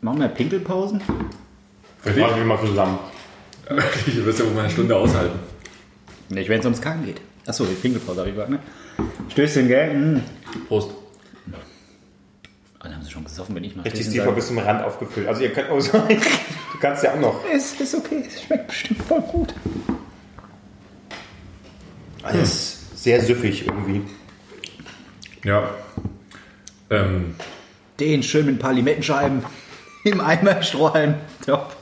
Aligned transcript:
Machen 0.00 0.20
wir 0.20 0.28
Pinkelpausen? 0.28 1.02
Vielleicht 2.00 2.18
machen 2.18 2.36
wir 2.36 2.44
mal 2.44 2.60
zusammen. 2.60 2.98
Du 3.68 4.24
wirst 4.24 4.38
ja 4.38 4.44
wohl 4.46 4.52
mal 4.52 4.60
eine 4.60 4.70
Stunde 4.70 4.96
aushalten. 4.96 5.38
Nicht, 6.28 6.48
wenn 6.48 6.60
es 6.60 6.64
ums 6.66 6.80
Kacken 6.80 7.04
geht. 7.04 7.20
Achso, 7.46 7.64
die 7.64 7.74
Pinkelpause 7.74 8.20
habe 8.20 8.28
ich 8.30 8.34
gesagt, 8.34 8.50
ne? 8.50 8.60
Stößchen, 9.30 9.68
gell? 9.68 9.94
Mm. 9.94 10.22
Prost. 10.68 10.90
Ah, 12.78 12.84
dann 12.84 12.94
haben 12.94 13.02
sie 13.02 13.10
schon 13.10 13.24
gesoffen, 13.24 13.56
wenn 13.56 13.64
ich 13.64 13.74
mal 13.74 13.82
Richtig 13.82 14.08
tiefer 14.08 14.30
bis 14.30 14.46
zum 14.46 14.58
Rand 14.58 14.84
aufgefüllt. 14.84 15.26
Also 15.26 15.42
ihr 15.42 15.52
könnt, 15.52 15.70
oh 15.70 15.80
sorry, 15.80 16.14
du 16.72 16.78
kannst 16.78 17.02
ja 17.02 17.14
auch 17.14 17.20
noch. 17.20 17.44
Ist, 17.50 17.80
ist 17.80 17.94
okay, 17.94 18.22
es 18.26 18.42
schmeckt 18.42 18.68
bestimmt 18.68 19.02
voll 19.02 19.20
gut. 19.22 19.54
Alles 22.22 22.78
sehr 22.94 23.20
süffig 23.20 23.66
irgendwie. 23.66 24.02
Ja. 25.44 25.70
Ähm, 26.90 27.34
Den 27.98 28.22
schön 28.22 28.46
mit 28.46 28.56
ein 28.56 28.58
paar 28.58 28.72
Limettenscheiben 28.72 29.42
im 30.10 30.20
Eimer 30.20 30.62
streuen. 30.62 31.14
Top. 31.44 31.74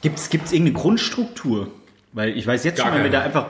Gibt's, 0.00 0.30
gibt's 0.30 0.52
irgendeine 0.52 0.78
Grundstruktur? 0.78 1.68
Weil 2.12 2.36
ich 2.36 2.46
weiß 2.46 2.64
jetzt 2.64 2.78
Gar 2.78 2.88
schon, 2.88 2.96
wenn 2.96 3.04
wir 3.04 3.10
da 3.10 3.22
einfach. 3.22 3.46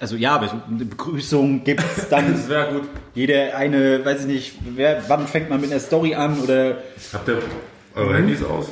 Also 0.00 0.16
ja, 0.16 0.34
aber 0.34 0.48
so 0.48 0.60
eine 0.68 0.84
Begrüßung 0.84 1.62
gibt's 1.62 2.08
dann. 2.10 2.32
das 2.32 2.48
wäre 2.48 2.72
gut. 2.72 2.88
jede 3.14 3.54
eine, 3.54 4.04
weiß 4.04 4.22
ich 4.22 4.26
nicht, 4.26 4.54
wer, 4.74 5.02
wann 5.08 5.26
fängt 5.26 5.50
man 5.50 5.60
mit 5.60 5.70
einer 5.70 5.80
Story 5.80 6.14
an 6.14 6.40
oder. 6.40 6.78
Habt 7.12 7.28
ihr 7.28 7.38
eure 7.94 8.16
Handys 8.16 8.42
aus? 8.42 8.68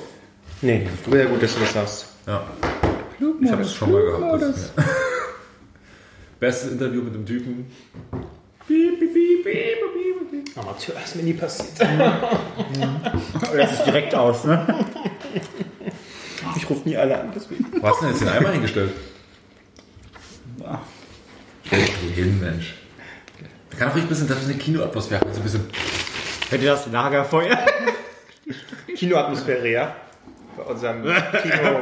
Nee, 0.62 0.88
sehr 1.08 1.26
gut, 1.26 1.42
dass 1.42 1.54
du 1.54 1.60
das 1.60 1.72
sagst. 1.72 2.06
Ja. 2.26 2.42
Ich 3.40 3.50
habe 3.50 3.62
es 3.62 3.74
schon 3.74 3.92
mal 3.92 4.02
gehabt. 4.02 4.42
Das, 4.42 4.72
ja. 4.76 4.84
Bestes 6.40 6.72
Interview 6.72 7.02
mit 7.02 7.14
dem 7.14 7.26
Typen. 7.26 7.66
Piep, 8.66 8.98
piep, 8.98 9.12
piep, 9.12 9.44
piep. 9.44 9.77
Amateur 10.58 10.94
ist 11.02 11.16
mir 11.16 11.22
nie 11.22 11.34
passiert. 11.34 11.80
Das 13.56 13.72
ist 13.72 13.84
direkt 13.84 14.14
aus, 14.14 14.44
ne? 14.44 14.84
Ich 16.56 16.68
rufe 16.68 16.88
nie 16.88 16.96
alle 16.96 17.20
an, 17.20 17.32
deswegen. 17.34 17.66
Wo 17.80 17.86
hast 17.86 18.00
du 18.00 18.06
denn 18.06 18.14
jetzt 18.14 18.20
den 18.22 18.28
Eimer 18.28 18.50
hingestellt? 18.50 18.92
Stell 21.64 21.80
dich 21.80 21.90
doch 21.90 22.14
hin, 22.14 22.40
Mensch. 22.40 22.74
Da 23.70 23.76
kann 23.76 23.88
auch 23.90 23.94
ruhig 23.94 24.04
ein 24.04 24.08
bisschen, 24.08 24.28
das 24.28 24.38
ist 24.38 24.48
eine 24.48 24.58
Kinoatmosphäre. 24.58 25.24
Also 25.26 25.40
ein 25.40 25.42
bisschen. 25.42 25.70
Hätte 26.50 26.64
das 26.64 26.86
Lagerfeuer? 26.86 27.58
Kinoatmosphäre, 28.96 29.68
ja? 29.70 29.94
Bei 30.56 30.62
unserem 30.64 31.02
Kino. 31.02 31.14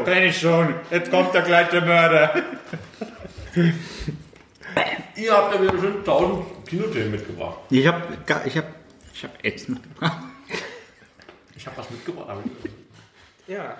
Kenn 0.04 0.24
ich 0.24 0.38
schon. 0.38 0.74
Jetzt 0.90 1.10
kommt 1.10 1.34
da 1.34 1.40
gleich 1.40 1.68
der 1.68 1.82
Mörder. 1.82 2.34
Ihr 5.16 5.32
habt 5.32 5.54
ja 5.54 5.62
wieder 5.62 5.78
schon 5.78 6.04
tausend 6.04 6.44
Kinothemen 6.66 7.10
mitgebracht. 7.12 7.58
Ich 7.70 7.86
hab, 7.86 8.26
gar- 8.26 8.44
ich 8.46 8.56
hab, 8.56 8.66
ich 9.14 9.24
hab 9.24 9.44
Apps 9.44 9.68
mitgebracht. 9.68 10.18
Ich 11.56 11.66
habe 11.66 11.78
was 11.78 11.90
mitgebracht. 11.90 12.38
Ja. 13.46 13.76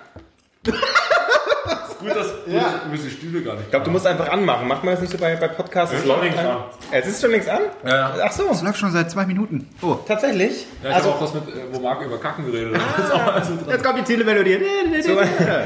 Gut, 1.99 2.15
dass 2.15 2.27
ja. 2.45 2.81
du 2.91 2.95
die 2.95 3.09
Stühle 3.09 3.41
gar 3.41 3.53
nicht. 3.53 3.65
Ich 3.65 3.69
glaube, 3.71 3.85
du 3.85 3.91
musst 3.91 4.05
einfach 4.05 4.29
anmachen. 4.29 4.67
Macht 4.67 4.83
man 4.83 4.93
das 4.93 5.01
nicht 5.01 5.11
so 5.11 5.17
bei, 5.17 5.35
bei 5.35 5.47
Podcasts? 5.47 5.95
Es 5.95 6.01
schon 6.01 6.09
läuft 6.09 6.23
längst 6.23 6.39
an. 6.39 6.45
an. 6.45 6.63
Es 6.91 7.07
ist 7.07 7.21
schon 7.21 7.31
längst 7.31 7.49
an? 7.49 7.61
Ja, 7.83 7.89
ja. 7.89 8.23
Ach 8.23 8.31
so, 8.31 8.47
Das 8.47 8.61
läuft 8.61 8.77
schon 8.77 8.91
seit 8.91 9.09
zwei 9.09 9.25
Minuten. 9.25 9.67
Oh. 9.81 9.97
tatsächlich? 10.07 10.67
Ja, 10.83 10.89
ich 10.89 10.95
also, 10.95 11.09
habe 11.09 11.17
auch 11.17 11.21
was 11.23 11.33
mit, 11.33 11.55
äh, 11.55 11.61
wo 11.71 11.79
Marc 11.79 12.05
über 12.05 12.19
Kacken 12.19 12.45
geredet. 12.45 12.75
Das 12.75 13.49
ist 13.49 13.61
dran. 13.61 13.69
Jetzt 13.69 13.83
kommt 13.83 13.99
die 13.99 14.03
Telemelodie. 14.03 14.59
so, 15.01 15.17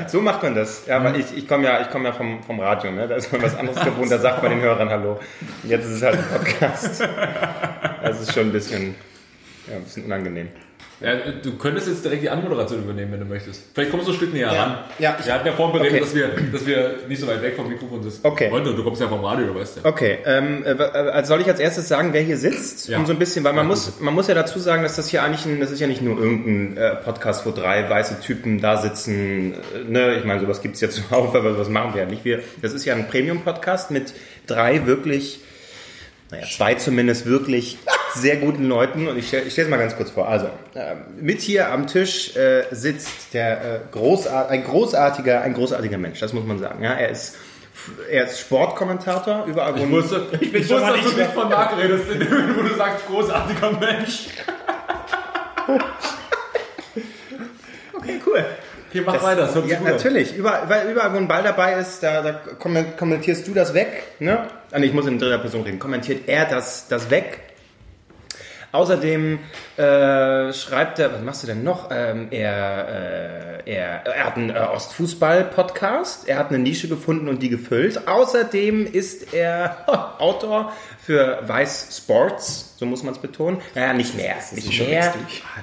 so 0.08 0.22
macht 0.22 0.42
man 0.42 0.56
das. 0.56 0.86
Ja, 0.88 1.04
weil 1.04 1.20
ich, 1.20 1.36
ich 1.36 1.48
komme 1.48 1.66
ja, 1.66 1.82
ich 1.82 1.90
komm 1.90 2.06
ja 2.06 2.14
vom, 2.14 2.42
vom 2.44 2.60
Radio, 2.60 2.92
ne? 2.92 3.08
da 3.08 3.16
ist 3.16 3.32
man 3.32 3.42
was 3.42 3.58
anderes 3.58 3.84
gewohnt. 3.84 4.12
Da 4.12 4.18
sagt 4.18 4.42
man 4.42 4.52
den 4.52 4.62
Hörern 4.62 4.90
Hallo. 4.90 5.20
Jetzt 5.64 5.86
ist 5.86 5.96
es 5.96 6.02
halt 6.04 6.18
ein 6.18 6.26
Podcast. 6.32 7.08
Das 8.04 8.20
ist 8.20 8.34
schon 8.34 8.48
ein 8.48 8.52
bisschen, 8.52 8.96
ja, 9.70 9.76
ein 9.76 9.84
bisschen 9.84 10.06
unangenehm. 10.06 10.50
Ja, 11.04 11.16
du 11.42 11.58
könntest 11.58 11.88
jetzt 11.88 12.06
direkt 12.06 12.22
die 12.22 12.30
Anmoderation 12.30 12.84
übernehmen, 12.84 13.14
wenn 13.14 13.20
du 13.22 13.26
möchtest. 13.26 13.64
Vielleicht 13.74 13.90
kommst 13.92 14.08
du 14.08 14.12
ein 14.12 14.16
Stück 14.18 14.34
näher 14.34 14.54
Ja. 14.54 14.64
ran. 14.64 14.78
Ja, 15.00 15.18
ich- 15.20 15.26
Wir 15.26 15.34
hatten 15.34 15.48
ja 15.48 15.54
vorhin 15.54 15.74
beredet, 15.80 15.94
Okay. 15.94 16.02
dass, 16.02 16.16
wir, 16.16 16.28
dass 16.52 16.66
wir 16.68 16.96
nicht 17.08 17.20
so 17.20 17.28
weit 17.28 17.42
weg 17.42 17.56
vom 17.56 17.68
Mikrofon 17.68 18.04
sitzen. 18.04 18.20
Okay. 18.24 18.52
wollen. 18.52 18.64
Du 18.64 18.84
kommst 18.84 19.02
ja 19.02 19.08
vom 19.08 19.24
Radio, 19.26 19.48
du 19.48 19.56
weißt 19.56 19.78
ja. 19.78 19.86
Okay, 19.90 20.20
ähm, 20.26 20.64
äh, 20.64 20.70
also 20.82 21.30
soll 21.30 21.42
ich 21.42 21.48
als 21.48 21.60
erstes 21.60 21.88
sagen, 21.88 22.14
wer 22.14 22.22
hier 22.22 22.38
sitzt? 22.38 22.88
Ja. 22.88 22.98
Um 23.00 23.06
so 23.08 23.14
ein 23.14 23.20
bisschen, 23.20 23.44
weil 23.44 23.54
man 23.54 23.66
Ja, 23.66 23.70
muss, 23.70 24.00
man 24.00 24.14
muss 24.14 24.28
ja 24.28 24.36
dazu 24.36 24.60
sagen, 24.60 24.84
dass 24.84 24.96
das 24.96 25.08
hier 25.10 25.24
eigentlich 25.24 25.46
ein, 25.46 25.60
das 25.60 25.72
ist 25.72 25.80
ja 25.80 25.88
nicht 25.88 26.02
nur 26.04 26.20
irgendein 26.20 26.78
äh, 26.78 26.96
Podcast, 26.98 27.46
wo 27.48 27.52
drei 27.52 27.90
weiße 27.90 28.20
Typen 28.20 28.62
da 28.62 28.78
sitzen. 28.78 29.54
Äh, 29.54 29.58
ne? 29.90 30.18
Ich 30.18 30.24
meine, 30.26 30.40
sowas 30.42 30.62
gibt's 30.62 30.82
ja 30.82 30.90
zuhauf, 30.92 31.34
aber 31.34 31.54
sowas 31.54 31.70
machen 31.70 31.96
wir 31.96 32.04
ja 32.04 32.08
nicht. 32.08 32.26
Wir, 32.26 32.42
das 32.62 32.74
ist 32.74 32.86
ja 32.86 32.94
ein 32.94 33.08
Premium-Podcast 33.08 33.90
mit 33.90 34.14
drei 34.46 34.86
wirklich, 34.86 35.40
naja, 36.30 36.46
zwei 36.46 36.76
zumindest 36.76 37.26
wirklich 37.26 37.78
sehr 38.16 38.38
guten 38.38 38.68
Leuten. 38.68 39.08
Und 39.08 39.18
ich 39.18 39.28
stelle 39.28 39.44
ich 39.44 39.54
stell 39.54 39.66
es 39.66 39.70
mal 39.70 39.78
ganz 39.78 39.96
kurz 39.96 40.10
vor. 40.12 40.28
Also, 40.28 40.50
ähm, 40.76 40.98
mit 41.20 41.42
hier 41.42 41.70
am 41.72 41.88
Tisch 41.88 42.36
äh, 42.36 42.64
sitzt 42.72 43.34
der 43.34 43.62
äh, 43.62 43.80
großart 43.92 44.50
ein 44.50 44.64
großartiger, 44.64 45.42
ein 45.42 45.54
großartiger 45.54 45.98
Mensch, 45.98 46.20
das 46.20 46.34
muss 46.34 46.46
man 46.46 46.60
sagen. 46.60 46.84
Ja, 46.84 46.94
er 46.94 47.10
ist 47.10 47.36
er 48.12 48.26
ist 48.26 48.40
Sportkommentator 48.40 49.46
überall. 49.48 49.76
Ich 49.78 49.90
wusste, 49.90 50.28
ich 50.40 50.52
bin 50.52 50.62
wusste 50.62 50.76
dass 50.80 51.02
du 51.14 51.18
nicht 51.18 51.32
von 51.32 51.50
Marc 51.50 51.78
redest, 51.78 52.04
wo 52.10 52.62
du 52.62 52.76
sagst, 52.76 53.08
großartiger 53.08 53.72
Mensch. 53.80 54.28
Okay, 57.94 58.20
cool. 58.26 58.44
Okay, 58.90 59.04
mach 59.06 59.22
weiter, 59.24 59.42
das 59.42 59.56
hört 59.56 59.66
sich 59.66 59.74
Ja, 59.74 59.80
natürlich. 59.80 60.36
Überall, 60.36 60.68
weil 60.68 60.92
überall, 60.92 61.14
wo 61.14 61.18
ein 61.18 61.28
Ball 61.28 61.44
dabei 61.44 61.74
ist, 61.76 62.02
da, 62.04 62.22
da 62.22 62.32
kommen- 62.60 62.96
kommentierst 62.98 63.48
du 63.48 63.54
das 63.54 63.74
weg. 63.74 64.04
Ne? 64.20 64.48
Ah, 64.72 64.80
nee, 64.80 64.88
ich 64.88 64.94
muss 64.94 65.06
in 65.08 65.18
dritter 65.20 65.38
Person 65.38 65.62
reden. 65.62 65.80
Kommentiert 65.80 66.28
er 66.28 66.46
das, 66.46 66.88
das 66.88 67.10
weg. 67.10 67.40
Außerdem 68.72 69.40
äh, 69.82 70.54
schreibt 70.54 71.00
er, 71.00 71.12
was 71.14 71.22
machst 71.22 71.44
du 71.44 71.48
denn 71.48 71.64
noch? 71.64 71.90
Ähm, 71.92 72.28
er, 72.32 73.62
äh, 73.66 73.72
er, 73.74 74.06
er 74.06 74.24
hat 74.26 74.38
einen 74.38 74.50
äh, 74.52 74.60
Ostfußball-Podcast. 74.60 76.28
Er 76.28 76.38
hat 76.38 76.50
eine 76.50 76.60
Nische 76.60 76.88
gefunden 76.88 77.28
und 77.28 77.42
die 77.42 77.50
gefüllt. 77.50 78.08
Außerdem 78.08 78.86
ist 78.92 79.34
er 79.34 79.78
Autor 80.20 80.74
für 81.04 81.40
Weiß 81.48 81.98
Sports, 81.98 82.76
so 82.78 82.86
muss 82.86 83.02
man 83.04 83.14
es 83.16 83.20
betonen. 83.20 83.60
Naja, 83.74 83.94
nicht 83.94 84.16
mehr. 84.16 84.36
Nicht 84.54 84.88
mehr. 84.88 85.14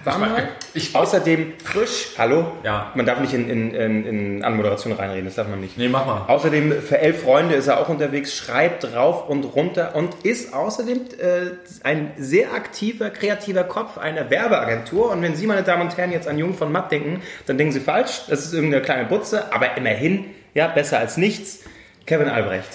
War 0.05 0.19
mal. 0.19 0.49
Ich- 0.75 0.95
Außerdem 0.97 1.53
frisch. 1.65 2.09
Hallo? 2.19 2.53
Ja. 2.65 2.91
Man 2.97 3.07
darf 3.07 3.21
nicht 3.21 3.33
in, 3.35 3.49
in, 3.49 3.73
in, 3.75 4.05
in 4.05 4.45
Anmoderation 4.45 4.93
reinreden, 4.95 5.27
das 5.27 5.37
darf 5.37 5.47
man 5.49 5.61
nicht. 5.61 5.79
Nee, 5.79 5.89
mach 5.89 6.07
mal. 6.07 6.25
Außerdem 6.27 6.73
für 6.83 6.99
elf 6.99 7.23
Freunde 7.23 7.55
ist 7.55 7.69
er 7.69 7.81
auch 7.81 7.89
unterwegs, 7.89 8.35
schreibt 8.35 8.95
rauf 8.95 9.29
und 9.29 9.45
runter 9.45 9.95
und 9.95 10.15
ist 10.25 10.53
außerdem 10.55 11.03
äh, 11.21 11.51
ein 11.85 12.11
sehr 12.19 12.53
aktiver, 12.53 13.11
kreativer 13.11 13.63
Kopf 13.65 13.97
einer 14.09 14.31
Werbeagentur. 14.31 15.11
Und 15.11 15.23
wenn 15.23 15.37
Sie, 15.37 15.47
meine 15.47 15.63
Damen 15.63 15.83
und 15.83 15.97
Herren, 15.97 16.13
jetzt 16.13 16.29
an 16.29 16.39
Jung 16.39 16.55
von 16.55 16.73
Matt 16.73 16.91
denken, 16.91 17.23
dann 17.47 17.59
denken 17.59 17.73
Sie 17.73 17.81
falsch. 17.81 18.23
Das 18.29 18.45
ist 18.45 18.53
irgendeine 18.53 18.83
kleine 18.83 19.05
Butze, 19.05 19.53
aber 19.53 19.77
immerhin, 19.77 20.27
ja, 20.55 20.69
besser 20.69 20.99
als 20.99 21.17
nichts. 21.17 21.61
Kevin 22.07 22.29
Albrecht. 22.29 22.69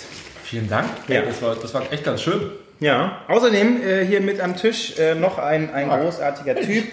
Vielen 0.44 0.70
Dank. 0.70 0.88
Ja. 1.08 1.22
Das, 1.22 1.42
war, 1.42 1.56
das 1.56 1.74
war 1.74 1.92
echt 1.92 2.04
ganz 2.04 2.22
schön. 2.22 2.52
Ja, 2.80 3.22
außerdem 3.30 3.82
äh, 3.82 4.06
hier 4.06 4.20
mit 4.20 4.42
am 4.42 4.58
Tisch 4.58 5.00
äh, 5.00 5.16
noch 5.16 5.38
ein, 5.38 5.74
ein 5.74 5.88
großartiger 5.88 6.56
Typ. 6.56 6.84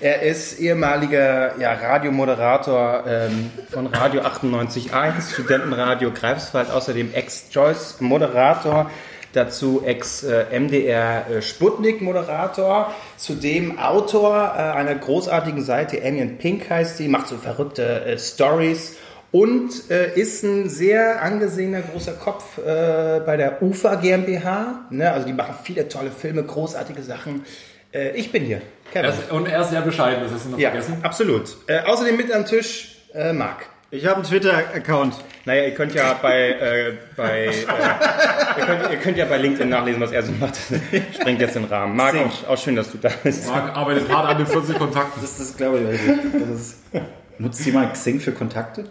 Er 0.00 0.22
ist 0.22 0.60
ehemaliger 0.60 1.58
ja, 1.58 1.72
Radiomoderator 1.72 3.04
ähm, 3.08 3.50
von 3.70 3.88
Radio 3.88 4.20
98.1, 4.20 5.32
Studentenradio 5.32 6.12
Greifswald, 6.12 6.70
außerdem 6.70 7.12
Ex-Joyce-Moderator, 7.12 8.88
dazu 9.32 9.82
Ex-MDR 9.84 11.30
äh, 11.30 11.42
Sputnik-Moderator, 11.42 12.94
zudem 13.16 13.78
Autor 13.78 14.54
äh, 14.56 14.60
einer 14.60 14.94
großartigen 14.94 15.62
Seite, 15.62 16.02
Amy 16.04 16.20
and 16.22 16.38
Pink 16.38 16.68
heißt 16.68 16.98
die, 16.98 17.08
macht 17.08 17.28
so 17.28 17.36
verrückte 17.36 18.04
äh, 18.04 18.18
Stories 18.18 18.96
und 19.30 19.90
äh, 19.90 20.14
ist 20.14 20.44
ein 20.44 20.68
sehr 20.68 21.22
angesehener 21.22 21.80
großer 21.80 22.12
Kopf 22.12 22.58
äh, 22.58 23.20
bei 23.24 23.36
der 23.36 23.62
UFA 23.62 23.94
GmbH. 23.94 24.86
Ne? 24.90 25.10
Also 25.10 25.26
die 25.26 25.32
machen 25.32 25.54
viele 25.62 25.88
tolle 25.88 26.10
Filme, 26.10 26.44
großartige 26.44 27.02
Sachen. 27.02 27.44
Äh, 27.92 28.16
ich 28.16 28.30
bin 28.30 28.44
hier, 28.44 28.60
Kevin. 28.92 29.10
Er 29.10 29.14
ist, 29.14 29.30
und 29.32 29.48
er 29.48 29.62
ist 29.62 29.70
sehr 29.70 29.80
bescheiden, 29.80 30.22
das 30.22 30.32
hast 30.32 30.44
du 30.44 30.50
noch 30.50 30.58
ja, 30.58 30.70
vergessen. 30.70 30.98
absolut. 31.02 31.56
Außerdem 31.86 32.16
mit 32.16 32.30
am 32.30 32.44
Tisch 32.44 32.96
Marc. 33.32 33.71
Ich 33.94 34.06
habe 34.06 34.16
einen 34.16 34.24
Twitter-Account. 34.24 35.14
Naja, 35.44 35.64
ihr 35.64 35.74
könnt 35.74 35.92
ja 35.94 36.14
bei, 36.22 36.48
äh, 36.52 36.92
bei 37.14 37.44
äh, 37.44 37.50
ihr, 38.58 38.64
könnt, 38.64 38.90
ihr 38.90 38.96
könnt 38.96 39.18
ja 39.18 39.26
bei 39.26 39.36
LinkedIn 39.36 39.68
nachlesen, 39.68 40.00
was 40.00 40.12
er 40.12 40.22
so 40.22 40.32
macht. 40.40 40.56
Sprengt 41.14 41.40
jetzt 41.42 41.56
den 41.56 41.64
Rahmen. 41.64 41.94
Marc, 41.94 42.16
auch, 42.16 42.48
auch 42.48 42.56
schön, 42.56 42.74
dass 42.74 42.90
du 42.90 42.96
da 42.96 43.10
bist. 43.22 43.46
Marc 43.48 43.76
arbeitet 43.76 44.08
hart 44.08 44.30
an 44.30 44.38
den 44.38 44.46
40 44.46 44.78
Kontakten. 44.78 45.20
Das 45.20 45.38
ist, 45.38 45.58
glaube 45.58 45.80
ich, 45.92 46.00
das 46.32 46.48
ist, 46.60 46.76
Nutzt 47.38 47.66
jemand 47.66 47.92
Xing 47.92 48.18
für 48.20 48.32
Kontakte? 48.32 48.84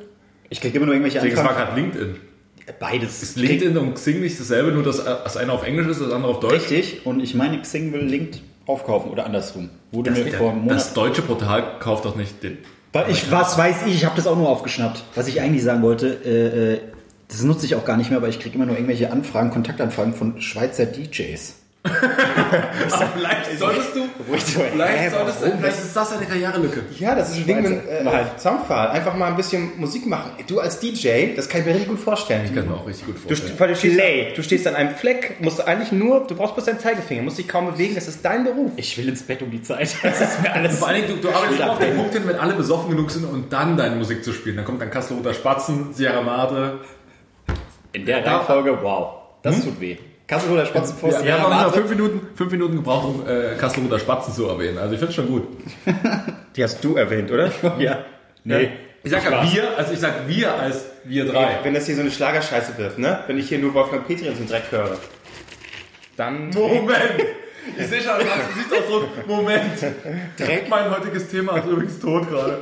Ich 0.49 0.61
kriege 0.61 0.77
immer 0.77 0.85
nur 0.85 0.93
irgendwelche 0.93 1.17
Deswegen, 1.17 1.35
es 1.35 1.43
war 1.43 1.49
Anfragen. 1.49 1.69
gerade 1.69 1.81
LinkedIn. 1.81 2.15
Beides. 2.79 3.23
Ist 3.23 3.37
LinkedIn 3.37 3.77
und 3.77 3.95
Xing 3.95 4.19
nicht 4.19 4.39
dasselbe, 4.39 4.71
nur 4.71 4.83
dass 4.83 5.03
das 5.03 5.35
eine 5.35 5.51
auf 5.51 5.65
Englisch 5.65 5.87
ist, 5.87 5.99
das 6.01 6.11
andere 6.11 6.31
auf 6.31 6.39
Deutsch? 6.41 6.69
Richtig. 6.69 7.05
Und 7.07 7.21
ich 7.21 7.33
meine, 7.33 7.59
Xing 7.59 7.91
will 7.91 8.01
Linked 8.03 8.41
aufkaufen 8.67 9.09
oder 9.11 9.25
andersrum. 9.25 9.71
Wurde 9.91 10.11
mir 10.11 10.25
Der- 10.25 10.33
vor 10.37 10.51
einem 10.51 10.61
Monat. 10.61 10.77
Das 10.77 10.93
deutsche 10.93 11.23
Portal 11.23 11.79
kauft 11.79 12.05
doch 12.05 12.15
nicht 12.15 12.43
den. 12.43 12.59
Weil 12.93 13.09
ich, 13.09 13.31
was 13.31 13.57
weiß 13.57 13.85
ich, 13.85 13.95
ich 13.95 14.05
habe 14.05 14.15
das 14.15 14.27
auch 14.27 14.35
nur 14.35 14.49
aufgeschnappt. 14.49 15.03
Was 15.15 15.27
ich 15.27 15.39
eigentlich 15.41 15.63
sagen 15.63 15.81
wollte, 15.81 16.07
äh, 16.25 16.73
äh, 16.73 16.79
das 17.29 17.43
nutze 17.43 17.65
ich 17.65 17.75
auch 17.75 17.85
gar 17.85 17.95
nicht 17.95 18.09
mehr, 18.09 18.17
aber 18.17 18.27
ich 18.27 18.39
kriege 18.39 18.55
immer 18.55 18.65
nur 18.65 18.75
irgendwelche 18.75 19.11
Anfragen, 19.11 19.51
Kontaktanfragen 19.51 20.13
von 20.13 20.41
Schweizer 20.41 20.85
DJs. 20.85 21.55
vielleicht 23.13 23.57
solltest 23.59 23.95
du, 23.95 24.01
so, 24.01 24.61
vielleicht 24.71 25.11
solltest 25.11 25.41
du, 25.41 25.51
vielleicht 25.57 25.77
ist 25.79 25.95
das 25.95 26.11
eine 26.15 26.25
Karrierelücke. 26.25 26.83
Ja, 26.99 27.15
das 27.15 27.31
ist 27.31 27.37
ein 27.39 27.47
Ding 27.47 27.61
mit 27.63 27.71
äh, 27.87 28.03
Nein. 28.03 28.25
Soundfall. 28.37 28.89
Einfach 28.89 29.15
mal 29.15 29.27
ein 29.27 29.35
bisschen 29.35 29.71
Musik 29.79 30.05
machen. 30.05 30.31
Du 30.47 30.59
als 30.59 30.79
DJ, 30.79 31.35
das 31.35 31.49
kann 31.49 31.61
ich 31.61 31.65
mir 31.65 31.71
richtig 31.73 31.89
gut 31.89 31.99
vorstellen. 31.99 32.45
Ich 32.45 32.53
kann 32.53 32.67
mir 32.67 32.75
auch 32.75 32.85
richtig 32.85 33.07
gut 33.07 33.15
Du, 33.15 33.19
vorstellen. 33.29 33.53
st- 33.55 33.59
weil 33.59 33.67
du, 33.69 33.75
stehst, 33.75 34.37
du 34.37 34.43
stehst 34.43 34.67
an 34.67 34.75
einem 34.75 34.95
Fleck, 34.95 35.37
musst 35.41 35.65
eigentlich 35.67 35.91
nur, 35.91 36.25
du 36.27 36.35
brauchst 36.35 36.53
bloß 36.55 36.65
deinen 36.65 36.79
Zeigefinger, 36.79 37.23
musst 37.23 37.39
dich 37.39 37.47
kaum 37.47 37.71
bewegen, 37.71 37.95
das 37.95 38.07
ist 38.07 38.23
dein 38.23 38.43
Beruf. 38.43 38.71
Ich 38.75 38.95
will 38.97 39.09
ins 39.09 39.23
Bett 39.23 39.41
um 39.41 39.49
die 39.49 39.61
Zeit. 39.63 39.95
Das 40.03 40.21
ist 40.21 40.41
mir 40.41 40.53
alles. 40.53 40.77
Vor 40.77 40.87
allen 40.87 41.01
Dingen, 41.07 41.19
du, 41.21 41.27
du 41.29 41.33
arbeitest 41.33 41.59
immer 41.61 41.71
auf 41.71 41.79
den. 41.79 41.95
Punkt 41.95 42.13
hin, 42.13 42.23
wenn 42.25 42.35
alle 42.35 42.53
besoffen 42.53 42.91
genug 42.91 43.09
sind 43.09 43.25
und 43.25 43.51
dann 43.51 43.75
deine 43.77 43.95
Musik 43.95 44.23
zu 44.23 44.33
spielen. 44.33 44.55
Dann 44.55 44.65
kommt 44.65 44.81
dann 44.81 44.91
Kasselroter 44.91 45.33
Spatzen, 45.33 45.93
Sierra 45.93 46.21
Madre. 46.21 46.79
In 47.93 48.05
der 48.05 48.25
Reihenfolge, 48.25 48.77
wow. 48.81 49.13
Das 49.41 49.63
tut 49.63 49.79
weh. 49.81 49.97
Kasseloder 50.31 50.65
Spatzenpost. 50.65 51.19
Ja, 51.19 51.25
wir 51.25 51.41
haben 51.41 51.63
noch 51.63 51.73
fünf 51.73 51.89
Minuten, 51.89 52.27
fünf 52.35 52.51
Minuten 52.53 52.75
gebraucht, 52.77 53.05
um 53.05 53.27
äh, 53.27 53.57
Kasselroter 53.57 53.99
Spatzen 53.99 54.33
zu 54.33 54.47
erwähnen. 54.47 54.77
Also 54.77 54.93
ich 54.93 54.99
finde 54.99 55.09
es 55.09 55.15
schon 55.15 55.27
gut. 55.27 55.45
Die 56.55 56.63
hast 56.63 56.81
du 56.81 56.95
erwähnt, 56.95 57.29
oder? 57.29 57.51
Ja. 57.79 58.05
Nee. 58.45 58.71
Ich 59.03 59.11
sag 59.11 59.25
ja 59.25 59.43
wir, 59.43 59.77
also 59.77 59.91
ich 59.91 59.99
sag 59.99 60.29
wir 60.29 60.53
als 60.53 60.85
wir 61.03 61.25
drei. 61.25 61.59
Wenn 61.63 61.73
das 61.73 61.85
hier 61.85 61.95
so 61.95 62.01
eine 62.01 62.11
Schlagerscheiße 62.11 62.77
wird, 62.77 62.97
ne? 62.97 63.25
Wenn 63.27 63.37
ich 63.39 63.49
hier 63.49 63.59
nur 63.59 63.73
Wolfgang 63.73 64.07
Petri 64.07 64.27
in 64.27 64.37
so 64.37 64.45
Dreck 64.45 64.71
höre, 64.71 64.95
dann... 66.15 66.49
Moment! 66.51 66.95
Ich 67.77 67.87
sehe 67.87 67.99
schon 67.99 68.11
an 68.11 68.19
deinem 68.19 68.47
Gesichtsausdruck. 68.53 69.27
Moment! 69.27 69.81
Dreck. 70.37 70.69
Mein 70.69 70.91
heutiges 70.91 71.27
Thema 71.27 71.57
ist 71.57 71.65
übrigens 71.65 71.99
tot 71.99 72.29
gerade. 72.29 72.61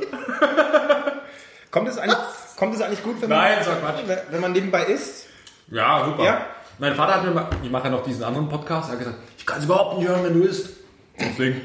Kommt 1.70 1.88
es 1.88 1.98
eigentlich, 1.98 2.18
kommt 2.56 2.74
es 2.74 2.82
eigentlich 2.82 3.02
gut, 3.04 3.22
wenn 3.22 3.28
man, 3.28 3.38
Nein, 3.38 3.58
sag 3.64 3.80
Quatsch. 3.80 4.02
wenn 4.28 4.40
man 4.40 4.50
nebenbei 4.50 4.86
isst? 4.86 5.28
Ja, 5.70 6.04
super. 6.04 6.24
Ja. 6.24 6.46
Mein 6.80 6.94
Vater 6.94 7.16
hat 7.16 7.24
mir 7.24 7.30
mal, 7.30 7.48
ich 7.62 7.70
mache 7.70 7.84
ja 7.84 7.90
noch 7.90 8.02
diesen 8.04 8.22
anderen 8.24 8.48
Podcast, 8.48 8.88
er 8.88 8.92
hat 8.92 8.98
gesagt, 9.00 9.18
ich 9.38 9.44
kann 9.44 9.58
es 9.58 9.64
überhaupt 9.66 9.98
nicht 9.98 10.08
hören, 10.08 10.24
wenn 10.24 10.32
du 10.34 10.42
isst. 10.46 10.70
Deswegen. 11.18 11.60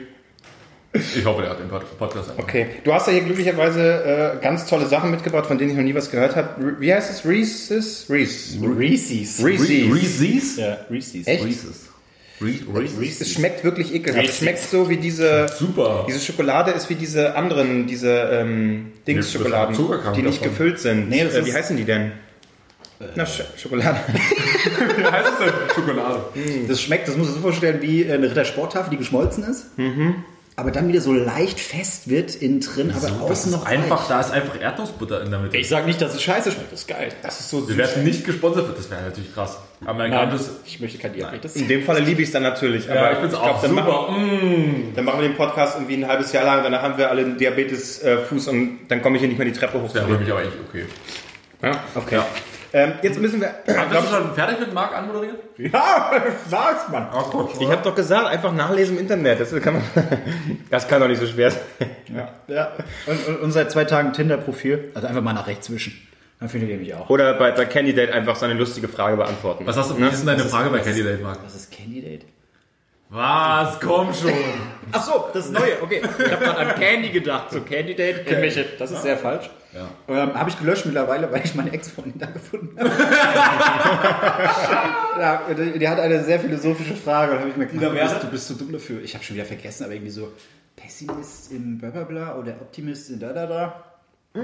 Ich 0.93 1.25
hoffe, 1.25 1.41
der 1.41 1.51
hat 1.51 1.59
den 1.59 1.67
Pod- 1.69 1.97
Podcast 1.97 2.29
angehört. 2.31 2.49
Okay. 2.49 2.67
Du 2.83 2.93
hast 2.93 3.07
ja 3.07 3.13
hier 3.13 3.23
glücklicherweise 3.23 4.35
äh, 4.39 4.43
ganz 4.43 4.65
tolle 4.65 4.85
Sachen 4.85 5.11
mitgebracht, 5.11 5.45
von 5.45 5.57
denen 5.57 5.71
ich 5.71 5.77
noch 5.77 5.83
nie 5.83 5.95
was 5.95 6.09
gehört 6.11 6.35
habe. 6.35 6.49
Re- 6.65 6.75
Wie 6.79 6.93
heißt 6.93 7.09
es? 7.11 7.25
Reese's? 7.25 8.05
Reese. 8.09 8.59
Reese's. 8.61 9.43
Reese's. 9.43 9.69
Reese's? 9.93 10.57
Ja, 10.57 10.77
Reese's. 10.89 11.27
Echt? 11.27 11.43
Reese's. 11.45 11.89
Reese's. 12.41 13.21
Es 13.21 13.31
schmeckt 13.33 13.63
wirklich 13.63 13.93
ekelhaft. 13.93 14.23
Es 14.23 14.29
Reese's. 14.31 14.39
schmeckt 14.41 14.59
so 14.59 14.89
wie 14.89 14.97
diese... 14.97 15.47
Super. 15.57 16.05
Diese 16.07 16.19
Schokolade 16.19 16.71
ist 16.71 16.89
wie 16.89 16.95
diese 16.95 17.35
anderen, 17.35 17.87
diese 17.87 18.11
ähm, 18.31 18.91
Dings-Schokoladen, 19.07 19.75
die 20.15 20.21
nicht 20.21 20.39
davon. 20.39 20.49
gefüllt 20.51 20.79
sind. 20.79 21.09
Nee, 21.09 21.23
das 21.23 21.33
äh, 21.35 21.39
ist- 21.39 21.45
wie 21.47 21.53
heißen 21.53 21.75
die 21.77 21.85
denn? 21.85 22.11
Na, 23.15 23.25
Sch 23.25 23.41
Schokolade. 23.57 23.97
Wie 24.07 25.03
heißt 25.11 25.29
es 25.33 25.45
denn? 25.45 25.53
Schokolade. 25.75 26.19
Das 26.67 26.81
schmeckt, 26.81 27.07
das 27.07 27.17
muss 27.17 27.27
man 27.27 27.35
so 27.35 27.41
vorstellen, 27.41 27.81
wie 27.81 28.09
eine 28.09 28.29
Rittersporttafel, 28.29 28.89
die 28.91 28.97
geschmolzen 28.97 29.43
ist. 29.43 29.65
Aber 30.57 30.71
dann 30.71 30.87
wieder 30.87 31.01
so 31.01 31.11
leicht 31.11 31.59
fest 31.59 32.09
wird 32.09 32.33
innen 32.35 32.61
drin, 32.61 32.89
aber 32.95 33.09
Das 33.09 33.19
außen 33.19 33.51
ist 33.51 33.57
noch 33.59 33.65
einfach, 33.65 34.03
weich. 34.03 34.07
da 34.07 34.21
ist 34.21 34.31
einfach 34.31 34.57
Erdnussbutter 34.61 35.21
in 35.23 35.29
der 35.29 35.41
Mitte. 35.41 35.57
Ich 35.57 35.67
sage 35.67 35.85
nicht, 35.85 36.01
dass 36.01 36.15
es 36.15 36.23
scheiße 36.23 36.49
schmeckt, 36.53 36.71
das 36.71 36.79
ist 36.83 36.87
geil. 36.87 37.09
Das 37.23 37.41
ist 37.41 37.49
so 37.49 37.57
Wir 37.67 37.75
süß. 37.75 37.77
werden 37.77 38.03
nicht 38.05 38.23
gesponsert, 38.25 38.69
das 38.77 38.89
wäre 38.89 39.01
natürlich 39.01 39.33
krass. 39.33 39.57
Nein, 39.81 39.89
Amerikanisches. 39.89 40.51
ich 40.65 40.79
möchte 40.79 40.97
kein 40.97 41.11
Diabetes. 41.11 41.57
In 41.57 41.67
dem 41.67 41.83
Falle 41.83 41.99
liebe 41.99 42.21
ich 42.21 42.29
es 42.29 42.31
dann 42.31 42.43
natürlich. 42.43 42.85
Ja, 42.85 43.11
ich 43.11 43.17
finde 43.17 43.33
es 43.35 43.41
glaub, 43.41 43.55
auch 43.55 43.61
dann 43.61 43.71
super. 43.71 43.83
Machen, 43.83 44.91
Mm. 44.91 44.95
dann 44.95 45.03
machen 45.03 45.19
wir 45.19 45.27
den 45.27 45.35
Podcast 45.35 45.75
irgendwie 45.75 45.95
ein 45.95 46.07
halbes 46.07 46.31
Jahr 46.31 46.45
lang, 46.45 46.63
danach 46.63 46.83
haben 46.83 46.97
wir 46.97 47.09
alle 47.09 47.23
einen 47.23 47.37
Diabetes-Fuß 47.37 48.47
und 48.47 48.79
dann 48.87 49.01
komme 49.01 49.17
ich 49.17 49.19
hier 49.19 49.27
nicht 49.27 49.37
mehr 49.37 49.47
die 49.47 49.51
Treppe 49.53 49.81
hoch. 49.81 49.91
Das 49.91 50.07
wäre 50.07 50.17
mich 50.17 50.31
aber 50.31 50.39
eigentlich 50.39 50.53
okay. 50.69 50.85
Ja, 51.61 51.83
okay. 51.95 52.19
Ähm, 52.75 52.91
jetzt 53.01 53.21
müssen 53.21 53.39
wir. 53.39 53.55
Bist 53.65 53.77
du 53.79 54.13
schon 54.13 54.33
fertig 54.33 54.59
mit 54.59 54.73
Marc 54.73 54.93
anmoderieren? 54.93 55.37
Ja, 55.57 56.11
sag's, 56.49 56.89
Mann. 56.91 57.07
Oh. 57.13 57.47
Ich 57.57 57.71
habe 57.71 57.81
doch 57.81 57.95
gesagt, 57.95 58.27
einfach 58.27 58.51
nachlesen 58.51 58.97
im 58.97 59.03
Internet. 59.03 59.39
Das 59.39 59.55
kann, 59.61 59.75
man, 59.75 59.83
das 60.69 60.85
kann 60.85 60.99
doch 60.99 61.07
nicht 61.07 61.21
so 61.21 61.25
schwer 61.25 61.51
sein. 61.51 61.61
Ja. 62.13 62.33
ja. 62.53 62.71
Und, 63.05 63.27
und, 63.27 63.39
und 63.43 63.51
seit 63.53 63.71
zwei 63.71 63.85
Tagen 63.85 64.11
Tinder-Profil, 64.11 64.91
also 64.93 65.07
einfach 65.07 65.21
mal 65.21 65.31
nach 65.31 65.47
rechts 65.47 65.71
wischen. 65.71 66.05
Dann 66.41 66.49
findet 66.49 66.69
ihr 66.69 66.77
mich 66.77 66.93
auch. 66.93 67.09
Oder 67.09 67.35
bei, 67.35 67.51
bei 67.51 67.63
Candidate 67.63 68.13
einfach 68.13 68.35
so 68.35 68.43
eine 68.43 68.55
lustige 68.55 68.89
Frage 68.89 69.15
beantworten. 69.15 69.65
Was 69.65 69.77
hast 69.77 69.91
du, 69.91 69.97
wie 69.97 70.03
ist 70.03 70.19
denn 70.19 70.37
deine 70.37 70.43
Frage 70.43 70.69
bei 70.69 70.79
Candidate, 70.79 71.23
Marc? 71.23 71.39
Was 71.45 71.55
ist 71.55 71.71
Candidate? 71.71 72.25
Was? 73.07 73.79
Komm 73.79 74.13
schon. 74.13 74.33
Ach 74.91 75.01
so, 75.01 75.29
das 75.33 75.49
Neue, 75.49 75.81
okay. 75.81 76.01
Ich 76.03 76.29
habe 76.29 76.43
gerade 76.43 76.57
an 76.57 76.75
Candy 76.75 77.07
gedacht. 77.07 77.51
So 77.51 77.61
Candidate, 77.61 78.25
irgendwelche, 78.25 78.65
das 78.77 78.91
ist 78.91 79.03
sehr 79.03 79.15
falsch. 79.15 79.49
Ja. 79.75 79.89
Ähm, 80.07 80.33
habe 80.33 80.49
ich 80.49 80.57
gelöscht 80.57 80.85
mittlerweile, 80.85 81.29
weil 81.31 81.43
ich 81.43 81.53
meine 81.55 81.71
Ex-Freundin 81.73 82.19
da 82.19 82.27
gefunden 82.27 82.77
habe. 82.79 82.89
ja, 85.19 85.41
die, 85.53 85.79
die 85.79 85.89
hat 85.89 85.99
eine 85.99 86.23
sehr 86.23 86.39
philosophische 86.39 86.95
Frage 86.95 87.33
und 87.33 87.39
habe 87.39 87.49
ich 87.49 87.57
mir 87.57 87.65
gedacht, 87.67 87.93
du 87.93 87.99
bist, 87.99 88.23
du 88.23 88.27
bist 88.27 88.47
zu 88.47 88.53
dumm 88.55 88.71
dafür. 88.71 89.01
Ich 89.03 89.13
habe 89.13 89.23
schon 89.23 89.35
wieder 89.35 89.45
vergessen, 89.45 89.83
aber 89.83 89.93
irgendwie 89.93 90.11
so 90.11 90.31
Pessimist 90.75 91.51
in 91.51 91.77
blablabla 91.77 92.37
oder 92.37 92.53
Optimist 92.61 93.09
in 93.09 93.19
da 93.19 93.33
da 93.33 93.45
da. 93.45 93.83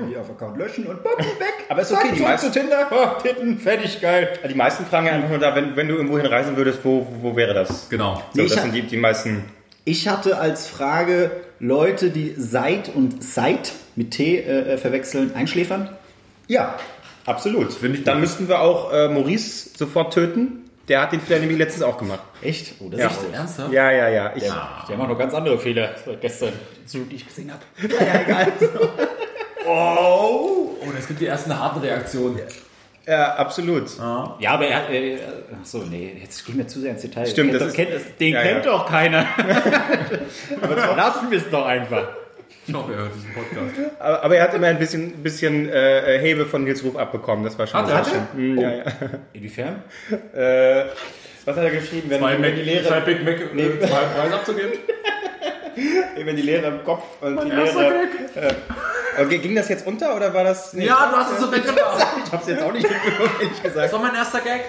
Hier 0.08 0.22
auf 0.22 0.30
Account 0.30 0.56
löschen 0.58 0.86
und 0.88 1.04
bumm, 1.04 1.12
weg. 1.18 1.28
Aber 1.68 1.82
ist 1.82 1.92
okay, 1.92 2.08
Zack, 2.08 2.16
die 2.16 2.22
meisten- 2.22 2.54
zu 2.54 2.60
Tinder. 2.62 2.88
Oh, 2.92 3.22
Titten, 3.22 3.58
fertig, 3.60 4.00
geil. 4.00 4.30
Die 4.50 4.56
meisten 4.56 4.86
fragen 4.86 5.08
ja 5.08 5.12
einfach 5.12 5.28
nur 5.28 5.40
da, 5.40 5.54
wenn, 5.54 5.76
wenn 5.76 5.90
du 5.90 5.96
irgendwo 5.96 6.18
hinreisen 6.18 6.56
würdest, 6.56 6.80
wo, 6.86 7.06
wo 7.20 7.36
wäre 7.36 7.54
das? 7.54 7.90
Genau. 7.90 8.16
So, 8.16 8.22
Nee, 8.40 8.44
ich 8.44 8.54
das 8.54 8.62
sind 8.64 8.74
die, 8.74 8.84
die 8.84 8.96
meisten. 8.96 9.44
Ich 9.84 10.08
hatte 10.08 10.38
als 10.38 10.66
Frage 10.68 11.30
Leute, 11.60 12.10
die 12.10 12.34
Seit 12.38 12.88
und 12.96 13.22
Seit 13.22 13.74
mit 13.96 14.12
T 14.12 14.40
äh, 14.40 14.78
verwechseln, 14.78 15.34
einschläfern. 15.36 15.90
Ja, 16.48 16.76
absolut. 17.26 17.76
Dann 18.06 18.20
müssten 18.20 18.48
wir 18.48 18.60
auch 18.62 18.92
äh, 18.94 19.08
Maurice 19.10 19.70
sofort 19.78 20.14
töten. 20.14 20.58
Der 20.88 21.02
hat 21.02 21.12
den 21.14 21.22
Fehler 21.22 21.40
nämlich 21.40 21.58
letztens 21.60 21.84
auch 21.84 21.98
gemacht. 21.98 22.22
Echt? 22.42 22.74
Oh, 22.80 22.90
das 22.90 23.00
Ja. 23.00 23.08
ist 23.08 23.24
echt. 23.24 23.34
Ernsthaft? 23.34 23.72
Ja, 23.72 23.92
ja, 23.92 24.10
ja. 24.10 24.32
Ich, 24.36 24.44
Die 24.44 24.50
haben 24.50 25.00
auch 25.02 25.08
noch 25.08 25.18
ganz 25.18 25.34
andere 25.34 25.58
Fehler 25.60 25.92
seit 26.06 26.20
gestern, 26.20 26.52
so 26.86 27.00
die 27.00 27.16
ich 27.18 27.26
gesehen 27.28 27.52
habe. 27.52 27.62
Ja, 27.94 28.06
ja, 28.06 28.22
egal. 28.22 28.52
Oh, 29.68 30.76
und 30.82 30.98
es 30.98 31.08
gibt 31.08 31.22
die 31.22 31.28
ersten 31.28 31.58
harten 31.58 31.80
Reaktionen. 31.82 32.40
ja, 33.06 33.36
absolut. 33.36 33.96
ja, 34.40 34.52
aber 34.54 34.66
er 34.68 34.78
hat. 34.78 34.90
Äh, 34.90 35.20
ach 35.54 35.64
so, 35.66 35.80
nee, 35.80 36.18
jetzt 36.20 36.44
gehen 36.46 36.58
wir 36.58 36.68
zu 36.68 36.80
sehr 36.82 36.92
ins 36.94 37.02
Detail. 37.04 37.28
Stimmt, 37.28 37.52
kennt 37.52 37.62
das 37.62 37.62
doch, 37.62 37.68
ist- 37.70 37.76
kennt, 37.76 37.94
das- 37.94 38.18
den 38.20 38.34
Ja, 38.34 38.42
kennt 38.42 38.66
ja. 38.66 38.72
doch 38.72 38.88
keiner. 38.88 39.26
aber 40.62 40.76
lassen 40.96 41.30
wir 41.30 41.38
es 41.38 41.50
doch 41.52 41.66
einfach. 41.66 42.08
Ich 42.68 42.74
hoffe, 42.74 42.94
er 42.94 43.00
hört 43.00 43.16
diesen 43.16 43.34
Podcast. 43.34 43.96
Aber, 44.00 44.24
aber 44.24 44.36
er 44.36 44.44
hat 44.44 44.54
immer 44.54 44.68
ein 44.68 44.78
bisschen, 44.80 45.24
bisschen 45.24 45.68
äh, 45.70 46.20
Hebe 46.20 46.46
von 46.46 46.64
Nils 46.64 46.84
Ruf 46.84 46.96
abbekommen. 46.96 47.44
Das 47.44 47.58
war 47.58 47.66
schon 47.68 47.80
Hat 47.82 47.90
er? 47.90 48.04
sehr 48.06 48.14
schön. 48.14 48.28
Hm, 48.36 48.58
ja, 48.60 48.72
ja. 48.72 48.84
Inwiefern? 49.34 49.84
Äh, 50.34 50.84
was 51.46 51.58
hat 51.58 51.64
er 51.64 51.72
geschrieben? 51.72 52.10
Wenn, 52.10 52.20
Zwei, 52.20 52.42
wenn, 52.42 52.56
die 52.56 52.62
zwei 52.64 53.00
Lehre, 53.00 53.02
Big 53.02 53.24
Mac, 53.26 53.40
äh, 53.42 53.80
zwei 53.80 53.88
Preis 53.88 54.34
abzugeben? 54.34 54.72
wenn 56.24 56.36
die 56.36 56.42
Lehre 56.44 56.68
im 56.68 56.84
Kopf 56.84 57.04
und 57.22 57.44
die 57.44 57.50
Erster 57.50 57.82
Lehre... 57.82 57.96
Äh, 58.36 59.24
okay, 59.24 59.38
ging 59.40 59.56
das 59.56 59.68
jetzt 59.70 59.88
unter 59.88 60.16
oder 60.16 60.34
war 60.34 60.44
das... 60.44 60.74
Nee, 60.74 60.86
Ja, 60.86 61.10
du 61.12 61.18
hast 61.18 61.32
es 61.34 61.40
so 61.40 61.52
weggemacht. 61.52 62.06
Ich 62.26 62.32
hab's 62.32 62.48
jetzt 62.48 62.64
auch 62.64 62.72
nicht 62.72 62.88
mitbekommen, 62.90 63.30
ehrlich 63.40 63.54
Das 63.64 63.74
gesagt. 63.74 63.94
war 63.94 64.00
mein 64.00 64.16
erster 64.16 64.40
Gag. 64.42 64.62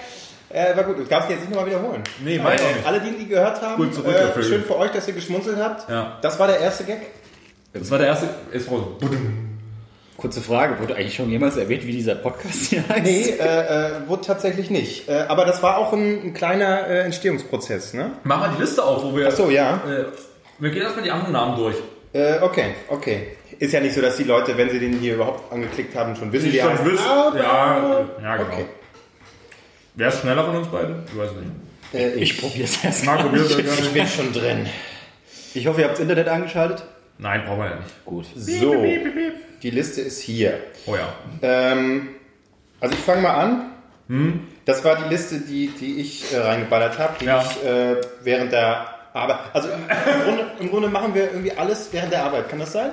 Äh, 0.49 0.75
war 0.75 0.83
gut, 0.83 0.97
du 0.99 1.03
darfst 1.03 1.29
jetzt 1.29 1.41
nicht 1.41 1.49
nochmal 1.51 1.67
wiederholen. 1.67 2.03
Nee, 2.23 2.39
mein 2.39 2.57
Äh, 2.57 2.61
nicht. 2.73 2.85
alle, 2.85 2.99
die 3.01 3.11
die 3.11 3.27
gehört 3.27 3.61
haben, 3.61 3.75
Gut 3.77 3.89
äh, 3.89 3.91
zurückgeführt. 3.93 4.45
schön 4.45 4.63
für 4.63 4.77
euch, 4.77 4.91
dass 4.91 5.07
ihr 5.07 5.13
geschmunzelt 5.13 5.57
habt. 5.59 5.89
Ja. 5.89 6.17
Das 6.21 6.37
war 6.39 6.47
der 6.47 6.59
erste 6.59 6.83
Gag. 6.83 7.01
Das 7.73 7.89
war 7.91 7.97
der 7.97 8.07
erste. 8.07 8.29
Ist 8.51 8.69
raus. 8.69 8.83
Kurze 10.17 10.41
Frage, 10.41 10.79
wurde 10.79 10.95
eigentlich 10.95 11.15
schon 11.15 11.29
jemals 11.29 11.57
erwähnt, 11.57 11.85
wie 11.85 11.91
dieser 11.91 12.15
Podcast 12.15 12.67
hier 12.69 12.87
heißt? 12.87 13.03
Nee, 13.03 13.29
äh, 13.39 13.43
äh, 14.03 14.07
wurde 14.07 14.21
tatsächlich 14.21 14.69
nicht. 14.69 15.09
Äh, 15.09 15.25
aber 15.27 15.43
das 15.43 15.61
war 15.63 15.77
auch 15.77 15.91
ein, 15.91 16.27
ein 16.27 16.33
kleiner 16.33 16.87
äh, 16.87 16.99
Entstehungsprozess, 17.01 17.93
ne? 17.93 18.11
Mach 18.23 18.39
mal 18.39 18.51
die 18.55 18.61
Liste 18.61 18.83
auf, 18.83 19.03
wo 19.03 19.15
wir. 19.17 19.27
Ach 19.27 19.31
so, 19.31 19.49
ja. 19.49 19.81
Äh, 19.87 20.05
wir 20.59 20.69
gehen 20.69 20.83
erstmal 20.83 21.03
die 21.03 21.11
anderen 21.11 21.33
Namen 21.33 21.57
durch. 21.57 21.75
Äh, 22.13 22.39
okay, 22.41 22.75
okay. 22.89 23.27
Ist 23.57 23.73
ja 23.73 23.79
nicht 23.79 23.95
so, 23.95 24.01
dass 24.01 24.15
die 24.17 24.23
Leute, 24.23 24.55
wenn 24.55 24.69
sie 24.69 24.79
den 24.79 24.99
hier 24.99 25.15
überhaupt 25.15 25.51
angeklickt 25.51 25.95
haben, 25.95 26.15
schon 26.15 26.31
wissen, 26.31 26.45
Die 26.45 26.53
wie 26.53 26.57
er 26.59 26.65
schon 26.69 26.73
heißt. 26.77 26.85
wissen. 26.85 27.05
Aber- 27.05 27.37
Ja, 27.39 28.05
ja, 28.21 28.37
genau. 28.37 28.49
Okay. 28.53 28.65
Wer 29.95 30.07
ist 30.09 30.19
schneller 30.21 30.45
von 30.45 30.55
uns 30.57 30.67
beiden? 30.67 31.03
Ich 31.11 31.17
weiß 31.17 31.29
nicht. 31.31 32.01
Äh, 32.01 32.13
Ich 32.19 32.39
probiere 32.39 32.65
es 32.65 32.83
erst. 32.83 33.05
Marco, 33.05 33.29
ich 33.35 33.91
bin 33.93 34.07
schon 34.07 34.31
drin. 34.31 34.67
Ich 35.55 35.67
hoffe, 35.67 35.81
ihr 35.81 35.85
habt 35.85 35.95
das 35.95 36.01
Internet 36.01 36.27
angeschaltet. 36.27 36.83
Nein, 37.23 37.43
brauchen 37.45 37.59
wir 37.59 37.69
ja 37.69 37.75
nicht. 37.77 38.05
Gut. 38.05 38.25
So, 38.35 38.75
die 39.63 39.69
Liste 39.69 40.01
ist 40.01 40.21
hier. 40.21 40.59
Oh 40.85 40.95
ja. 40.95 41.07
Ähm, 41.41 42.09
also 42.81 42.93
ich 42.93 42.99
fange 43.01 43.21
mal 43.21 43.33
an. 43.33 43.69
Das 44.65 44.83
war 44.83 44.97
die 45.01 45.09
Liste, 45.09 45.39
die, 45.39 45.67
die 45.69 46.01
ich 46.01 46.33
äh, 46.33 46.37
reingeballert 46.37 46.99
habe, 46.99 47.13
die 47.21 47.25
Ja. 47.25 47.41
ich 47.41 47.65
äh, 47.65 47.95
während 48.23 48.51
der 48.51 48.85
Arbeit. 49.13 49.37
Also 49.53 49.69
im 49.69 50.21
Grunde, 50.25 50.51
im 50.59 50.69
Grunde 50.69 50.87
machen 50.89 51.15
wir 51.15 51.31
irgendwie 51.31 51.53
alles 51.53 51.87
während 51.91 52.11
der 52.11 52.23
Arbeit. 52.25 52.49
Kann 52.49 52.59
das 52.59 52.73
sein? 52.73 52.91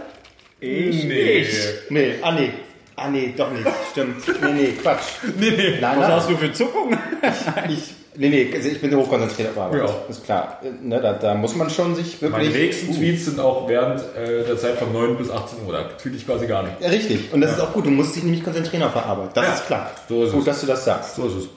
Ich 0.61 1.05
nee. 1.05 1.45
Nee, 1.89 2.15
ah 2.23 2.33
nee. 2.33 2.51
Ah 2.97 3.09
nee, 3.09 3.35
doch 3.37 3.51
nicht. 3.51 3.67
Stimmt. 3.91 4.23
Nee, 4.43 4.53
nee, 4.53 4.73
Quatsch. 4.81 5.03
Nee, 5.39 5.51
nee. 5.51 5.79
Nein, 5.81 5.99
Was 5.99 6.09
nein. 6.09 6.17
hast 6.17 6.31
du 6.31 6.37
für 6.37 6.53
Zuckungen? 6.53 6.99
Ich, 7.69 7.95
nee, 8.21 8.29
nee, 8.29 8.51
also 8.55 8.69
ich 8.69 8.81
bin 8.81 8.95
hochkonzentriert 8.95 9.51
auf 9.51 9.59
Arbeit. 9.59 9.81
Ja. 9.89 9.95
Ist 10.09 10.25
klar. 10.25 10.61
Ne, 10.83 11.01
da, 11.01 11.15
da 11.15 11.35
muss 11.35 11.57
man 11.57 11.69
schon 11.71 11.95
sich 11.97 12.21
wirklich. 12.23 12.51
Meine 12.51 12.65
nächsten 12.65 12.95
Tweets 12.95 13.25
sind 13.25 13.41
auch 13.41 13.69
während 13.69 14.01
äh, 14.17 14.45
der 14.45 14.57
Zeit 14.59 14.77
von 14.77 14.93
9 14.93 15.17
bis 15.17 15.31
18 15.31 15.67
Uhr. 15.67 15.73
Da 15.73 15.83
tweete 16.01 16.17
ich 16.17 16.27
quasi 16.27 16.47
gar 16.47 16.63
nicht. 16.63 16.81
Ja, 16.81 16.89
richtig. 16.91 17.33
Und 17.33 17.41
das 17.41 17.53
ist 17.53 17.61
auch 17.61 17.73
gut. 17.73 17.87
Du 17.87 17.91
musst 17.91 18.15
dich 18.15 18.23
nämlich 18.23 18.45
konzentrieren 18.45 18.83
auf 18.85 18.93
der 18.93 19.07
Arbeit. 19.07 19.31
Das 19.37 19.47
Ja. 19.47 19.53
ist 19.55 19.67
klar. 19.67 19.91
So 20.09 20.25
ist 20.25 20.33
gut, 20.33 20.41
es. 20.41 20.47
dass 20.47 20.61
du 20.61 20.67
das 20.67 20.85
sagst. 20.85 21.15
So 21.17 21.27
ist 21.27 21.35
es. 21.35 21.49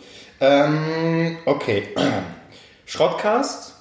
Ähm, 0.41 1.38
okay. 1.46 1.89
Schrottcast. 2.86 3.75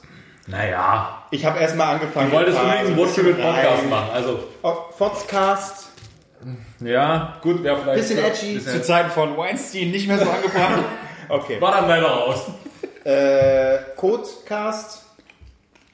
Naja. 0.47 1.23
Ich 1.31 1.45
habe 1.47 1.59
erstmal 1.61 1.95
angefangen. 1.95 2.31
Du 2.31 2.37
wolltest 2.37 2.59
unbedingt 2.59 2.87
einen 2.89 2.97
Wortspiel 2.97 3.25
mit 3.25 3.41
Podcast 3.41 3.89
machen. 3.89 4.11
Also. 4.13 4.41
Fotzcast. 4.99 5.89
Ja, 6.81 7.39
gut, 7.43 7.63
wäre 7.63 7.77
vielleicht. 7.81 8.01
Bisschen 8.01 8.19
edgy. 8.19 8.59
Zu 8.65 8.83
Zeiten 8.83 9.11
von 9.11 9.37
Weinstein 9.37 9.91
nicht 9.93 10.09
mehr 10.09 10.19
so 10.19 10.29
angebracht. 10.29 10.83
Okay. 11.29 11.59
War 11.61 11.73
dann 11.73 11.89
leider 11.89 12.09
raus. 12.09 12.47
Äh, 13.05 13.79
Codecast. 13.97 15.01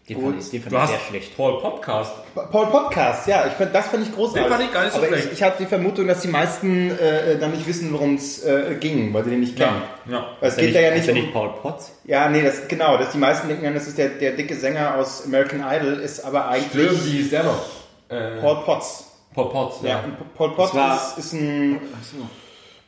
Den 0.08 0.22
fand 0.22 0.42
ich, 0.42 0.50
den 0.50 0.62
fand 0.62 0.74
ich 0.84 0.88
sehr 0.90 0.98
schlecht. 1.10 1.36
Paul 1.36 1.60
Podcast. 1.60 2.12
Paul 2.34 2.66
Podcast, 2.68 3.26
ja, 3.28 3.44
ich 3.46 3.52
find, 3.52 3.74
das 3.74 3.88
fand 3.88 4.06
ich 4.06 4.14
großartig. 4.14 4.42
Den 4.44 4.50
fand 4.50 4.64
ich 4.64 4.72
gar 4.72 4.84
nicht 4.84 4.92
so 4.94 4.98
Aber 5.00 5.08
schlecht. 5.08 5.26
ich, 5.26 5.32
ich 5.32 5.42
hatte 5.42 5.58
die 5.58 5.66
Vermutung, 5.66 6.06
dass 6.06 6.22
die 6.22 6.28
meisten 6.28 6.90
äh, 6.98 7.38
dann 7.38 7.50
nicht 7.50 7.66
wissen, 7.66 7.92
worum 7.92 8.14
es 8.14 8.42
äh, 8.42 8.76
ging, 8.80 9.12
weil 9.12 9.24
sie 9.24 9.30
den 9.30 9.40
nicht 9.40 9.56
kennen. 9.56 9.82
Ja. 10.10 10.28
Weil 10.40 10.48
es 10.48 10.56
geht 10.56 10.74
da 10.74 10.80
ja 10.80 10.90
nicht 10.92 11.00
ist 11.00 11.06
ja 11.08 11.12
um, 11.12 11.20
nicht 11.20 11.32
Paul 11.34 11.50
Potts. 11.60 11.92
Ja, 12.04 12.26
nee, 12.30 12.40
das, 12.42 12.66
genau, 12.68 12.96
dass 12.96 13.12
die 13.12 13.18
meisten 13.18 13.48
denken, 13.48 13.74
das 13.74 13.86
ist 13.86 13.98
der, 13.98 14.08
der 14.08 14.32
dicke 14.32 14.54
Sänger 14.56 14.94
aus 14.96 15.24
American 15.26 15.62
Idol, 15.70 15.98
ist 16.00 16.24
aber 16.24 16.48
eigentlich 16.48 16.86
Stimmt, 16.88 17.04
wie 17.06 17.10
hieß 17.18 17.30
der 17.30 17.42
noch? 17.44 17.66
Äh, 18.08 18.40
Paul 18.40 18.64
Potts. 18.64 19.04
Paul 19.34 19.50
Potts, 19.50 19.76
Ja, 19.82 19.88
ja. 19.90 20.04
Paul 20.34 20.54
Potts 20.54 20.72
Das 20.72 20.80
war- 20.80 20.96
ist, 20.96 21.18
ist 21.18 21.32
ein... 21.34 21.80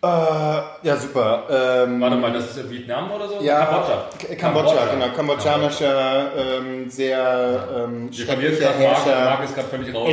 Äh, 0.02 0.06
ja, 0.06 0.96
super. 0.96 1.44
Ähm, 1.50 2.00
Warte 2.00 2.16
mal, 2.16 2.32
das 2.32 2.50
ist 2.52 2.56
in 2.58 2.70
Vietnam 2.70 3.10
oder 3.12 3.28
so? 3.28 3.38
ja, 3.42 3.66
Kambodscha. 3.66 4.08
K- 4.18 4.34
Kambodscha, 4.34 4.86
genau. 4.94 5.08
Kambodschanischer, 5.14 6.30
ähm, 6.38 6.88
sehr 6.88 7.68
ähm, 7.76 8.08
Wir 8.10 8.24
verlieren 8.26 8.54
schrecklicher 8.56 8.72
gerade 8.72 8.82
Marc, 8.82 9.04
Herrscher. 9.06 9.24
Marc 9.26 9.44
ist 9.44 9.54
gerade 9.54 9.68
völlig 9.68 9.94
raus. 9.94 10.10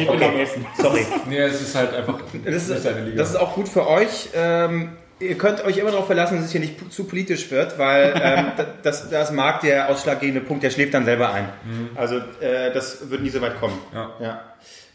Sorry. 0.77 1.05
Nee, 1.29 1.37
es 1.39 1.61
ist 1.61 1.73
halt 1.75 1.93
einfach 1.95 2.15
Das 2.33 2.33
nicht 2.33 2.45
ist, 2.47 2.83
seine 2.83 3.01
Liga. 3.01 3.17
das 3.17 3.29
ist 3.29 3.35
auch 3.37 3.53
gut 3.53 3.69
für 3.69 3.87
euch. 3.87 4.27
Ähm, 4.35 4.97
ihr 5.21 5.37
könnt 5.37 5.63
euch 5.63 5.77
immer 5.77 5.91
darauf 5.91 6.07
verlassen, 6.07 6.35
dass 6.35 6.45
es 6.47 6.51
hier 6.51 6.59
nicht 6.61 6.91
zu 6.91 7.05
politisch 7.05 7.49
wird, 7.49 7.79
weil 7.79 8.13
ähm, 8.21 8.45
da- 8.57 8.65
das, 8.83 9.09
das 9.09 9.31
mag 9.31 9.61
der 9.61 9.89
ausschlaggebende 9.89 10.41
Punkt, 10.41 10.63
der 10.63 10.69
schläft 10.71 10.95
dann 10.95 11.05
selber 11.05 11.31
ein. 11.31 11.47
Also 11.95 12.17
äh, 12.41 12.73
das 12.73 13.09
wird 13.09 13.21
nie 13.21 13.29
so 13.29 13.39
weit 13.41 13.57
kommen. 13.57 13.79
Ja. 13.93 14.11
Ja. 14.19 14.41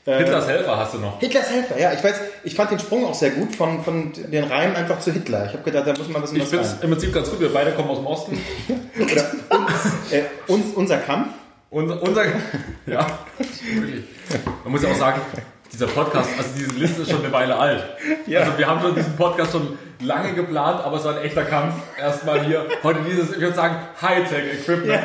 Äh, 0.05 0.19
Hitlers 0.19 0.49
Helfer 0.49 0.77
hast 0.77 0.95
du 0.95 0.99
noch. 0.99 1.21
Hitlers 1.21 1.49
Helfer, 1.51 1.79
ja, 1.79 1.93
ich 1.93 2.03
weiß, 2.03 2.15
ich 2.43 2.55
fand 2.55 2.73
den 2.73 2.81
Sprung 2.81 3.07
auch 3.07 3.15
sehr 3.15 3.31
gut 3.31 3.55
von, 3.55 3.85
von 3.85 4.13
den 4.13 4.45
Reihen 4.45 4.75
einfach 4.75 4.99
zu 4.99 5.13
Hitler. 5.13 5.47
Ich 5.47 5.53
habe 5.53 5.63
gedacht, 5.63 5.87
da 5.87 5.93
muss 5.93 6.09
man 6.09 6.17
ein 6.17 6.23
bisschen 6.23 6.37
Ich 6.39 6.43
was 6.43 6.49
finde 6.51 6.65
es 6.65 6.73
rein. 6.73 6.79
im 6.83 6.91
Prinzip 6.91 7.15
ganz 7.15 7.31
gut. 7.31 7.41
Wir 7.41 7.53
beide 7.53 7.71
kommen 7.73 7.89
aus 7.91 7.99
dem 7.99 8.07
Osten. 8.07 8.41
Oder 9.01 9.31
uns, 9.51 10.13
äh, 10.13 10.23
uns, 10.49 10.75
unser 10.75 10.99
Kampf. 10.99 11.29
Unser, 11.71 12.03
unser 12.03 12.25
ja, 12.87 13.07
wirklich. 13.39 14.05
Man 14.65 14.73
muss 14.73 14.83
ja 14.83 14.91
auch 14.91 14.97
sagen, 14.97 15.21
dieser 15.73 15.87
Podcast, 15.87 16.29
also 16.37 16.51
diese 16.55 16.73
Liste 16.73 17.03
ist 17.03 17.11
schon 17.11 17.23
eine 17.25 17.33
Weile 17.33 17.57
alt. 17.57 17.83
Ja. 18.27 18.41
Also 18.41 18.59
wir 18.59 18.67
haben 18.67 18.81
schon 18.83 18.95
diesen 18.95 19.17
Podcast 19.17 19.53
schon 19.53 19.79
lange 20.01 20.35
geplant, 20.35 20.85
aber 20.85 20.99
es 20.99 21.05
war 21.05 21.17
ein 21.17 21.23
echter 21.23 21.45
Kampf. 21.45 21.75
Erstmal 21.99 22.45
hier, 22.45 22.67
heute 22.83 22.99
dieses, 23.09 23.31
ich 23.31 23.41
würde 23.41 23.55
sagen, 23.55 23.77
Hightech-Equipment. 24.03 25.01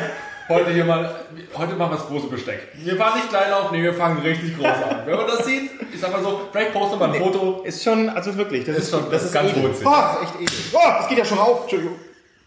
Heute 0.48 0.70
hier 0.72 0.84
mal, 0.86 1.14
heute 1.56 1.74
machen 1.74 1.92
wir 1.92 1.96
das 1.98 2.06
große 2.06 2.28
Besteck. 2.28 2.68
Wir 2.82 2.96
fahren 2.96 3.18
nicht 3.18 3.28
klein 3.28 3.52
auf, 3.52 3.70
nee, 3.70 3.82
wir 3.82 3.92
fangen 3.92 4.20
richtig 4.22 4.56
groß 4.56 4.66
an. 4.66 5.02
Wenn 5.06 5.16
man 5.16 5.26
das 5.26 5.44
sieht, 5.44 5.70
ich 5.92 6.00
sag 6.00 6.10
mal 6.10 6.22
so, 6.22 6.40
vielleicht 6.50 6.72
posten 6.72 6.98
wir 6.98 7.06
ein 7.06 7.14
Foto. 7.14 7.62
Ist 7.64 7.84
schon, 7.84 8.08
also 8.08 8.34
wirklich, 8.36 8.64
das 8.64 8.76
ist, 8.78 8.84
Ist 8.84 8.90
schon- 8.92 9.10
das 9.10 9.24
ist 9.24 9.32
ganz 9.34 9.54
wurzig. 9.56 9.86
Oh, 9.86 9.90
das 9.90 10.14
ist 10.14 10.22
echt 10.22 10.34
edel. 10.40 10.58
Oh, 10.72 10.78
das 10.98 11.08
geht 11.08 11.18
ja 11.18 11.24
schon 11.26 11.38
auf. 11.38 11.60
Entschuldigung. 11.62 11.96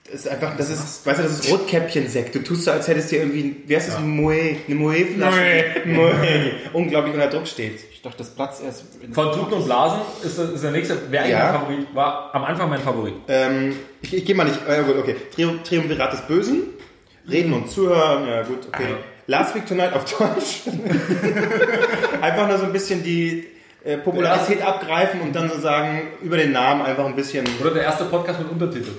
Das 0.05 0.15
ist 0.21 0.27
einfach, 0.29 0.57
das 0.57 0.69
ist, 0.71 1.05
weißt 1.05 1.19
du, 1.19 1.23
das 1.23 1.31
ist 1.39 1.51
Rotkäppchensekt. 1.51 2.33
Du 2.35 2.39
tust 2.43 2.63
so, 2.63 2.71
als 2.71 2.87
hättest 2.87 3.11
du 3.11 3.17
irgendwie, 3.17 3.63
wie 3.67 3.75
heißt 3.75 3.87
das, 3.89 3.95
ein 3.97 4.09
Moe, 4.09 4.33
eine 4.67 4.75
Moe-Flasche. 4.75 5.65
Moe. 5.85 6.11
Unglaublich 6.73 7.13
unter 7.13 7.27
Druck 7.27 7.47
steht. 7.47 7.79
Ich 7.93 8.01
dachte, 8.01 8.17
das 8.17 8.31
Platz 8.31 8.61
erst. 8.65 8.83
Von 9.13 9.31
Tuten 9.31 9.53
und 9.53 9.65
Blasen 9.65 10.01
ist, 10.23 10.37
ist 10.39 10.63
der 10.63 10.71
nächste, 10.71 10.97
wäre 11.11 11.23
eigentlich 11.23 11.37
Ja. 11.37 11.51
mein 11.51 11.61
Favorit, 11.61 11.95
war 11.95 12.31
am 12.33 12.43
Anfang 12.45 12.69
mein 12.69 12.81
Favorit. 12.81 13.13
Ähm, 13.27 13.75
ich, 14.01 14.13
ich 14.15 14.25
gehe 14.25 14.35
mal 14.35 14.45
nicht, 14.45 14.59
äh, 14.67 14.81
gut, 14.83 14.97
okay. 14.97 15.15
Trium, 15.35 15.63
Triumvirat 15.63 16.11
des 16.13 16.21
Bösen. 16.21 16.63
Reden 17.29 17.53
und 17.53 17.69
zuhören, 17.69 18.27
ja 18.27 18.43
gut, 18.43 18.67
okay. 18.67 18.95
Last 19.27 19.55
Week 19.55 19.65
Tonight 19.65 19.93
auf 19.93 20.05
Deutsch. 20.05 20.63
einfach 22.21 22.47
nur 22.47 22.57
so 22.57 22.65
ein 22.65 22.73
bisschen 22.73 23.03
die 23.03 23.47
äh, 23.83 23.97
Popularität 23.97 24.61
abgreifen 24.61 25.21
und 25.21 25.33
dann 25.33 25.49
so 25.49 25.59
sagen, 25.59 26.01
über 26.21 26.37
den 26.37 26.51
Namen 26.51 26.81
einfach 26.81 27.05
ein 27.05 27.15
bisschen. 27.15 27.45
Oder 27.59 27.71
der 27.71 27.83
erste 27.83 28.05
Podcast 28.05 28.39
mit 28.39 28.49
Untertitel. 28.49 28.91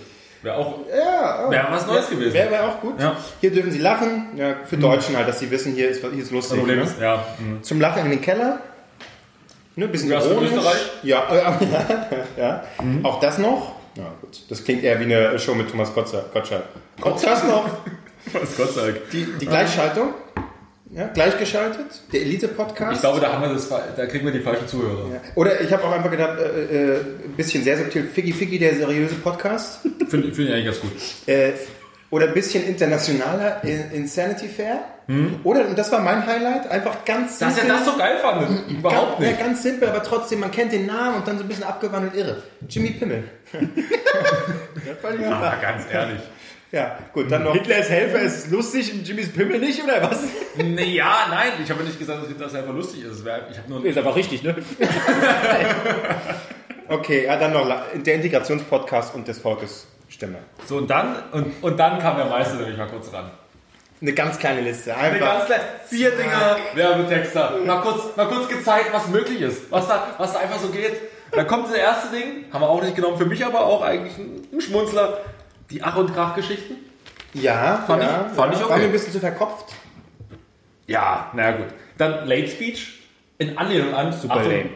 Wäre 0.43 0.57
auch, 0.57 0.81
Ja, 0.88 1.50
wäre 1.50 1.67
was 1.71 1.87
Neues 1.87 2.11
gewesen. 2.11 2.35
Wäre 2.35 2.50
wär 2.50 2.69
auch 2.69 2.81
gut. 2.81 2.99
Ja. 3.00 3.17
Hier 3.41 3.52
dürfen 3.52 3.71
sie 3.71 3.79
lachen. 3.79 4.31
Ja, 4.37 4.57
für 4.64 4.76
Deutschen 4.76 5.17
halt, 5.17 5.29
dass 5.29 5.38
sie 5.38 5.50
wissen, 5.50 5.75
hier 5.75 5.88
ist, 5.88 6.02
hier 6.02 6.23
ist 6.23 6.33
lustig. 6.33 6.59
Problem 6.59 6.79
ne? 6.79 6.85
ist, 6.85 7.00
ja. 7.00 7.25
mhm. 7.38 7.62
Zum 7.62 7.81
Lachen 7.81 8.05
in 8.05 8.11
den 8.11 8.21
Keller. 8.21 8.59
Ne, 9.76 9.88
bisschen 9.88 10.11
ironisch. 10.11 10.50
Österreich? 10.50 10.91
Ja, 11.02 11.29
äh, 11.31 11.64
ja, 11.73 12.09
ja. 12.37 12.64
Auch 13.05 13.21
das 13.21 13.38
noch. 13.38 13.76
Ja, 13.97 14.05
gut. 14.21 14.41
Das 14.49 14.64
klingt 14.64 14.83
eher 14.83 14.99
wie 14.99 15.05
eine 15.05 15.38
Show 15.38 15.55
mit 15.55 15.71
Thomas 15.71 15.95
Gottschalk. 15.95 16.33
Gottschalk. 16.33 16.64
Auch 17.02 17.21
das 17.21 17.45
noch. 17.45 17.64
Was 18.33 18.57
Gott 18.57 18.75
sei 18.75 18.83
Dank. 18.93 19.11
Die, 19.12 19.26
die 19.41 19.47
Gleichschaltung. 19.47 20.14
Ja, 20.95 21.07
gleichgeschaltet. 21.07 21.87
Der 22.12 22.21
Elite-Podcast. 22.21 22.97
Ich 22.97 23.00
glaube, 23.00 23.19
da 23.21 23.33
haben 23.33 23.43
wir 23.43 23.49
das, 23.55 23.67
da 23.69 24.05
kriegen 24.07 24.26
wir 24.26 24.33
die 24.33 24.41
falschen 24.41 24.69
Zuhörer. 24.69 25.09
Ja. 25.11 25.21
Oder 25.37 25.59
ich 25.62 25.73
habe 25.73 25.85
auch 25.85 25.93
einfach 25.93 26.11
gedacht, 26.11 26.38
äh, 26.38 26.93
äh, 26.97 27.00
ein 27.25 27.33
bisschen 27.35 27.64
sehr 27.64 27.79
subtil, 27.79 28.05
Figgy 28.05 28.33
Figgy, 28.35 28.59
der 28.59 28.75
seriöse 28.75 29.14
Podcast. 29.14 29.81
Finde 30.11 30.33
find 30.35 30.49
ich 30.49 30.52
eigentlich 30.55 30.67
ganz 30.67 30.81
gut. 30.81 30.91
Äh, 31.26 31.52
oder 32.11 32.26
ein 32.29 32.35
bisschen 32.35 32.67
internationaler, 32.67 33.64
in- 33.64 33.91
Insanity 33.93 34.49
Fair. 34.49 34.81
Oder, 35.45 35.67
und 35.67 35.76
das 35.76 35.91
war 35.93 36.00
mein 36.00 36.25
Highlight, 36.25 36.71
einfach 36.71 37.05
ganz 37.05 37.38
Dass 37.38 37.59
ihr 37.59 37.69
das 37.69 37.85
so 37.85 37.97
geil 37.99 38.19
fandet. 38.23 38.71
Überhaupt 38.71 39.19
ganz, 39.19 39.21
nicht. 39.21 39.38
Ja, 39.41 39.47
ganz 39.47 39.62
simpel, 39.62 39.88
aber 39.88 40.02
trotzdem, 40.02 40.41
man 40.41 40.50
kennt 40.50 40.73
den 40.73 40.87
Namen 40.87 41.17
und 41.17 41.29
dann 41.29 41.37
so 41.37 41.45
ein 41.45 41.49
bisschen 41.49 41.64
abgewandelt 41.64 42.14
irre. 42.14 42.43
Jimmy 42.69 42.91
Pimmel. 42.91 43.25
Aber 45.31 45.57
ganz 45.61 45.85
ehrlich. 45.93 46.21
Ja, 46.73 46.99
gut, 47.12 47.31
dann 47.31 47.45
noch. 47.45 47.52
Hitlers 47.52 47.91
Helfer 47.91 48.21
ist 48.21 48.50
lustig 48.50 48.95
und 48.95 49.07
Jimmys 49.07 49.31
Pimmel 49.31 49.59
nicht, 49.59 49.85
oder 49.85 50.02
was? 50.02 50.23
Nee, 50.57 50.95
ja, 50.95 51.26
nein. 51.31 51.52
Ich 51.62 51.71
habe 51.71 51.85
nicht 51.85 51.99
gesagt, 51.99 52.23
dass 52.23 52.29
Hitlers 52.29 52.55
Helfer 52.55 52.73
lustig 52.73 53.05
ist. 53.05 53.21
Ich 53.21 53.59
habe 53.59 53.69
nur... 53.69 53.85
Ist 53.85 53.99
einfach 53.99 54.17
richtig, 54.17 54.43
ne? 54.43 54.57
Okay, 56.88 57.25
ja, 57.25 57.37
dann 57.37 57.52
noch 57.55 57.67
der 57.95 58.14
Integrationspodcast 58.17 59.14
und 59.14 59.26
des 59.26 59.38
Volkes 59.38 59.87
Stimme. 60.09 60.38
So, 60.67 60.76
und 60.76 60.91
dann, 60.91 61.17
und, 61.33 61.62
und 61.62 61.81
dann 61.81 61.99
kam 61.99 62.17
der 62.17 62.26
Meister 62.26 62.57
nämlich 62.57 62.76
mal 62.76 62.88
kurz 62.88 63.11
ran. 63.12 63.31
Eine 64.02 64.12
ganz 64.12 64.38
kleine 64.38 64.61
Liste. 64.61 64.95
Eine 64.95 65.14
Einfach. 65.14 65.26
ganz 65.26 65.47
kleine, 65.47 65.62
vier 65.88 66.11
Dinger, 66.11 66.57
Werbetexter. 66.75 67.52
Mal 67.64 67.81
kurz, 67.81 68.17
mal 68.17 68.26
kurz 68.26 68.49
gezeigt, 68.49 68.91
was 68.93 69.09
möglich 69.09 69.41
ist. 69.41 69.71
Was 69.71 69.88
da, 69.88 70.09
was 70.19 70.35
da 70.35 70.41
einfach 70.41 70.59
so 70.59 70.69
geht. 70.69 70.97
Dann 71.31 71.47
kommt 71.47 71.69
das 71.69 71.76
erste 71.76 72.14
Ding, 72.14 72.45
haben 72.52 72.61
wir 72.61 72.69
auch 72.69 72.83
nicht 72.83 72.95
genommen, 72.95 73.17
für 73.17 73.25
mich 73.25 73.43
aber 73.47 73.64
auch 73.64 73.81
eigentlich 73.81 74.19
ein, 74.19 74.47
ein 74.52 74.61
Schmunzler. 74.61 75.19
Die 75.73 75.83
Ach- 75.83 75.97
und 75.97 76.14
Krach-Geschichten. 76.14 76.75
Ja, 77.35 77.83
Fand 77.87 78.02
ja, 78.02 78.26
ich- 78.31 78.37
fand 78.37 78.52
ja. 78.52 78.59
ich 78.59 78.64
War 78.64 78.71
okay. 78.73 78.79
mir 78.81 78.85
ein 78.87 78.93
bisschen 78.93 79.12
zu 79.12 79.21
verkopft. 79.21 79.73
Ja, 80.87 81.31
naja 81.35 81.57
gut. 81.57 81.67
Dann 81.99 82.26
Late 82.29 82.49
Speech. 82.49 83.00
In 83.38 83.57
Anlehnung 83.59 83.95
an. 83.95 84.12
Super 84.12 84.35
Achtung, 84.37 84.50
lame. 84.52 84.71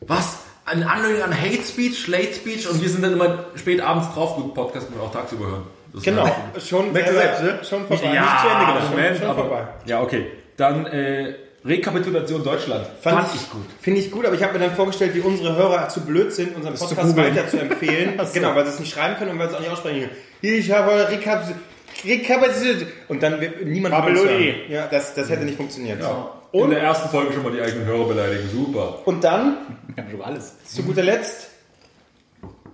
Was? 0.00 0.38
In 0.72 0.82
Anlehnung 0.82 1.22
an 1.22 1.38
Hate 1.40 1.62
Speech, 1.62 2.06
Late 2.08 2.34
Speech 2.34 2.68
und 2.68 2.80
wir 2.82 2.88
sind 2.88 3.02
dann 3.02 3.12
immer 3.12 3.44
spät 3.56 3.80
abends 3.80 4.12
drauf. 4.12 4.36
Gut, 4.36 4.54
Podcast 4.54 4.88
können 4.88 5.00
wir 5.00 5.06
auch 5.06 5.12
tagsüber 5.12 5.46
hören. 5.46 5.62
Das 5.92 5.98
ist 6.00 6.04
Genau, 6.04 6.26
schon, 6.58 6.92
sehr, 6.92 7.12
selbst, 7.12 7.42
ne? 7.42 7.58
schon 7.64 7.86
vorbei. 7.86 8.04
Ja, 8.14 8.20
Nicht 8.22 8.40
zu 8.40 8.48
Ende 8.48 8.66
gedacht. 8.66 8.90
Moment, 8.90 9.08
schon, 9.08 9.16
schon 9.18 9.30
aber, 9.30 9.40
vorbei. 9.48 9.68
Ja, 9.86 10.00
okay. 10.02 10.26
Dann 10.58 10.86
äh, 10.86 11.34
Rekapitulation 11.64 12.42
Deutschland. 12.44 12.86
Fand, 13.00 13.34
ich 13.34 13.50
gut. 13.50 13.64
Finde 13.80 14.00
ich 14.00 14.10
gut, 14.10 14.24
aber 14.24 14.34
ich 14.34 14.42
habe 14.42 14.54
mir 14.54 14.60
dann 14.66 14.74
vorgestellt, 14.74 15.14
wie 15.14 15.20
unsere 15.20 15.56
Hörer 15.56 15.88
zu 15.88 16.00
blöd 16.02 16.32
sind, 16.32 16.56
unseren 16.56 16.74
Podcast 16.74 17.16
weiter 17.16 17.48
zu 17.48 17.58
empfehlen. 17.58 18.20
Genau, 18.32 18.54
weil 18.54 18.64
sie 18.64 18.72
es 18.72 18.80
nicht 18.80 18.92
schreiben 18.94 19.16
können 19.16 19.32
und 19.32 19.38
weil 19.38 19.48
sie 19.48 19.54
es 19.54 19.58
auch 19.58 19.62
nicht 19.62 19.72
aussprechen 19.72 20.00
können. 20.00 20.12
Ich 20.40 20.70
habe 20.70 21.08
Rekap 21.08 21.44
Rekapituliert. 22.04 22.86
Und 23.08 23.22
dann 23.22 23.40
wird 23.40 23.64
niemand 23.64 23.94
Babyloni. 23.94 24.54
Ja, 24.68 24.86
das, 24.86 25.14
das 25.14 25.28
hätte 25.28 25.44
nicht 25.44 25.56
funktioniert. 25.56 26.00
Ja. 26.00 26.30
In 26.52 26.62
Und, 26.62 26.70
der 26.70 26.80
ersten 26.80 27.08
Folge 27.08 27.32
schon 27.32 27.42
mal 27.42 27.52
die 27.52 27.60
eigenen 27.60 27.86
Hörer 27.86 28.06
beleidigen. 28.06 28.48
Super. 28.50 29.00
und 29.04 29.22
dann, 29.24 29.56
Ja, 29.96 30.04
schon 30.10 30.22
alles. 30.22 30.54
zu 30.64 30.82
guter 30.84 31.02
Letzt, 31.02 31.48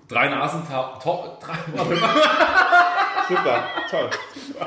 Drei 0.06 0.28
Nasen, 0.28 0.62
drei, 0.68 0.84
super, 3.28 3.64
toll. 3.90 4.10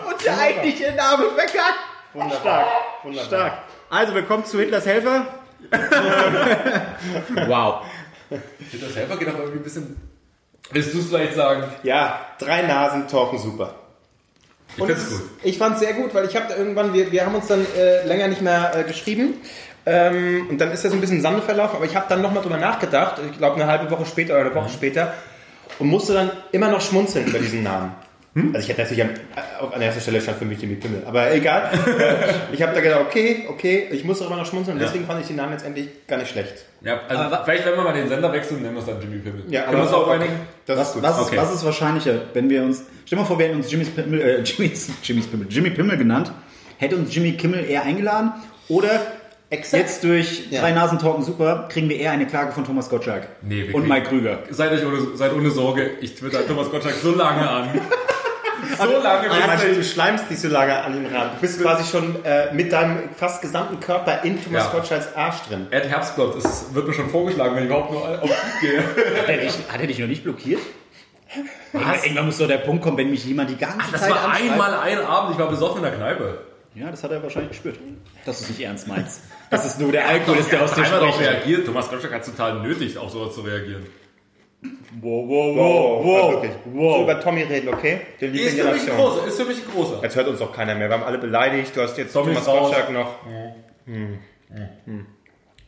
Und 0.10 0.26
der 0.26 0.40
eigentliche 0.40 0.92
Name 0.94 1.26
verkackt. 1.30 1.78
Wunderbar. 2.14 2.40
Stark. 2.42 2.68
Wunderbar. 3.04 3.28
Stark. 3.28 3.54
Also, 3.90 4.14
willkommen 4.14 4.46
zu 4.46 4.60
Hitlers 4.60 4.86
Helfer. 4.86 5.26
wow. 7.48 7.82
Das 8.30 8.94
selber 8.94 9.18
geht 9.18 9.30
auch 9.30 9.40
irgendwie 9.40 9.58
ein 9.60 9.64
bisschen. 9.64 9.98
Willst 10.72 10.94
du 10.94 11.00
es 11.00 11.08
vielleicht 11.08 11.36
sagen? 11.36 11.64
Ja, 11.84 12.20
drei 12.40 12.64
Nasen 12.64 13.08
talken 13.08 13.40
super. 13.40 13.76
Ich 14.76 14.82
Und 14.82 14.88
find's 14.88 15.04
es- 15.04 15.10
gut. 15.12 15.22
Ich 15.44 15.58
fand 15.58 15.76
es 15.76 15.80
sehr 15.80 15.94
gut, 15.94 16.14
weil 16.14 16.26
ich 16.26 16.36
habe 16.36 16.48
da 16.50 16.58
irgendwann, 16.58 16.94
wir, 16.94 17.12
wir 17.12 17.26
haben 17.26 17.36
uns 17.36 17.48
dann 17.48 17.66
äh, 17.78 18.06
länger 18.06 18.28
nicht 18.28 18.42
mehr 18.42 18.76
äh, 18.76 18.84
geschrieben. 18.84 19.36
Ähm, 19.86 20.48
und 20.50 20.60
dann 20.60 20.72
ist 20.74 20.84
das 20.84 20.92
ein 20.92 21.00
bisschen 21.00 21.22
Sande 21.22 21.42
verlaufen, 21.42 21.78
aber 21.78 21.86
ich 21.86 21.96
habe 21.96 22.08
dann 22.10 22.22
nochmal 22.22 22.44
drüber 22.44 22.58
nachgedacht, 22.58 23.22
ich 23.32 23.38
glaube 23.38 23.56
eine 23.56 23.68
halbe 23.72 23.90
Woche 23.90 24.06
später 24.06 24.34
oder 24.34 24.48
eine 24.48 24.56
Woche 24.56 24.68
später, 24.70 25.14
und 25.80 25.88
musste 25.88 26.14
dann 26.14 26.30
immer 26.52 26.68
noch 26.70 26.82
schmunzeln 26.82 27.26
über 27.28 27.40
diesen 27.40 27.64
Namen. 27.64 27.96
Also 28.36 28.60
ich 28.60 28.70
hätte 28.70 28.82
natürlich 28.84 29.04
an, 29.04 29.10
auf 29.60 29.74
an 29.74 29.82
erster 29.82 30.00
Stelle 30.00 30.22
stand 30.22 30.38
für 30.38 30.46
mich 30.46 30.62
Jimmy 30.62 30.76
Pimmel, 30.76 31.02
aber 31.08 31.34
egal. 31.34 31.72
Äh, 31.88 32.54
ich 32.54 32.62
habe 32.62 32.74
da 32.76 32.82
gedacht, 32.82 33.02
okay, 33.08 33.46
okay, 33.50 33.88
ich 33.92 34.04
musste 34.04 34.26
immer 34.26 34.36
noch 34.38 34.46
schmunzeln 34.46 34.78
und 34.78 34.82
Ja. 34.82 34.88
deswegen 34.88 35.06
fand 35.08 35.22
ich 35.22 35.28
den 35.28 35.38
Namen 35.38 35.54
letztendlich 35.54 35.88
gar 36.08 36.18
nicht 36.18 36.30
schlecht. 36.30 36.54
Ja, 36.82 37.00
also 37.08 37.24
Aber 37.24 37.44
vielleicht, 37.46 37.66
wenn 37.66 37.74
wir 37.76 37.82
mal 37.84 37.94
den 37.94 38.08
Sender 38.08 38.32
wechseln, 38.32 38.62
nennen 38.62 38.76
wir 38.76 38.82
es 38.82 38.86
dann 38.86 39.02
Jimmy 39.02 39.18
Pimmel. 39.18 39.44
Ja, 39.50 39.64
Können 39.64 39.78
wir 39.78 39.84
uns 39.84 39.94
auch 39.94 40.08
einigen? 40.08 40.34
Das 40.68 40.78
Was, 40.78 40.88
ist 40.90 40.94
gut. 40.94 41.04
was, 41.04 41.18
ist, 41.20 41.28
Okay. 41.28 41.38
was 41.38 41.54
ist 41.56 41.66
wahrscheinlicher, 41.66 42.14
wenn 42.34 42.48
wir 42.50 42.62
uns. 42.62 42.84
Stell 43.06 43.18
dir 43.18 43.22
mal 43.24 43.28
vor, 43.28 43.40
wir 43.40 43.48
hätten 43.48 43.58
uns 43.58 43.72
Jimmys 43.72 43.90
Pimmel, 43.90 44.22
äh, 44.22 44.42
Jimmys, 44.44 44.90
Jimmys 45.02 45.26
Pimmel, 45.28 45.48
Jimmy 45.50 45.72
Pimmel 45.72 45.98
genannt. 45.98 46.32
Hätte 46.78 46.96
uns 46.96 47.16
Jimmy 47.16 47.32
Kimmel 47.32 47.66
eher 47.68 47.82
eingeladen 47.84 48.34
oder 48.70 49.02
Exakt. 49.50 49.82
jetzt 49.82 50.04
durch 50.04 50.52
Ja. 50.52 50.62
drei 50.62 50.74
Nasen 50.74 51.00
Talken 51.00 51.24
super 51.24 51.68
kriegen 51.72 51.90
wir 51.90 51.98
eher 51.98 52.12
eine 52.12 52.28
Klage 52.28 52.52
von 52.52 52.64
Thomas 52.66 52.88
Gottschalk 52.90 53.28
Nee, 53.42 53.72
und 53.74 53.88
Mike 53.88 54.10
Krüger. 54.10 54.40
Seid 54.52 54.72
euch 54.74 54.86
ohne, 54.86 55.16
seid 55.16 55.34
ohne 55.34 55.50
Sorge, 55.50 55.90
ich 56.02 56.14
twitter 56.14 56.46
Thomas 56.48 56.70
Gottschalk 56.70 56.94
so 57.02 57.16
lange 57.16 57.50
an. 57.50 57.70
So 58.78 59.02
lange, 59.02 59.30
Ah, 59.32 59.56
bis 59.56 59.76
du 59.78 59.84
schleimst 59.84 60.30
dich 60.30 60.40
so 60.40 60.48
lange 60.48 60.82
an 60.84 60.96
ihm 60.98 61.06
ran. 61.14 61.30
Du 61.36 61.42
bist 61.42 61.62
quasi 61.62 61.90
schon 61.90 62.24
äh, 62.26 62.54
mit 62.54 62.72
deinem 62.72 63.10
fast 63.16 63.42
gesamten 63.42 63.80
Körper 63.80 64.24
in 64.24 64.44
Thomas 64.44 64.66
Ja. 64.66 64.72
Gottschalks 64.72 65.16
Arsch 65.16 65.42
drin. 65.48 65.68
Ed 65.72 65.86
Herbstblatt, 65.86 66.36
es 66.36 66.74
wird 66.74 66.88
mir 66.88 66.94
schon 66.94 67.10
vorgeschlagen, 67.10 67.56
wenn 67.56 67.64
ich 67.64 67.70
überhaupt 67.70 67.92
nur 67.92 68.04
auf 68.04 68.30
ihn 68.30 68.62
gehe. 68.62 68.78
Hat 69.22 69.30
er, 69.30 69.38
dich, 69.38 69.54
hat 69.70 69.80
er 69.82 69.88
dich 69.88 70.00
noch 70.00 70.08
nicht 70.08 70.24
blockiert? 70.24 70.60
Irgendwann, 71.74 71.96
irgendwann 72.04 72.26
muss 72.26 72.38
doch 72.38 72.48
der 72.48 72.58
Punkt 72.60 72.84
kommen, 72.84 72.98
wenn 72.98 73.10
mich 73.12 73.26
jemand 73.26 73.50
die 73.50 73.58
ganze 73.58 73.92
Das 73.92 74.02
Zeit 74.02 74.12
war 74.12 74.26
anschreit. 74.30 74.52
einmal 74.52 74.74
ein 74.80 75.00
Abend, 75.00 75.34
ich 75.34 75.40
war 75.40 75.50
besoffen 75.50 75.78
in 75.78 75.84
der 75.84 75.92
Kneipe. 75.94 76.38
Ja, 76.76 76.90
das 76.92 77.04
hat 77.04 77.12
er 77.12 77.22
wahrscheinlich 77.24 77.52
gespürt. 77.52 77.78
Dass 78.26 78.38
du 78.40 78.44
es 78.46 78.50
nicht 78.50 78.62
ernst 78.62 78.88
meinst. 78.88 79.22
Das 79.50 79.66
ist 79.66 79.80
nur 79.80 79.92
der 79.92 80.08
Alkohol, 80.10 80.38
ist, 80.38 80.52
der 80.52 80.64
aus 80.64 80.74
dir 80.74 80.84
darauf 80.84 81.16
spricht. 81.16 81.30
reagiert. 81.32 81.66
Thomas 81.66 81.90
Gottschalk 81.90 82.14
hat 82.14 82.22
es 82.22 82.28
total 82.28 82.62
nötig, 82.62 82.98
auf 82.98 83.10
sowas 83.12 83.34
zu 83.34 83.42
reagieren. 83.42 83.86
Wow, 85.00 85.28
wow, 85.28 86.04
wow, 86.04 86.32
wirklich. 86.34 86.52
So 86.74 87.04
über 87.04 87.20
Tommy 87.20 87.44
reden, 87.44 87.70
okay? 87.70 88.02
Der 88.20 88.30
liebe 88.30 88.46
Ist 88.46 88.60
für 88.60 88.72
mich 88.72 88.92
ein 88.92 88.98
großer, 88.98 89.28
ist 89.28 89.40
für 89.40 89.46
mich 89.46 89.58
ein 89.58 89.72
großer. 89.72 90.00
Jetzt 90.02 90.16
hört 90.16 90.28
uns 90.28 90.40
doch 90.40 90.52
keiner 90.52 90.74
mehr. 90.74 90.90
Wir 90.90 90.96
haben 90.96 91.04
alle 91.04 91.20
beleidigt. 91.20 91.76
Du 91.76 91.82
hast 91.82 91.98
jetzt 91.98 92.14
Tommy 92.14 92.34
Thomas. 92.34 92.46
Gottschalk 92.46 92.92
noch. 92.92 93.26
Hm. 93.86 94.20
Hm. 94.86 95.06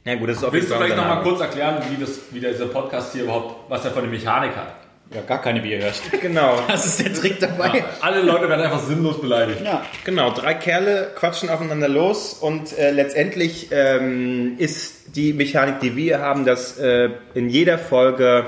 Ja 0.06 0.16
gut, 0.16 0.30
das 0.30 0.38
ist 0.38 0.44
auf 0.44 0.54
Willst 0.54 0.72
du 0.72 0.76
vielleicht 0.76 0.98
nochmal 0.98 1.22
kurz 1.22 1.42
erklären, 1.42 1.84
wie, 1.90 2.02
das, 2.02 2.22
wie 2.32 2.40
dieser 2.40 2.66
Podcast 2.68 3.14
hier 3.14 3.24
überhaupt, 3.24 3.70
was 3.70 3.86
er 3.86 3.92
von 3.92 4.02
der 4.02 4.12
Mechanik 4.12 4.56
hat? 4.56 4.76
Ja, 5.14 5.22
gar 5.22 5.42
keine, 5.42 5.64
wie 5.64 5.72
ihr 5.72 5.82
hört. 5.82 6.02
Name. 6.12 6.22
Genau. 6.22 6.60
Das 6.68 6.86
ist 6.86 7.00
der 7.00 7.14
Trick 7.14 7.40
dabei. 7.40 7.84
Alle 8.02 8.22
Leute 8.22 8.48
werden 8.48 8.62
einfach 8.62 8.82
sinnlos 8.82 9.20
beleidigt. 9.20 9.62
Ja. 9.64 9.84
Genau, 10.06 10.32
drei 10.32 10.54
Kerle 10.54 11.12
quatschen 11.16 11.50
aufeinander 11.50 11.88
los 11.88 12.34
und 12.34 12.78
äh, 12.78 12.92
letztendlich 12.92 13.70
ähm, 13.72 14.56
ist 14.60 15.16
die 15.16 15.34
Mechanik, 15.34 15.80
die 15.80 15.96
wir 15.96 16.20
haben, 16.20 16.46
dass 16.46 16.78
äh, 16.78 17.10
in 17.34 17.50
jeder 17.50 17.80
Folge 17.80 18.46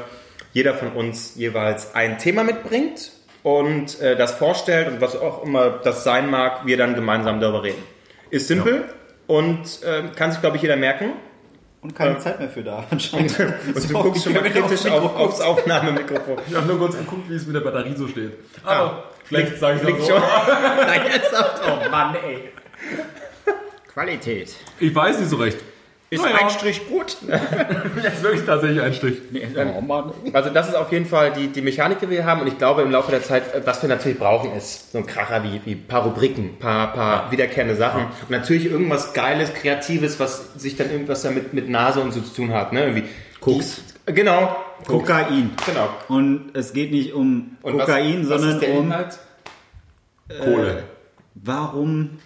jeder 0.54 0.74
von 0.74 0.90
uns 0.90 1.36
jeweils 1.36 1.96
ein 1.96 2.18
Thema 2.18 2.44
mitbringt 2.44 3.12
und 3.44 4.00
äh, 4.02 4.16
das 4.16 4.34
vorstellt 4.34 4.88
und 4.88 5.02
was 5.02 5.16
auch 5.16 5.44
immer 5.44 5.70
das 5.70 6.04
sein 6.04 6.30
mag, 6.30 6.66
wir 6.66 6.78
dann 6.78 6.96
gemeinsam 6.96 7.40
darüber 7.40 7.64
reden. 7.64 7.84
Ist 8.30 8.48
simpel 8.48 8.86
und 9.28 9.84
äh, 9.84 10.04
kann 10.16 10.32
sich, 10.32 10.42
glaube 10.42 10.58
ich, 10.58 10.62
jeder 10.62 10.76
merken. 10.76 11.14
Und 11.82 11.96
keine 11.96 12.20
Zeit 12.20 12.40
mehr 12.40 12.50
für 12.50 12.62
da, 12.62 12.86
anscheinend. 12.92 13.40
Und 13.76 13.90
du 13.90 13.94
guckst 13.94 14.24
schon 14.24 14.34
mal 14.34 14.44
kritisch 14.44 14.86
auf, 14.86 15.16
aufs 15.16 15.42
Aufnahmemikrofon. 15.42 16.38
Ich 16.48 16.56
habe 16.56 16.68
nur 16.68 16.78
kurz 16.78 16.96
geguckt, 16.96 17.28
wie 17.28 17.34
es 17.34 17.48
mit 17.48 17.56
der 17.56 17.62
Batterie 17.62 17.96
so 17.96 18.08
steht. 18.08 18.34
Aber 18.64 19.06
schlecht, 19.28 19.58
sage 19.58 19.80
ich 19.82 19.88
Liegt 19.88 20.02
so. 20.02 20.10
schon. 20.10 20.22
Nein. 20.78 21.02
Oh 21.66 21.90
Mann, 21.90 22.16
ey. 22.24 22.52
Qualität. 23.92 24.56
Ich 24.80 24.94
weiß 24.94 25.20
nicht 25.20 25.30
so 25.30 25.38
recht. 25.38 25.58
Ist 26.14 26.22
Naja. 26.26 26.40
ein 26.42 26.50
Strich 26.50 26.90
gut. 26.90 27.16
Jetzt 28.04 28.22
wirklich 28.22 28.46
tatsächlich 28.46 28.82
ein 28.82 28.94
Strich. 28.94 29.20
Nee. 29.32 29.48
Also 30.34 30.50
das 30.50 30.68
ist 30.68 30.76
auf 30.76 30.92
jeden 30.92 31.06
Fall 31.06 31.32
die, 31.32 31.48
die 31.48 31.62
Mechanik, 31.62 32.00
die 32.02 32.10
wir 32.10 32.26
haben. 32.26 32.42
Und 32.42 32.48
ich 32.48 32.58
glaube, 32.58 32.82
im 32.82 32.92
Laufe 32.92 33.12
der 33.12 33.24
Zeit, 33.24 33.56
äh, 33.56 33.62
was 33.66 33.82
wir 33.82 33.88
natürlich 33.88 34.20
brauchen, 34.20 34.52
ist 34.52 34.92
so 34.92 34.98
ein 34.98 35.06
Kracher 35.06 35.42
wie, 35.46 35.62
wie 35.64 35.72
ein 35.72 35.88
paar 35.88 36.04
Rubriken, 36.04 36.60
paar, 36.60 36.92
paar 36.92 37.32
wiederkehrende 37.32 37.76
Sachen. 37.78 38.08
Und 38.24 38.30
natürlich 38.30 38.66
irgendwas 38.66 39.14
Geiles, 39.14 39.54
Kreatives, 39.54 40.20
was 40.20 40.54
sich 40.56 40.76
dann 40.76 40.92
irgendwas 40.92 41.22
damit 41.22 41.54
mit 41.54 41.70
Nase 41.70 42.02
und 42.02 42.12
so 42.12 42.20
zu 42.20 42.34
tun 42.36 42.52
hat. 42.54 42.74
Ne? 42.74 42.84
Irgendwie 42.88 43.04
Koks. 43.40 43.82
Die- 44.08 44.14
Genau. 44.14 44.54
Kokain. 44.86 45.52
Genau. 45.66 45.88
Und 46.10 46.50
es 46.56 46.74
geht 46.74 46.92
nicht 46.92 47.14
um 47.14 47.56
Und 47.62 47.78
was- 47.78 47.86
Kokain, 47.86 48.20
was 48.30 48.42
sondern 48.42 48.50
ist 48.60 48.62
der 48.68 48.74
um 48.78 48.86
Inhalt? 48.88 49.20
Kohle. 50.44 50.84
warum. 51.36 52.20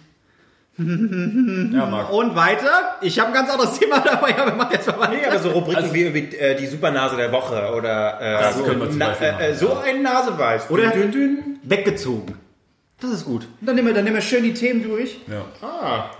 Ja, 0.78 1.86
Marc. 1.86 2.12
Und 2.12 2.36
weiter. 2.36 2.96
Ich 3.00 3.18
habe 3.18 3.28
ein 3.28 3.34
ganz 3.34 3.50
anderes 3.50 3.74
Thema 3.78 4.00
dabei, 4.00 4.36
aber 4.38 4.54
mach 4.54 4.70
jetzt 4.72 4.86
mal 4.86 5.00
weiter. 5.00 5.12
Nee, 5.14 5.24
aber 5.26 5.38
so 5.38 5.50
Rubriken 5.50 5.82
Also- 5.82 5.94
wie 5.94 6.02
irgendwie 6.02 6.36
äh, 6.36 6.54
die 6.56 6.66
Supernase 6.66 7.16
der 7.16 7.32
Woche 7.32 7.72
oder 7.74 8.20
äh, 8.20 8.32
Das 8.42 8.56
so, 8.58 8.64
können 8.64 8.80
wir 8.80 8.90
zum 8.90 8.98
na, 8.98 9.12
äh, 9.20 9.50
äh, 9.50 9.54
so 9.54 9.76
ein 9.78 10.02
Naseweiß. 10.02 10.70
Oder 10.70 10.88
Dün, 10.90 11.10
dün, 11.10 11.12
dün. 11.12 11.58
weggezogen. 11.62 12.34
Das 13.00 13.10
ist 13.10 13.24
gut. 13.24 13.46
Und 13.60 13.66
dann 13.66 13.74
nehmen 13.76 13.88
wir, 13.88 13.94
dann 13.94 14.04
nehmen 14.04 14.16
wir 14.16 14.22
schön 14.22 14.42
die 14.42 14.54
Themen 14.54 14.82
durch. 14.82 15.18
Ja. 15.26 15.44
Ah, 15.66 16.10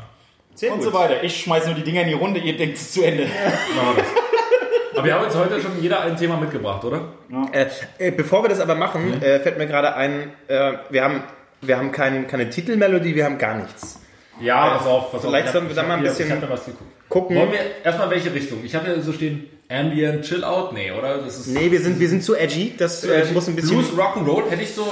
sehr 0.55 0.73
Und 0.73 0.79
gut. 0.79 0.87
so 0.89 0.93
weiter. 0.95 1.23
Ich 1.23 1.37
schmeiß 1.43 1.67
nur 1.67 1.75
die 1.75 1.83
Dinger 1.85 2.03
in 2.03 2.09
die 2.09 2.15
Runde, 2.15 2.41
ihr 2.41 2.57
denkt 2.57 2.77
es 2.79 2.93
zu 2.93 3.03
Ende. 3.03 3.25
Machen 3.77 3.97
wir 3.97 4.03
das. 4.03 4.13
Aber 4.97 5.05
wir 5.05 5.15
haben 5.15 5.25
jetzt 5.25 5.37
heute 5.37 5.61
schon 5.61 5.73
jeder 5.83 6.01
ein 6.01 6.17
Thema 6.17 6.39
mitgebracht, 6.39 6.83
oder? 6.83 7.13
Äh, 7.53 7.67
äh, 7.99 8.11
bevor 8.11 8.43
wir 8.43 8.49
das 8.49 8.61
aber 8.61 8.75
machen, 8.75 9.21
äh, 9.23 9.39
fällt 9.41 9.59
mir 9.59 9.67
gerade 9.67 9.95
ein, 9.95 10.33
äh, 10.49 10.73
wir 10.89 11.05
haben, 11.05 11.23
wir 11.61 11.77
haben 11.77 11.93
kein, 11.93 12.27
keine 12.27 12.49
Titelmelodie, 12.49 13.15
wir 13.15 13.27
haben 13.27 13.37
gar 13.37 13.57
nichts. 13.57 14.01
Ja, 14.41 14.77
pass 14.77 14.87
auf, 14.87 15.11
pass 15.13 15.21
auf. 15.25 15.31
Vielleicht 15.31 15.47
Ich 15.47 15.53
sollen 15.53 15.69
wir 15.69 15.75
da 15.75 15.83
ich 15.83 15.89
mal 15.89 15.95
ein 15.97 16.03
bisschen 16.03 16.29
Ich. 16.43 16.87
Gucken. 17.09 17.37
Wollen 17.37 17.53
wir 17.53 17.61
erstmal 17.85 18.11
welche 18.11 18.33
Richtung? 18.35 18.65
Ich 18.65 18.75
habe 18.75 18.89
ja 18.89 19.01
so 19.01 19.13
stehen 19.13 19.49
Ambient, 19.69 20.25
Chill 20.25 20.45
Out. 20.45 20.73
Nee, 20.73 20.91
oder? 20.93 21.19
Das 21.19 21.39
ist 21.39 21.49
Nee, 21.49 21.71
wir 21.71 21.81
sind, 21.81 21.99
wir 21.99 22.09
sind 22.09 22.23
zu 22.23 22.35
edgy, 22.35 22.75
das 22.77 23.05
äh, 23.05 23.25
muss 23.33 23.49
ein 23.49 23.57
bisschen... 23.57 23.79
Blues, 23.79 23.93
Rock'n'Roll 23.97 24.49
hätte 24.51 24.63
ich 24.63 24.75
so, 24.75 24.85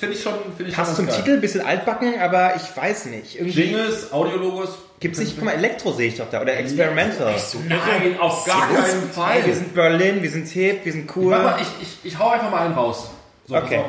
finde 0.00 0.14
ich 0.14 0.22
schon, 0.22 0.34
finde 0.56 0.70
ich 0.70 0.76
Passt 0.76 0.90
schon 0.90 0.96
zum 0.96 1.06
ganz 1.06 1.18
Titel, 1.18 1.32
ein 1.32 1.40
bisschen 1.40 1.60
altbacken, 1.62 2.18
aber 2.20 2.54
ich 2.56 2.76
weiß 2.76 3.06
nicht. 3.06 3.36
Irgendwie 3.36 3.62
Jingles, 3.62 4.12
Audiologos. 4.12 4.70
gibt's 5.00 5.18
nicht, 5.18 5.36
guck 5.36 5.44
mal, 5.44 5.52
Elektro 5.54 5.92
sehe 5.92 6.08
ich 6.08 6.16
doch 6.16 6.30
da, 6.30 6.40
oder 6.40 6.56
Experimental. 6.56 7.34
Nein, 7.68 8.18
auf 8.20 8.44
gar 8.46 8.68
keinen 8.72 9.10
Fall. 9.10 9.32
Hey, 9.34 9.46
wir 9.46 9.54
sind 9.54 9.74
Berlin, 9.74 10.22
wir 10.22 10.30
sind 10.30 10.48
hip, 10.48 10.84
wir 10.84 10.92
sind 10.92 11.14
cool. 11.16 11.32
Warte 11.32 11.44
mal, 11.44 11.58
ich, 11.60 11.68
ich, 12.04 12.12
ich 12.12 12.18
hau 12.18 12.30
einfach 12.30 12.50
mal 12.50 12.64
einen 12.64 12.74
raus. 12.74 13.10
So, 13.46 13.56
Okay. 13.56 13.80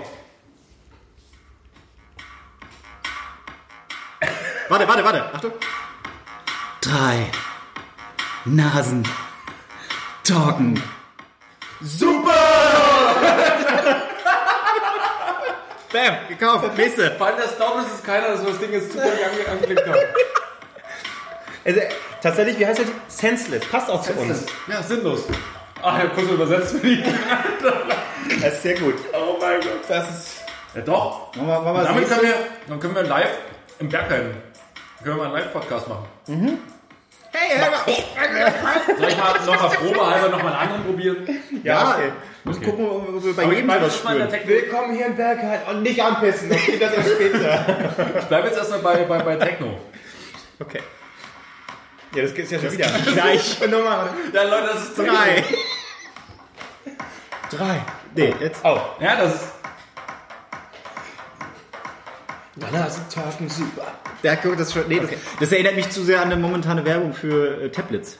Warte, 4.69 4.88
warte, 4.88 5.03
warte. 5.03 5.23
Achtung. 5.34 5.51
Drei 6.82 7.25
Nasen 8.45 9.08
talken. 10.23 10.82
Bam, 15.93 16.15
gekauft. 16.27 16.77
Nächste. 16.77 17.12
Vor 17.12 17.27
allem 17.27 17.38
das 17.38 17.58
Down 17.58 17.82
ist 17.84 17.93
es 17.95 18.03
keiner, 18.03 18.30
dass 18.30 18.41
wir 18.41 18.49
das 18.49 18.60
Ding 18.60 18.73
jetzt 18.73 18.91
zufällig 18.91 19.25
ange 19.25 19.47
angeklickt 19.49 19.88
haben. 19.88 19.99
Also, 21.65 21.82
tatsächlich, 22.23 22.58
wie 22.60 22.65
heißt 22.65 22.80
das? 22.80 22.88
Senseless, 23.10 23.65
passt 23.65 23.89
auch 23.89 24.01
zu 24.01 24.13
uns. 24.13 24.45
Ja, 24.69 24.82
sinnlos. 24.82 25.25
Ach, 25.82 25.97
ja, 25.99 26.06
kurz 26.06 26.30
übersetzt 26.30 26.71
für 26.71 26.80
die. 26.80 27.03
Das 28.41 28.53
ist 28.53 28.63
sehr 28.63 28.80
gut. 28.80 28.95
Oh 29.12 29.36
mein 29.41 29.60
Gott. 29.60 29.82
Das 29.89 30.10
ist... 30.10 30.38
Ja, 30.73 30.82
doch. 30.82 31.36
Machen 31.36 31.45
wir, 31.45 31.60
machen 31.60 31.65
wir 31.65 31.73
das 31.73 31.88
Damit 31.88 32.08
können 32.08 32.21
wir, 32.21 32.36
dann 32.69 32.80
können 32.80 32.95
wir 32.95 33.03
live 33.03 33.38
im 33.80 33.89
Bergheim, 33.89 34.34
können 35.08 35.20
wir 35.20 35.24
mal 35.30 35.36
einen 35.36 35.46
Live-Podcast 35.46 35.88
machen. 35.88 36.06
Hey, 37.32 37.58
hör 37.58 37.72
mal. 37.72 39.00
Soll 39.00 39.08
ich 39.08 39.17
mal 39.17 39.46
noch 39.46 39.62
mal 39.62 39.70
probehalber 39.70 40.30
noch 40.30 40.43
mal 40.43 40.52
einen 40.52 40.60
anderen 40.60 40.84
probieren? 40.84 41.28
Ja, 41.63 41.91
okay. 41.91 42.12
Müssen 42.43 42.63
gucken, 42.63 42.86
ob 42.89 43.24
wir 43.24 43.34
bei 43.34 43.43
Aber 43.43 43.54
jedem 43.54 43.70
in 43.70 43.82
der 43.82 43.89
spüren. 43.89 44.30
Techno. 44.30 44.50
Willkommen 44.50 44.96
hier 44.98 45.06
im 45.06 45.15
Bergheim 45.15 45.62
und 45.70 45.84
nicht 45.84 46.04
anpissen, 46.04 46.52
okay, 46.52 46.78
das 46.78 46.93
ist 46.98 47.13
später. 47.13 47.65
Ich 48.20 48.26
bleibe 48.26 48.48
jetzt 48.48 48.58
erstmal 48.58 48.80
bei, 48.80 49.04
bei, 49.04 49.20
bei 49.20 49.36
Techno. 49.38 49.80
Okay. 50.60 50.82
Ja, 52.13 52.24
das 52.24 52.34
geht's 52.34 52.52
ja 52.52 52.60
schon 52.60 52.72
wieder. 52.74 52.88
Gleich. 53.13 53.62
Nummer 53.62 54.10
Ja, 54.34 54.43
Leute, 54.43 54.67
das 54.74 54.84
ist 54.84 54.98
Drei. 54.98 55.43
drei. 57.50 57.82
Nee, 58.13 58.36
jetzt. 58.41 58.60
Oh. 58.65 58.78
Ja, 59.00 59.15
das 59.15 59.36
ist. 59.36 59.57
Super. 63.50 63.84
Ja, 64.24 64.36
guck, 64.36 64.58
das, 64.58 64.74
schon, 64.74 64.88
nee, 64.88 65.00
das, 65.00 65.10
das 65.39 65.52
erinnert 65.52 65.76
mich 65.76 65.89
zu 65.89 66.04
sehr 66.04 66.22
an 66.22 66.32
eine 66.32 66.41
momentane 66.41 66.84
Werbung 66.86 67.13
für 67.13 67.62
äh, 67.62 67.70
Tablets. 67.70 68.17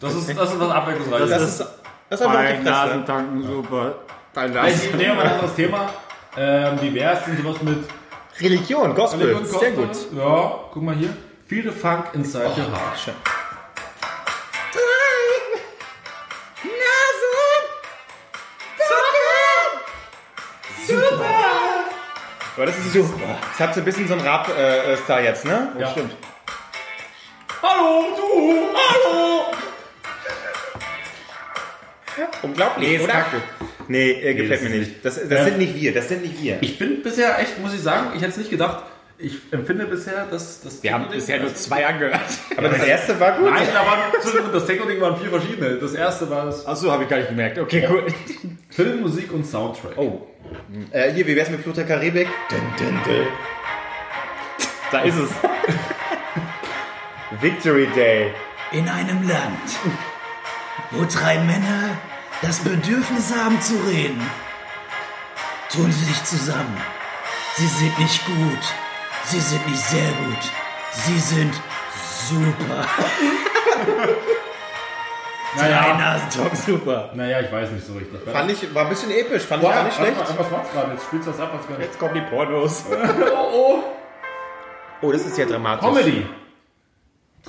Das 0.00 0.14
ist, 0.14 0.28
das 0.28 0.52
ist 0.52 0.60
was 0.60 0.70
Abwechslungsreiches. 0.70 1.30
Das 1.30 1.42
ist, 1.42 1.58
das 2.10 2.20
ist 2.20 2.26
einfach 2.26 2.40
die 2.40 2.54
Fresse. 2.54 2.62
Nasentanken, 2.62 3.42
super. 3.42 3.94
Dein 4.32 4.56
Also, 4.56 4.84
ich 4.84 4.94
nehme 4.94 5.14
mal 5.14 5.24
ein 5.24 5.32
anderes 5.32 5.54
Thema. 5.54 5.90
Ähm, 6.36 6.78
wie 6.80 6.94
wär's 6.94 7.24
denn 7.24 7.36
sowas 7.42 7.60
mit 7.62 7.78
Religion, 8.40 8.94
Gospel. 8.94 9.20
Religion, 9.34 9.46
Sehr 9.46 9.72
Gospel? 9.72 10.08
gut. 10.12 10.18
Ja, 10.18 10.60
guck 10.72 10.82
mal 10.82 10.94
hier. 10.94 11.16
The 11.50 11.62
funk 11.70 12.10
inside 12.12 12.44
your 12.48 12.70
heart. 12.70 13.14
Aber 22.58 22.66
das 22.66 22.76
ist 22.76 22.92
super. 22.92 23.38
Das 23.52 23.60
hat 23.68 23.74
so 23.74 23.80
ein 23.82 23.84
bisschen 23.84 24.08
so 24.08 24.14
ein 24.14 24.20
Rap-Star 24.20 25.22
jetzt, 25.22 25.44
ne? 25.44 25.68
Ja. 25.78 25.92
Stimmt. 25.92 26.16
Hallo, 27.62 28.06
du! 28.16 28.66
Hallo! 28.74 29.44
Unglaublich, 32.42 32.88
Nee, 32.88 32.96
ist 32.96 33.04
oder? 33.04 33.12
kacke. 33.12 33.42
Nee, 33.86 34.10
äh, 34.10 34.34
gefällt 34.34 34.60
das 34.64 34.68
mir 34.68 34.76
nicht. 34.76 35.04
Das, 35.04 35.14
das 35.14 35.30
Ja. 35.30 35.44
sind 35.44 35.58
nicht 35.58 35.76
wir, 35.76 35.94
das 35.94 36.08
sind 36.08 36.22
nicht 36.22 36.42
wir. 36.42 36.58
Ich 36.60 36.80
bin 36.80 37.00
bisher 37.04 37.38
echt, 37.38 37.60
muss 37.60 37.74
ich 37.74 37.80
sagen, 37.80 38.08
ich 38.16 38.22
hätte 38.22 38.32
es 38.32 38.36
nicht 38.38 38.50
gedacht. 38.50 38.82
Ich 39.18 39.36
empfinde 39.52 39.86
bisher, 39.86 40.26
dass 40.28 40.60
das. 40.60 40.82
Wir 40.82 40.94
haben 40.94 41.08
bisher 41.10 41.40
nur 41.40 41.54
zwei 41.54 41.86
angehört. 41.86 42.20
Aber 42.56 42.70
das 42.70 42.82
erste 42.82 43.20
war 43.20 43.38
gut. 43.38 43.50
Nein, 43.52 43.68
da 43.72 43.86
waren, 43.86 44.52
das 44.52 44.66
Techno-Ding 44.66 45.00
waren 45.00 45.16
vier 45.20 45.30
verschiedene. 45.30 45.76
Das 45.76 45.94
erste 45.94 46.28
war 46.28 46.46
das 46.46 46.66
Achso, 46.66 46.90
habe 46.90 47.04
ich 47.04 47.08
gar 47.08 47.18
nicht 47.18 47.28
gemerkt. 47.28 47.56
Okay, 47.60 47.86
cool. 47.88 48.04
Film, 48.70 49.00
Musik 49.02 49.32
und 49.32 49.44
Soundtrack. 49.46 49.96
Oh. 49.96 50.26
Äh, 50.90 51.12
hier, 51.12 51.26
wie 51.26 51.36
wär's 51.36 51.50
mit 51.50 51.62
Flut 51.62 51.76
der 51.76 51.86
Karibik? 51.86 52.28
Dun, 52.48 52.60
dun, 52.78 53.00
dun. 53.04 53.26
Da 54.90 55.00
ist 55.00 55.16
es. 55.16 55.30
Victory 57.40 57.86
Day. 57.94 58.32
In 58.72 58.88
einem 58.88 59.28
Land, 59.28 59.78
wo 60.90 61.04
drei 61.04 61.38
Männer 61.38 61.98
das 62.42 62.60
Bedürfnis 62.60 63.34
haben 63.34 63.60
zu 63.60 63.74
reden, 63.86 64.20
tun 65.72 65.90
sie 65.92 66.04
sich 66.04 66.24
zusammen. 66.24 66.80
Sie 67.56 67.66
sind 67.66 67.98
nicht 67.98 68.24
gut. 68.26 68.74
Sie 69.24 69.40
sind 69.40 69.66
nicht 69.66 69.80
sehr 69.80 70.08
gut. 70.12 70.52
Sie 70.92 71.18
sind 71.18 71.54
super. 72.28 72.86
Drei 75.56 75.92
Nasentalk 75.94 76.56
super. 76.56 77.10
Naja, 77.14 77.40
ich 77.40 77.50
weiß 77.50 77.70
nicht 77.70 77.86
so 77.86 77.94
richtig. 77.94 78.20
Fand 78.30 78.50
ich, 78.50 78.74
war 78.74 78.84
ein 78.84 78.88
bisschen 78.90 79.10
episch, 79.10 79.42
fand 79.44 79.62
ich 79.62 79.68
Boah, 79.68 79.74
gar 79.74 79.84
nicht 79.84 79.96
schlecht. 79.96 80.18
Was, 80.18 80.38
was 80.38 80.50
macht's 80.50 80.72
gerade? 80.72 80.92
Jetzt 80.92 81.04
spielst 81.04 81.26
du 81.26 81.30
das 81.30 81.40
ab, 81.40 81.52
was 81.58 81.68
nicht. 81.68 81.86
Jetzt 81.86 81.98
kommen 81.98 82.14
die 82.14 82.20
Pornos. 82.20 82.84
Oh, 83.34 83.50
oh. 83.52 83.78
Oh, 85.00 85.12
das 85.12 85.24
ist 85.24 85.38
ja 85.38 85.46
dramatisch. 85.46 85.86
Comedy. 85.86 86.26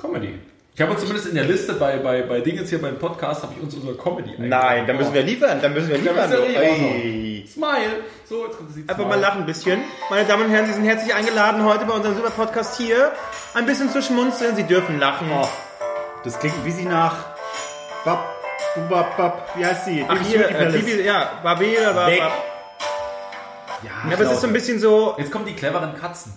Comedy. 0.00 0.38
Ich 0.74 0.80
habe 0.80 0.92
uns 0.92 1.00
zumindest 1.00 1.28
in 1.28 1.34
der 1.34 1.44
Liste 1.44 1.74
bei, 1.74 1.98
bei, 1.98 2.22
bei 2.22 2.40
Dingens 2.40 2.70
hier 2.70 2.80
beim 2.80 2.96
Podcast, 2.96 3.42
habe 3.42 3.52
ich 3.56 3.62
uns 3.62 3.74
unsere 3.74 3.96
Comedy 3.96 4.34
Nein, 4.38 4.86
dann 4.86 4.96
müssen 4.96 5.12
wir 5.12 5.22
liefern, 5.22 5.60
dann 5.60 5.74
müssen 5.74 5.90
wir 5.90 5.98
liefern. 5.98 6.30
müssen 6.30 6.42
wir 6.42 6.48
liefern. 6.48 6.64
Ey. 6.64 7.44
Smile. 7.52 8.04
So, 8.24 8.46
jetzt 8.46 8.56
kommt 8.56 8.70
das 8.70 8.76
Lied 8.76 8.88
Einfach 8.88 9.06
mal 9.06 9.18
lachen 9.18 9.40
ein 9.40 9.46
bisschen. 9.46 9.82
Meine 10.08 10.26
Damen 10.26 10.44
und 10.44 10.50
Herren, 10.50 10.66
Sie 10.66 10.72
sind 10.72 10.84
herzlich 10.84 11.12
eingeladen 11.12 11.64
heute 11.64 11.84
bei 11.84 11.92
unserem 11.92 12.14
super 12.16 12.30
Podcast 12.30 12.76
hier. 12.78 13.12
Ein 13.52 13.66
bisschen 13.66 13.90
zu 13.90 14.00
schmunzeln, 14.00 14.54
Sie 14.56 14.62
dürfen 14.62 14.98
lachen. 15.00 15.28
Das 16.22 16.38
klingt 16.38 16.56
ein 16.56 16.64
bisschen 16.64 16.88
nach. 16.88 17.29
Bab, 18.04 18.24
bab, 18.88 19.16
bab, 19.16 19.58
wie 19.58 19.66
heißt 19.66 19.86
die? 19.88 20.04
Ach 20.08 20.14
Baby 20.14 20.24
hier, 20.24 20.50
äh. 20.50 20.72
Bibi, 20.72 21.02
ja, 21.02 21.40
Barbie, 21.42 21.76
Bab, 21.84 22.06
Weg. 22.06 22.20
Bab. 22.20 22.32
Ja, 23.82 24.12
aber 24.12 24.24
es 24.24 24.32
ist 24.32 24.40
so 24.40 24.46
ein 24.46 24.52
bisschen 24.52 24.78
so, 24.78 25.14
Jetzt 25.18 25.30
kommen 25.30 25.46
die 25.46 25.54
cleveren 25.54 25.94
Katzen. 25.94 26.32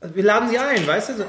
wir 0.00 0.22
laden 0.22 0.48
Sie 0.48 0.58
ein, 0.58 0.86
weißt 0.86 1.10
du? 1.10 1.14
So. 1.18 1.24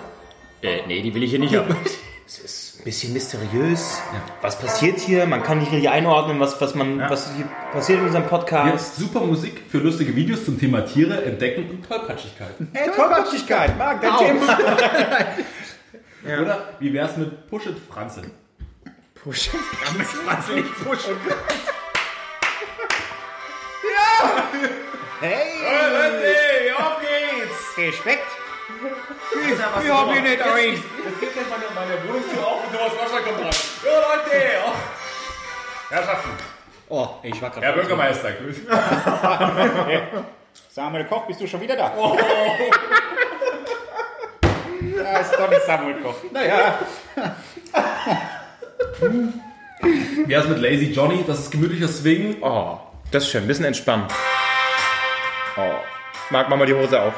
Äh, 0.61 0.85
nee, 0.87 1.01
die 1.01 1.13
will 1.13 1.23
ich 1.23 1.31
hier 1.31 1.39
nicht 1.39 1.55
haben. 1.55 1.75
Es 2.31 2.37
ist 2.37 2.79
ein 2.79 2.83
bisschen 2.83 3.13
mysteriös. 3.13 3.99
Was 4.43 4.59
passiert 4.59 4.99
hier? 4.99 5.25
Man 5.25 5.41
kann 5.41 5.57
nicht 5.57 5.71
richtig 5.71 5.89
einordnen, 5.89 6.39
was, 6.39 6.61
was, 6.61 6.75
man, 6.75 6.99
was 7.09 7.33
hier 7.35 7.49
passiert 7.73 8.01
in 8.01 8.05
unserem 8.05 8.27
Podcast. 8.27 8.71
Jetzt 8.71 8.97
super 8.97 9.21
Musik 9.21 9.63
für 9.67 9.79
lustige 9.79 10.15
Videos 10.15 10.45
zum 10.45 10.59
Thema 10.59 10.81
Tiere, 10.81 11.23
Entdecken 11.23 11.67
und 11.67 11.89
Tollpatschigkeiten. 11.89 12.69
Hey, 12.71 12.91
Tollpatschigkeit, 12.95 13.75
Marc, 13.79 14.01
dein. 14.03 14.17
Thema. 14.19 14.59
Oder 16.43 16.67
wie 16.79 16.93
wär's 16.93 17.17
mit 17.17 17.49
Push 17.49 17.65
It 17.65 17.77
Franze? 17.91 18.21
Push. 19.23 19.49
Franz 19.49 20.47
nicht 20.55 20.83
pushen. 20.83 21.17
Hey, 25.21 25.59
Hey, 25.61 26.71
auf 26.71 26.99
geht's! 27.01 27.77
Respekt. 27.77 28.27
Ich 29.33 29.83
Wir 29.83 29.97
haben 29.97 30.11
hier 30.13 30.21
nicht 30.21 30.41
ein. 30.41 30.73
Jetzt 30.73 31.19
geht 31.19 31.33
gleich 31.33 31.45
meine, 31.49 31.65
meine 31.75 32.07
Wohnungstür 32.07 32.45
auf 32.47 32.63
und 32.65 32.73
Thomas 32.73 32.93
Gottschalk 32.97 33.25
kommt 33.25 33.39
rein. 33.39 33.51
Ja, 33.83 33.91
Leute! 33.99 34.45
Oh. 34.65 34.73
Herrschaften, 35.89 36.29
Oh, 36.87 37.07
ich 37.23 37.41
war 37.41 37.49
gerade. 37.49 37.65
Herr 37.65 37.73
Bürgermeister, 37.73 38.31
grüß. 38.31 38.57
Samuel 40.69 41.05
Koch, 41.05 41.25
bist 41.27 41.41
du 41.41 41.47
schon 41.47 41.61
wieder 41.61 41.75
da? 41.75 41.91
Ja, 44.95 45.17
ist 45.19 45.33
doch 45.33 45.49
nicht 45.49 45.63
Samuel 45.65 46.01
Koch. 46.01 46.15
Naja. 46.31 46.79
Wie 49.01 50.29
wär's 50.29 50.47
mit 50.47 50.59
Lazy 50.59 50.91
Johnny? 50.91 51.23
Das 51.25 51.39
ist 51.39 51.51
gemütlicher 51.51 51.87
Swing. 51.87 52.37
Oh, 52.41 52.77
das 53.11 53.23
ist 53.23 53.31
schön. 53.31 53.43
Ein 53.43 53.47
bisschen 53.47 53.65
entspannen. 53.65 54.05
Oh. 55.57 55.61
Marc, 56.31 56.49
mach 56.49 56.57
mal 56.57 56.65
die 56.65 56.73
Hose 56.73 57.01
auf. 57.01 57.13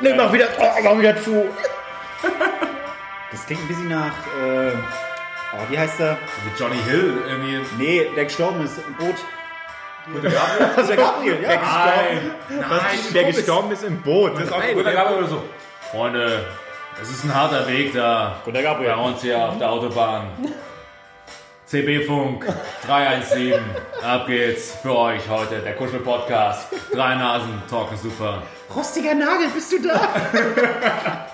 Nee, 0.00 0.14
mach 0.14 0.32
wieder, 0.32 0.48
oh, 0.58 0.82
mach 0.82 0.98
wieder 0.98 1.20
zu. 1.22 1.44
Das 3.30 3.46
klingt 3.46 3.62
ein 3.62 3.68
bisschen 3.68 3.88
nach. 3.88 4.12
Äh, 4.42 4.70
oh, 5.52 5.70
wie 5.70 5.78
heißt 5.78 5.98
der? 5.98 6.18
Mit 6.44 6.58
Johnny 6.58 6.78
Hill 6.88 7.18
irgendwie. 7.28 7.60
Nee, 7.78 8.06
der 8.16 8.24
gestorben 8.24 8.64
ist 8.64 8.78
im 8.78 8.94
Boot. 8.94 9.16
Gabriel. 10.06 10.70
Ist 10.76 10.88
der 10.88 10.96
Gabriel, 10.96 11.42
ja. 11.42 11.48
Nein, 11.48 12.30
nein, 12.48 12.98
Der 13.14 13.24
gestorben 13.24 13.72
ist 13.72 13.84
im 13.84 14.00
Boot. 14.02 14.34
Das 14.34 14.44
ist 14.44 14.52
auch 14.52 14.62
Guter 14.72 14.92
Gabriel 14.92 15.18
oder 15.18 15.28
so. 15.28 15.42
Freunde, 15.90 16.44
es 17.02 17.10
ist 17.10 17.24
ein 17.24 17.34
harter 17.34 17.66
Weg 17.68 17.92
da. 17.94 18.36
Guter 18.44 18.62
Gabriel. 18.62 18.92
Bei 18.94 19.02
uns 19.02 19.20
hier 19.22 19.38
auf 19.38 19.58
der 19.58 19.70
Autobahn. 19.70 20.28
CB-Funk 21.66 22.46
317. 22.86 23.54
Ab 24.02 24.26
geht's 24.26 24.74
für 24.82 24.96
euch 24.96 25.28
heute, 25.28 25.60
der 25.60 25.74
Kuschel-Podcast. 25.74 26.68
Drei 26.92 27.14
Nasen, 27.16 27.62
talken 27.68 27.96
super. 27.96 28.42
Rostiger 28.74 29.14
Nagel, 29.14 29.48
bist 29.48 29.72
du 29.72 29.82
da? 29.82 30.00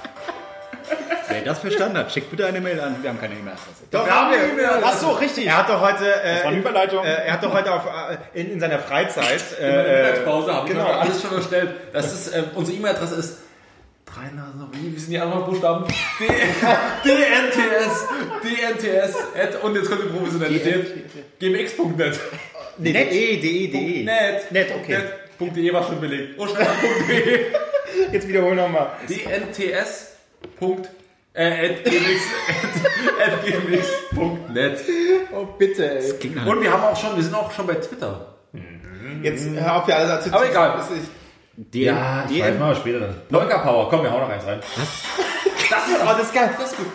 Wer 1.28 1.42
das 1.42 1.58
verstanden 1.60 1.98
hat, 1.98 2.10
schickt 2.12 2.30
bitte 2.30 2.46
eine 2.46 2.60
Mail 2.60 2.80
an. 2.80 2.96
Wir 3.02 3.10
haben 3.10 3.20
keine 3.20 3.34
E-Mail-Adresse. 3.34 3.84
Doch, 3.90 4.04
Wir 4.06 4.14
haben 4.14 4.32
eine 4.32 4.44
E-Mail-Adresse. 4.52 4.84
Ach 4.84 4.94
so, 4.94 5.10
richtig. 5.12 5.46
Er 5.46 5.58
hat 5.58 5.68
doch 5.68 5.80
heute, 5.80 6.04
äh, 6.22 6.36
war 6.38 6.46
eine 6.46 6.56
in, 6.56 6.60
Überleitung. 6.62 7.04
äh, 7.04 7.26
er 7.26 7.32
hat 7.34 7.44
doch 7.44 7.52
heute 7.52 7.72
auf, 7.72 7.82
äh, 7.86 8.40
in, 8.40 8.52
in 8.52 8.60
seiner 8.60 8.78
Freizeit, 8.78 9.42
In 9.58 9.66
der 9.66 9.86
äh, 9.86 10.02
Mittagspause 10.02 10.54
habe 10.54 10.66
ich 10.68 10.72
genau. 10.72 10.86
genau. 10.86 10.98
alles 10.98 11.22
schon 11.22 11.32
erstellt. 11.34 11.74
Das 11.92 12.12
ist, 12.12 12.34
äh, 12.34 12.44
unsere 12.54 12.76
E-Mail-Adresse 12.78 13.14
ist 13.16 13.38
drei 14.14 14.30
Nasen, 14.34 14.68
wie, 14.72 14.94
wie 14.94 14.98
sind 14.98 15.10
die 15.10 15.18
anderen 15.18 15.44
Buchstaben? 15.44 15.86
D 16.18 16.26
DNTS, 17.04 18.08
DNTS, 18.42 19.62
und 19.62 19.74
jetzt 19.74 19.88
kommt 19.88 20.02
die 20.04 20.08
Professionalität, 20.08 21.38
gmx.net. 21.38 22.20
nee, 22.78 22.92
de, 22.92 23.40
de, 23.40 23.68
de. 23.70 24.04
Net. 24.04 24.52
Net, 24.52 24.68
okay. 24.74 24.98
Net.de 25.38 25.72
war 25.72 25.84
schon 25.84 26.00
belegt. 26.00 26.34
Oh, 26.38 26.42
Urschreiber.de. 26.42 27.46
Jetzt 28.12 28.28
wiederhol 28.28 28.54
nochmal. 28.54 28.92
DNTS. 29.08 30.16
Äh, 31.32 31.74
gmx.net. 33.44 34.80
Oh, 35.32 35.46
bitte, 35.56 36.00
ey. 36.00 36.12
Und 36.44 36.60
wir 36.60 36.72
haben 36.72 36.82
auch 36.82 36.96
schon, 36.96 37.14
wir 37.14 37.22
sind 37.22 37.34
auch 37.34 37.52
schon 37.52 37.66
bei 37.66 37.74
Twitter. 37.74 38.34
Jetzt 39.22 39.48
hör 39.48 39.76
auf, 39.76 39.88
ja 39.88 39.96
alles 39.96 40.24
zu 40.24 40.32
Aber 40.32 40.48
egal. 40.48 40.82
Ist, 41.56 41.74
Ja, 41.74 42.24
ich 42.28 42.42
weiß 42.42 42.58
mal 42.58 42.74
später 42.76 43.00
dann. 43.00 43.20
Leuka 43.28 43.58
Power, 43.58 43.88
komm, 43.88 44.02
wir 44.02 44.10
hauen 44.10 44.22
noch 44.22 44.30
eins 44.30 44.46
rein. 44.46 44.60
das 44.76 45.88
ist, 45.88 45.96
oh, 46.02 46.06
das 46.06 46.22
ist 46.22 46.34
geil. 46.34 46.50
Das 46.58 46.70
ist 46.72 46.76
gut. 46.76 46.86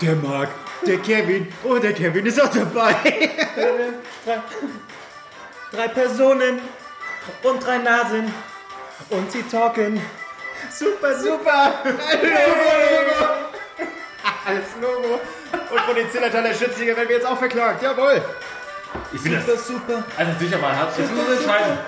Der 0.00 0.14
Marc, 0.16 0.48
der 0.86 0.98
Kevin. 0.98 1.52
Oh, 1.64 1.76
der 1.76 1.92
Kevin 1.92 2.24
ist 2.26 2.40
auch 2.42 2.50
dabei. 2.50 2.94
Drei 5.72 5.88
Personen 5.88 6.58
und 7.42 7.64
drei 7.64 7.78
Nasen 7.78 8.32
und 9.10 9.30
sie 9.30 9.42
talken. 9.44 10.00
Super, 10.70 11.16
super. 11.18 11.72
Alles 14.46 14.64
Logo. 14.80 15.20
Und 15.70 15.80
von 15.80 15.94
den 15.94 16.10
Zillertaler 16.10 16.52
Schütziger 16.54 16.96
werden 16.96 17.08
wir 17.08 17.16
jetzt 17.16 17.26
auch 17.26 17.38
verklagt. 17.38 17.82
Jawohl. 17.82 18.22
Ich 19.12 19.20
finde 19.20 19.40
Das 19.46 19.66
super. 19.66 20.02
Also 20.16 20.32
sicher 20.40 20.58
mal, 20.58 20.76
hat 20.76 20.96
jetzt 20.98 21.14
muss 21.14 21.24
man 21.26 21.36
entscheiden. 21.36 21.78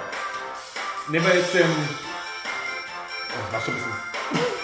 Nehmen 1.08 1.26
wir 1.26 1.34
jetzt 1.34 1.54
den. 1.54 1.62
Oh, 1.62 3.40
das 3.44 3.52
war 3.52 3.60
schon 3.60 3.74
ein 3.74 3.80
bisschen. 3.80 3.92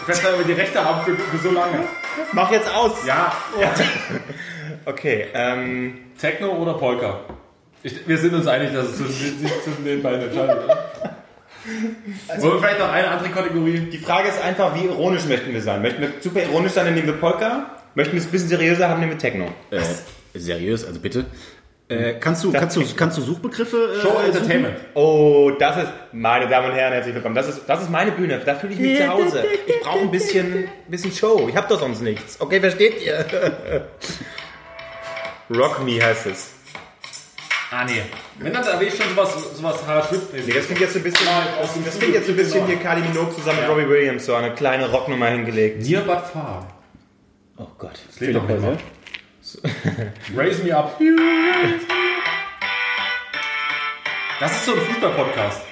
Ich 0.03 0.09
werde 0.25 0.35
aber 0.35 0.45
die 0.45 0.53
Rechte 0.53 0.85
haben 0.85 1.05
für, 1.05 1.17
für 1.17 1.39
so 1.39 1.51
lange. 1.51 1.85
Mach 2.33 2.51
jetzt 2.51 2.73
aus. 2.75 3.05
Ja, 3.07 3.33
Okay, 4.85 5.27
ähm, 5.35 5.99
Techno 6.19 6.51
oder 6.53 6.75
Polka? 6.75 7.21
Ich, 7.83 8.09
wir 8.09 8.17
sind 8.17 8.35
uns 8.35 8.47
einig, 8.47 8.73
dass 8.73 8.87
es 8.89 8.97
zwischen, 8.97 9.39
sich 9.39 9.53
zwischen 9.63 9.85
den 9.85 10.03
beiden 10.03 10.23
entscheidet. 10.23 10.65
Oder? 10.65 10.79
Wollen 12.39 12.53
wir 12.55 12.59
vielleicht 12.61 12.79
noch 12.79 12.91
eine 12.91 13.09
andere 13.09 13.29
Kategorie? 13.29 13.81
die 13.81 13.99
Frage 13.99 14.29
ist 14.29 14.41
einfach, 14.41 14.75
wie 14.75 14.87
ironisch 14.87 15.27
möchten 15.27 15.53
wir 15.53 15.61
sein? 15.61 15.83
Möchten 15.83 16.01
wir 16.01 16.13
super 16.21 16.43
ironisch 16.43 16.73
sein, 16.73 16.87
dann 16.87 16.95
nehmen 16.95 17.07
wir 17.07 17.15
Polka? 17.15 17.71
Möchten 17.95 18.15
wir 18.15 18.21
es 18.21 18.27
ein 18.27 18.31
bisschen 18.31 18.49
seriöser 18.49 18.89
haben, 18.89 19.01
nehmen 19.01 19.13
wir 19.13 19.19
Techno? 19.19 19.49
Äh, 19.71 19.83
seriös, 20.35 20.87
also 20.87 21.01
bitte. 21.01 21.27
Äh, 21.91 22.15
kannst, 22.21 22.45
du, 22.45 22.53
kannst, 22.53 22.77
du, 22.77 22.85
kannst 22.95 23.17
du 23.17 23.23
Suchbegriffe? 23.23 23.95
Äh, 23.97 24.01
Show 24.03 24.11
suchen? 24.11 24.25
Entertainment. 24.27 24.77
Oh, 24.93 25.51
das 25.59 25.85
ist, 25.85 25.93
meine 26.13 26.47
Damen 26.47 26.71
und 26.71 26.75
Herren, 26.75 26.93
herzlich 26.93 27.15
willkommen. 27.15 27.35
Das 27.35 27.49
ist, 27.49 27.63
das 27.67 27.81
ist 27.81 27.91
meine 27.91 28.13
Bühne, 28.13 28.39
da 28.45 28.55
fühle 28.57 28.75
ich 28.75 28.79
mich 28.79 28.99
zu 28.99 29.09
Hause. 29.09 29.43
Ich 29.67 29.81
brauche 29.81 30.01
ein 30.01 30.11
bisschen, 30.11 30.69
bisschen 30.87 31.13
Show. 31.13 31.47
Ich 31.49 31.57
habe 31.57 31.67
doch 31.67 31.81
sonst 31.81 32.03
nichts. 32.03 32.39
Okay, 32.41 32.61
versteht 32.61 33.01
ihr? 33.03 33.25
Rock 35.51 35.83
Me 35.83 35.99
heißt 36.05 36.27
es. 36.27 36.51
Ah, 37.71 37.85
nee. 37.87 38.03
Wenn 38.39 38.53
dann 38.53 38.65
ich 38.83 38.95
schon 38.95 39.09
sowas, 39.09 39.57
sowas 39.57 39.87
Harald. 39.87 40.11
Nee, 40.33 40.53
das 40.53 40.67
klingt 40.67 40.81
jetzt 40.81 40.97
ein 40.97 41.03
bisschen, 41.03 41.27
das, 41.27 41.85
das 41.85 41.99
klingt 41.99 42.15
jetzt 42.15 42.29
ein 42.29 42.37
bisschen 42.37 42.67
hier 42.67 42.77
Kylie 42.77 43.03
Minogue 43.03 43.35
zusammen 43.35 43.61
mit 43.61 43.69
Robbie 43.69 43.89
Williams, 43.89 44.27
so 44.27 44.35
eine 44.35 44.55
kleine 44.55 44.91
Rocknummer 44.91 45.29
hingelegt. 45.29 45.83
Near 45.87 46.03
but 46.03 46.21
far. 46.33 46.67
Oh 47.57 47.67
Gott. 47.79 47.99
Das 48.09 48.21
lebt 48.21 48.37
doch 48.37 48.47
nicht 48.47 48.61
mal. 48.61 48.77
Raise 50.37 50.63
me 50.63 50.77
up. 50.77 50.99
Das 54.41 54.53
ist 54.53 54.65
so 54.67 54.75
ein 54.75 54.81
Fußball-Podcast. 54.81 55.63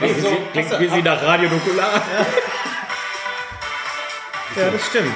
Das 0.00 0.10
ist 0.10 0.22
so, 0.22 0.36
Klingt 0.52 0.80
wie 0.80 0.88
sie 0.88 1.02
nach 1.02 1.22
Radio 1.22 1.48
Nukular. 1.50 2.02
ja, 4.56 4.70
das 4.70 4.86
stimmt. 4.86 5.14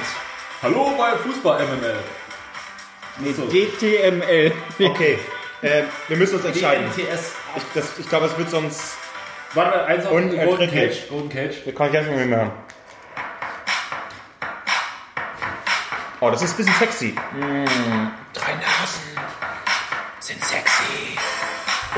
Hallo 0.61 0.93
bei 0.97 1.11
Fußball-MML. 1.17 1.95
Nee, 3.19 3.33
DTML. 3.33 4.51
Okay, 4.79 5.19
äh, 5.61 5.83
wir 6.07 6.17
müssen 6.17 6.35
uns 6.35 6.45
entscheiden. 6.45 6.85
DNTS. 6.95 7.33
Ich, 7.57 7.63
das- 7.75 7.99
ich 7.99 8.07
glaube, 8.09 8.27
es 8.27 8.37
wird 8.37 8.49
sonst 8.49 8.95
Warte, 9.53 9.83
eins 9.85 10.05
auf 10.05 10.15
den 10.17 10.29
Golden. 10.45 10.71
Cage. 10.71 11.09
Golden 11.09 11.29
Cage. 11.29 11.55
Das 11.65 11.75
kann 11.75 11.87
ich 11.87 11.93
jetzt 11.93 12.07
noch 12.09 12.15
nicht 12.15 12.27
mehr. 12.29 12.51
Oh, 16.23 16.29
das 16.29 16.43
ist 16.43 16.51
ein 16.51 16.57
bisschen 16.57 16.75
sexy. 16.75 17.15
Drei 18.33 18.53
Nasen 18.53 19.01
sind 20.19 20.45
sexy 20.45 21.17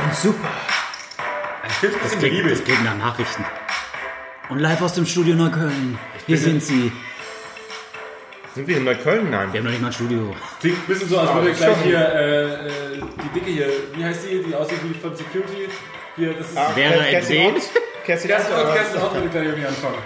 und 0.02 0.16
super. 0.16 0.50
Ich 1.68 1.92
das 2.02 2.18
klingt 2.18 2.50
das 2.50 2.64
klingt 2.64 2.86
nach 2.86 2.96
Nachrichten. 2.96 3.44
Und 4.48 4.60
live 4.60 4.82
aus 4.82 4.94
dem 4.94 5.06
Studio 5.06 5.36
Neukölln. 5.36 6.00
Hier 6.26 6.38
sind 6.38 6.64
sie. 6.64 6.94
Sind 8.56 8.66
wir 8.66 8.78
in 8.78 8.86
Neukölln? 8.86 9.30
Nein. 9.30 9.52
Wir 9.52 9.60
haben 9.60 9.66
noch 9.66 9.72
nicht 9.72 9.82
mal 9.82 9.88
ein 9.90 9.94
Studio. 9.94 10.34
Klingt 10.62 10.78
ein 10.78 10.88
bisschen 10.88 11.10
so, 11.10 11.20
als 11.20 11.34
würde 11.34 11.50
das 11.50 11.58
gleich 11.58 11.78
hier 11.84 12.00
äh, 12.00 12.68
äh, 12.68 13.02
die 13.24 13.40
Dicke 13.40 13.52
hier, 13.52 13.68
wie 13.94 14.06
heißt 14.06 14.24
die, 14.24 14.42
die 14.42 14.56
aussieht 14.56 14.80
wie 14.84 14.98
von 15.00 15.14
Security? 15.18 15.68
Hier, 16.16 16.34
das 16.34 16.50
ist. 16.50 16.58
Ah, 16.58 16.72
Wäre 16.76 17.04
Kerstin. 17.10 17.48
Ott? 17.48 17.62
Kerstin 18.06 18.30
Kerstin? 18.30 18.56
Kerstin 18.74 19.02
Ott 19.02 19.14
würde 19.16 19.28
gleich 19.28 19.46
irgendwie 19.48 19.68
anfangen. 19.68 19.98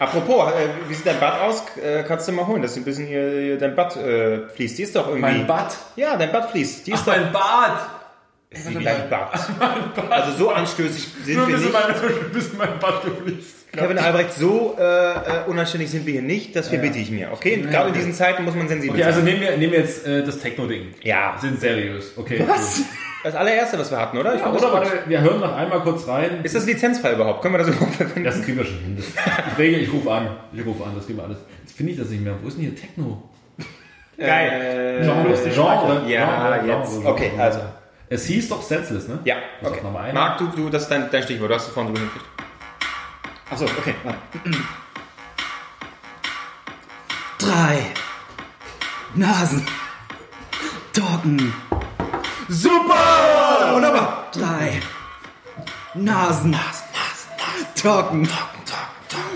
Apropos, 0.00 0.50
äh, 0.52 0.68
wie 0.88 0.94
sieht 0.94 1.06
dein 1.06 1.20
Bad 1.20 1.40
aus? 1.42 1.62
Äh, 1.76 2.02
kannst 2.08 2.26
du 2.26 2.32
mal 2.32 2.46
holen, 2.46 2.62
dass 2.62 2.74
ein 2.74 2.84
bisschen 2.84 3.06
hier, 3.06 3.30
hier 3.32 3.58
dein 3.58 3.74
Bad 3.76 3.96
äh, 3.96 4.48
fließt. 4.48 4.78
Die 4.78 4.82
ist 4.84 4.96
doch 4.96 5.06
irgendwie. 5.08 5.20
Mein 5.20 5.46
Bad. 5.46 5.76
Ja, 5.94 6.16
dein 6.16 6.32
Bad 6.32 6.50
fließt. 6.50 6.86
Die 6.86 6.92
ist 6.92 7.02
Ach, 7.02 7.06
mein 7.08 7.30
Bad. 7.30 7.80
doch 8.50 8.82
dein 8.82 9.10
Bad. 9.10 10.10
Also 10.10 10.38
so 10.38 10.50
anstößig 10.50 11.06
sind 11.24 11.36
Nur 11.36 11.48
wir 11.48 11.58
nicht. 11.58 11.70
mein, 11.72 11.94
bis 12.32 12.48
in 12.50 12.56
mein 12.56 12.78
Bad 12.80 13.04
gefließt. 13.04 13.56
Kevin 13.72 13.98
Albrecht, 13.98 14.32
so 14.34 14.74
äh, 14.80 14.82
äh, 14.82 15.16
unanständig 15.46 15.90
sind 15.90 16.04
wir 16.06 16.14
hier 16.14 16.22
nicht, 16.22 16.56
das 16.56 16.68
verbitte 16.68 16.98
ich 16.98 17.10
mir. 17.10 17.30
Okay? 17.32 17.58
Gerade 17.58 17.88
in 17.88 17.94
diesen 17.94 18.14
Zeiten 18.14 18.44
muss 18.44 18.54
man 18.54 18.66
sensibel 18.68 18.96
Okay, 18.96 19.04
also 19.04 19.18
sein. 19.20 19.26
nehmen 19.26 19.40
wir, 19.42 19.56
nehmen 19.58 19.72
wir 19.72 19.80
jetzt 19.80 20.06
äh, 20.06 20.24
das 20.24 20.40
Techno-Ding. 20.40 20.94
Ja. 21.02 21.36
Sind 21.40 21.60
seriös. 21.60 22.12
Okay. 22.16 22.42
Was? 22.48 22.82
Das 23.22 23.34
allererste, 23.34 23.78
was 23.78 23.90
wir 23.90 23.98
hatten, 23.98 24.16
oder? 24.16 24.34
Ich 24.34 24.40
Ja, 24.40 24.50
das 24.50 24.62
oder 24.62 24.72
warte, 24.72 25.02
wir 25.06 25.20
hören 25.20 25.40
noch 25.40 25.54
einmal 25.54 25.80
kurz 25.80 26.08
rein. 26.08 26.40
Ist 26.42 26.54
das 26.54 26.64
lizenzfrei 26.64 27.12
überhaupt? 27.12 27.42
Können 27.42 27.54
wir 27.54 27.58
das 27.58 27.68
überhaupt 27.68 27.94
verwenden? 27.94 28.24
Das 28.24 28.40
kriegen 28.40 28.56
wir 28.56 28.64
schon 28.64 28.78
hin. 28.78 28.96
Das, 28.96 29.06
ich 29.52 29.58
regel, 29.58 29.80
ich 29.82 29.92
rufe 29.92 30.10
an. 30.10 30.28
Ich 30.52 30.64
rufe 30.64 30.82
an, 30.84 30.92
das 30.94 31.04
kriegen 31.04 31.18
wir 31.18 31.24
alles. 31.24 31.38
Jetzt 31.60 31.76
finde 31.76 31.92
ich 31.92 31.98
das 31.98 32.08
nicht 32.08 32.22
mehr. 32.22 32.34
Wo 32.40 32.48
ist 32.48 32.56
denn 32.56 32.64
hier 32.64 32.74
Techno? 32.74 33.22
Geil. 34.16 35.00
Genre, 35.02 35.50
Genre. 35.50 36.10
Ja, 36.10 36.60
Genre, 36.60 36.66
jetzt. 36.66 36.92
Genre. 36.92 37.08
Okay, 37.12 37.32
also. 37.38 37.60
Es 38.08 38.26
hieß 38.26 38.48
doch 38.48 38.62
Senseless, 38.62 39.06
ne? 39.06 39.20
Ja, 39.24 39.36
sag 39.62 39.70
okay. 39.70 39.80
noch 39.84 39.92
mal 39.92 40.04
ein. 40.04 40.14
Marc, 40.14 40.38
du, 40.38 40.46
du, 40.48 40.68
das 40.68 40.82
ist 40.82 40.90
dein, 40.90 41.08
dein 41.10 41.22
Stichwort. 41.22 41.50
Du 41.50 41.54
hast 41.54 41.68
es 41.68 41.72
vorhin 41.72 41.94
so 41.94 42.00
hingekriegt. 42.00 42.26
Achso, 43.50 43.64
okay. 43.66 43.94
Warte. 44.02 44.18
Drei 47.38 47.86
Nasen 49.14 49.64
talken. 50.92 51.52
Super! 52.52 53.74
Wunderbar. 53.74 54.26
Drei 54.32 54.80
Nasen 55.94 56.56
talken. 57.80 58.28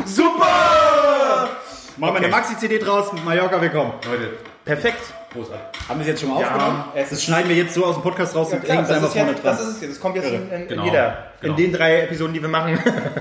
Super! 0.05 1.49
Machen 1.97 2.15
wir 2.15 2.17
eine 2.17 2.27
Maxi-CD 2.29 2.81
draus. 2.81 3.13
Mallorca, 3.25 3.61
willkommen. 3.63 3.93
Leute, 4.11 4.31
Perfekt. 4.65 4.99
großartig. 5.33 5.89
Haben 5.89 6.01
wir 6.01 6.03
es 6.03 6.09
jetzt 6.09 6.21
schon 6.23 6.31
mal 6.31 6.41
Ja, 6.41 6.49
aufgenommen? 6.49 6.85
es 6.97 7.11
das 7.11 7.23
schneiden 7.23 7.49
wir 7.51 7.55
jetzt 7.57 7.75
so 7.75 7.85
aus 7.85 7.95
dem 7.95 8.03
Podcast 8.03 8.35
raus 8.35 8.49
Ja, 8.51 8.57
und 8.57 8.65
klar, 8.65 8.77
hängen 8.79 8.83
es 8.83 8.89
das, 8.89 8.97
einfach 8.97 9.09
ist 9.11 9.15
vorne 9.17 9.31
jetzt, 9.31 9.45
dran. 9.45 9.57
das 9.59 9.61
ist 9.69 9.75
es 9.77 9.81
jetzt. 9.83 9.91
Das 9.93 10.01
kommt 10.01 10.17
jetzt 10.17 10.29
in, 10.31 10.51
in, 10.51 10.67
Genau. 10.69 10.83
in 10.83 10.89
jeder. 10.89 11.25
Genau. 11.41 11.55
In 11.55 11.57
den 11.63 11.73
drei 11.73 12.01
Episoden, 12.01 12.35
die 12.35 12.43
wir 12.43 12.49
machen. 12.49 12.81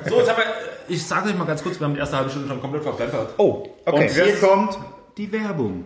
So, 0.09 0.17
jetzt 0.17 0.29
haben 0.31 0.37
wir, 0.39 0.45
ich 0.87 1.05
sage 1.05 1.29
euch 1.29 1.37
mal 1.37 1.45
ganz 1.45 1.61
kurz, 1.61 1.79
wir 1.79 1.85
haben 1.85 1.93
die 1.93 1.99
erste 1.99 2.17
halbe 2.17 2.31
Stunde 2.31 2.47
schon 2.47 2.59
komplett 2.59 2.81
verplempert. 2.81 3.35
Oh, 3.37 3.67
okay. 3.85 4.05
Und 4.07 4.09
hier 4.11 4.35
kommt 4.39 4.75
die 5.17 5.31
Werbung. 5.31 5.85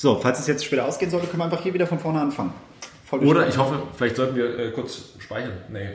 So, 0.00 0.18
falls 0.18 0.38
es 0.38 0.46
jetzt 0.46 0.64
später 0.64 0.86
ausgehen 0.86 1.10
sollte, 1.10 1.26
können 1.26 1.40
wir 1.40 1.44
einfach 1.44 1.62
hier 1.62 1.74
wieder 1.74 1.86
von 1.86 1.98
vorne 1.98 2.22
anfangen. 2.22 2.54
Voll 3.04 3.20
Oder 3.20 3.46
ich 3.46 3.58
hoffe, 3.58 3.82
vielleicht 3.98 4.16
sollten 4.16 4.34
wir 4.34 4.58
äh, 4.58 4.70
kurz 4.70 5.10
speichern. 5.18 5.52
Nee. 5.68 5.90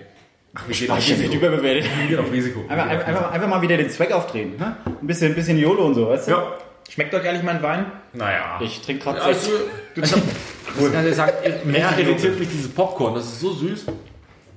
Ach, 0.54 0.62
wir 0.68 0.76
Speichern 0.76 1.20
wird 1.24 1.34
überbewertet. 1.34 1.86
Wir 2.02 2.08
gehen 2.10 2.20
auf 2.20 2.32
Risiko. 2.32 2.66
Einfach, 2.70 2.86
auf 2.86 3.08
einfach, 3.08 3.32
einfach 3.32 3.48
mal 3.48 3.64
wieder 3.64 3.78
den 3.78 3.90
Swag 3.90 4.12
aufdrehen. 4.12 4.58
Ne? 4.60 4.78
Ein 4.86 5.08
bisschen, 5.08 5.32
ein 5.32 5.36
bisschen 5.36 5.58
YOLO 5.58 5.88
und 5.88 5.96
so, 5.96 6.08
weißt 6.08 6.28
du? 6.28 6.32
Ja. 6.34 6.54
Schmeckt 6.88 7.16
euch 7.16 7.28
eigentlich 7.28 7.42
mein 7.42 7.64
Wein? 7.64 7.88
Naja. 8.14 8.60
Ich 8.62 8.80
trinke 8.84 9.06
gerade 9.06 9.24
Also, 9.24 9.50
du, 9.96 10.02
das 10.02 10.12
kann 10.12 11.08
ich 11.08 11.16
sagen, 11.16 11.34
mehr 11.64 11.98
irritiert 11.98 12.40
mich 12.40 12.50
dieses 12.50 12.70
Popcorn. 12.70 13.16
Das 13.16 13.26
ist 13.26 13.40
so 13.40 13.54
süß. 13.54 13.86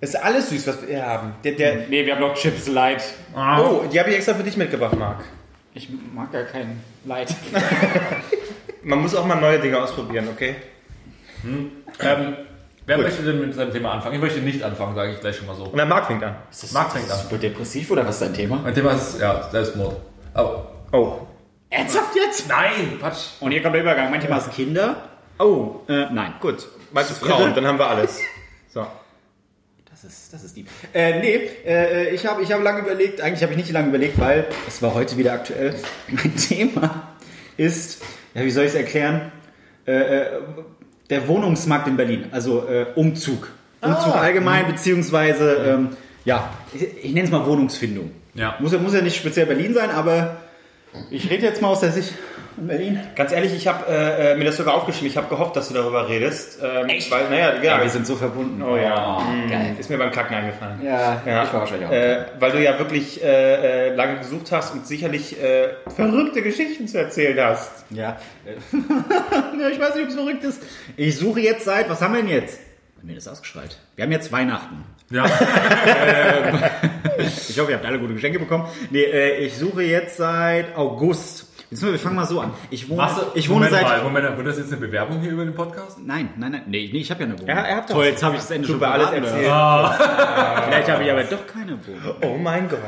Es 0.03 0.11
ist 0.11 0.17
alles 0.17 0.51
süß, 0.51 0.67
was 0.67 0.83
wir 0.83 0.89
hier 0.89 1.07
haben. 1.07 1.33
Der, 1.43 1.53
der, 1.53 1.89
Nee, 1.89 2.05
wir 2.05 2.17
haben 2.17 2.21
noch 2.21 2.35
Chips 2.35 2.69
Light. 2.69 3.03
oh, 3.35 3.85
die 3.91 3.99
habe 3.99 4.11
ich 4.11 4.17
extra 4.17 4.35
für 4.35 4.43
dich 4.43 4.59
mitgebracht, 4.59 4.95
Marc. 4.95 5.25
Ich 5.79 5.88
mag 6.12 6.33
gar 6.33 6.43
keinen 6.43 6.83
Light. 7.05 7.33
Man 8.83 9.01
muss 9.01 9.14
auch 9.14 9.25
mal 9.25 9.37
neue 9.41 9.61
Dinge 9.61 9.81
ausprobieren, 9.81 10.27
okay? 10.33 10.57
Ähm, 11.45 12.37
wer 12.85 12.99
möchte 12.99 13.23
denn 13.23 13.38
mit 13.41 13.55
seinem 13.55 13.71
Thema 13.73 13.93
anfangen? 13.93 14.17
Ich 14.17 14.21
möchte 14.21 14.41
nicht 14.41 14.61
anfangen, 14.61 14.97
sage 14.97 15.12
ich 15.12 15.21
gleich 15.21 15.37
schon 15.37 15.47
mal 15.47 15.55
so. 15.55 15.67
Und 15.67 15.77
der 15.77 15.87
Marc 15.87 16.07
fängt 16.09 16.25
an. 16.25 16.35
Marc 16.73 16.91
fängt 16.91 17.09
an. 17.09 17.19
Super 17.19 17.38
depressiv 17.38 17.93
oder 17.93 18.05
was 18.05 18.17
ist 18.17 18.23
dein 18.23 18.35
Thema? 18.35 18.57
Mein 18.57 18.75
Thema 18.75 18.91
ist, 18.93 19.21
ja, 19.21 19.49
Selbstmord. 19.51 19.97
Aber, 20.35 20.69
Oh. 20.91 21.21
Ernsthaft 21.71 22.17
jetzt? 22.17 22.49
nein, 22.49 22.99
Quatsch. 22.99 23.27
Und 23.38 23.53
hier 23.53 23.62
kommt 23.62 23.77
der 23.77 23.83
Übergang. 23.83 24.11
Mein 24.11 24.21
Thema 24.21 24.38
ist 24.38 24.51
Kinder. 24.53 24.97
Oh. 25.38 25.77
Äh, 25.87 26.07
nein. 26.11 26.35
Gut. 26.41 26.67
Meinst 26.91 27.11
du 27.12 27.14
Frauen? 27.27 27.55
Dann 27.55 27.67
haben 27.67 27.79
wir 27.79 27.87
alles. 27.87 28.21
So. 28.71 28.85
Das 30.01 30.13
ist, 30.13 30.33
das 30.33 30.45
ist 30.45 30.57
die. 30.57 30.65
Äh, 30.95 31.19
nee, 31.19 31.41
äh, 31.67 32.15
ich 32.15 32.25
habe 32.25 32.41
ich 32.41 32.53
hab 32.53 32.63
lange 32.63 32.83
überlegt, 32.83 33.21
eigentlich 33.21 33.43
habe 33.43 33.53
ich 33.53 33.59
nicht 33.59 33.73
lange 33.73 33.89
überlegt, 33.89 34.17
weil 34.21 34.47
es 34.69 34.81
war 34.81 34.95
heute 34.95 35.17
wieder 35.17 35.33
aktuell. 35.33 35.75
Mein 36.09 36.37
Thema 36.37 37.15
ist, 37.57 38.01
ja, 38.33 38.45
wie 38.45 38.51
soll 38.53 38.63
ich 38.65 38.71
es 38.71 38.77
erklären? 38.77 39.33
Äh, 39.89 39.93
äh, 39.95 40.27
der 41.11 41.27
Wohnungsmarkt 41.27 41.89
in 41.89 41.97
Berlin, 41.97 42.27
also 42.31 42.69
äh, 42.69 42.87
Umzug. 42.95 43.51
Umzug 43.81 44.15
allgemein, 44.15 44.69
beziehungsweise, 44.69 45.55
ähm, 45.67 45.89
ja, 46.25 46.49
ich, 46.73 47.05
ich 47.05 47.13
nenne 47.13 47.25
es 47.25 47.33
mal 47.33 47.45
Wohnungsfindung. 47.45 48.13
Ja. 48.35 48.55
Muss, 48.61 48.79
muss 48.79 48.95
ja 48.95 49.01
nicht 49.01 49.17
speziell 49.17 49.47
Berlin 49.47 49.75
sein, 49.75 49.91
aber 49.91 50.37
ich 51.11 51.29
rede 51.29 51.45
jetzt 51.45 51.61
mal 51.61 51.69
aus 51.69 51.81
der 51.81 51.91
Sicht 51.91 52.15
von 52.59 52.66
Berlin. 52.66 53.01
Ganz 53.14 53.33
ehrlich, 53.33 53.55
ich 53.55 53.66
habe 53.66 53.87
äh, 53.88 54.33
äh, 54.33 54.37
mir 54.37 54.44
das 54.44 54.57
sogar 54.57 54.75
aufgeschrieben. 54.75 55.09
Ich 55.09 55.16
habe 55.16 55.29
gehofft, 55.29 55.57
dass 55.57 55.68
du 55.68 55.75
darüber 55.75 56.09
redest. 56.09 56.59
Ähm, 56.62 56.88
Echt? 56.88 57.11
Weil, 57.11 57.29
naja, 57.31 57.55
ja, 57.57 57.62
Ja, 57.62 57.83
wir 57.83 57.90
sind 57.90 58.07
so 58.07 58.16
verbunden. 58.16 58.62
Oh 58.62 58.77
ja. 58.77 59.18
Oh, 59.18 59.51
geil. 59.51 59.77
Ist 59.79 59.88
mir 59.90 59.99
beim 59.99 60.11
Kacken 60.11 60.37
eingefallen. 60.37 60.81
Ja, 60.85 61.23
Ja, 61.25 61.44
ich 61.44 61.53
war 61.53 61.61
wahrscheinlich 61.61 61.88
auch. 61.88 61.92
Äh, 61.92 62.27
weil 62.38 62.53
du 62.53 62.62
ja 62.62 62.79
wirklich 62.79 63.23
äh, 63.23 63.88
äh, 63.88 63.94
lange 63.94 64.18
gesucht 64.18 64.51
hast 64.53 64.75
und 64.75 64.87
sicherlich 64.87 65.40
äh, 65.42 65.68
verrückte 65.94 66.42
Geschichten 66.42 66.88
zu 66.88 66.99
erzählen 66.99 67.38
hast. 67.40 67.85
Ja. 67.90 68.16
ja, 69.61 69.68
ich 69.68 69.81
weiß 69.81 69.94
nicht, 69.94 70.05
ob 70.05 70.09
es 70.09 70.14
verrückt 70.14 70.44
ist. 70.44 70.62
Ich 70.97 71.16
suche 71.16 71.40
jetzt 71.40 71.64
seit, 71.64 71.88
was 71.88 72.01
haben 72.03 72.14
wir 72.14 72.23
denn 72.23 72.31
jetzt? 72.31 72.61
Mir 73.03 73.14
das 73.14 73.29
ausgeschreit. 73.29 73.79
Wir 73.94 74.05
haben 74.05 74.12
jetzt 74.12 74.33
Weihnachten. 74.33 74.85
Ja. 75.11 75.25
Ich 77.49 77.59
hoffe, 77.59 77.73
ihr 77.73 77.77
habt 77.79 77.87
alle 77.87 77.99
gute 77.99 78.14
Geschenke 78.14 78.38
bekommen. 78.38 78.68
Nee, 78.90 79.05
ich 79.40 79.57
suche 79.57 79.83
jetzt 79.83 80.18
seit 80.18 80.77
August. 80.77 81.48
Jetzt 81.70 81.83
mal, 81.83 81.92
wir 81.92 81.98
fangen 81.98 82.16
mal 82.16 82.24
so 82.26 82.40
an. 82.40 82.52
Ich 82.70 82.88
wohne, 82.88 83.02
Machst 83.02 83.18
du, 83.18 83.22
ich 83.35 83.46
wohne 83.50 83.66
Moment 83.66 83.72
seit. 83.74 83.83
Mal, 83.83 84.02
Moment, 84.02 84.37
wird 84.38 84.46
das 84.46 84.57
jetzt 84.57 84.72
eine 84.72 84.81
Bewerbung 84.81 85.20
hier 85.20 85.33
über 85.33 85.44
den 85.44 85.54
Podcast? 85.54 85.98
Nein, 86.02 86.31
nein, 86.38 86.52
nein. 86.52 86.62
Nee, 86.66 86.88
nee 86.90 87.00
ich 87.00 87.11
habe 87.11 87.20
ja 87.20 87.26
eine 87.26 87.35
Wohnung. 87.35 87.48
Ja, 87.48 87.61
er 87.62 87.76
hat 87.76 87.90
doch- 87.90 87.96
Toll, 87.96 88.07
jetzt 88.07 88.22
habe 88.22 88.37
ich 88.37 88.40
das 88.40 88.50
Ende 88.50 88.66
schon 88.66 88.76
Super, 88.76 88.92
alles 88.92 89.11
erzählt. 89.11 89.50
was? 89.50 89.96
Vielleicht 90.64 90.90
habe 90.90 91.04
ich 91.04 91.11
aber 91.11 91.24
doch 91.24 91.46
keine 91.46 91.78
Wohnung. 91.87 92.16
Oh 92.22 92.38
mein 92.38 92.70
Gott. 92.70 92.81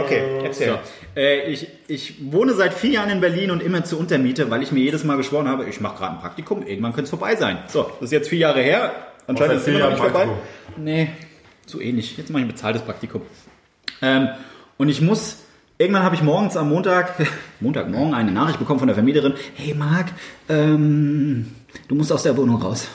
Okay, 0.00 0.40
erzähl. 0.42 0.68
So, 0.68 0.78
äh, 1.20 1.48
ich, 1.52 1.68
ich 1.86 2.32
wohne 2.32 2.54
seit 2.54 2.74
vier 2.74 2.90
Jahren 2.90 3.10
in 3.10 3.20
Berlin 3.20 3.52
und 3.52 3.62
immer 3.62 3.84
zur 3.84 4.00
Untermiete, 4.00 4.50
weil 4.50 4.62
ich 4.64 4.72
mir 4.72 4.80
jedes 4.80 5.04
Mal 5.04 5.16
geschworen 5.16 5.46
habe, 5.48 5.64
ich 5.66 5.80
mache 5.80 5.98
gerade 5.98 6.14
ein 6.14 6.20
Praktikum, 6.20 6.66
irgendwann 6.66 6.92
könnte 6.92 7.04
es 7.04 7.10
vorbei 7.10 7.36
sein. 7.36 7.58
So, 7.68 7.84
das 7.84 8.06
ist 8.06 8.12
jetzt 8.12 8.28
vier 8.30 8.40
Jahre 8.40 8.62
her. 8.62 8.92
Anscheinend 9.28 9.54
ist 9.56 9.62
es 9.62 9.68
immer 9.68 9.78
noch 9.78 9.90
nicht 9.90 10.00
vorbei. 10.00 10.28
Nee, 10.76 11.10
zu 11.66 11.80
ähnlich. 11.80 12.16
Jetzt 12.16 12.30
mache 12.30 12.40
ich 12.42 12.46
ein 12.48 12.52
bezahltes 12.52 12.82
Praktikum. 12.82 13.22
Ähm, 14.02 14.28
und 14.76 14.88
ich 14.88 15.00
muss, 15.00 15.43
irgendwann 15.78 16.02
habe 16.02 16.14
ich 16.14 16.22
morgens 16.22 16.56
am 16.56 16.68
Montag, 16.68 17.14
Montagmorgen 17.60 18.14
eine 18.14 18.32
Nachricht 18.32 18.58
bekommen 18.58 18.78
von 18.78 18.88
der 18.88 18.94
Vermieterin, 18.94 19.34
hey 19.54 19.74
Marc, 19.74 20.12
ähm, 20.48 21.52
du 21.88 21.94
musst 21.94 22.12
aus 22.12 22.22
der 22.22 22.36
Wohnung 22.36 22.60
raus. 22.60 22.88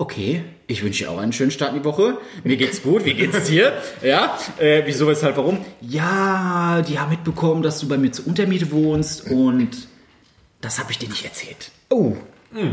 Okay, 0.00 0.44
ich 0.68 0.84
wünsche 0.84 1.04
dir 1.04 1.10
auch 1.10 1.18
einen 1.18 1.32
schönen 1.32 1.50
Start 1.50 1.74
in 1.74 1.82
die 1.82 1.84
Woche. 1.84 2.18
Mir 2.44 2.56
geht's 2.56 2.82
gut, 2.82 3.04
wie 3.04 3.14
geht's 3.14 3.44
dir? 3.44 3.72
Ja, 4.02 4.38
äh, 4.58 4.82
wieso, 4.84 5.08
weshalb, 5.08 5.36
warum? 5.36 5.64
Ja, 5.80 6.82
die 6.86 7.00
haben 7.00 7.10
mitbekommen, 7.10 7.62
dass 7.62 7.80
du 7.80 7.88
bei 7.88 7.98
mir 7.98 8.12
zur 8.12 8.28
Untermiete 8.28 8.70
wohnst 8.70 9.28
und 9.28 9.70
das 10.60 10.78
habe 10.78 10.92
ich 10.92 10.98
dir 10.98 11.08
nicht 11.08 11.24
erzählt. 11.24 11.72
Oh. 11.90 12.16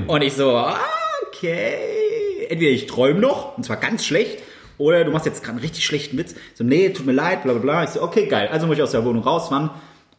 Und 0.07 0.21
ich 0.21 0.33
so, 0.33 0.51
ah, 0.55 0.79
okay. 1.27 2.47
Entweder 2.49 2.71
ich 2.71 2.85
träume 2.85 3.19
noch, 3.19 3.57
und 3.57 3.63
zwar 3.63 3.77
ganz 3.77 4.05
schlecht, 4.05 4.39
oder 4.77 5.03
du 5.03 5.11
machst 5.11 5.25
jetzt 5.25 5.43
gerade 5.43 5.57
einen 5.57 5.63
richtig 5.65 5.85
schlechten 5.85 6.17
Witz. 6.17 6.35
So, 6.53 6.63
nee, 6.63 6.89
tut 6.89 7.05
mir 7.05 7.13
leid, 7.13 7.43
bla 7.43 7.53
bla 7.53 7.61
bla. 7.61 7.83
Ich 7.83 7.91
so, 7.91 8.01
okay, 8.01 8.27
geil. 8.27 8.49
Also 8.51 8.67
muss 8.67 8.77
ich 8.77 8.83
aus 8.83 8.91
der 8.91 9.05
Wohnung 9.05 9.23
raus. 9.23 9.47
Wann? 9.49 9.69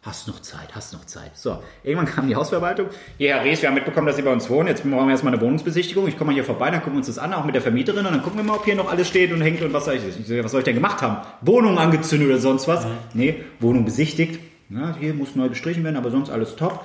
Hast 0.07 0.29
noch 0.29 0.41
Zeit, 0.41 0.69
hast 0.73 0.93
noch 0.93 1.05
Zeit. 1.05 1.33
So, 1.35 1.59
irgendwann 1.83 2.07
kam 2.07 2.29
die 2.29 2.37
Hausverwaltung. 2.37 2.87
Ja, 3.19 3.39
Herr 3.39 3.45
Rees, 3.45 3.61
wir 3.61 3.69
haben 3.69 3.75
mitbekommen, 3.75 4.07
dass 4.07 4.15
Sie 4.15 4.23
bei 4.23 4.33
uns 4.33 4.49
wohnen. 4.49 4.69
Jetzt 4.69 4.85
brauchen 4.85 5.07
wir 5.07 5.11
erstmal 5.11 5.33
eine 5.33 5.43
Wohnungsbesichtigung. 5.43 6.07
Ich 6.07 6.17
komme 6.17 6.31
mal 6.31 6.35
hier 6.35 6.45
vorbei, 6.45 6.71
dann 6.71 6.79
gucken 6.79 6.93
wir 6.93 6.99
uns 6.99 7.09
das 7.09 7.19
an, 7.19 7.35
auch 7.35 7.45
mit 7.45 7.57
der 7.57 7.63
Vermieterin. 7.63 8.07
Und 8.07 8.13
dann 8.13 8.23
gucken 8.23 8.39
wir 8.39 8.45
mal, 8.45 8.55
ob 8.55 8.65
hier 8.65 8.77
noch 8.77 8.89
alles 8.89 9.09
steht 9.09 9.33
und 9.33 9.41
hängt 9.41 9.61
und 9.63 9.73
was 9.73 9.87
soll 9.87 9.95
ich, 9.95 10.45
was 10.45 10.53
soll 10.53 10.61
ich 10.61 10.65
denn 10.65 10.77
gemacht 10.77 11.03
haben? 11.03 11.27
Wohnung 11.41 11.77
angezündet 11.77 12.29
oder 12.29 12.39
sonst 12.39 12.69
was? 12.69 12.87
Nee, 13.15 13.43
Wohnung 13.59 13.85
besichtigt. 13.85 14.39
Ja, 14.71 14.95
hier 15.01 15.13
muss 15.13 15.35
neu 15.35 15.49
bestrichen 15.49 15.83
werden, 15.83 15.97
aber 15.97 16.13
sonst 16.13 16.31
alles 16.31 16.55
top. 16.55 16.85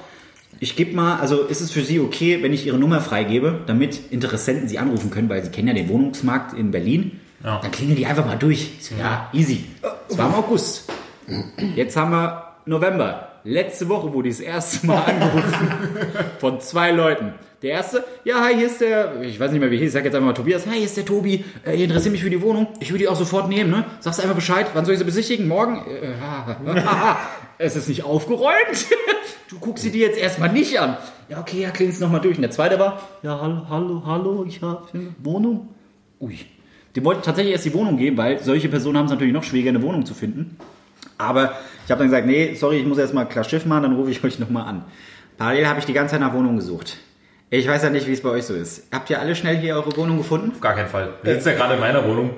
Ich 0.60 0.76
gebe 0.76 0.96
mal, 0.96 1.20
also 1.20 1.44
ist 1.44 1.62
es 1.62 1.72
für 1.72 1.84
Sie 1.84 2.00
okay, 2.00 2.42
wenn 2.42 2.54
ich 2.54 2.66
Ihre 2.66 2.80
Nummer 2.80 3.02
freigebe, 3.02 3.60
damit 3.68 4.12
Interessenten 4.12 4.68
Sie 4.68 4.80
anrufen 4.80 5.12
können, 5.12 5.30
weil 5.30 5.44
Sie 5.44 5.52
kennen 5.52 5.68
ja 5.68 5.76
den 5.76 5.90
Wohnungsmarkt 5.90 6.58
in 6.58 6.72
Berlin. 6.72 7.21
Ja. 7.44 7.60
Dann 7.62 7.72
klingeln 7.72 7.98
die 7.98 8.06
einfach 8.06 8.26
mal 8.26 8.38
durch. 8.38 8.72
So, 8.80 8.96
ja, 8.96 9.30
easy. 9.34 9.66
Es 10.08 10.18
war 10.18 10.28
im 10.28 10.36
August. 10.36 10.92
Jetzt 11.76 11.96
haben 11.98 12.12
wir 12.12 12.56
November. 12.66 13.28
Letzte 13.44 13.90
Woche 13.90 14.14
wurde 14.14 14.30
ich 14.30 14.38
das 14.38 14.46
erste 14.46 14.86
Mal 14.86 15.00
angerufen 15.00 15.72
von 16.40 16.60
zwei 16.62 16.92
Leuten. 16.92 17.34
Der 17.64 17.72
erste, 17.72 18.04
ja, 18.24 18.42
hi, 18.42 18.56
hier 18.56 18.66
ist 18.66 18.82
der, 18.82 19.22
ich 19.22 19.40
weiß 19.40 19.52
nicht 19.52 19.60
mehr 19.60 19.70
wie 19.70 19.78
hieß, 19.78 19.88
ich 19.88 19.94
sag 19.94 20.04
jetzt 20.04 20.16
einfach 20.16 20.28
mal 20.28 20.34
Tobias, 20.34 20.66
hi, 20.66 20.78
hier 20.78 20.86
ist 20.86 20.98
der 20.98 21.06
Tobi, 21.06 21.46
äh, 21.64 21.76
ich 21.76 21.82
interessiere 21.82 22.12
mich 22.12 22.24
für 22.24 22.30
die 22.32 22.42
Wohnung, 22.42 22.68
ich 22.80 22.90
würde 22.90 23.04
die 23.04 23.08
auch 23.08 23.16
sofort 23.16 23.50
nehmen, 23.50 23.70
ne? 23.70 23.86
Sagst 24.00 24.20
einfach 24.20 24.34
Bescheid, 24.34 24.66
wann 24.74 24.84
soll 24.84 24.94
ich 24.94 25.00
sie 25.00 25.06
besichtigen? 25.06 25.48
Morgen? 25.48 25.86
Äh, 25.86 26.14
es 27.60 27.76
ist 27.76 27.88
nicht 27.90 28.04
aufgeräumt. 28.04 28.52
Du 29.50 29.60
guckst 29.60 29.84
sie 29.84 29.92
dir 29.92 30.08
jetzt 30.08 30.18
erstmal 30.18 30.50
nicht 30.50 30.80
an. 30.80 30.96
Ja, 31.28 31.42
okay, 31.42 31.62
ja, 31.64 31.72
klingst 31.72 32.00
nochmal 32.00 32.22
durch. 32.22 32.38
Und 32.38 32.42
der 32.42 32.52
zweite 32.52 32.80
war, 32.80 33.02
ja, 33.22 33.38
hallo, 33.42 33.66
hallo, 33.70 34.02
hallo, 34.06 34.46
ich 34.48 34.62
habe 34.62 34.88
eine 34.94 35.14
Wohnung. 35.22 35.76
Ui. 36.22 36.40
Dem 36.96 37.06
wollte 37.06 37.20
ich 37.20 37.26
tatsächlich 37.26 37.54
erst 37.54 37.66
die 37.66 37.74
Wohnung 37.74 37.98
geben, 37.98 38.18
weil 38.18 38.44
solche 38.44 38.70
Personen 38.70 38.98
haben 38.98 39.06
es 39.06 39.12
natürlich 39.12 39.34
noch 39.34 39.44
schwieriger, 39.44 39.70
eine 39.70 39.82
Wohnung 39.82 40.06
zu 40.06 40.14
finden. 40.14 40.58
Aber 41.18 41.54
ich 41.86 41.92
habe 41.92 42.00
dann 42.00 42.08
gesagt, 42.08 42.28
nee, 42.28 42.54
sorry, 42.56 42.80
ich 42.80 42.86
muss 42.86 42.98
erstmal 42.98 43.28
klar 43.28 43.44
Schiff 43.44 43.66
machen, 43.66 43.84
dann 43.84 43.96
rufe 43.96 44.12
ich 44.12 44.24
euch 44.24 44.40
nochmal 44.40 44.68
an. 44.68 44.84
Parallel 45.38 45.68
habe 45.68 45.80
ich 45.80 45.86
die 45.86 45.94
ganze 45.94 46.14
Zeit 46.14 46.22
nach 46.22 46.34
Wohnung 46.34 46.56
gesucht. 46.58 46.98
Ich 47.50 47.68
weiß 47.68 47.84
ja 47.84 47.90
nicht, 47.90 48.08
wie 48.08 48.14
es 48.14 48.22
bei 48.22 48.30
euch 48.30 48.46
so 48.46 48.54
ist. 48.54 48.88
Habt 48.92 49.10
ihr 49.10 49.20
alle 49.20 49.36
schnell 49.36 49.58
hier 49.58 49.76
eure 49.76 49.96
Wohnung 49.98 50.18
gefunden? 50.18 50.52
Auf 50.52 50.62
gar 50.62 50.74
keinen 50.74 50.88
Fall. 50.88 51.14
Wir 51.24 51.36
sitzen 51.36 51.50
ja 51.50 51.56
gerade 51.56 51.74
in 51.74 51.80
meiner 51.80 52.08
Wohnung. 52.08 52.32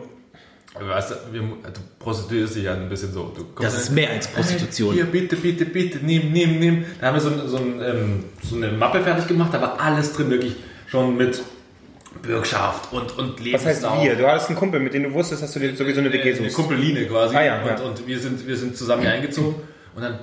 Du, 0.79 0.87
weißt, 0.87 1.11
du 1.11 1.59
prostituierst 1.99 2.55
dich 2.55 2.63
ja 2.63 2.73
ein 2.73 2.89
bisschen 2.89 3.13
so. 3.13 3.31
Das 3.59 3.77
ist 3.77 3.91
mehr 3.91 4.09
als 4.09 4.27
Prostitution. 4.27 4.95
Hier, 4.95 5.05
bitte, 5.05 5.35
bitte, 5.35 5.65
bitte, 5.65 5.99
nimm, 6.03 6.31
nimm, 6.31 6.59
nimm. 6.59 6.85
Da 6.99 7.07
haben 7.07 7.15
wir 7.15 7.21
so, 7.21 7.47
so, 7.47 7.57
ähm, 7.57 8.23
so 8.41 8.55
eine 8.55 8.71
Mappe 8.71 9.01
fertig 9.01 9.27
gemacht, 9.27 9.53
da 9.53 9.61
war 9.61 9.79
alles 9.79 10.13
drin, 10.13 10.31
wirklich 10.31 10.55
schon 10.87 11.15
mit 11.15 11.43
Bürgschaft 12.21 12.93
und, 12.93 13.17
und 13.17 13.39
Was 13.39 13.65
heißt 13.65 13.81
Lebensdauer. 13.81 14.03
wir? 14.03 14.15
Du 14.15 14.27
hattest 14.27 14.49
einen 14.49 14.57
Kumpel, 14.57 14.79
mit 14.79 14.93
dem 14.93 15.03
du 15.03 15.13
wusstest, 15.13 15.43
dass 15.43 15.51
du 15.51 15.59
dir 15.59 15.75
sowieso 15.75 15.99
eine 15.99 16.11
WG 16.13 16.29
Eine 16.29 16.35
suchst. 16.35 16.55
Kumpeline 16.55 17.05
quasi. 17.07 17.35
Ah, 17.35 17.43
ja, 17.43 17.61
und, 17.61 17.67
ja. 17.67 17.85
und 17.85 18.07
wir 18.07 18.19
sind, 18.19 18.47
wir 18.47 18.55
sind 18.55 18.77
zusammen 18.77 19.01
hier 19.01 19.11
eingezogen. 19.11 19.55
Und 19.95 20.01
dann 20.01 20.19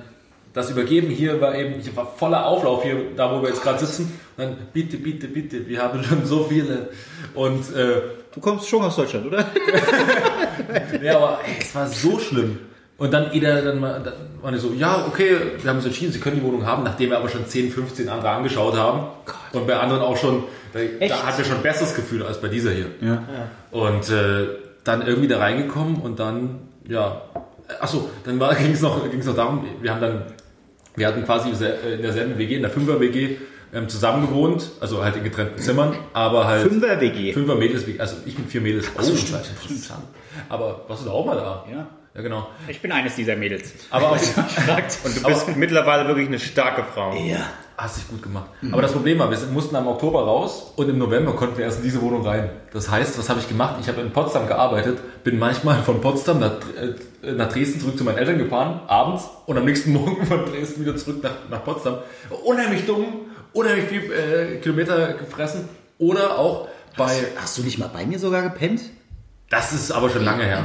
das 0.53 0.69
Übergeben 0.69 1.09
hier 1.09 1.39
war 1.39 1.55
eben, 1.55 1.79
ich 1.79 1.95
war 1.95 2.05
voller 2.17 2.45
Auflauf 2.45 2.83
hier, 2.83 2.97
da 3.15 3.31
wo 3.31 3.41
wir 3.41 3.49
jetzt 3.49 3.63
gerade 3.63 3.79
sitzen. 3.85 4.17
Und 4.35 4.43
dann, 4.43 4.57
bitte, 4.73 4.97
bitte, 4.97 5.27
bitte, 5.27 5.67
wir 5.67 5.81
haben 5.81 6.03
schon 6.03 6.25
so 6.25 6.43
viele. 6.43 6.89
Und 7.33 7.73
äh, 7.73 8.01
Du 8.33 8.39
kommst 8.39 8.67
schon 8.69 8.81
aus 8.81 8.95
Deutschland, 8.95 9.25
oder? 9.27 9.39
ja, 11.01 11.17
aber 11.17 11.41
ey, 11.45 11.57
es 11.59 11.75
war 11.75 11.85
so 11.87 12.17
schlimm. 12.17 12.59
Und 13.01 13.11
dann 13.11 13.33
jeder 13.33 13.63
dann 13.63 13.79
mal, 13.79 13.99
dann 14.03 14.13
waren 14.43 14.53
die 14.53 14.59
so, 14.59 14.73
ja, 14.73 15.07
okay, 15.07 15.35
wir 15.59 15.67
haben 15.67 15.77
uns 15.77 15.87
entschieden, 15.87 16.13
sie 16.13 16.19
können 16.19 16.35
die 16.35 16.43
Wohnung 16.43 16.67
haben, 16.67 16.83
nachdem 16.83 17.09
wir 17.09 17.17
aber 17.17 17.29
schon 17.29 17.47
10, 17.47 17.71
15 17.71 18.07
andere 18.07 18.29
angeschaut 18.29 18.77
haben. 18.77 19.07
Und 19.53 19.65
bei 19.65 19.75
anderen 19.75 20.03
auch 20.03 20.17
schon, 20.17 20.43
da, 20.71 20.79
da 21.07 21.23
hatten 21.23 21.39
wir 21.39 21.45
schon 21.45 21.55
ein 21.55 21.63
besseres 21.63 21.95
Gefühl 21.95 22.21
als 22.21 22.39
bei 22.39 22.47
dieser 22.47 22.69
hier. 22.69 22.85
Ja. 23.01 23.23
Und 23.71 24.07
äh, 24.11 24.49
dann 24.83 25.01
irgendwie 25.01 25.27
da 25.27 25.39
reingekommen 25.39 25.95
und 25.95 26.19
dann, 26.19 26.59
ja, 26.87 27.23
achso, 27.79 28.07
dann 28.23 28.37
ging 28.59 28.71
es 28.71 28.81
noch, 28.81 29.09
ging's 29.09 29.25
noch 29.25 29.35
darum, 29.35 29.65
wir 29.81 29.91
haben 29.91 30.01
dann, 30.01 30.21
wir 30.95 31.07
hatten 31.07 31.25
quasi 31.25 31.49
äh, 31.49 31.95
in 31.95 32.03
derselben 32.03 32.37
WG, 32.37 32.57
in 32.57 32.61
der 32.61 32.69
Fünfer-WG, 32.69 33.37
ähm, 33.73 33.89
zusammen 33.89 34.27
gewohnt, 34.27 34.69
also 34.79 35.03
halt 35.03 35.15
in 35.15 35.23
getrennten 35.23 35.59
Zimmern, 35.59 35.95
aber 36.13 36.45
halt. 36.45 36.67
Fünfer-WG. 36.67 37.33
Fünfer 37.33 37.55
Mädels, 37.55 37.83
also 37.97 38.17
ich 38.27 38.37
mit 38.37 38.47
vier 38.47 38.61
Mädels. 38.61 38.91
Oh, 38.95 39.01
stimmt, 39.01 39.49
interessant. 39.63 40.03
Aber 40.49 40.85
warst 40.87 41.01
du 41.01 41.07
da 41.07 41.13
auch 41.13 41.25
mal 41.25 41.35
da? 41.35 41.65
Ja. 41.71 41.87
Ja, 42.13 42.21
genau. 42.21 42.47
Ich 42.67 42.81
bin 42.81 42.91
eines 42.91 43.15
dieser 43.15 43.37
Mädels. 43.37 43.73
Aber 43.89 44.11
auf, 44.11 44.37
Und 45.05 45.15
du 45.15 45.23
bist 45.23 45.55
mittlerweile 45.55 46.07
wirklich 46.07 46.27
eine 46.27 46.39
starke 46.39 46.83
Frau. 46.83 47.15
Ja. 47.15 47.37
hast 47.77 47.97
dich 47.97 48.07
gut 48.09 48.21
gemacht. 48.21 48.49
Aber 48.71 48.81
das 48.81 48.91
Problem 48.91 49.17
war, 49.19 49.31
wir 49.31 49.37
mussten 49.53 49.75
am 49.77 49.87
Oktober 49.87 50.23
raus 50.25 50.73
und 50.75 50.89
im 50.89 50.97
November 50.97 51.33
konnten 51.33 51.57
wir 51.57 51.63
erst 51.65 51.77
in 51.77 51.83
diese 51.85 52.01
Wohnung 52.01 52.27
rein. 52.27 52.49
Das 52.73 52.91
heißt, 52.91 53.17
was 53.17 53.29
habe 53.29 53.39
ich 53.39 53.47
gemacht? 53.47 53.77
Ich 53.79 53.87
habe 53.87 54.01
in 54.01 54.11
Potsdam 54.11 54.45
gearbeitet, 54.45 54.99
bin 55.23 55.39
manchmal 55.39 55.81
von 55.83 56.01
Potsdam 56.01 56.39
nach, 56.41 56.57
äh, 57.23 57.31
nach 57.31 57.47
Dresden 57.51 57.79
zurück 57.79 57.97
zu 57.97 58.03
meinen 58.03 58.17
Eltern 58.17 58.37
gefahren, 58.39 58.81
abends 58.87 59.29
und 59.45 59.57
am 59.57 59.63
nächsten 59.63 59.93
Morgen 59.93 60.25
von 60.25 60.45
Dresden 60.45 60.81
wieder 60.81 60.97
zurück 60.97 61.23
nach, 61.23 61.35
nach 61.49 61.63
Potsdam. 61.63 61.99
Unheimlich 62.43 62.85
dumm, 62.85 63.05
unheimlich 63.53 63.85
viel 63.85 64.11
äh, 64.11 64.57
Kilometer 64.57 65.13
gefressen. 65.13 65.69
Oder 65.97 66.37
auch 66.37 66.67
bei, 66.97 67.15
Hast 67.37 67.57
du 67.57 67.61
nicht 67.61 67.77
mal 67.77 67.87
bei 67.87 68.05
mir 68.05 68.19
sogar 68.19 68.41
gepennt? 68.41 68.81
das 69.49 69.73
ist 69.73 69.91
aber 69.91 70.09
schon 70.09 70.23
lange 70.23 70.43
her. 70.45 70.63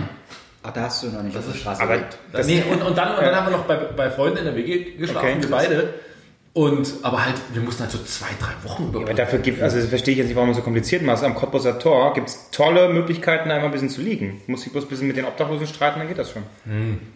Ach, 0.66 0.72
da 0.72 0.82
hast 0.82 1.02
du 1.02 1.08
noch 1.08 1.22
nicht 1.22 1.36
auf 1.36 1.46
der 1.46 1.54
Straße 1.56 1.82
Aber. 1.82 1.98
Das, 2.32 2.46
nee, 2.46 2.62
und, 2.68 2.82
und, 2.82 2.98
dann, 2.98 3.14
und 3.16 3.24
dann 3.24 3.36
haben 3.36 3.46
wir 3.46 3.56
noch 3.56 3.64
bei, 3.66 3.76
bei 3.76 4.10
Freunden 4.10 4.38
in 4.38 4.44
der 4.46 4.56
WG 4.56 4.96
geschlafen, 4.96 5.28
Okay, 5.28 5.42
wir 5.42 5.50
beide. 5.50 5.94
Und, 6.56 6.94
aber 7.02 7.22
halt, 7.26 7.34
wir 7.52 7.60
mussten 7.60 7.82
halt 7.82 7.92
so 7.92 7.98
zwei, 7.98 8.28
drei 8.40 8.66
Wochen 8.66 8.84
über. 8.84 9.02
Aber 9.02 9.12
dafür 9.12 9.40
gibt 9.40 9.60
also 9.60 9.76
das 9.76 9.90
verstehe 9.90 10.12
ich 10.12 10.18
jetzt 10.20 10.28
nicht, 10.28 10.36
warum 10.36 10.48
man 10.48 10.56
so 10.56 10.62
kompliziert 10.62 11.02
macht. 11.02 11.22
Am 11.22 11.34
Cottbusser 11.34 11.78
Tor 11.78 12.14
gibt 12.14 12.30
es 12.30 12.50
tolle 12.50 12.88
Möglichkeiten, 12.88 13.50
einmal 13.50 13.66
ein 13.66 13.72
bisschen 13.72 13.90
zu 13.90 14.00
liegen. 14.00 14.40
Muss 14.46 14.66
ich 14.66 14.72
bloß 14.72 14.84
ein 14.84 14.88
bisschen 14.88 15.06
mit 15.06 15.18
den 15.18 15.26
Obdachlosen 15.26 15.66
streiten, 15.66 15.98
dann 15.98 16.08
geht 16.08 16.16
das 16.16 16.30
schon. 16.30 16.44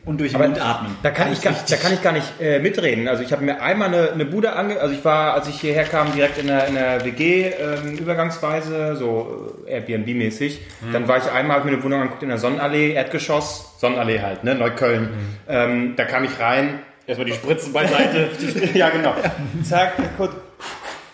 Und 0.04 0.20
durch 0.20 0.32
den 0.32 0.42
Mund 0.42 0.60
atmen. 0.60 0.94
Da 1.02 1.10
kann, 1.10 1.32
ich 1.32 1.40
gar, 1.40 1.54
da 1.54 1.76
kann 1.76 1.94
ich 1.94 2.02
gar 2.02 2.12
nicht 2.12 2.26
äh, 2.38 2.58
mitreden. 2.58 3.08
Also 3.08 3.22
ich 3.22 3.32
habe 3.32 3.42
mir 3.42 3.62
einmal 3.62 3.88
eine, 3.88 4.12
eine 4.12 4.26
Bude 4.26 4.52
ange... 4.52 4.78
Also 4.78 4.94
ich 4.94 5.02
war, 5.06 5.32
als 5.32 5.48
ich 5.48 5.58
hierher 5.58 5.84
kam, 5.84 6.12
direkt 6.12 6.36
in 6.36 6.48
der, 6.48 6.66
in 6.66 6.74
der 6.74 7.02
WG 7.06 7.46
ähm, 7.46 7.96
übergangsweise, 7.96 8.96
so 8.96 9.54
äh, 9.66 9.80
Airbnb-mäßig. 9.80 10.58
Dann 10.92 11.08
war 11.08 11.16
ich 11.16 11.30
einmal, 11.32 11.56
habe 11.56 11.70
mir 11.70 11.76
eine 11.76 11.82
Wohnung 11.82 12.00
angeguckt 12.00 12.22
in 12.22 12.28
der 12.28 12.36
Sonnenallee, 12.36 12.92
Erdgeschoss, 12.92 13.76
Sonnenallee 13.78 14.20
halt, 14.20 14.44
ne, 14.44 14.54
Neukölln. 14.54 15.08
Ähm, 15.48 15.94
da 15.96 16.04
kam 16.04 16.24
ich 16.24 16.38
rein, 16.38 16.80
erstmal 17.10 17.26
die 17.26 17.34
Spritzen 17.34 17.72
beiseite. 17.72 18.30
ja, 18.74 18.88
genau. 18.90 19.14
Zack, 19.62 19.94
kurz 20.16 20.32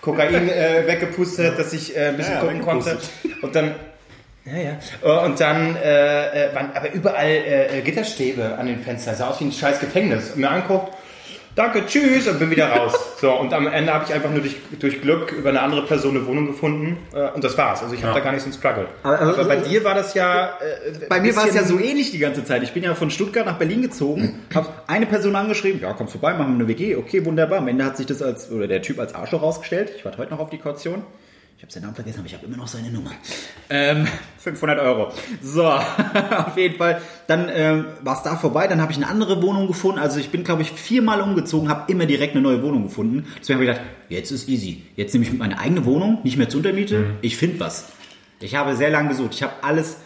Kokain 0.00 0.48
äh, 0.48 0.86
weggepustet, 0.86 1.58
dass 1.58 1.72
ich 1.72 1.96
äh, 1.96 2.08
ein 2.08 2.16
bisschen 2.16 2.34
Ja, 2.34 2.40
gucken 2.40 2.62
konnte. 2.62 2.98
Und 3.42 3.54
dann 3.54 3.74
ja, 4.44 4.56
ja. 4.58 4.78
Äh, 5.02 5.26
Und 5.26 5.40
dann 5.40 5.74
äh, 5.74 6.50
äh, 6.50 6.54
waren 6.54 6.70
aber 6.72 6.92
überall 6.92 7.26
äh, 7.26 7.78
äh, 7.78 7.82
Gitterstäbe 7.82 8.56
an 8.56 8.66
den 8.66 8.78
Fenstern. 8.78 9.16
Sah 9.16 9.30
aus 9.30 9.40
wie 9.40 9.46
ein 9.46 9.52
scheiß 9.52 9.80
Gefängnis. 9.80 10.30
Und 10.30 10.40
mir 10.40 10.50
anguckt, 10.50 10.92
danke, 11.56 11.84
tschüss 11.86 12.28
und 12.28 12.38
bin 12.38 12.50
wieder 12.50 12.68
raus. 12.68 12.94
So, 13.20 13.32
und 13.32 13.52
am 13.52 13.66
Ende 13.66 13.92
habe 13.92 14.04
ich 14.06 14.14
einfach 14.14 14.30
nur 14.30 14.40
durch, 14.40 14.56
durch 14.78 15.00
Glück 15.02 15.32
über 15.32 15.48
eine 15.48 15.60
andere 15.62 15.82
Person 15.82 16.16
eine 16.16 16.24
Wohnung 16.26 16.46
gefunden. 16.46 16.98
Äh, 17.12 17.30
und 17.30 17.42
das 17.42 17.58
war's. 17.58 17.82
Also 17.82 17.94
ich 17.94 18.04
habe 18.04 18.14
da 18.14 18.20
gar 18.20 18.32
nicht 18.32 18.42
so 18.42 18.50
ein 18.50 18.52
Struggle. 18.52 18.86
Aber- 19.02 19.18
Aber, 19.18 19.30
aber- 19.32 19.44
bei 19.44 19.56
dir 19.56 19.82
war 19.82 19.94
das 19.94 20.14
ja... 20.14 20.58
Äh, 20.60 21.06
Bei 21.08 21.20
mir 21.20 21.34
war 21.34 21.48
es 21.48 21.54
ja 21.54 21.64
so 21.64 21.78
ähnlich 21.80 22.12
die 22.12 22.18
ganze 22.18 22.44
Zeit. 22.44 22.62
Ich 22.62 22.72
bin 22.72 22.84
ja 22.84 22.94
von 22.94 23.10
Stuttgart 23.10 23.44
nach 23.46 23.56
Berlin 23.58 23.82
gezogen, 23.82 24.40
habe 24.54 24.68
eine 24.86 25.06
Person 25.06 25.34
angeschrieben, 25.34 25.80
ja, 25.80 25.92
komm 25.94 26.06
vorbei, 26.08 26.34
machen 26.34 26.52
wir 26.58 26.64
eine 26.64 26.68
WG, 26.68 26.94
okay, 26.96 27.24
wunderbar. 27.24 27.58
Am 27.58 27.66
Ende 27.68 27.84
hat 27.84 27.96
sich 27.96 28.06
das 28.06 28.22
als, 28.22 28.50
oder 28.52 28.68
der 28.68 28.82
Typ 28.82 29.00
als 29.00 29.14
Arschloch 29.14 29.42
rausgestellt. 29.42 29.90
Ich 29.96 30.04
warte 30.04 30.18
heute 30.18 30.30
noch 30.32 30.40
auf 30.40 30.50
die 30.50 30.58
Kaution. 30.58 31.02
Ich 31.56 31.62
habe 31.62 31.72
seinen 31.72 31.84
Namen 31.84 31.94
vergessen, 31.94 32.18
aber 32.18 32.26
ich 32.26 32.34
habe 32.34 32.44
immer 32.44 32.58
noch 32.58 32.68
seine 32.68 32.90
Nummer. 32.90 33.12
Ähm, 33.70 34.06
500 34.38 34.78
Euro. 34.78 35.12
So, 35.42 35.64
auf 35.66 36.56
jeden 36.56 36.76
Fall. 36.76 37.00
Dann 37.26 37.48
ähm, 37.50 37.86
war 38.02 38.16
es 38.16 38.22
da 38.22 38.36
vorbei. 38.36 38.66
Dann 38.66 38.82
habe 38.82 38.92
ich 38.92 38.98
eine 38.98 39.08
andere 39.08 39.42
Wohnung 39.42 39.66
gefunden. 39.66 39.98
Also 39.98 40.20
ich 40.20 40.28
bin, 40.28 40.44
glaube 40.44 40.62
ich, 40.62 40.70
viermal 40.70 41.22
umgezogen, 41.22 41.68
habe 41.68 41.90
immer 41.90 42.04
direkt 42.04 42.34
eine 42.34 42.42
neue 42.42 42.62
Wohnung 42.62 42.84
gefunden. 42.84 43.26
Deswegen 43.40 43.58
habe 43.58 43.64
ich 43.64 43.70
gedacht, 43.70 43.86
jetzt 44.10 44.30
ist 44.30 44.48
easy. 44.48 44.82
Jetzt 44.96 45.14
nehme 45.14 45.24
ich 45.24 45.32
meine 45.32 45.58
eigene 45.58 45.84
Wohnung, 45.86 46.18
nicht 46.24 46.36
mehr 46.36 46.48
zur 46.48 46.58
Untermiete. 46.58 47.16
Ich 47.22 47.36
finde 47.38 47.60
was. 47.60 47.86
Ich 48.40 48.54
habe 48.54 48.76
sehr 48.76 48.90
lange 48.90 49.08
gesucht. 49.08 49.32
Ich 49.32 49.42
habe 49.42 49.54
alles 49.62 49.96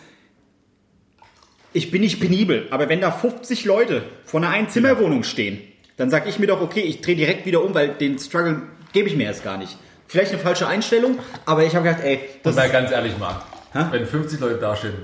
ich 1.73 1.91
bin 1.91 2.01
nicht 2.01 2.21
penibel, 2.21 2.67
aber 2.71 2.89
wenn 2.89 3.01
da 3.01 3.13
50 3.13 3.65
Leute 3.65 4.03
vor 4.25 4.41
einer 4.41 4.51
Einzimmerwohnung 4.51 5.23
stehen, 5.23 5.59
dann 5.97 6.11
sage 6.11 6.29
ich 6.29 6.39
mir 6.39 6.47
doch, 6.49 6.61
okay, 6.61 6.81
ich 6.81 7.01
drehe 7.01 7.15
direkt 7.15 7.47
wieder 7.47 7.63
um, 7.63 7.75
weil 7.75 7.91
den 7.91 8.19
Struggle 8.19 8.63
gebe 8.93 9.09
ich 9.09 9.15
mir 9.15 9.25
erst 9.25 9.45
gar 9.45 9.57
nicht. 9.57 9.77
Vielleicht 10.11 10.33
eine 10.33 10.41
falsche 10.41 10.67
Einstellung, 10.67 11.21
aber 11.47 11.63
ich 11.63 11.77
habe 11.77 11.87
gedacht, 11.87 12.03
ey, 12.03 12.19
das 12.43 12.57
Und 12.57 12.61
mal 12.61 12.69
ganz 12.69 12.91
ehrlich, 12.91 13.17
Marc, 13.17 13.45
Hä? 13.73 13.85
wenn 13.93 14.05
50 14.05 14.41
Leute 14.41 14.57
dastehen, 14.57 14.95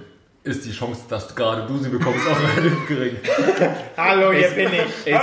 ist 0.42 0.64
die 0.66 0.72
Chance, 0.72 1.02
dass 1.08 1.32
gerade 1.32 1.64
du 1.64 1.78
sie 1.78 1.90
bekommst, 1.90 2.26
auch 2.26 2.36
relativ 2.56 2.88
gering. 2.88 3.16
Hallo, 3.96 4.32
hier 4.32 4.48
bin 4.50 4.68
ich. 4.72 5.14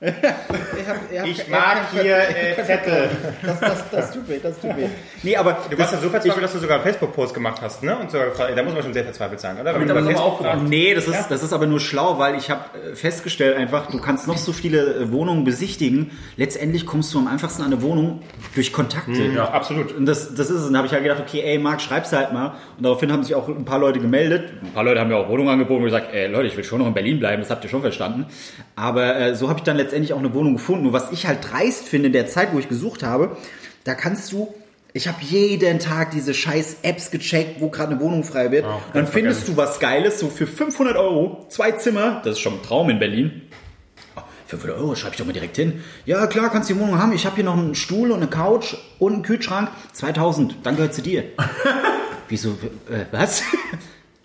Ich, 0.00 0.88
hab, 0.88 1.26
Ich 1.26 1.48
mag 1.48 1.90
hier 1.92 2.16
äh, 2.16 2.62
Zettel. 2.64 3.10
das, 3.42 3.58
das, 3.60 3.90
das 3.90 4.12
tut 4.12 4.28
weh, 4.28 4.38
das 4.40 4.60
tut 4.60 4.76
weh. 4.76 4.86
Nee, 5.24 5.36
aber 5.36 5.58
Du 5.68 5.76
warst 5.76 5.92
ja 5.92 5.98
so 5.98 6.08
verzweifelt, 6.08 6.44
dass 6.44 6.52
du 6.52 6.60
sogar 6.60 6.76
einen 6.76 6.84
Facebook-Post 6.84 7.34
gemacht 7.34 7.60
hast, 7.60 7.82
ne? 7.82 7.98
Und 7.98 8.10
sogar 8.10 8.28
gefragt, 8.28 8.52
da 8.56 8.62
muss 8.62 8.74
man 8.74 8.82
schon 8.84 8.92
sehr 8.92 9.02
verzweifelt 9.02 9.40
sein, 9.40 9.60
oder? 9.60 9.74
Wenn 9.74 9.82
ich 9.82 9.88
du 9.88 9.94
aber 9.94 10.04
Facebook 10.04 10.24
aufgemacht. 10.24 10.62
Nee, 10.68 10.94
das 10.94 11.08
ist, 11.08 11.28
das 11.28 11.42
ist 11.42 11.52
aber 11.52 11.66
nur 11.66 11.80
schlau, 11.80 12.18
weil 12.18 12.36
ich 12.36 12.48
habe 12.48 12.62
äh, 12.78 12.94
festgestellt 12.94 13.56
einfach, 13.56 13.86
du 13.86 14.00
kannst 14.00 14.28
noch 14.28 14.38
so 14.38 14.52
viele 14.52 14.94
äh, 14.94 15.12
Wohnungen 15.12 15.42
besichtigen. 15.42 16.12
Letztendlich 16.36 16.86
kommst 16.86 17.12
du 17.12 17.18
am 17.18 17.26
einfachsten 17.26 17.62
an 17.62 17.72
eine 17.72 17.82
Wohnung 17.82 18.22
durch 18.54 18.72
Kontakte. 18.72 19.20
Ja, 19.34 19.50
absolut. 19.50 19.92
Und 19.92 20.06
das, 20.06 20.32
das 20.34 20.48
ist 20.50 20.60
es. 20.60 20.66
Und 20.68 20.74
da 20.74 20.78
habe 20.78 20.86
ich 20.86 20.92
halt 20.92 21.02
gedacht, 21.02 21.20
okay, 21.20 21.42
ey, 21.44 21.58
Marc, 21.58 21.80
schreib's 21.80 22.12
halt 22.12 22.32
mal. 22.32 22.54
Und 22.76 22.84
daraufhin 22.84 23.10
haben 23.10 23.24
sich 23.24 23.34
auch 23.34 23.48
ein 23.48 23.64
paar 23.64 23.80
Leute 23.80 23.98
gemeldet. 23.98 24.52
Ein 24.62 24.72
paar 24.72 24.84
Leute 24.84 25.00
haben 25.00 25.08
mir 25.08 25.16
auch 25.16 25.28
Wohnungen 25.28 25.48
angeboten 25.48 25.80
und 25.80 25.86
gesagt, 25.86 26.14
ey, 26.14 26.28
Leute, 26.28 26.46
ich 26.46 26.56
will 26.56 26.62
schon 26.62 26.78
noch 26.78 26.86
in 26.86 26.94
Berlin 26.94 27.18
bleiben, 27.18 27.42
das 27.42 27.50
habt 27.50 27.64
ihr 27.64 27.70
schon 27.70 27.80
verstanden. 27.80 28.26
Aber 28.76 29.16
äh, 29.16 29.34
so 29.34 29.48
habe 29.48 29.58
ich 29.58 29.64
dann 29.64 29.76
letztendlich 29.76 29.87
auch 30.12 30.18
eine 30.18 30.34
Wohnung 30.34 30.54
gefunden. 30.54 30.86
Und 30.86 30.92
was 30.92 31.12
ich 31.12 31.26
halt 31.26 31.50
dreist 31.50 31.84
finde 31.84 32.08
in 32.08 32.12
der 32.12 32.26
Zeit, 32.26 32.52
wo 32.52 32.58
ich 32.58 32.68
gesucht 32.68 33.02
habe, 33.02 33.36
da 33.84 33.94
kannst 33.94 34.32
du 34.32 34.54
ich 34.94 35.06
habe 35.06 35.18
jeden 35.20 35.78
Tag 35.78 36.12
diese 36.12 36.32
scheiß 36.32 36.78
Apps 36.82 37.10
gecheckt, 37.10 37.60
wo 37.60 37.68
gerade 37.68 37.92
eine 37.92 38.00
Wohnung 38.00 38.24
frei 38.24 38.50
wird. 38.50 38.64
Ja, 38.64 38.80
dann 38.94 39.06
findest 39.06 39.44
vergessen. 39.44 39.56
du 39.56 39.56
was 39.56 39.78
Geiles, 39.80 40.18
so 40.18 40.28
für 40.28 40.46
500 40.46 40.96
Euro, 40.96 41.46
zwei 41.50 41.72
Zimmer, 41.72 42.22
das 42.24 42.32
ist 42.32 42.40
schon 42.40 42.54
ein 42.54 42.62
Traum 42.62 42.88
in 42.90 42.98
Berlin. 42.98 43.42
500 44.46 44.78
Euro, 44.78 44.94
schreibe 44.94 45.12
ich 45.12 45.18
doch 45.18 45.26
mal 45.26 45.32
direkt 45.32 45.56
hin. 45.56 45.84
Ja, 46.06 46.26
klar, 46.26 46.50
kannst 46.50 46.70
du 46.70 46.74
die 46.74 46.80
Wohnung 46.80 46.98
haben. 46.98 47.12
Ich 47.12 47.26
habe 47.26 47.36
hier 47.36 47.44
noch 47.44 47.56
einen 47.56 47.74
Stuhl 47.74 48.10
und 48.10 48.22
eine 48.22 48.28
Couch 48.28 48.76
und 48.98 49.12
einen 49.12 49.22
Kühlschrank. 49.22 49.70
2000, 49.92 50.56
dann 50.62 50.76
gehört 50.76 50.94
sie 50.94 51.02
dir. 51.02 51.24
Wieso, 52.28 52.52
äh, 52.90 53.04
was? 53.12 53.42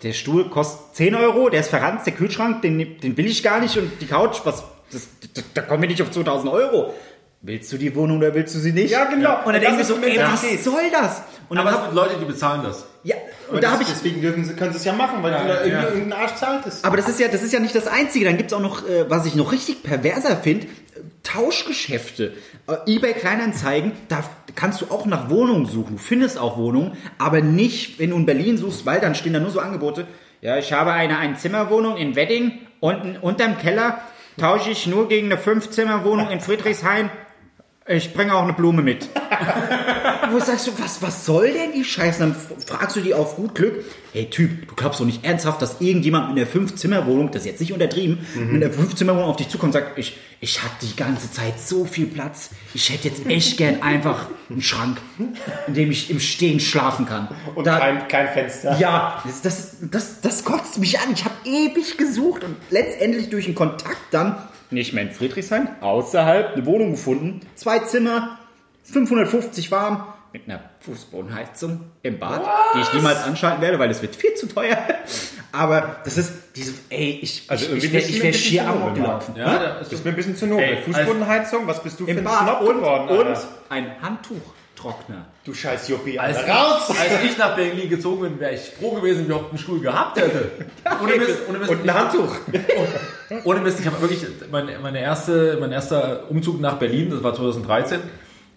der 0.02 0.14
Stuhl 0.14 0.48
kostet 0.48 0.96
10 0.96 1.14
Euro, 1.14 1.50
der 1.50 1.60
ist 1.60 1.68
verranzt, 1.68 2.06
der 2.06 2.14
Kühlschrank, 2.14 2.62
den, 2.62 2.98
den 3.00 3.16
will 3.16 3.26
ich 3.26 3.42
gar 3.42 3.60
nicht 3.60 3.76
und 3.76 3.90
die 4.00 4.06
Couch, 4.06 4.40
was, 4.44 4.64
das, 4.94 5.06
das, 5.34 5.44
da 5.54 5.62
kommen 5.62 5.82
wir 5.82 5.88
nicht 5.88 6.00
auf 6.02 6.10
2000 6.10 6.50
Euro. 6.52 6.94
Willst 7.46 7.70
du 7.72 7.76
die 7.76 7.94
Wohnung 7.94 8.16
oder 8.18 8.34
willst 8.34 8.54
du 8.54 8.58
sie 8.58 8.72
nicht? 8.72 8.90
Ja, 8.90 9.04
genau. 9.04 9.38
Und 9.44 9.52
dann 9.52 9.60
denken 9.60 9.76
wir 9.76 9.82
ist 9.82 9.88
so, 9.88 9.98
ey, 10.00 10.18
was 10.18 10.64
soll 10.64 10.90
das? 10.90 11.20
Und 11.50 11.58
Aber 11.58 11.70
es 11.72 11.82
gibt 11.82 11.94
Leute, 11.94 12.14
die 12.18 12.24
bezahlen 12.24 12.62
das. 12.64 12.86
ja, 13.02 13.16
Und 13.50 13.56
und 13.56 13.62
da 13.64 13.72
habe 13.72 13.82
ich, 13.82 13.88
deswegen 13.90 14.22
dürfen 14.22 14.46
sie, 14.46 14.54
können 14.54 14.72
sie 14.72 14.78
es 14.78 14.84
ja 14.86 14.94
machen, 14.94 15.22
weil 15.22 15.32
Ja, 15.32 15.42
du 15.42 15.48
da 15.48 15.66
ja. 15.66 15.82
irgendeinen 15.88 16.12
Arsch 16.14 16.36
zahltest. 16.36 16.82
aber 16.82 16.96
das 16.96 17.06
ist 17.10 17.20
ja, 17.20 17.28
das 17.28 17.42
ist 17.42 17.52
ja 17.52 17.60
nicht 17.60 17.74
das 17.74 17.86
Einzige. 17.86 18.24
Dann 18.24 18.38
gibt's 18.38 18.54
auch 18.54 18.60
noch, 18.62 18.88
äh, 18.88 19.10
was 19.10 19.26
ich 19.26 19.34
noch 19.34 19.52
richtig 19.52 19.82
perverser 19.82 20.38
finde, 20.38 20.68
Tauschgeschäfte. 21.22 22.32
Äh, 22.66 22.94
eBay 22.94 23.12
Kleinanzeigen, 23.12 23.92
da 24.08 24.24
kannst 24.54 24.80
du 24.80 24.86
auch 24.86 25.04
nach 25.04 25.28
Wohnungen 25.28 25.66
suchen. 25.66 25.96
Du 25.96 26.02
findest 26.02 26.38
auch 26.38 26.56
Wohnungen, 26.56 26.92
aber 27.18 27.40
nicht, 27.42 27.98
wenn 27.98 28.10
du 28.10 28.16
in 28.16 28.24
Berlin 28.24 28.56
suchst, 28.56 28.86
weil 28.86 29.00
dann 29.00 29.14
stehen 29.14 29.32
da 29.34 29.40
nur 29.40 29.50
so 29.50 29.60
Angebote. 29.60 30.06
Ja, 30.40 30.56
ich 30.58 30.72
habe 30.72 30.92
eine 30.92 31.18
Einzimmerwohnung 31.18 31.96
in 31.96 32.16
Wedding 32.16 32.52
und 32.80 33.22
unterm 33.22 33.58
Keller 33.58 33.98
tausche 34.36 34.70
ich 34.70 34.86
nur 34.86 35.08
gegen 35.08 35.26
eine 35.26 35.38
Fünfzimmerwohnung 35.38 36.30
in 36.30 36.40
Friedrichshain. 36.40 37.10
Ich 37.86 38.14
bringe 38.14 38.34
auch 38.34 38.44
eine 38.44 38.54
Blume 38.54 38.80
mit. 38.80 39.10
Wo 40.30 40.38
sagst 40.40 40.66
du, 40.66 40.72
was, 40.78 41.02
was 41.02 41.26
soll 41.26 41.52
denn 41.52 41.72
die 41.72 41.84
Scheiße? 41.84 42.18
Dann 42.18 42.34
fragst 42.66 42.96
du 42.96 43.00
die 43.02 43.12
auf 43.12 43.36
gut 43.36 43.54
Glück, 43.54 43.84
hey 44.14 44.24
Typ, 44.30 44.66
du 44.68 44.74
glaubst 44.74 45.00
doch 45.00 45.04
nicht 45.04 45.22
ernsthaft, 45.22 45.60
dass 45.60 45.82
irgendjemand 45.82 46.30
in 46.30 46.36
der 46.36 46.46
Fünf-Zimmer-Wohnung, 46.46 47.30
das 47.30 47.42
ist 47.42 47.46
jetzt 47.46 47.60
nicht 47.60 47.74
untertrieben, 47.74 48.26
in 48.34 48.60
der 48.60 48.72
Fünf-Zimmer-Wohnung 48.72 49.28
auf 49.28 49.36
dich 49.36 49.50
zukommt 49.50 49.74
und 49.74 49.82
sagt, 49.82 49.98
ich, 49.98 50.16
ich 50.40 50.62
hatte 50.62 50.86
die 50.86 50.96
ganze 50.96 51.30
Zeit 51.30 51.60
so 51.60 51.84
viel 51.84 52.06
Platz, 52.06 52.50
ich 52.72 52.88
hätte 52.90 53.08
jetzt 53.08 53.26
echt 53.26 53.58
gern 53.58 53.82
einfach 53.82 54.28
einen 54.48 54.62
Schrank, 54.62 54.96
in 55.66 55.74
dem 55.74 55.90
ich 55.90 56.10
im 56.10 56.20
Stehen 56.20 56.60
schlafen 56.60 57.04
kann. 57.04 57.28
Und 57.54 57.66
Da- 57.66 57.78
kein, 57.78 58.08
kein 58.08 58.28
Fenster. 58.28 58.78
ja, 58.78 59.22
das, 59.26 59.42
das, 59.42 59.76
das, 59.82 60.20
das 60.22 60.44
kotzt 60.44 60.78
mich 60.78 60.98
an. 61.00 61.12
Ich 61.12 61.24
habe 61.26 61.34
ewig 61.44 61.98
gesucht 61.98 62.44
und 62.44 62.56
letztendlich 62.70 63.28
durch 63.28 63.44
einen 63.44 63.54
Kontakt 63.54 63.98
dann, 64.10 64.36
nicht 64.70 64.92
mehr 64.92 65.04
in 65.04 65.10
Friedrichshain, 65.10 65.68
außerhalb 65.80 66.54
eine 66.54 66.66
Wohnung 66.66 66.92
gefunden. 66.92 67.40
Zwei 67.54 67.80
Zimmer, 67.80 68.38
550 68.84 69.70
warm, 69.70 70.06
mit 70.34 70.48
einer 70.48 70.60
Fußbodenheizung 70.80 71.80
im 72.02 72.18
Bad, 72.18 72.44
die 72.74 72.80
ich 72.80 72.92
niemals 72.92 73.22
anschalten 73.22 73.62
werde, 73.62 73.78
weil 73.78 73.88
es 73.90 74.02
wird 74.02 74.16
viel 74.16 74.34
zu 74.34 74.48
teuer. 74.48 74.76
Aber 75.52 75.98
das 76.04 76.18
ist 76.18 76.32
diese, 76.56 76.74
ey, 76.90 77.20
ich, 77.22 77.44
Also 77.46 77.72
ich, 77.72 77.84
ich, 77.84 77.94
ich 77.94 78.16
mir 78.16 78.24
wäre 78.24 78.34
schier 78.34 78.64
nobel, 78.64 78.94
gelaufen. 78.94 79.36
Ja, 79.36 79.58
da 79.58 79.78
Das 79.78 79.92
ist 79.92 80.04
mir 80.04 80.10
ein 80.10 80.16
bisschen 80.16 80.36
zu 80.36 80.48
nobel. 80.48 80.64
Ey, 80.64 80.82
Fußbodenheizung, 80.82 81.68
was 81.68 81.80
bist 81.80 82.00
du 82.00 82.06
für 82.06 82.10
ein 82.10 82.26
Snob 82.26 82.60
und, 82.62 82.76
geworden, 82.78 83.08
und 83.10 83.36
ein 83.68 84.02
Handtuchtrockner. 84.84 85.26
Du 85.44 85.54
scheiß 85.54 85.88
Juppie, 85.88 86.18
Als. 86.18 86.38
Raus! 86.38 86.90
als 86.90 87.24
ich 87.24 87.38
nach 87.38 87.56
Berlin 87.56 87.88
gezogen 87.88 88.22
bin, 88.22 88.40
wäre 88.40 88.54
ich 88.54 88.60
froh 88.60 88.92
gewesen, 88.92 89.18
wenn 89.18 89.22
ich 89.22 89.28
überhaupt 89.28 89.50
einen 89.50 89.58
Stuhl 89.58 89.80
gehabt 89.80 90.18
hätte. 90.18 90.50
ohne 91.02 91.16
Mist, 91.16 91.38
ohne 91.48 91.58
Mist. 91.58 91.70
Und 91.70 91.82
ein 91.88 91.94
Handtuch. 91.94 92.34
Ohne 93.44 93.60
Mist, 93.60 93.80
ich 93.80 93.86
habe 93.86 94.00
wirklich, 94.00 94.24
mein, 94.50 94.68
meine 94.82 95.00
erste, 95.00 95.56
mein 95.58 95.72
erster 95.72 96.30
Umzug 96.30 96.60
nach 96.60 96.74
Berlin, 96.74 97.10
das 97.10 97.22
war 97.22 97.34
2013, 97.34 98.00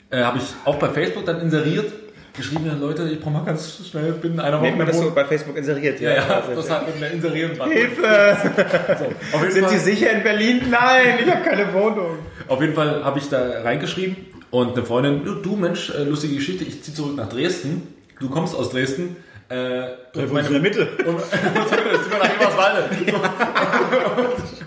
äh, 0.09 0.21
habe 0.21 0.37
ich 0.37 0.43
auch 0.65 0.75
bei 0.75 0.89
Facebook 0.89 1.25
dann 1.25 1.39
inseriert, 1.39 1.91
geschrieben, 2.35 2.65
ja, 2.67 2.73
Leute, 2.73 3.09
ich 3.09 3.19
brauche 3.19 3.31
mal 3.31 3.45
ganz 3.45 3.81
schnell, 3.89 4.11
bin 4.11 4.33
in 4.33 4.39
einer 4.41 4.57
Woche 4.57 4.67
Nennt 4.67 4.77
man 4.77 4.87
das 4.87 4.99
so 4.99 5.09
bei 5.11 5.23
Facebook 5.25 5.57
inseriert? 5.57 5.99
Ja, 6.01 6.15
ja, 6.15 6.27
Also, 6.27 6.53
das 6.53 6.69
hat 6.69 6.85
mit 6.85 6.97
einer 6.97 7.11
inserieren 7.11 7.51
Hilfe! 7.71 8.37
Jeden 9.33 9.51
Sind 9.51 9.65
Fall, 9.65 9.77
Sie 9.77 9.79
sicher 9.79 10.11
in 10.11 10.21
Berlin? 10.21 10.61
Nein, 10.69 11.19
ich 11.25 11.31
habe 11.33 11.43
keine 11.43 11.73
Wohnung. 11.73 12.19
Auf 12.47 12.61
jeden 12.61 12.73
Fall 12.73 13.03
habe 13.03 13.19
ich 13.19 13.29
da 13.29 13.61
reingeschrieben 13.61 14.36
und 14.51 14.75
eine 14.77 14.85
Freundin, 14.85 15.23
du, 15.25 15.35
du 15.35 15.55
Mensch, 15.55 15.89
äh, 15.89 16.03
lustige 16.03 16.35
Geschichte, 16.35 16.63
ich 16.63 16.83
ziehe 16.83 16.95
zurück 16.95 17.15
nach 17.15 17.29
Dresden. 17.29 17.93
Du 18.19 18.29
kommst 18.29 18.55
aus 18.55 18.69
Dresden. 18.71 19.15
Äh, 19.49 19.83
und 20.13 20.33
meine, 20.33 20.47
in 20.47 20.53
der 20.53 20.61
Mitte. 20.61 20.87
und, 21.05 21.19
jetzt 21.31 21.31
sind 21.31 22.11
wir 22.11 22.19
nach 22.19 22.35
Eberswalde. 22.35 22.89
So. 23.11 23.17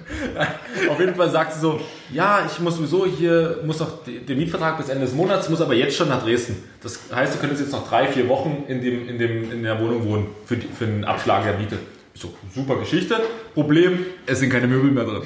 Auf 0.90 1.00
jeden 1.00 1.14
Fall 1.14 1.30
sagt 1.30 1.54
sie 1.54 1.60
so, 1.60 1.80
ja, 2.12 2.46
ich 2.50 2.58
muss 2.60 2.76
sowieso 2.76 3.06
hier, 3.06 3.58
muss 3.64 3.78
noch 3.80 4.02
de- 4.04 4.20
den 4.20 4.38
Mietvertrag 4.38 4.78
bis 4.78 4.88
Ende 4.88 5.04
des 5.04 5.14
Monats, 5.14 5.48
muss 5.48 5.60
aber 5.60 5.74
jetzt 5.74 5.96
schon 5.96 6.08
nach 6.08 6.22
Dresden. 6.22 6.56
Das 6.82 6.98
heißt, 7.14 7.34
du 7.34 7.38
könntest 7.38 7.62
jetzt 7.62 7.72
noch 7.72 7.88
drei, 7.88 8.06
vier 8.08 8.28
Wochen 8.28 8.64
in, 8.68 8.80
dem, 8.80 9.08
in, 9.08 9.18
dem, 9.18 9.50
in 9.52 9.62
der 9.62 9.80
Wohnung 9.80 10.08
wohnen 10.08 10.26
für, 10.46 10.56
die, 10.56 10.66
für 10.68 10.86
den 10.86 11.04
Abschlag 11.04 11.44
der 11.44 11.58
Miete. 11.58 11.76
Ich 12.14 12.20
So, 12.20 12.32
super 12.54 12.76
Geschichte. 12.76 13.20
Problem, 13.54 14.04
es 14.26 14.40
sind 14.40 14.50
keine 14.50 14.66
Möbel 14.66 14.90
mehr 14.90 15.04
drin. 15.04 15.22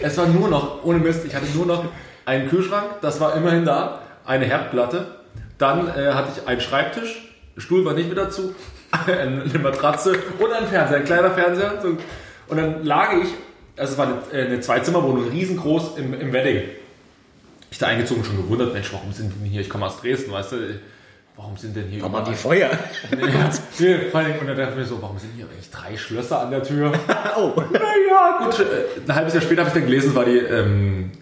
Es 0.00 0.16
war 0.18 0.26
nur 0.26 0.48
noch, 0.48 0.84
ohne 0.84 0.98
Mist, 0.98 1.24
ich 1.26 1.34
hatte 1.34 1.46
nur 1.54 1.66
noch 1.66 1.84
einen 2.24 2.48
Kühlschrank, 2.48 3.00
das 3.00 3.20
war 3.20 3.34
immerhin 3.36 3.64
da, 3.64 4.00
eine 4.24 4.44
Herdplatte, 4.44 5.06
dann 5.58 5.88
äh, 5.88 6.12
hatte 6.12 6.28
ich 6.36 6.48
einen 6.48 6.60
Schreibtisch, 6.60 7.28
Stuhl 7.56 7.84
war 7.84 7.94
nicht 7.94 8.08
mit 8.08 8.18
dazu, 8.18 8.54
eine 9.06 9.44
Matratze 9.58 10.14
und 10.38 10.52
ein 10.52 10.66
Fernseher, 10.66 10.98
ein 10.98 11.04
kleiner 11.04 11.30
Fernseher. 11.30 11.80
So. 11.82 11.96
Und 12.48 12.56
dann 12.56 12.84
lag 12.84 13.12
ich, 13.14 13.28
also 13.76 13.92
es 13.92 13.98
war 13.98 14.06
eine, 14.06 14.38
äh, 14.38 14.46
eine 14.46 14.60
Zweizimmerwohnung, 14.60 15.28
riesengroß 15.28 15.98
im, 15.98 16.18
im 16.18 16.32
Wedding. 16.32 16.62
Ich 17.70 17.78
da 17.78 17.86
eingezogen 17.86 18.22
schon 18.24 18.36
gewundert, 18.36 18.74
Mensch, 18.74 18.92
warum 18.92 19.12
sind 19.12 19.32
denn 19.34 19.48
hier, 19.48 19.62
ich 19.62 19.70
komme 19.70 19.86
aus 19.86 19.98
Dresden, 20.00 20.30
weißt 20.30 20.52
du, 20.52 20.56
warum 21.36 21.56
sind 21.56 21.74
denn 21.74 21.88
hier 21.88 22.04
überall- 22.04 22.34
Feuer. 22.34 22.70
ja, 23.10 23.50
nee, 23.78 23.98
vor 24.10 24.20
und 24.20 24.46
dann 24.46 24.56
dachte 24.56 24.72
ich 24.72 24.76
mir 24.76 24.84
so, 24.84 25.00
warum 25.00 25.18
sind 25.18 25.30
hier 25.34 25.46
eigentlich 25.46 25.70
drei 25.70 25.96
Schlösser 25.96 26.40
an 26.40 26.50
der 26.50 26.62
Tür? 26.62 26.92
oh. 27.36 27.52
Naja, 27.72 28.40
gut. 28.44 28.60
äh, 28.60 29.08
Ein 29.08 29.14
halbes 29.14 29.34
Jahr 29.34 29.42
später 29.42 29.62
habe 29.62 29.68
ich 29.68 29.74
dann 29.74 29.86
gelesen, 29.86 30.10
es 30.10 30.14
war 30.14 30.24
die 30.26 30.36
ähm, 30.36 31.12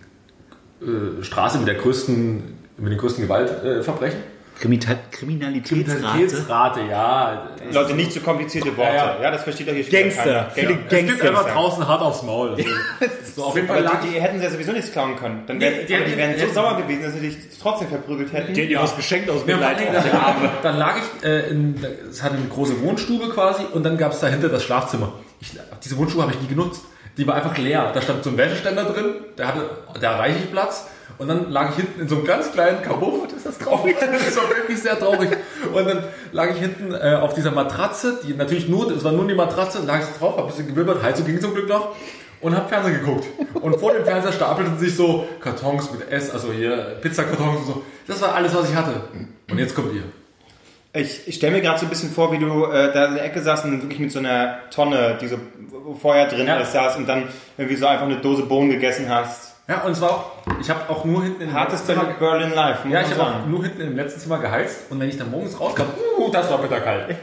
äh, 0.83 1.23
Straße 1.25 1.59
mit 1.59 1.69
der 1.69 1.75
größten, 1.77 2.43
mit 2.79 2.93
den 2.93 2.99
größten 2.99 3.25
Gewaltverbrechen. 3.25 4.19
Kriminal 4.59 4.99
Kriminalitätsrate. 5.11 5.85
Kriminalitätsrate, 6.01 6.81
ja. 6.91 7.49
Leute, 7.73 7.95
nicht 7.95 8.13
zu 8.13 8.21
komplizierte 8.21 8.77
Worte. 8.77 8.95
Ja, 8.95 9.17
Ja, 9.17 9.23
ja. 9.23 9.31
das 9.31 9.43
versteht 9.45 9.69
doch 9.69 9.73
hier 9.73 9.85
Gangster. 9.85 10.51
Viele 10.55 10.67
Genau. 10.67 10.81
Es 10.83 10.89
gibt 10.91 11.07
Gangster. 11.09 11.29
einfach 11.31 11.51
draußen 11.51 11.89
hart 11.89 12.03
aufs 12.03 12.23
Maul. 12.23 12.57
So, 13.37 13.45
auf 13.45 13.55
jeden 13.55 13.69
Fall 13.69 13.89
die, 14.03 14.09
die 14.09 14.21
hätten 14.21 14.39
sie 14.39 14.45
ja 14.45 14.51
sowieso 14.51 14.73
nichts 14.73 14.91
klauen 14.91 15.15
können. 15.15 15.45
Dann 15.47 15.59
Nee, 15.59 15.65
wär, 15.67 15.71
die 15.71 15.87
die 15.87 15.95
hätten- 15.95 16.17
wären 16.19 16.35
so 16.35 16.41
hätten- 16.43 16.53
sauer 16.55 16.77
gewesen, 16.83 17.03
dass 17.05 17.13
sie 17.15 17.21
dich 17.21 17.37
trotzdem 17.63 17.89
verprügelt 17.89 18.33
hätten. 18.33 18.53
Die 18.53 18.63
hat 18.65 18.69
dir 18.71 18.81
was 18.83 18.97
geschenkt 18.97 19.31
aus 19.31 19.43
Ja, 19.47 19.55
Mitleid. 19.55 19.79
Dingen, 19.81 19.93
dann, 19.95 20.51
dann 20.65 20.77
lag 20.79 20.97
ich, 20.99 21.25
äh, 21.25 21.49
in, 21.49 21.77
es 22.11 22.23
hatte 22.25 22.35
eine 22.35 22.47
große 22.47 22.83
Wohnstube 22.83 23.29
quasi 23.31 23.63
und 23.73 23.85
dann 23.85 23.97
gab 23.97 24.13
es 24.13 24.19
dahinter 24.19 24.49
das 24.49 24.65
Schlafzimmer. 24.65 25.13
Ich, 25.41 25.53
diese 25.85 25.97
Wohnstube 25.97 26.25
habe 26.25 26.33
ich 26.35 26.41
nie 26.41 26.49
genutzt. 26.49 26.83
Die 27.17 27.27
war 27.27 27.35
einfach 27.35 27.57
leer. 27.59 27.91
Da 27.93 28.01
stand 28.01 28.25
so 28.25 28.31
ein 28.31 28.37
Wäscheständer 28.37 28.85
drin, 28.85 29.15
der 29.37 29.49
hatte 29.49 29.71
da 30.01 30.17
reichlich 30.17 30.51
Platz. 30.51 30.87
Und 31.19 31.29
dann 31.29 31.51
lag 31.51 31.71
ich 31.71 31.77
hinten 31.77 32.01
in 32.01 32.09
so 32.09 32.17
einem 32.17 32.25
ganz 32.25 32.51
kleinen 32.53 32.83
Kabuff. 32.83 33.25
Das 33.25 33.35
ist 33.35 33.47
das 33.47 33.59
traurig. 33.59 33.97
Das 34.01 34.37
war 34.37 34.49
wirklich 34.49 34.81
sehr 34.81 34.99
traurig. 34.99 35.31
Und 35.73 35.87
dann 35.87 36.05
lag 36.33 36.51
ich 36.51 36.59
hinten 36.59 36.95
äh, 36.95 37.19
auf 37.21 37.35
dieser 37.35 37.51
Matratze, 37.51 38.21
die 38.27 38.33
natürlich 38.35 38.69
nur, 38.69 38.91
es 38.91 39.05
war 39.05 39.13
nur 39.13 39.27
die 39.27 39.35
Matratze, 39.35 39.83
lag 39.85 40.01
ich 40.01 40.19
drauf, 40.19 40.37
hab 40.37 40.45
ein 40.45 40.47
bisschen 40.47 40.69
gewirbelt, 40.69 41.03
Heizung 41.03 41.27
ging 41.27 41.41
zum 41.41 41.53
Glück 41.53 41.69
noch 41.69 41.95
und 42.41 42.57
hab 42.57 42.69
Fernsehen 42.69 43.01
geguckt. 43.01 43.27
Und 43.55 43.79
vor 43.79 43.93
dem 43.93 44.05
Fernseher 44.05 44.33
stapelten 44.33 44.79
sich 44.79 44.97
so 44.97 45.27
Kartons 45.41 45.93
mit 45.93 46.11
S, 46.11 46.31
also 46.31 46.53
hier 46.53 46.97
Pizzakartons 47.03 47.61
und 47.61 47.67
so. 47.67 47.83
Das 48.07 48.21
war 48.23 48.35
alles, 48.35 48.55
was 48.55 48.71
ich 48.71 48.75
hatte. 48.75 49.03
Und 49.51 49.59
jetzt 49.59 49.75
kommt 49.75 49.93
ihr. 49.95 50.05
Ich, 50.93 51.29
ich 51.29 51.37
stelle 51.37 51.53
mir 51.55 51.61
gerade 51.61 51.79
so 51.79 51.87
ein 51.87 51.89
bisschen 51.89 52.11
vor, 52.11 52.33
wie 52.33 52.39
du 52.39 52.65
äh, 52.65 52.93
da 52.93 53.07
in 53.07 53.15
der 53.15 53.25
Ecke 53.25 53.41
saßt 53.41 53.65
und 53.65 53.83
wirklich 53.83 54.01
mit 54.01 54.11
so 54.11 54.19
einer 54.19 54.59
Tonne, 54.71 55.19
die 55.21 55.29
so 55.29 55.39
Feuer 56.01 56.27
drin 56.27 56.49
Ja. 56.49 56.57
alles 56.57 56.73
saß 56.73 56.97
und 56.97 57.09
dann 57.09 57.29
irgendwie 57.57 57.77
so 57.77 57.87
einfach 57.87 58.07
eine 58.07 58.17
Dose 58.17 58.43
Bohnen 58.43 58.71
gegessen 58.71 59.09
hast. 59.09 59.55
Ja, 59.69 59.83
und 59.83 59.93
es 59.93 60.01
war 60.01 60.11
auch, 60.11 60.33
ich 60.61 60.69
habe 60.69 60.91
auch 60.91 61.05
nur 61.05 61.23
hinten 61.23 61.43
im 61.43 61.53
Hartes 61.53 61.87
letzten 61.87 61.87
Zimmer, 61.87 62.15
Berlin 62.19 62.53
Life, 62.53 62.89
muss 62.89 62.93
ja, 62.93 63.03
ich 63.03 63.11
habe 63.11 63.23
auch 63.23 63.47
nur 63.47 63.63
hinten 63.63 63.83
im 63.83 63.95
letzten 63.95 64.19
Zimmer 64.19 64.39
geheizt 64.39 64.91
und 64.91 64.99
wenn 64.99 65.09
ich 65.09 65.17
dann 65.17 65.31
morgens 65.31 65.61
rauskam, 65.61 65.85
uh, 66.19 66.29
das 66.33 66.51
war 66.51 66.59
bitterkalt. 66.59 67.17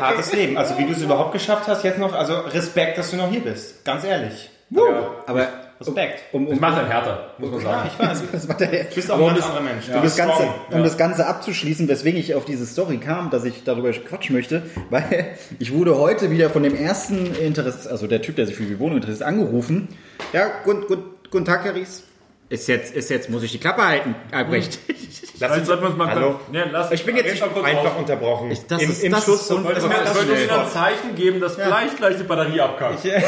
Hartes 0.00 0.32
Leben. 0.32 0.56
Also 0.58 0.76
wie 0.78 0.86
du 0.86 0.92
es 0.92 1.02
überhaupt 1.02 1.32
geschafft 1.32 1.68
hast 1.68 1.84
jetzt 1.84 1.98
noch, 1.98 2.14
also 2.14 2.34
Respekt, 2.34 2.98
dass 2.98 3.10
du 3.12 3.16
noch 3.16 3.30
hier 3.30 3.40
bist. 3.42 3.84
Ganz 3.84 4.04
ehrlich. 4.04 4.50
Ja. 4.70 4.82
Aber 5.26 5.46
Respekt. 5.80 6.22
um, 6.32 6.44
Das 6.46 6.54
um, 6.54 6.60
macht 6.60 6.78
einen 6.78 6.88
härter, 6.88 7.30
muss 7.38 7.50
man 7.50 7.60
Ja, 7.60 7.66
sagen. 7.66 7.90
ich 7.92 7.98
weiß. 8.06 8.22
das 8.32 8.48
war 8.48 8.56
der, 8.56 8.84
Du 8.84 8.94
bist 8.94 9.10
auch 9.10 9.18
ein 9.18 9.34
ganz 9.34 9.44
anderer 9.46 9.60
Mensch. 9.62 9.88
um, 9.88 10.02
das 10.02 10.16
Ganze, 10.16 10.42
um 10.70 10.82
das 10.82 10.96
Ganze 10.96 11.26
abzuschließen, 11.26 11.88
weswegen 11.88 12.18
ich 12.20 12.34
auf 12.34 12.44
diese 12.44 12.66
Story 12.66 12.98
kam, 12.98 13.30
dass 13.30 13.44
ich 13.44 13.64
darüber 13.64 13.90
quatschen 13.92 14.34
möchte, 14.34 14.62
weil 14.90 15.26
ich 15.58 15.72
wurde 15.72 15.96
heute 15.98 16.30
wieder 16.30 16.50
von 16.50 16.62
dem 16.62 16.74
ersten 16.76 17.34
Interesse, 17.34 17.90
also 17.90 18.06
der 18.06 18.22
Typ, 18.22 18.36
der 18.36 18.46
sich 18.46 18.56
für 18.56 18.62
die 18.64 18.78
Wohnung 18.78 18.96
interessiert, 18.98 19.26
angerufen. 19.26 19.88
Ja, 20.32 20.46
gut, 20.64 20.86
gut, 20.88 21.30
guten 21.30 21.44
Tag, 21.44 21.64
Herr 21.64 21.74
Ries. 21.74 22.04
Ist 22.54 22.68
jetzt, 22.68 22.94
ist 22.94 23.10
jetzt, 23.10 23.28
muss 23.30 23.42
ich 23.42 23.50
die 23.50 23.58
Klappe 23.58 23.84
halten, 23.84 24.14
Albrecht. 24.30 24.78
Vielleicht 25.36 25.66
sollten 25.66 25.82
wir 25.82 25.88
uns 25.88 25.98
mal 25.98 26.08
Hallo? 26.08 26.38
Nee, 26.52 26.60
lass, 26.70 26.92
Ich 26.92 27.04
bin 27.04 27.16
jetzt 27.16 27.40
mal 27.40 27.48
kurz 27.48 27.66
Einfach 27.66 27.84
raus. 27.86 27.92
unterbrochen. 27.98 28.50
Ich- 28.52 28.64
das 28.66 28.80
Im, 28.80 28.90
ist- 28.90 29.02
im 29.02 29.10
das 29.12 29.24
Schluss 29.24 29.40
ist 29.40 29.48
so, 29.48 29.56
un- 29.56 29.64
Wollte 29.64 29.80
das 29.80 29.88
mir 29.88 29.96
war 29.96 30.04
das 30.04 30.66
ein 30.66 30.72
Zeichen 30.72 31.14
geben, 31.16 31.40
dass 31.40 31.56
vielleicht 31.56 31.96
gleich 31.96 32.16
die 32.16 32.22
Batterie 32.22 32.60
abkackt. 32.60 33.04
Ich, 33.04 33.12
äh, 33.12 33.20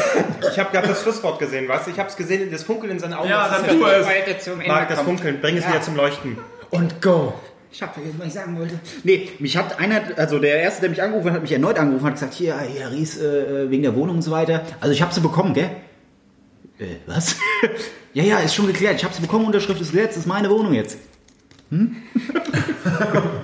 ich 0.49 0.57
habe 0.59 0.71
gerade 0.71 0.87
das 0.87 1.01
Schlusswort 1.03 1.39
gesehen, 1.39 1.67
weißt 1.67 1.87
du? 1.87 1.91
Ich 1.91 1.99
habe 1.99 2.07
es 2.07 2.15
gesehen, 2.15 2.49
das 2.49 2.63
Funkeln 2.63 2.93
in 2.93 2.99
seinen 2.99 3.13
Augen. 3.15 3.27
Ja, 3.29 3.49
das 3.49 3.65
dann 3.67 3.77
tu 3.79 3.85
es. 3.85 4.67
Marc, 4.67 4.87
das. 4.87 5.01
Funkeln, 5.01 5.41
bring 5.41 5.57
es 5.57 5.63
Ja. 5.65 5.71
wieder 5.71 5.81
zum 5.81 5.97
Leuchten. 5.97 6.37
Und 6.69 7.01
go. 7.01 7.33
Ich 7.69 7.81
habe 7.81 7.93
vergessen, 7.93 8.15
was 8.19 8.27
ich 8.27 8.33
sagen 8.33 8.57
wollte. 8.57 8.79
Nee, 9.03 9.29
mich 9.39 9.57
hat 9.57 9.77
einer, 9.77 9.99
also 10.15 10.39
der 10.39 10.61
erste, 10.61 10.81
der 10.81 10.89
mich 10.89 11.01
angerufen 11.03 11.27
hat, 11.27 11.33
hat 11.35 11.41
mich 11.41 11.51
erneut 11.51 11.77
angerufen, 11.77 12.05
hat 12.05 12.13
gesagt, 12.13 12.33
hier, 12.33 12.57
hier 12.61 12.89
Ries, 12.91 13.19
äh, 13.19 13.69
wegen 13.69 13.83
der 13.83 13.93
Wohnung 13.93 14.15
und 14.15 14.21
so 14.21 14.31
weiter. 14.31 14.61
Also 14.79 14.93
ich 14.93 15.01
habe 15.01 15.13
sie 15.13 15.19
bekommen, 15.19 15.53
gell? 15.53 15.69
Äh, 16.79 16.97
was? 17.05 17.35
ja, 18.13 18.23
ja, 18.23 18.39
ist 18.39 18.55
schon 18.55 18.67
geklärt. 18.67 18.95
Ich 18.95 19.03
habe 19.03 19.13
sie 19.13 19.21
bekommen, 19.21 19.45
Unterschrift 19.45 19.81
ist 19.81 19.91
gesetzt, 19.91 20.17
ist 20.17 20.27
meine 20.27 20.49
Wohnung 20.49 20.73
jetzt. 20.73 20.97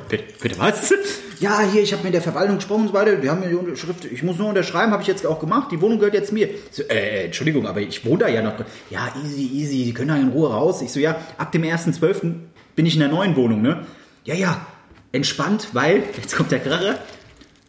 Bitte, 0.07 0.23
bitte 0.41 0.57
was? 0.57 0.93
Ja, 1.39 1.59
hier, 1.59 1.81
ich 1.84 1.91
habe 1.91 2.03
mit 2.03 2.13
der 2.13 2.21
Verwaltung 2.21 2.55
gesprochen 2.55 2.84
und 2.84 2.88
so 2.89 2.93
weiter. 2.93 3.17
Die 3.17 3.29
haben 3.29 3.41
mir 3.41 3.49
die 3.49 3.55
Unterschrift, 3.55 4.05
ich 4.05 4.23
muss 4.23 4.38
nur 4.38 4.47
unterschreiben, 4.47 4.93
habe 4.93 5.01
ich 5.01 5.09
jetzt 5.09 5.25
auch 5.25 5.39
gemacht. 5.39 5.71
Die 5.71 5.81
Wohnung 5.81 5.99
gehört 5.99 6.13
jetzt 6.13 6.31
mir. 6.31 6.47
So, 6.71 6.84
äh, 6.84 7.25
Entschuldigung, 7.25 7.67
aber 7.67 7.81
ich 7.81 8.05
wohne 8.05 8.19
da 8.19 8.27
ja 8.29 8.41
noch 8.41 8.55
drin. 8.55 8.65
Ja, 8.89 9.13
easy, 9.25 9.49
easy, 9.53 9.84
die 9.84 9.93
können 9.93 10.07
da 10.07 10.15
in 10.15 10.29
Ruhe 10.29 10.49
raus. 10.49 10.81
Ich 10.81 10.93
so, 10.93 11.01
ja, 11.01 11.17
ab 11.38 11.51
dem 11.51 11.63
1.12. 11.63 12.36
bin 12.75 12.86
ich 12.86 12.93
in 12.93 13.01
der 13.01 13.09
neuen 13.09 13.36
Wohnung, 13.36 13.61
ne? 13.61 13.86
Ja, 14.23 14.36
ja, 14.36 14.65
entspannt, 15.11 15.69
weil, 15.73 16.03
jetzt 16.21 16.36
kommt 16.38 16.51
der 16.51 16.59
Kracher, 16.59 16.99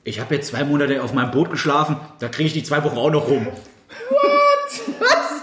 ich 0.04 0.20
habe 0.20 0.36
jetzt 0.36 0.48
zwei 0.48 0.64
Monate 0.64 1.02
auf 1.02 1.12
meinem 1.12 1.32
Boot 1.32 1.50
geschlafen, 1.50 1.96
da 2.20 2.28
kriege 2.28 2.46
ich 2.46 2.52
die 2.52 2.62
zwei 2.62 2.84
Wochen 2.84 2.98
auch 2.98 3.10
noch 3.10 3.26
rum. 3.26 3.46
What? 3.46 5.00
Was? 5.00 5.33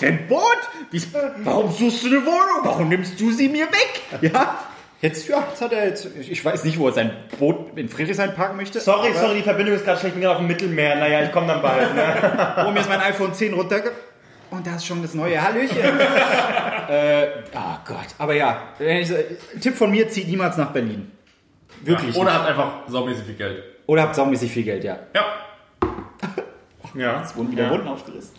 Was? 0.00 0.58
Wie, 0.90 1.02
warum 1.44 1.72
suchst 1.72 2.04
du 2.04 2.08
eine 2.08 2.24
Wohnung? 2.24 2.60
Warum 2.62 2.88
nimmst 2.88 3.20
du 3.20 3.30
sie 3.32 3.48
mir 3.48 3.66
weg? 3.66 4.02
Ja, 4.20 4.58
jetzt, 5.00 5.28
ja, 5.28 5.44
jetzt 5.48 5.60
hat 5.60 5.72
er 5.72 5.88
jetzt, 5.88 6.08
ich 6.18 6.44
weiß 6.44 6.64
nicht, 6.64 6.78
wo 6.78 6.86
er 6.88 6.92
sein 6.92 7.10
Boot 7.38 7.76
in 7.76 7.88
Friedrichshain 7.88 8.34
parken 8.34 8.56
möchte. 8.56 8.80
Sorry, 8.80 9.12
sorry, 9.14 9.36
die 9.36 9.42
Verbindung 9.42 9.74
ist 9.74 9.84
gerade 9.84 9.98
schlecht. 9.98 10.14
Ich 10.14 10.20
bin 10.20 10.22
gerade 10.22 10.36
auf 10.36 10.42
dem 10.42 10.48
Mittelmeer. 10.48 10.96
Naja, 10.96 11.22
ich 11.24 11.32
komme 11.32 11.48
dann 11.48 11.62
bald. 11.62 11.94
Ne? 11.94 12.64
Oh, 12.66 12.70
mir 12.70 12.80
ist 12.80 12.88
mein 12.88 13.00
iPhone 13.00 13.34
10 13.34 13.54
runterge... 13.54 13.92
Und 14.50 14.66
da 14.66 14.76
ist 14.76 14.86
schon 14.86 15.02
das 15.02 15.12
neue 15.12 15.40
Hallöchen. 15.42 15.76
äh, 16.88 17.26
ah 17.54 17.80
Gott. 17.86 18.06
Aber 18.16 18.34
ja, 18.34 18.62
wenn 18.78 18.98
ich, 18.98 19.12
Tipp 19.60 19.74
von 19.74 19.90
mir, 19.90 20.08
zieht 20.08 20.26
niemals 20.26 20.56
nach 20.56 20.70
Berlin. 20.70 21.12
Wirklich. 21.82 22.16
Oder 22.16 22.32
hat 22.32 22.46
einfach 22.46 22.88
saumäßig 22.88 23.24
viel 23.24 23.34
Geld. 23.34 23.62
Oder 23.86 24.02
habt 24.02 24.14
saumäßig 24.14 24.50
viel 24.50 24.64
Geld, 24.64 24.84
ja. 24.84 24.98
Ja. 25.14 25.24
Ja. 26.94 27.20
Es 27.22 27.36
wurden 27.36 27.52
wieder 27.52 27.70
Wunden 27.70 27.86
aufgerissen. 27.86 28.34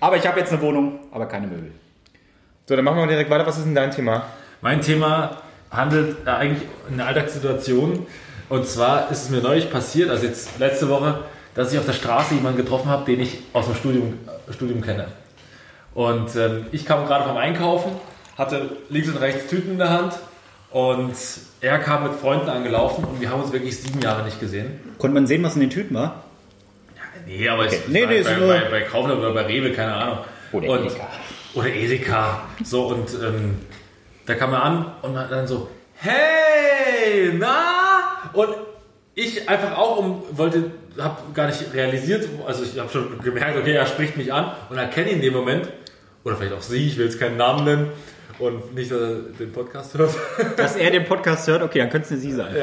Aber 0.00 0.16
ich 0.16 0.26
habe 0.26 0.40
jetzt 0.40 0.52
eine 0.52 0.60
Wohnung, 0.62 1.00
aber 1.10 1.26
keine 1.26 1.46
Möbel. 1.46 1.72
So, 2.66 2.76
dann 2.76 2.84
machen 2.84 2.98
wir 2.98 3.06
direkt 3.06 3.30
weiter. 3.30 3.46
Was 3.46 3.58
ist 3.58 3.64
denn 3.64 3.74
dein 3.74 3.90
Thema? 3.90 4.26
Mein 4.60 4.80
Thema 4.80 5.42
handelt 5.70 6.26
äh, 6.26 6.30
eigentlich 6.30 6.68
eine 6.90 7.04
Alltagssituation. 7.04 8.06
Und 8.48 8.66
zwar 8.66 9.10
ist 9.10 9.24
es 9.24 9.30
mir 9.30 9.40
neulich 9.40 9.70
passiert, 9.70 10.10
also 10.10 10.26
jetzt 10.26 10.58
letzte 10.58 10.88
Woche, 10.88 11.20
dass 11.54 11.72
ich 11.72 11.78
auf 11.78 11.86
der 11.86 11.94
Straße 11.94 12.34
jemanden 12.34 12.58
getroffen 12.58 12.88
habe, 12.88 13.04
den 13.04 13.20
ich 13.20 13.38
aus 13.52 13.66
dem 13.66 13.74
Studium, 13.74 14.18
äh, 14.48 14.52
Studium 14.52 14.82
kenne. 14.82 15.08
Und 15.94 16.36
ähm, 16.36 16.66
ich 16.72 16.84
kam 16.84 17.06
gerade 17.06 17.24
vom 17.24 17.36
Einkaufen, 17.36 17.92
hatte 18.36 18.76
links 18.90 19.08
und 19.08 19.16
rechts 19.16 19.48
Tüten 19.48 19.72
in 19.72 19.78
der 19.78 19.90
Hand 19.90 20.14
und 20.70 21.14
er 21.60 21.78
kam 21.78 22.02
mit 22.02 22.12
Freunden 22.12 22.50
angelaufen 22.50 23.04
und 23.04 23.20
wir 23.20 23.30
haben 23.30 23.42
uns 23.42 23.52
wirklich 23.52 23.80
sieben 23.80 24.00
Jahre 24.00 24.22
nicht 24.24 24.38
gesehen. 24.38 24.78
Konnte 24.98 25.14
man 25.14 25.26
sehen, 25.26 25.42
was 25.42 25.54
in 25.54 25.60
den 25.60 25.70
Tüten 25.70 25.94
war? 25.94 26.25
Nee, 27.26 27.48
aber 27.48 27.66
ich, 27.66 27.88
Nee, 27.88 28.04
bei, 28.04 28.12
nee, 28.12 28.18
ist 28.20 28.26
bei, 28.26 28.36
nur- 28.36 28.48
bei, 28.48 28.60
bei 28.70 28.80
Kaufland 28.82 29.20
oder 29.20 29.32
bei 29.32 29.42
Rewe, 29.42 29.72
keine 29.72 29.94
Ahnung. 29.94 30.18
Oder 30.52 30.68
und, 30.70 30.86
Edeka. 30.86 31.08
Oder 31.54 31.66
Edeka. 31.74 32.42
So, 32.64 32.86
und 32.86 33.08
ähm, 33.14 33.56
da 34.26 34.34
kam 34.34 34.52
er 34.52 34.62
an 34.62 34.92
und 35.02 35.18
hat 35.18 35.30
dann 35.30 35.46
so, 35.46 35.68
hey, 35.94 37.32
na? 37.34 38.30
Und 38.32 38.50
ich 39.14 39.48
einfach 39.48 39.76
auch 39.76 39.96
um, 39.98 40.22
wollte, 40.32 40.70
habe 40.98 41.16
gar 41.34 41.46
nicht 41.46 41.72
realisiert, 41.74 42.28
also 42.46 42.62
ich 42.64 42.78
habe 42.78 42.90
schon 42.90 43.18
gemerkt, 43.22 43.56
okay, 43.56 43.72
er 43.72 43.86
spricht 43.86 44.16
mich 44.16 44.32
an 44.32 44.52
und 44.68 44.76
erkenne 44.76 45.10
ihn 45.10 45.16
in 45.16 45.22
dem 45.22 45.32
Moment, 45.34 45.68
oder 46.24 46.36
vielleicht 46.36 46.52
auch 46.54 46.62
sie, 46.62 46.86
ich 46.88 46.98
will 46.98 47.06
jetzt 47.06 47.18
keinen 47.18 47.36
Namen 47.38 47.64
nennen 47.64 47.92
und 48.38 48.74
nicht, 48.74 48.90
dass 48.90 49.00
er 49.00 49.14
den 49.38 49.52
Podcast 49.52 49.96
hört. 49.96 50.14
Dass 50.58 50.76
er 50.76 50.90
den 50.90 51.04
Podcast 51.04 51.48
hört, 51.48 51.62
okay, 51.62 51.78
dann 51.78 51.88
könnte 51.90 52.12
es 52.14 52.20
Sie 52.20 52.32
sein. 52.32 52.54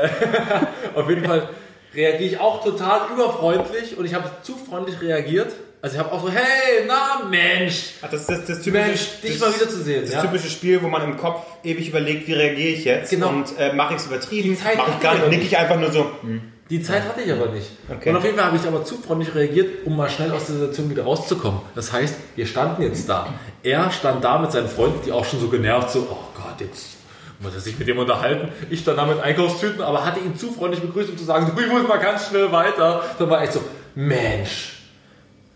Auf 0.96 1.10
jeden 1.10 1.26
Fall 1.26 1.50
reagiere 1.96 2.30
ich 2.30 2.40
auch 2.40 2.64
total 2.64 3.02
überfreundlich 3.14 3.98
und 3.98 4.06
ich 4.06 4.14
habe 4.14 4.30
zu 4.44 4.56
freundlich 4.56 5.02
reagiert. 5.02 5.52
Also 5.82 5.96
ich 5.98 6.00
habe 6.00 6.14
auch 6.14 6.22
so, 6.22 6.30
hey, 6.32 6.86
na 6.88 7.26
Mensch, 7.30 7.96
Ach, 8.02 8.10
das 8.10 8.22
ist 8.22 8.30
das, 8.30 8.46
das 8.60 8.66
Mensch, 8.68 9.20
dich 9.22 9.38
mal 9.40 9.54
wieder 9.54 9.68
zu 9.68 9.84
sehen. 9.84 10.04
Das 10.06 10.14
Ja? 10.14 10.22
typische 10.22 10.50
Spiel, 10.50 10.82
wo 10.82 10.88
man 10.88 11.04
im 11.04 11.18
Kopf 11.18 11.42
ewig 11.64 11.90
überlegt, 11.90 12.26
wie 12.28 12.34
reagiere 12.34 12.70
ich 12.70 12.86
jetzt 12.86 13.10
Genau. 13.10 13.28
und 13.30 13.48
äh, 13.60 13.74
mache 13.74 13.96
ich 13.96 14.00
es 14.00 14.08
übertrieben, 14.08 14.50
Die 14.52 14.58
Zeit 14.58 14.78
mache 14.78 14.92
ich 14.96 15.00
gar 15.02 15.16
nicht, 15.16 15.28
nicht. 15.28 15.38
nick 15.40 15.48
ich 15.48 15.58
einfach 15.58 15.78
nur 15.78 15.92
so. 15.92 16.10
Die 16.70 16.82
Zeit 16.82 17.04
hatte 17.04 17.20
ich 17.22 17.32
aber 17.34 17.48
nicht. 17.48 17.68
Okay. 17.94 18.10
Und 18.12 18.16
auf 18.16 18.24
jeden 18.24 18.38
Fall 18.38 18.46
habe 18.46 18.56
ich 18.56 18.66
aber 18.66 18.86
zu 18.86 18.96
freundlich 18.98 19.36
reagiert, 19.36 19.86
um 19.86 19.98
mal 19.98 20.10
schnell 20.10 20.32
aus 20.32 20.46
der 20.46 20.56
Situation 20.56 20.90
wieder 20.90 21.04
rauszukommen. 21.04 21.60
Das 21.76 21.92
heißt, 21.92 22.16
wir 22.38 22.46
standen 22.46 22.82
jetzt 22.84 23.10
da. 23.10 23.28
Er 23.62 23.92
stand 23.92 24.24
da 24.24 24.38
mit 24.40 24.54
seinen 24.54 24.70
Freunden, 24.70 25.02
die 25.06 25.12
auch 25.12 25.26
schon 25.26 25.42
so 25.42 25.50
genervt, 25.50 25.92
so, 25.92 26.08
oh 26.10 26.18
Gott, 26.34 26.62
jetzt 26.62 26.93
muss 27.44 27.54
er 27.54 27.60
sich 27.60 27.78
mit 27.78 27.88
dem 27.88 28.00
unterhalten. 28.00 28.50
Ich 28.70 28.80
stand 28.80 28.98
da 28.98 29.06
mit 29.06 29.20
Einkaufstüten, 29.20 29.82
aber 29.82 30.06
hatte 30.06 30.20
ihn 30.20 30.36
zu 30.36 30.52
freundlich 30.52 30.82
begrüßt, 30.82 31.10
um 31.10 31.18
zu 31.18 31.26
sagen, 31.26 31.52
du, 31.54 31.62
ich 31.62 31.72
muss 31.72 31.88
mal 31.88 32.00
ganz 32.00 32.30
schnell 32.30 32.52
weiter. 32.52 33.04
Dann 33.20 33.30
war 33.30 33.44
ich 33.44 33.52
so, 33.52 33.62
Mensch, 33.94 34.80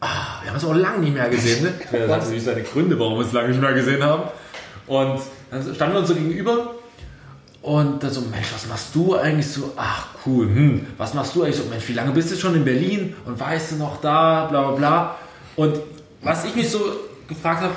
ah, 0.02 0.42
wir 0.42 0.50
haben 0.50 0.56
uns 0.56 0.66
auch 0.66 0.76
lange 0.76 1.00
nicht 1.00 1.14
mehr 1.14 1.30
gesehen. 1.30 1.64
Ne? 1.64 1.74
Ich 1.84 1.92
werde 1.92 2.08
sagen, 2.08 2.32
wie 2.32 2.40
seine 2.40 2.64
Gründe, 2.64 3.00
warum 3.00 3.14
wir 3.14 3.24
uns 3.24 3.34
lange 3.34 3.50
nicht 3.50 3.62
mehr 3.62 3.74
gesehen 3.74 4.04
haben. 4.04 4.24
Und 4.86 5.22
dann 5.50 5.76
standen 5.76 5.96
wir 5.96 6.00
uns 6.00 6.10
so 6.10 6.16
gegenüber 6.16 6.76
und 7.62 8.02
dann 8.02 8.12
so, 8.12 8.22
Mensch, 8.22 8.54
was 8.54 8.68
machst 8.68 8.96
du 8.96 9.16
eigentlich 9.16 9.48
so? 9.48 9.74
Ach, 9.76 10.08
cool, 10.26 10.46
hm, 10.46 10.88
was 10.98 11.14
machst 11.14 11.36
du 11.36 11.44
eigentlich 11.44 11.58
so? 11.58 11.64
Mensch, 11.66 11.88
wie 11.88 11.94
lange 11.94 12.12
bist 12.12 12.32
du 12.32 12.36
schon 12.36 12.56
in 12.56 12.64
Berlin 12.64 13.16
und 13.26 13.40
weißt 13.40 13.72
du 13.72 13.76
noch 13.76 14.00
da, 14.00 14.46
bla 14.46 14.62
bla 14.62 14.76
bla. 14.76 15.16
Und 15.56 15.78
was 16.22 16.46
ich 16.46 16.56
mich 16.56 16.70
so 16.70 16.80
gefragt 17.28 17.62
habe, 17.62 17.74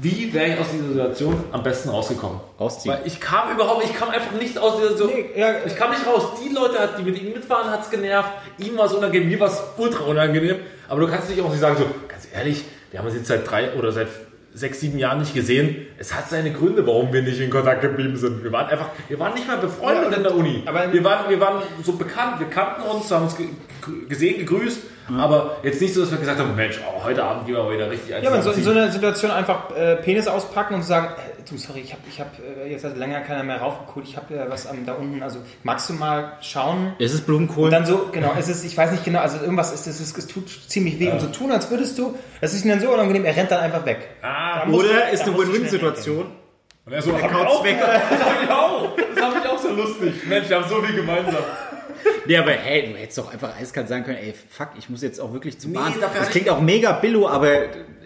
wie 0.00 0.32
wäre 0.32 0.54
ich 0.54 0.58
aus 0.58 0.66
dieser 0.72 0.88
Situation 0.88 1.44
am 1.52 1.62
besten 1.62 1.88
rausgekommen? 1.88 2.40
Rausziehen. 2.58 2.94
Weil 2.94 3.06
ich 3.06 3.20
kam 3.20 3.52
überhaupt, 3.52 3.84
ich 3.84 3.94
kam 3.94 4.10
einfach 4.10 4.32
nicht 4.32 4.58
aus 4.58 4.76
dieser 4.76 4.90
Situation. 4.90 5.24
ja, 5.36 5.64
ich 5.64 5.76
kam 5.76 5.90
nicht 5.90 6.06
raus. 6.06 6.40
Die 6.44 6.52
Leute, 6.52 6.76
die 6.98 7.02
mit 7.02 7.20
ihm 7.20 7.32
mit 7.32 7.48
waren, 7.48 7.70
hat 7.70 7.82
es 7.82 7.90
genervt. 7.90 8.30
Ihm 8.58 8.76
war 8.76 8.86
es 8.86 8.92
unangenehm, 8.92 9.28
mir 9.28 9.40
war 9.40 9.48
es 9.48 9.62
ultra 9.76 10.04
unangenehm. 10.04 10.56
Aber 10.88 11.00
du 11.00 11.08
kannst 11.08 11.30
dich 11.30 11.40
auch 11.40 11.50
nicht 11.50 11.60
sagen, 11.60 11.76
so, 11.78 11.86
ganz 12.08 12.26
ehrlich, 12.32 12.64
wir 12.90 12.98
haben 12.98 13.06
uns 13.06 13.16
jetzt 13.16 13.28
seit 13.28 13.48
drei 13.48 13.72
oder 13.74 13.92
seit 13.92 14.08
sechs, 14.54 14.80
sieben 14.80 14.98
Jahren 14.98 15.18
nicht 15.18 15.34
gesehen. 15.34 15.86
Es 15.98 16.14
hat 16.14 16.30
seine 16.30 16.52
Gründe, 16.52 16.86
warum 16.86 17.12
wir 17.12 17.22
nicht 17.22 17.40
in 17.40 17.50
Kontakt 17.50 17.80
geblieben 17.82 18.16
sind. 18.16 18.42
Wir 18.44 18.52
waren 18.52 18.68
einfach, 18.68 18.90
wir 19.08 19.18
waren 19.18 19.34
nicht 19.34 19.48
mal 19.48 19.58
befreundet 19.58 20.12
Ja, 20.12 20.16
in 20.16 20.22
der 20.22 20.34
Uni. 20.34 20.62
aber- 20.64 20.92
wir 20.92 21.02
waren, 21.04 21.28
wir 21.28 21.40
waren 21.40 21.62
so 21.82 21.92
bekannt, 21.92 22.38
wir 22.38 22.46
kannten 22.48 22.82
uns, 22.82 23.10
haben 23.10 23.24
uns 23.24 23.36
ge 23.36 23.46
ge- 23.84 24.06
gesehen, 24.08 24.38
gegrüßt. 24.38 24.78
Aber 25.18 25.56
jetzt 25.62 25.82
nicht 25.82 25.92
so, 25.92 26.00
dass 26.00 26.10
wir 26.12 26.18
gesagt 26.18 26.38
haben, 26.40 26.56
Mensch, 26.56 26.80
oh, 26.86 27.04
heute 27.04 27.22
Abend 27.22 27.44
gehen 27.46 27.56
wir 27.56 27.70
wieder 27.70 27.90
richtig 27.90 28.14
eins 28.14 28.24
Ja, 28.24 28.30
aber 28.30 28.38
in 28.38 28.42
so, 28.44 28.52
in 28.52 28.62
so 28.62 28.70
einer 28.70 28.90
Situation 28.90 29.30
einfach 29.30 29.76
äh, 29.76 29.96
Penis 29.96 30.26
auspacken 30.26 30.74
und 30.76 30.82
sagen, 30.82 31.08
du, 31.50 31.56
sorry, 31.58 31.80
ich 31.80 31.92
habe 31.92 32.02
ich 32.08 32.20
hab, 32.20 32.32
äh, 32.38 32.70
jetzt 32.70 32.84
hat 32.84 32.96
länger 32.96 33.20
keiner 33.20 33.42
mehr 33.42 33.58
raufgeguckt, 33.58 34.08
ich 34.08 34.16
habe 34.16 34.34
äh, 34.34 34.50
was 34.50 34.66
am, 34.66 34.84
da 34.86 34.94
unten, 34.94 35.22
also 35.22 35.38
magst 35.62 35.88
du 35.88 35.94
mal 35.94 36.32
schauen? 36.40 36.94
Es 36.98 37.12
ist 37.14 37.26
Blumenkohl. 37.26 37.64
Und 37.66 37.70
dann 37.72 37.86
so, 37.86 38.08
genau, 38.12 38.32
es 38.38 38.48
ist, 38.48 38.64
ich 38.64 38.76
weiß 38.76 38.90
nicht 38.92 39.04
genau, 39.04 39.20
also 39.20 39.38
irgendwas 39.38 39.72
ist, 39.72 39.86
es, 39.86 40.00
ist, 40.00 40.16
es 40.18 40.26
tut 40.26 40.48
ziemlich 40.68 40.98
weh 40.98 41.10
und 41.10 41.20
so 41.20 41.26
tun, 41.28 41.50
als 41.52 41.70
würdest 41.70 41.98
du, 41.98 42.16
das 42.40 42.54
ist 42.54 42.64
ihm 42.64 42.70
dann 42.70 42.80
so 42.80 42.92
unangenehm, 42.92 43.24
er 43.24 43.36
rennt 43.36 43.50
dann 43.50 43.60
einfach 43.60 43.84
weg. 43.86 44.08
Ah, 44.22 44.64
musst 44.66 44.84
du- 44.86 44.90
Oder 44.90 45.10
ist 45.10 45.22
eine 45.24 45.38
Win-Win-Situation. 45.38 46.26
Und 46.86 46.92
er 46.92 47.00
so, 47.00 47.12
kaut's 47.12 47.32
auch, 47.34 47.64
weg. 47.64 47.78
das 48.10 48.22
hab 48.24 48.42
ich 48.42 48.50
auch. 48.50 48.90
Das 49.14 49.24
habe 49.24 49.36
ich 49.42 49.48
auch 49.50 49.58
so 49.58 49.70
lustig. 49.70 50.14
Mensch, 50.28 50.50
wir 50.50 50.56
haben 50.60 50.68
so 50.68 50.82
viel 50.82 50.94
gemeinsam. 50.96 51.34
Nee, 52.26 52.36
aber 52.38 52.52
hey, 52.52 52.90
du 52.92 52.98
hättest 52.98 53.18
doch 53.18 53.30
einfach 53.32 53.54
eiskalt 53.58 53.88
sagen 53.88 54.04
können, 54.04 54.16
ey, 54.18 54.34
fuck, 54.50 54.68
ich 54.78 54.88
muss 54.88 55.02
jetzt 55.02 55.20
auch 55.20 55.32
wirklich 55.32 55.58
zum 55.58 55.72
Nee, 55.72 55.78
Bahn. 55.78 55.94
dafür 56.00 56.20
Das 56.20 56.30
klingt 56.30 56.48
auch 56.48 56.60
mega 56.60 56.92
billo, 56.92 57.28
aber 57.28 57.48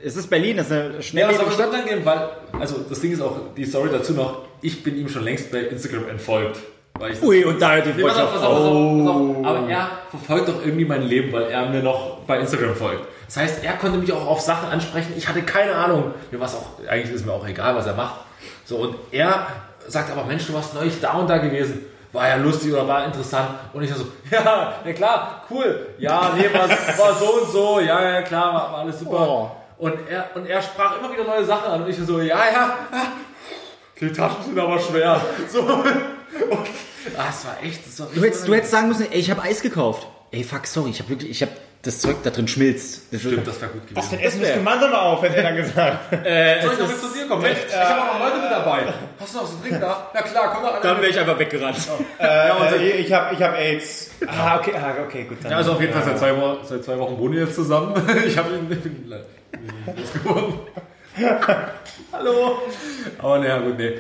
es 0.05 0.16
ist 0.16 0.28
Berlin, 0.28 0.57
das 0.57 0.66
ist 0.66 0.72
eine 0.72 0.88
Ja, 0.90 0.96
was 0.99 1.07
schnelllebige 1.07 1.40
aber 1.42 1.53
Stadt. 1.53 1.74
angehen, 1.74 2.01
weil, 2.05 2.28
also 2.61 2.78
das 2.88 3.01
Ding 3.01 3.12
ist 3.12 3.20
auch, 3.20 3.36
die 3.57 3.64
Story 3.64 3.90
dazu 3.92 4.14
noch, 4.14 4.42
ich 4.61 4.82
bin 4.82 4.96
ihm 4.99 5.09
schon 5.09 5.22
längst 5.24 5.53
bei 5.53 5.59
Instagram 5.61 6.09
entfolgt. 6.09 6.59
Weil 6.99 7.12
ich 7.12 7.22
Ui, 7.22 7.44
und 7.44 7.62
da 7.62 7.76
hat 7.76 7.86
die 7.86 7.92
Freundschaft. 7.92 8.36
auf, 8.38 8.44
auf. 8.44 9.46
Aber 9.46 9.68
er 9.70 9.88
verfolgt 10.11 10.49
doch 10.49 10.64
irgendwie 10.64 10.84
mein 10.84 11.03
Leben, 11.03 11.32
weil 11.32 11.44
er 11.44 11.68
mir 11.68 11.80
noch 11.80 12.18
bei 12.26 12.40
Instagram 12.40 12.74
folgt. 12.74 13.07
Das 13.26 13.36
heißt, 13.36 13.62
er 13.62 13.74
konnte 13.74 13.99
mich 13.99 14.11
auch 14.12 14.26
auf 14.26 14.40
Sachen 14.40 14.68
ansprechen. 14.68 15.12
Ich 15.16 15.28
hatte 15.28 15.42
keine 15.42 15.74
Ahnung. 15.76 16.12
Mir 16.32 16.40
war 16.40 16.49
es 16.49 16.55
auch, 16.57 16.66
eigentlich 16.88 17.14
ist 17.14 17.24
mir 17.24 17.32
auch 17.32 17.46
egal, 17.46 17.76
was 17.76 17.86
er 17.86 17.94
macht. 17.94 18.16
So, 18.64 18.78
und 18.78 18.96
er 19.12 19.46
sagt 19.86 20.11
aber, 20.11 20.24
Mensch, 20.24 20.46
du 20.46 20.55
warst 20.55 20.74
neulich 20.74 20.94
da 21.01 21.12
und 21.12 21.30
da 21.30 21.38
gewesen. 21.38 21.84
War 22.12 22.28
ja 22.28 22.36
lustig 22.36 22.72
oder 22.72 22.88
war 22.88 23.04
interessant. 23.04 23.50
Und 23.72 23.82
ich 23.82 23.92
so, 23.92 24.06
ja, 24.30 24.74
ja 24.84 24.92
klar, 24.92 25.44
cool. 25.50 25.88
Ja, 25.98 26.32
nee, 26.36 26.52
war, 26.52 26.68
war 26.68 27.14
so 27.14 27.40
und 27.40 27.52
so. 27.52 27.80
Ja, 27.80 28.02
ja, 28.02 28.22
klar, 28.22 28.54
war, 28.54 28.72
war 28.72 28.78
alles 28.80 28.98
super. 28.98 29.28
Oh. 29.28 29.50
Und, 29.78 29.94
er, 30.09 30.30
und 30.34 30.46
er 30.46 30.61
sprach 30.61 30.98
immer 30.98 31.12
wieder 31.12 31.24
neue 31.24 31.44
Sachen 31.44 31.70
an. 31.70 31.82
Und 31.82 31.90
ich 31.90 31.96
so, 31.98 32.20
ja, 32.20 32.38
ja. 32.50 32.74
Die 34.00 34.12
Taschen 34.12 34.44
sind 34.44 34.59
aber 34.59 34.78
schwer. 34.78 35.20
So. 35.48 35.61
Und, 35.62 35.86
ah, 37.16 37.26
es 37.30 37.44
war 37.44 37.56
echt, 37.62 37.86
das 37.86 38.00
war 38.00 38.09
Du 38.12 38.22
hättest, 38.22 38.46
du 38.46 38.54
hättest 38.54 38.70
sagen 38.70 38.88
müssen, 38.88 39.11
ey, 39.11 39.18
ich 39.18 39.30
habe 39.30 39.42
Eis 39.42 39.61
gekauft. 39.61 40.06
Ey, 40.30 40.44
fuck, 40.44 40.66
sorry, 40.66 40.90
ich 40.90 40.98
habe 41.00 41.11
wirklich, 41.11 41.30
ich 41.30 41.42
habe 41.42 41.52
das 41.82 42.00
Zeug 42.00 42.16
da 42.24 42.30
drin 42.30 42.48
schmilzt. 42.48 43.12
Das 43.12 43.20
Stimmt, 43.20 43.46
das 43.46 43.60
wäre 43.60 43.70
gut 43.70 43.86
gewesen. 43.86 44.08
Dann 44.10 44.20
essen 44.20 44.40
wir 44.40 44.48
es 44.48 44.54
gemeinsam 44.54 44.92
auf, 44.92 45.22
hätte 45.22 45.36
er 45.36 45.42
dann 45.44 45.56
gesagt. 45.56 45.98
Soll 46.10 46.72
ich 46.72 46.78
noch 46.78 46.88
mit 46.88 46.98
zu 46.98 47.08
dir 47.14 47.26
kommen? 47.28 47.42
Mensch, 47.42 47.58
ich 47.68 47.76
habe 47.76 48.02
auch 48.02 48.18
Leute 48.18 48.42
mit 48.42 48.50
dabei. 48.50 48.80
Hast 49.20 49.34
du 49.34 49.38
noch 49.38 49.46
so 49.46 49.54
einen 49.54 49.62
Drink 49.62 49.80
da? 49.80 50.10
Ja 50.12 50.22
klar, 50.22 50.52
komm 50.52 50.62
doch 50.64 50.74
alle 50.74 50.82
Dann 50.82 50.96
wäre 51.00 51.10
ich 51.10 51.18
einfach 51.18 51.38
weggerannt. 51.38 51.76
äh, 52.20 53.00
ich 53.00 53.12
habe 53.12 53.34
ich 53.34 53.42
hab 53.42 53.56
AIDS. 53.56 54.10
Ah, 54.26 54.58
okay, 54.58 54.72
ah, 54.74 54.94
okay, 55.06 55.24
gut. 55.24 55.38
Dann. 55.42 55.52
Ja, 55.52 55.56
also 55.58 55.72
auf 55.72 55.80
jeden 55.80 55.92
Fall 55.92 56.02
seit 56.02 56.18
zwei, 56.18 56.36
Wochen, 56.36 56.58
seit 56.64 56.84
zwei 56.84 56.98
Wochen 56.98 57.16
wohnen 57.18 57.34
wir 57.34 57.42
jetzt 57.42 57.54
zusammen. 57.54 57.94
Ich 58.26 58.36
habe 58.36 58.54
ihn 58.54 58.66
ich 58.70 58.82
bin 58.82 59.04
leider 59.06 59.24
nicht 59.86 59.98
losgeworden. 59.98 60.54
Hallo. 62.12 62.62
Aber 63.18 63.38
naja, 63.38 63.58
gut, 63.58 63.78
nee. 63.78 63.98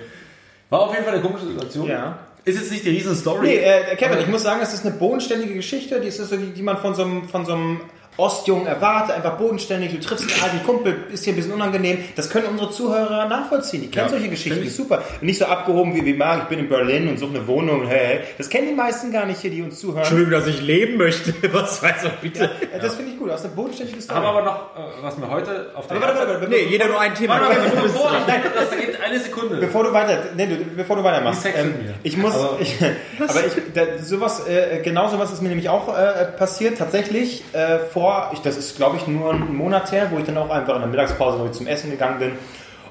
War 0.70 0.80
auf 0.80 0.92
jeden 0.92 1.04
Fall 1.04 1.14
eine 1.14 1.22
komische 1.22 1.46
Situation. 1.46 1.88
Ja. 1.88 2.18
Ist 2.44 2.58
jetzt 2.58 2.70
nicht 2.70 2.84
die 2.84 2.90
riesen 2.90 3.14
Story. 3.14 3.46
Nee, 3.46 3.56
äh, 3.56 3.96
Kevin, 3.96 4.18
ich 4.20 4.26
muss 4.26 4.42
sagen, 4.42 4.60
es 4.62 4.72
ist 4.72 4.86
eine 4.86 4.94
bodenständige 4.94 5.54
Geschichte, 5.54 6.00
die, 6.00 6.08
ist 6.08 6.16
so, 6.16 6.36
die, 6.36 6.52
die 6.52 6.62
man 6.62 6.78
von 6.78 6.94
so 6.94 7.02
einem, 7.02 7.28
von 7.28 7.44
so 7.44 7.52
einem 7.52 7.80
Ostjungen 8.18 8.66
erwarte, 8.66 9.14
einfach 9.14 9.36
bodenständig, 9.36 9.92
du 9.92 10.00
triffst 10.00 10.30
einen 10.30 10.42
alten 10.42 10.66
Kumpel, 10.66 11.04
ist 11.12 11.24
hier 11.24 11.32
ein 11.32 11.36
bisschen 11.36 11.52
unangenehm. 11.52 11.98
Das 12.16 12.28
können 12.28 12.46
unsere 12.46 12.70
Zuhörer 12.70 13.26
nachvollziehen. 13.26 13.82
Die 13.82 13.90
kennen 13.90 14.06
Ja, 14.06 14.10
solche 14.10 14.28
Geschichten, 14.28 14.60
die 14.60 14.66
ist 14.66 14.76
super. 14.76 15.02
Und 15.20 15.22
nicht 15.22 15.38
so 15.38 15.44
abgehoben 15.46 15.94
wie, 15.94 16.04
wie 16.04 16.14
Marc, 16.14 16.42
ich 16.42 16.48
bin 16.48 16.58
in 16.58 16.68
Berlin 16.68 17.08
und 17.08 17.18
suche 17.18 17.36
eine 17.36 17.46
Wohnung. 17.46 17.86
Hey, 17.86 18.06
hey. 18.06 18.20
Das 18.36 18.48
kennen 18.48 18.68
die 18.68 18.74
meisten 18.74 19.12
gar 19.12 19.24
nicht 19.24 19.40
hier, 19.40 19.50
die 19.50 19.62
uns 19.62 19.78
zuhören. 19.78 19.98
Entschuldigung, 19.98 20.32
dass 20.32 20.46
ich 20.46 20.60
leben 20.60 20.96
möchte. 20.96 21.32
Was 21.52 21.82
weiß 21.82 22.04
ich 22.04 22.12
bitte? 22.20 22.50
Ja, 22.72 22.78
das 22.80 22.96
finde 22.96 23.12
ich 23.12 23.18
gut, 23.18 23.30
aus 23.30 23.42
der 23.42 23.50
bodenständigen 23.50 24.00
Story. 24.00 24.18
Haben 24.18 24.26
aber 24.26 24.42
noch, 24.42 24.56
äh, 24.76 25.02
was 25.02 25.18
wir 25.18 25.28
heute 25.30 25.70
auf 25.74 25.86
der 25.86 26.00
warte, 26.00 26.18
warte, 26.18 26.32
warte, 26.34 26.48
Nee, 26.48 26.64
jeder 26.68 26.88
nur 26.88 27.00
ein 27.00 27.14
Thema. 27.14 27.40
Warte, 27.40 27.60
warte, 27.60 27.76
bevor, 27.82 28.10
nein, 28.26 28.42
das 28.54 28.70
geht 28.70 29.00
eine 29.00 29.20
Sekunde. 29.20 29.56
Bevor 29.56 29.84
du 29.84 29.92
weiter, 29.92 30.24
nee, 30.36 30.46
du, 30.46 30.56
bevor 30.76 30.96
du 30.96 31.04
weitermachst, 31.04 31.46
ähm, 31.46 31.74
mir. 31.82 31.94
ich 32.02 32.16
muss, 32.16 32.34
aber 32.34 32.58
ich, 32.60 32.76
aber 32.82 33.46
ich, 33.46 33.52
da, 33.74 33.98
sowas, 34.02 34.46
äh, 34.48 34.80
genau 34.82 35.08
sowas 35.08 35.32
ist 35.32 35.42
mir 35.42 35.48
nämlich 35.48 35.68
auch 35.68 35.96
äh, 35.96 36.24
passiert. 36.36 36.78
Tatsächlich 36.78 37.44
äh, 37.52 37.78
vor, 37.92 38.07
ich, 38.32 38.40
das 38.40 38.56
ist 38.56 38.76
glaube 38.76 38.96
ich 38.96 39.06
nur 39.06 39.32
ein 39.32 39.54
Monat 39.56 39.90
her, 39.92 40.08
wo 40.10 40.18
ich 40.18 40.24
dann 40.24 40.36
auch 40.38 40.50
einfach 40.50 40.74
in 40.74 40.80
der 40.80 40.88
Mittagspause 40.90 41.44
ich 41.46 41.52
zum 41.52 41.66
Essen 41.66 41.90
gegangen 41.90 42.18
bin. 42.18 42.32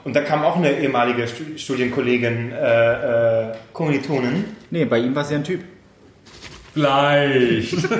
Und 0.04 0.16
da 0.16 0.22
kam 0.22 0.44
auch 0.46 0.56
eine 0.56 0.72
ehemalige 0.72 1.28
Stu- 1.28 1.58
Studienkollegin, 1.58 2.52
äh, 2.54 3.50
äh, 3.50 3.54
Kommilitonin. 3.74 4.46
Nee, 4.72 4.86
bei 4.86 5.00
ihm 5.00 5.14
war 5.16 5.24
es 5.24 5.30
ja 5.32 5.38
ein 5.38 5.44
Typ. 5.44 5.62
Vielleicht. 6.74 7.74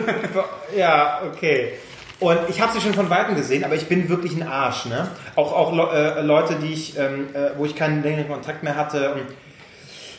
Ja, 0.76 1.22
okay. 1.26 1.74
Und 2.20 2.38
ich 2.50 2.60
habe 2.62 2.74
sie 2.74 2.82
schon 2.82 2.94
von 2.94 3.10
Weitem 3.10 3.36
gesehen, 3.36 3.64
aber 3.64 3.76
ich 3.76 3.88
bin 3.88 4.10
wirklich 4.10 4.36
ein 4.36 4.48
Arsch. 4.48 4.86
Ne? 4.86 5.08
Auch, 5.36 5.54
auch 5.54 5.94
äh, 5.94 6.22
Leute, 6.22 6.56
die 6.62 6.74
ich, 6.74 6.98
ähm, 6.98 7.28
äh, 7.34 7.52
wo 7.58 7.66
ich 7.66 7.76
keinen 7.76 8.04
längeren 8.04 8.28
Kontakt 8.28 8.64
mehr 8.64 8.76
hatte 8.76 9.14
und 9.14 9.22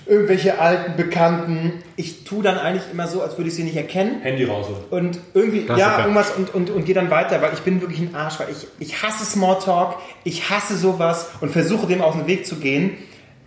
irgendwelche 0.08 0.58
alten 0.58 0.96
Bekannten. 0.96 1.82
Ich 1.96 2.24
tue 2.24 2.42
dann 2.42 2.58
eigentlich 2.58 2.84
immer 2.90 3.06
so, 3.06 3.22
als 3.22 3.36
würde 3.36 3.50
ich 3.50 3.54
sie 3.54 3.62
nicht 3.62 3.76
erkennen. 3.76 4.20
Handy 4.22 4.44
raus. 4.44 4.66
Und 4.90 5.18
irgendwie, 5.34 5.66
Klassiker. 5.66 5.88
ja, 5.88 6.00
irgendwas 6.00 6.30
und, 6.30 6.54
und, 6.54 6.70
und 6.70 6.84
gehe 6.86 6.94
dann 6.94 7.10
weiter, 7.10 7.42
weil 7.42 7.52
ich 7.52 7.60
bin 7.60 7.80
wirklich 7.80 8.00
ein 8.00 8.14
Arsch, 8.14 8.40
weil 8.40 8.48
ich, 8.50 8.66
ich 8.78 9.02
hasse 9.02 9.24
Smalltalk, 9.24 9.96
ich 10.24 10.48
hasse 10.48 10.76
sowas 10.76 11.28
und 11.40 11.50
versuche 11.50 11.86
dem 11.86 12.00
aus 12.00 12.14
dem 12.14 12.26
Weg 12.26 12.46
zu 12.46 12.56
gehen. 12.56 12.96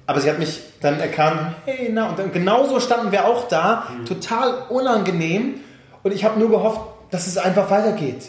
Aber 0.06 0.22
sie 0.22 0.30
hat 0.30 0.40
mich 0.40 0.60
dann 0.82 1.00
erkannt, 1.00 1.56
hey, 1.66 1.90
na, 1.92 2.10
und 2.10 2.20
dann 2.20 2.32
genauso 2.32 2.80
standen 2.80 3.12
wir 3.12 3.26
auch 3.26 3.48
da, 3.48 3.88
total 4.08 4.66
unangenehm. 4.70 5.56
Und 6.04 6.14
ich 6.14 6.24
habe 6.26 6.40
nur 6.40 6.50
gehofft, 6.50 6.82
dass 7.12 7.28
es 7.28 7.38
einfach 7.38 7.70
weitergeht. 7.70 8.24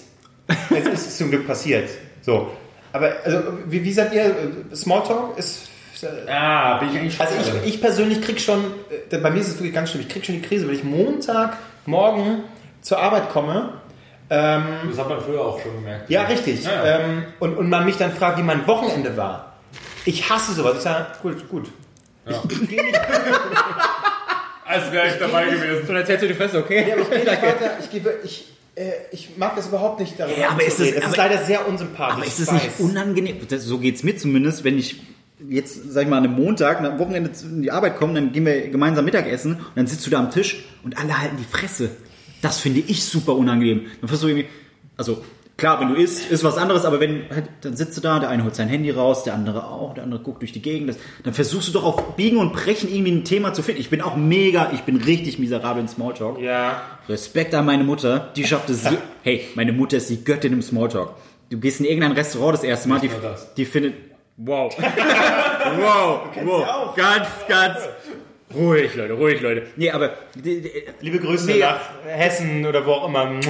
Jetzt 0.70 0.88
ist 0.88 1.06
es 1.06 1.18
zum 1.18 1.30
Glück 1.30 1.46
passiert. 1.46 1.88
So. 2.20 2.50
Aber 2.92 3.12
also, 3.24 3.38
wie, 3.66 3.84
wie 3.84 3.92
seid 3.92 4.12
ihr? 4.12 4.34
Smalltalk 4.74 5.38
ist. 5.38 5.68
Ah, 6.28 6.78
bin 6.78 6.90
ich 6.90 6.98
eigentlich 6.98 7.20
Also 7.20 7.34
ich, 7.64 7.74
ich 7.74 7.80
persönlich 7.80 8.20
krieg 8.22 8.40
schon, 8.40 8.64
äh, 9.10 9.16
bei 9.18 9.30
mir 9.30 9.40
ist 9.40 9.48
es 9.48 9.54
wirklich 9.54 9.72
ganz 9.74 9.90
schlimm, 9.90 10.02
ich 10.02 10.08
krieg 10.08 10.24
schon 10.24 10.36
die 10.36 10.42
Krise, 10.42 10.66
wenn 10.66 10.74
ich 10.74 10.84
Montag 10.84 11.56
morgen 11.86 12.44
zur 12.80 12.98
Arbeit 12.98 13.30
komme. 13.30 13.74
Ähm, 14.30 14.64
Das 14.88 14.98
hat 14.98 15.08
man 15.08 15.20
früher 15.20 15.40
auch 15.42 15.60
schon 15.60 15.74
gemerkt. 15.74 16.08
ja, 16.10 16.22
richtig. 16.24 16.64
Ja, 16.64 16.84
ja. 16.86 16.98
Ähm, 17.00 17.24
und, 17.38 17.56
und 17.56 17.68
man 17.68 17.84
mich 17.84 17.96
dann 17.98 18.12
fragt, 18.12 18.38
wie 18.38 18.42
mein 18.42 18.66
Wochenende 18.66 19.16
war. 19.16 19.52
Ich 20.04 20.28
hasse 20.30 20.52
sowas. 20.54 20.76
Ich 20.78 20.82
sage, 20.82 21.06
gut, 21.22 21.48
gut. 21.48 21.68
Ich 22.26 22.68
gehe 22.68 22.82
nicht, 22.84 23.00
Als 24.64 24.90
wäre 24.92 25.08
ich 25.08 25.18
dabei 25.18 25.44
gewesen. 25.46 25.88
Und 25.88 25.96
erzählst 25.96 26.22
du 26.22 26.28
die 26.28 26.34
Fresse, 26.34 26.58
okay? 26.58 26.86
ja, 26.88 26.94
aber 26.94 27.02
ich 27.02 27.10
geh 27.10 27.18
nicht 27.30 27.42
weiter. 27.42 27.70
Ich, 27.80 27.90
gebe, 27.90 28.14
ich, 28.24 28.52
äh, 28.74 28.90
ich 29.10 29.36
mag 29.36 29.54
das 29.56 29.66
überhaupt 29.68 30.00
nicht 30.00 30.18
darüber 30.18 30.38
Ja, 30.38 30.48
aber 30.50 30.62
ist 30.64 30.78
es- 30.78 30.86
reden. 30.86 30.98
Es 30.98 31.04
ist 31.08 31.18
aber- 31.18 31.28
leider 31.28 31.38
sehr 31.44 31.68
unsympathisch. 31.68 32.16
Aber 32.16 32.24
ist 32.26 32.38
ich 32.38 32.46
es 32.46 32.52
nicht 32.52 32.80
unangenehm? 32.80 33.36
Das, 33.48 33.64
so 33.64 33.78
geht's 33.78 34.02
mir 34.02 34.16
zumindest, 34.16 34.64
wenn 34.64 34.78
ich 34.78 35.00
jetzt, 35.48 35.92
sag 35.92 36.04
ich 36.04 36.08
mal, 36.08 36.18
an 36.18 36.24
einem 36.24 36.34
Montag, 36.34 36.80
am 36.80 36.98
Wochenende 36.98 37.30
in 37.44 37.62
die 37.62 37.70
Arbeit 37.70 37.96
komme, 37.96 38.14
dann 38.14 38.32
gehen 38.32 38.46
wir 38.46 38.68
gemeinsam 38.68 39.04
Mittagessen 39.04 39.54
und 39.54 39.76
dann 39.76 39.86
sitzt 39.86 40.06
du 40.06 40.10
da 40.10 40.18
am 40.18 40.30
Tisch 40.30 40.64
und 40.82 40.98
alle 40.98 41.18
halten 41.18 41.36
die 41.38 41.44
Fresse. 41.44 41.90
Das 42.40 42.58
finde 42.58 42.80
ich 42.80 43.04
super 43.04 43.36
unangenehm. 43.36 43.86
Dann 44.00 44.08
versuchst 44.08 44.24
du 44.24 44.28
irgendwie, 44.28 44.48
also 44.96 45.22
klar, 45.56 45.80
wenn 45.80 45.88
du 45.90 45.94
isst, 45.94 46.30
ist 46.30 46.42
was 46.42 46.58
anderes, 46.58 46.84
aber 46.84 46.98
wenn, 46.98 47.24
halt, 47.30 47.48
dann 47.60 47.76
sitzt 47.76 47.96
du 47.96 48.00
da, 48.00 48.18
der 48.18 48.28
eine 48.28 48.42
holt 48.42 48.56
sein 48.56 48.68
Handy 48.68 48.90
raus, 48.90 49.22
der 49.22 49.34
andere 49.34 49.68
auch, 49.68 49.94
der 49.94 50.02
andere 50.02 50.20
guckt 50.20 50.42
durch 50.42 50.52
die 50.52 50.60
Gegend. 50.60 50.88
Das, 50.88 50.96
dann 51.22 51.34
versuchst 51.34 51.68
du 51.68 51.72
doch 51.72 51.84
auf 51.84 52.16
Biegen 52.16 52.38
und 52.38 52.52
Brechen 52.52 52.92
irgendwie 52.92 53.12
ein 53.12 53.24
Thema 53.24 53.52
zu 53.52 53.62
finden. 53.62 53.80
Ich 53.80 53.90
bin 53.90 54.00
auch 54.02 54.16
mega, 54.16 54.72
ich 54.72 54.82
bin 54.82 54.96
richtig 54.96 55.38
miserabel 55.38 55.82
in 55.82 55.88
Smalltalk. 55.88 56.40
Ja. 56.40 56.82
Respekt 57.08 57.54
an 57.54 57.64
meine 57.64 57.84
Mutter, 57.84 58.32
die 58.36 58.44
schafft 58.44 58.70
es. 58.70 58.84
Hey, 59.24 59.42
meine 59.54 59.72
Mutter 59.72 59.98
ist 59.98 60.10
die 60.10 60.24
Göttin 60.24 60.52
im 60.52 60.62
Smalltalk. 60.62 61.14
Du 61.48 61.56
gehst 61.60 61.78
in 61.78 61.86
irgendein 61.86 62.10
Restaurant 62.10 62.54
das 62.54 62.64
erste 62.64 62.88
Mal, 62.88 62.98
die, 62.98 63.10
die 63.56 63.64
findet. 63.64 63.94
Wow. 64.36 64.74
wow. 65.78 66.20
wow. 66.44 66.94
Ganz, 66.96 67.28
ganz. 67.48 67.78
Ruhig, 68.54 68.94
Leute, 68.94 69.12
ruhig, 69.14 69.40
Leute. 69.40 69.66
Nee, 69.76 69.90
aber. 69.90 70.14
Liebe 71.00 71.18
Grüße 71.18 71.46
Nee. 71.46 71.60
nach 71.60 71.80
Hessen 72.06 72.64
oder 72.66 72.84
wo 72.84 72.92
auch 72.92 73.08
immer. 73.08 73.24
Nein, 73.26 73.42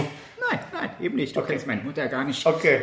nein, 0.72 0.90
eben 1.00 1.16
nicht. 1.16 1.36
Du 1.36 1.42
kennst 1.42 1.66
meine 1.66 1.82
Mutter 1.82 2.06
gar 2.08 2.24
nicht. 2.24 2.44
Okay. 2.46 2.82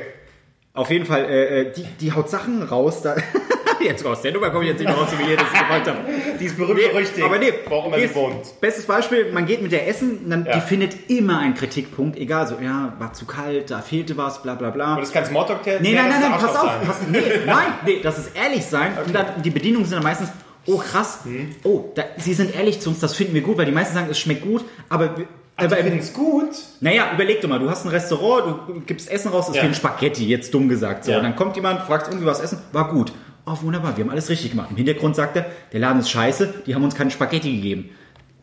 Auf 0.73 0.89
jeden 0.91 1.05
Fall, 1.05 1.25
äh, 1.25 1.61
äh, 1.61 1.73
die, 1.73 1.83
die 1.99 2.11
haut 2.13 2.29
Sachen 2.29 2.61
raus. 2.63 3.01
Da 3.01 3.15
jetzt 3.81 4.05
raus 4.05 4.21
der 4.21 4.31
Nummer 4.33 4.49
komme 4.49 4.65
ich 4.65 4.69
jetzt 4.71 4.79
nicht 4.79 4.87
mehr 4.89 4.97
raus, 4.97 5.09
wie 5.17 5.27
wir 5.27 5.35
das 5.37 5.49
gemacht 5.51 5.87
haben. 5.87 5.97
Die 6.39 6.45
ist 6.45 6.57
berühmt 6.57 6.79
berüchtigt. 6.91 7.23
Aber 7.25 7.37
nee, 7.39 7.51
sie 7.95 8.01
jetzt- 8.01 8.15
wohnt. 8.15 8.59
Bestes 8.61 8.85
Beispiel, 8.85 9.31
man 9.31 9.45
geht 9.45 9.61
mit 9.61 9.71
der 9.71 9.87
essen, 9.87 10.29
dann, 10.29 10.45
Ja. 10.45 10.55
die 10.55 10.61
findet 10.61 11.09
immer 11.09 11.39
einen 11.39 11.53
Kritikpunkt, 11.55 12.17
egal 12.17 12.45
so, 12.47 12.57
ja, 12.61 12.93
war 12.99 13.13
zu 13.13 13.25
kalt, 13.25 13.71
da 13.71 13.79
fehlte 13.81 14.15
was, 14.17 14.41
bla 14.43 14.55
bla 14.55 14.69
bla. 14.69 14.93
Und 14.93 14.99
das 15.01 15.09
ist 15.09 15.13
kein 15.13 15.25
Smalltalk, 15.25 15.63
der 15.63 15.81
Nee, 15.81 15.93
nein, 15.95 16.09
nein, 16.09 16.21
nein, 16.21 16.31
pass 16.39 16.55
auf. 16.55 16.71
Pass, 16.85 16.97
nee, 17.09 17.21
nein, 17.45 17.67
nee, 17.85 17.99
das 18.03 18.17
ist 18.19 18.35
ehrlich 18.35 18.65
sein. 18.65 18.91
Und 19.05 19.13
dann, 19.15 19.41
die 19.41 19.49
Bedienungen 19.49 19.85
sind 19.85 19.95
dann 19.95 20.03
meistens, 20.03 20.29
oh 20.67 20.77
krass, 20.77 21.21
Mhm. 21.25 21.55
oh, 21.63 21.85
da, 21.95 22.03
sie 22.17 22.33
sind 22.33 22.55
ehrlich 22.55 22.79
zu 22.79 22.89
uns, 22.89 22.99
das 22.99 23.15
finden 23.15 23.33
wir 23.33 23.41
gut, 23.41 23.57
weil 23.57 23.65
die 23.65 23.71
meisten 23.71 23.93
sagen, 23.95 24.07
es 24.11 24.19
schmeckt 24.19 24.43
gut, 24.43 24.63
aber... 24.87 25.15
Die 25.59 25.65
aber 25.65 25.75
finden 25.77 25.99
es 25.99 26.13
gut. 26.13 26.49
naja, 26.81 27.11
überleg 27.13 27.41
doch 27.41 27.49
mal, 27.49 27.59
du 27.59 27.69
hast 27.69 27.85
ein 27.85 27.89
Restaurant, 27.89 28.67
du 28.67 28.81
gibst 28.81 29.09
Essen 29.11 29.31
raus, 29.31 29.47
es 29.49 29.55
Ja. 29.55 29.61
fehlen 29.61 29.73
Spaghetti, 29.73 30.25
jetzt 30.27 30.53
dumm 30.53 30.69
gesagt. 30.69 31.05
So, 31.05 31.11
Ja. 31.11 31.17
und 31.17 31.23
dann 31.23 31.35
kommt 31.35 31.55
jemand, 31.55 31.81
fragt 31.81 32.07
irgendwie 32.07 32.25
was 32.25 32.39
essen, 32.39 32.59
war 32.71 32.89
gut. 32.91 33.11
Oh, 33.45 33.57
wunderbar, 33.61 33.95
wir 33.97 34.03
haben 34.03 34.11
alles 34.11 34.29
richtig 34.29 34.51
gemacht. 34.51 34.67
Im 34.71 34.77
Hintergrund 34.77 35.15
sagt 35.15 35.35
er, 35.35 35.45
der 35.73 35.79
Laden 35.79 35.99
ist 36.01 36.09
scheiße, 36.11 36.53
die 36.67 36.75
haben 36.75 36.83
uns 36.83 36.95
keine 36.95 37.09
Spaghetti 37.11 37.51
gegeben. 37.55 37.89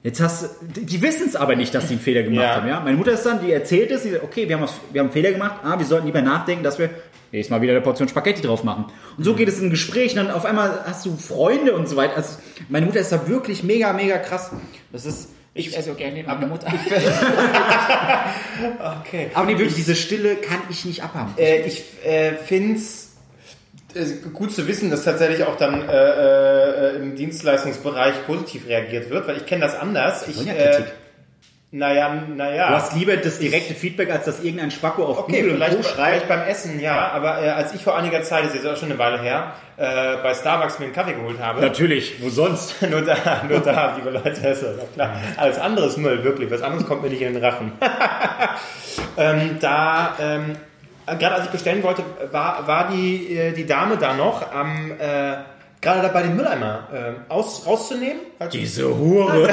Jetzt 0.02 0.20
hast 0.20 0.50
du, 0.74 0.80
die- 0.80 1.02
wissen 1.02 1.26
es 1.28 1.34
aber 1.36 1.56
nicht, 1.56 1.74
dass 1.74 1.88
sie 1.88 1.94
einen 1.94 2.00
Fehler 2.02 2.22
gemacht 2.22 2.42
Ja. 2.44 2.56
haben. 2.56 2.68
Ja? 2.68 2.80
Meine 2.80 2.96
Mutter 2.96 3.12
ist 3.12 3.24
dann, 3.26 3.40
die 3.44 3.50
erzählt 3.52 3.90
es, 3.90 4.02
die 4.02 4.10
sagt, 4.10 4.22
okay, 4.24 4.48
wir 4.48 4.56
haben, 4.56 4.62
was, 4.62 4.74
wir 4.92 5.00
haben 5.00 5.06
einen 5.06 5.12
Fehler 5.12 5.32
gemacht, 5.32 5.56
ah, 5.64 5.78
wir 5.78 5.86
sollten 5.86 6.06
lieber 6.06 6.22
nachdenken, 6.22 6.62
dass 6.62 6.78
wir 6.78 6.90
nächstes 7.32 7.50
Mal 7.50 7.60
wieder 7.60 7.72
eine 7.72 7.80
Portion 7.80 8.08
Spaghetti 8.08 8.40
drauf 8.40 8.62
machen. 8.62 8.84
Und 9.18 9.24
so 9.24 9.34
geht 9.34 9.48
es 9.48 9.60
in 9.60 9.68
Gesprächen, 9.70 10.16
dann 10.16 10.30
auf 10.30 10.44
einmal 10.44 10.80
hast 10.86 11.04
du 11.06 11.16
Freunde 11.16 11.74
und 11.74 11.88
so 11.88 11.96
weiter. 11.96 12.16
Also, 12.16 12.36
meine 12.68 12.86
Mutter 12.86 13.00
ist 13.00 13.10
da 13.10 13.26
wirklich 13.28 13.64
mega, 13.64 13.92
mega 13.92 14.18
krass. 14.18 14.52
Das 14.92 15.06
ist, 15.06 15.30
ich 15.56 15.76
esse 15.76 15.92
auch 15.92 15.96
gerne 15.96 16.22
meine 16.22 16.46
Mutter. 16.46 16.72
Okay. 19.00 19.30
Aber 19.34 19.46
nee, 19.46 19.58
wirklich, 19.58 19.74
diese 19.74 19.94
Stille 19.94 20.36
kann 20.36 20.60
ich 20.70 20.84
nicht 20.84 21.02
abhaben. 21.02 21.34
Äh, 21.36 21.66
ich 21.66 21.84
äh, 22.04 22.32
finde 22.32 22.78
es 22.78 23.10
gut 24.32 24.52
zu 24.52 24.66
wissen, 24.66 24.90
dass 24.90 25.04
tatsächlich 25.04 25.44
auch 25.44 25.56
dann 25.56 25.88
äh, 25.88 25.92
äh, 25.92 26.96
im 26.96 27.16
Dienstleistungsbereich 27.16 28.26
positiv 28.26 28.66
reagiert 28.66 29.10
wird, 29.10 29.28
weil 29.28 29.36
ich 29.36 29.46
kenne 29.46 29.62
das 29.62 29.74
anders. 29.74 30.26
Ich, 30.28 30.46
äh. 30.46 30.84
Naja, 31.76 32.22
naja. 32.34 32.68
Du 32.68 32.74
hast 32.74 32.94
lieber 32.94 33.16
das 33.16 33.38
direkte 33.38 33.74
Feedback, 33.74 34.10
als 34.10 34.24
dass 34.24 34.42
irgendein 34.42 34.70
Spacko 34.70 35.04
auf 35.04 35.18
Okay, 35.18 35.42
Google 35.42 35.54
vielleicht, 35.56 35.76
und 35.76 35.82
Co. 35.82 35.88
vielleicht 35.88 36.26
schreibt. 36.26 36.28
beim 36.28 36.48
Essen, 36.48 36.80
ja. 36.80 37.10
Aber 37.12 37.42
äh, 37.42 37.50
als 37.50 37.74
ich 37.74 37.84
vor 37.84 37.96
einiger 37.96 38.22
Zeit, 38.22 38.44
das 38.44 38.54
ist 38.54 38.64
jetzt 38.64 38.72
auch 38.72 38.76
schon 38.78 38.90
eine 38.90 38.98
Weile 38.98 39.20
her, 39.20 39.52
äh, 39.76 40.16
bei 40.22 40.32
Starbucks 40.32 40.78
mir 40.78 40.86
einen 40.86 40.94
Kaffee 40.94 41.12
geholt 41.12 41.38
habe, 41.38 41.60
Natürlich, 41.60 42.14
wo 42.22 42.30
sonst? 42.30 42.80
nur 42.90 43.02
da, 43.02 43.42
nur 43.48 43.60
da, 43.60 43.94
liebe 43.96 44.10
Leute, 44.10 44.30
ist 44.30 44.62
ja 44.62 44.68
klar. 44.94 45.16
Alles 45.36 45.58
andere 45.58 45.86
ist 45.86 45.98
Müll, 45.98 46.24
wirklich. 46.24 46.50
Was 46.50 46.62
anderes 46.62 46.86
kommt 46.86 47.02
mir 47.02 47.10
nicht 47.10 47.20
in 47.22 47.34
den 47.34 47.44
Rachen. 47.44 47.72
ähm, 49.18 49.58
da, 49.60 50.14
ähm, 50.18 50.56
gerade 51.06 51.34
als 51.34 51.44
ich 51.44 51.50
bestellen 51.50 51.82
wollte, 51.82 52.02
war, 52.32 52.66
war 52.66 52.88
die, 52.90 53.36
äh, 53.36 53.52
die 53.52 53.66
Dame 53.66 53.96
da 53.98 54.14
noch 54.14 54.50
am, 54.52 54.92
äh, 54.92 55.34
gerade 55.86 56.02
dabei 56.02 56.22
den 56.22 56.34
Mülleimer 56.36 56.88
äh, 56.92 57.32
aus, 57.32 57.64
rauszunehmen. 57.66 58.18
Halt 58.40 58.52
Diese 58.52 58.88
Hure. 58.98 59.48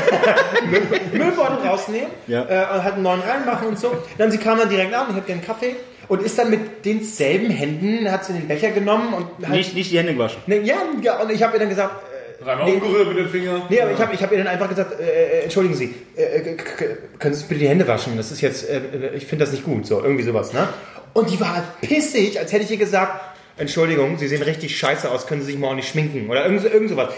Müllbeutel 1.13 1.67
rausnehmen 1.67 2.09
Ja. 2.27 2.41
äh, 2.43 2.75
und 2.77 2.83
halt 2.83 2.93
einen 2.95 3.03
neuen 3.03 3.21
reinmachen 3.21 3.67
und 3.69 3.79
so. 3.79 3.91
Dann 4.17 4.31
sie 4.31 4.37
kam 4.37 4.57
dann 4.57 4.69
direkt 4.69 4.93
an, 4.93 5.07
ich 5.09 5.15
habe 5.15 5.25
den 5.27 5.41
Kaffee 5.43 5.75
und 6.07 6.21
ist 6.23 6.37
dann 6.37 6.49
mit 6.49 6.85
denselben 6.85 7.49
Händen, 7.49 8.11
hat 8.11 8.25
sie 8.25 8.33
den 8.33 8.47
Becher 8.47 8.71
genommen 8.71 9.13
und 9.13 9.25
halt, 9.47 9.57
Nicht, 9.57 9.75
nicht 9.75 9.91
die 9.91 9.97
Hände 9.97 10.13
gewaschen. 10.13 10.41
ne, 10.47 10.57
ja, 10.61 10.75
ja, 11.01 11.19
und 11.19 11.31
ich 11.31 11.41
habe 11.43 11.53
ihr 11.55 11.59
dann 11.59 11.69
gesagt, 11.69 11.93
äh, 12.39 12.43
Dreimal 12.43 12.65
Nee. 12.65 12.73
umgerührt 12.73 13.07
mit 13.09 13.17
dem 13.19 13.29
Finger. 13.29 13.61
Nee, 13.69 13.79
aber 13.81 13.91
ich 13.91 13.99
habe 13.99 14.13
ich 14.13 14.21
hab 14.23 14.31
ihr 14.31 14.37
dann 14.39 14.47
einfach 14.47 14.67
gesagt, 14.67 14.99
äh, 14.99 15.03
äh, 15.03 15.43
entschuldigen 15.43 15.75
Sie, 15.75 15.93
äh, 16.17 16.55
k- 16.55 16.97
können 17.19 17.33
Sie 17.35 17.45
bitte 17.45 17.61
die 17.61 17.69
Hände 17.69 17.87
waschen? 17.87 18.17
Das 18.17 18.31
ist 18.31 18.41
jetzt, 18.41 18.67
äh, 18.69 18.77
äh, 18.77 19.15
ich 19.15 19.25
finde 19.27 19.45
das 19.45 19.53
nicht 19.53 19.63
gut, 19.63 19.85
so 19.85 20.01
irgendwie 20.01 20.23
sowas, 20.23 20.51
ne? 20.51 20.67
Und 21.13 21.29
die 21.29 21.39
war 21.39 21.63
pissig, 21.81 22.39
als 22.39 22.51
hätte 22.51 22.63
ich 22.65 22.71
ihr 22.71 22.77
gesagt, 22.77 23.32
Entschuldigung, 23.57 24.17
Sie 24.17 24.27
sehen 24.27 24.41
richtig 24.41 24.77
scheiße 24.77 25.09
aus, 25.11 25.27
können 25.27 25.41
Sie 25.41 25.47
sich 25.51 25.57
mal 25.59 25.69
auch 25.69 25.75
nicht 25.75 25.87
schminken 25.89 26.29
oder 26.29 26.43
irgend, 26.45 26.61
so- 26.61 26.67
irgend 26.69 26.89
sowas. 26.89 27.09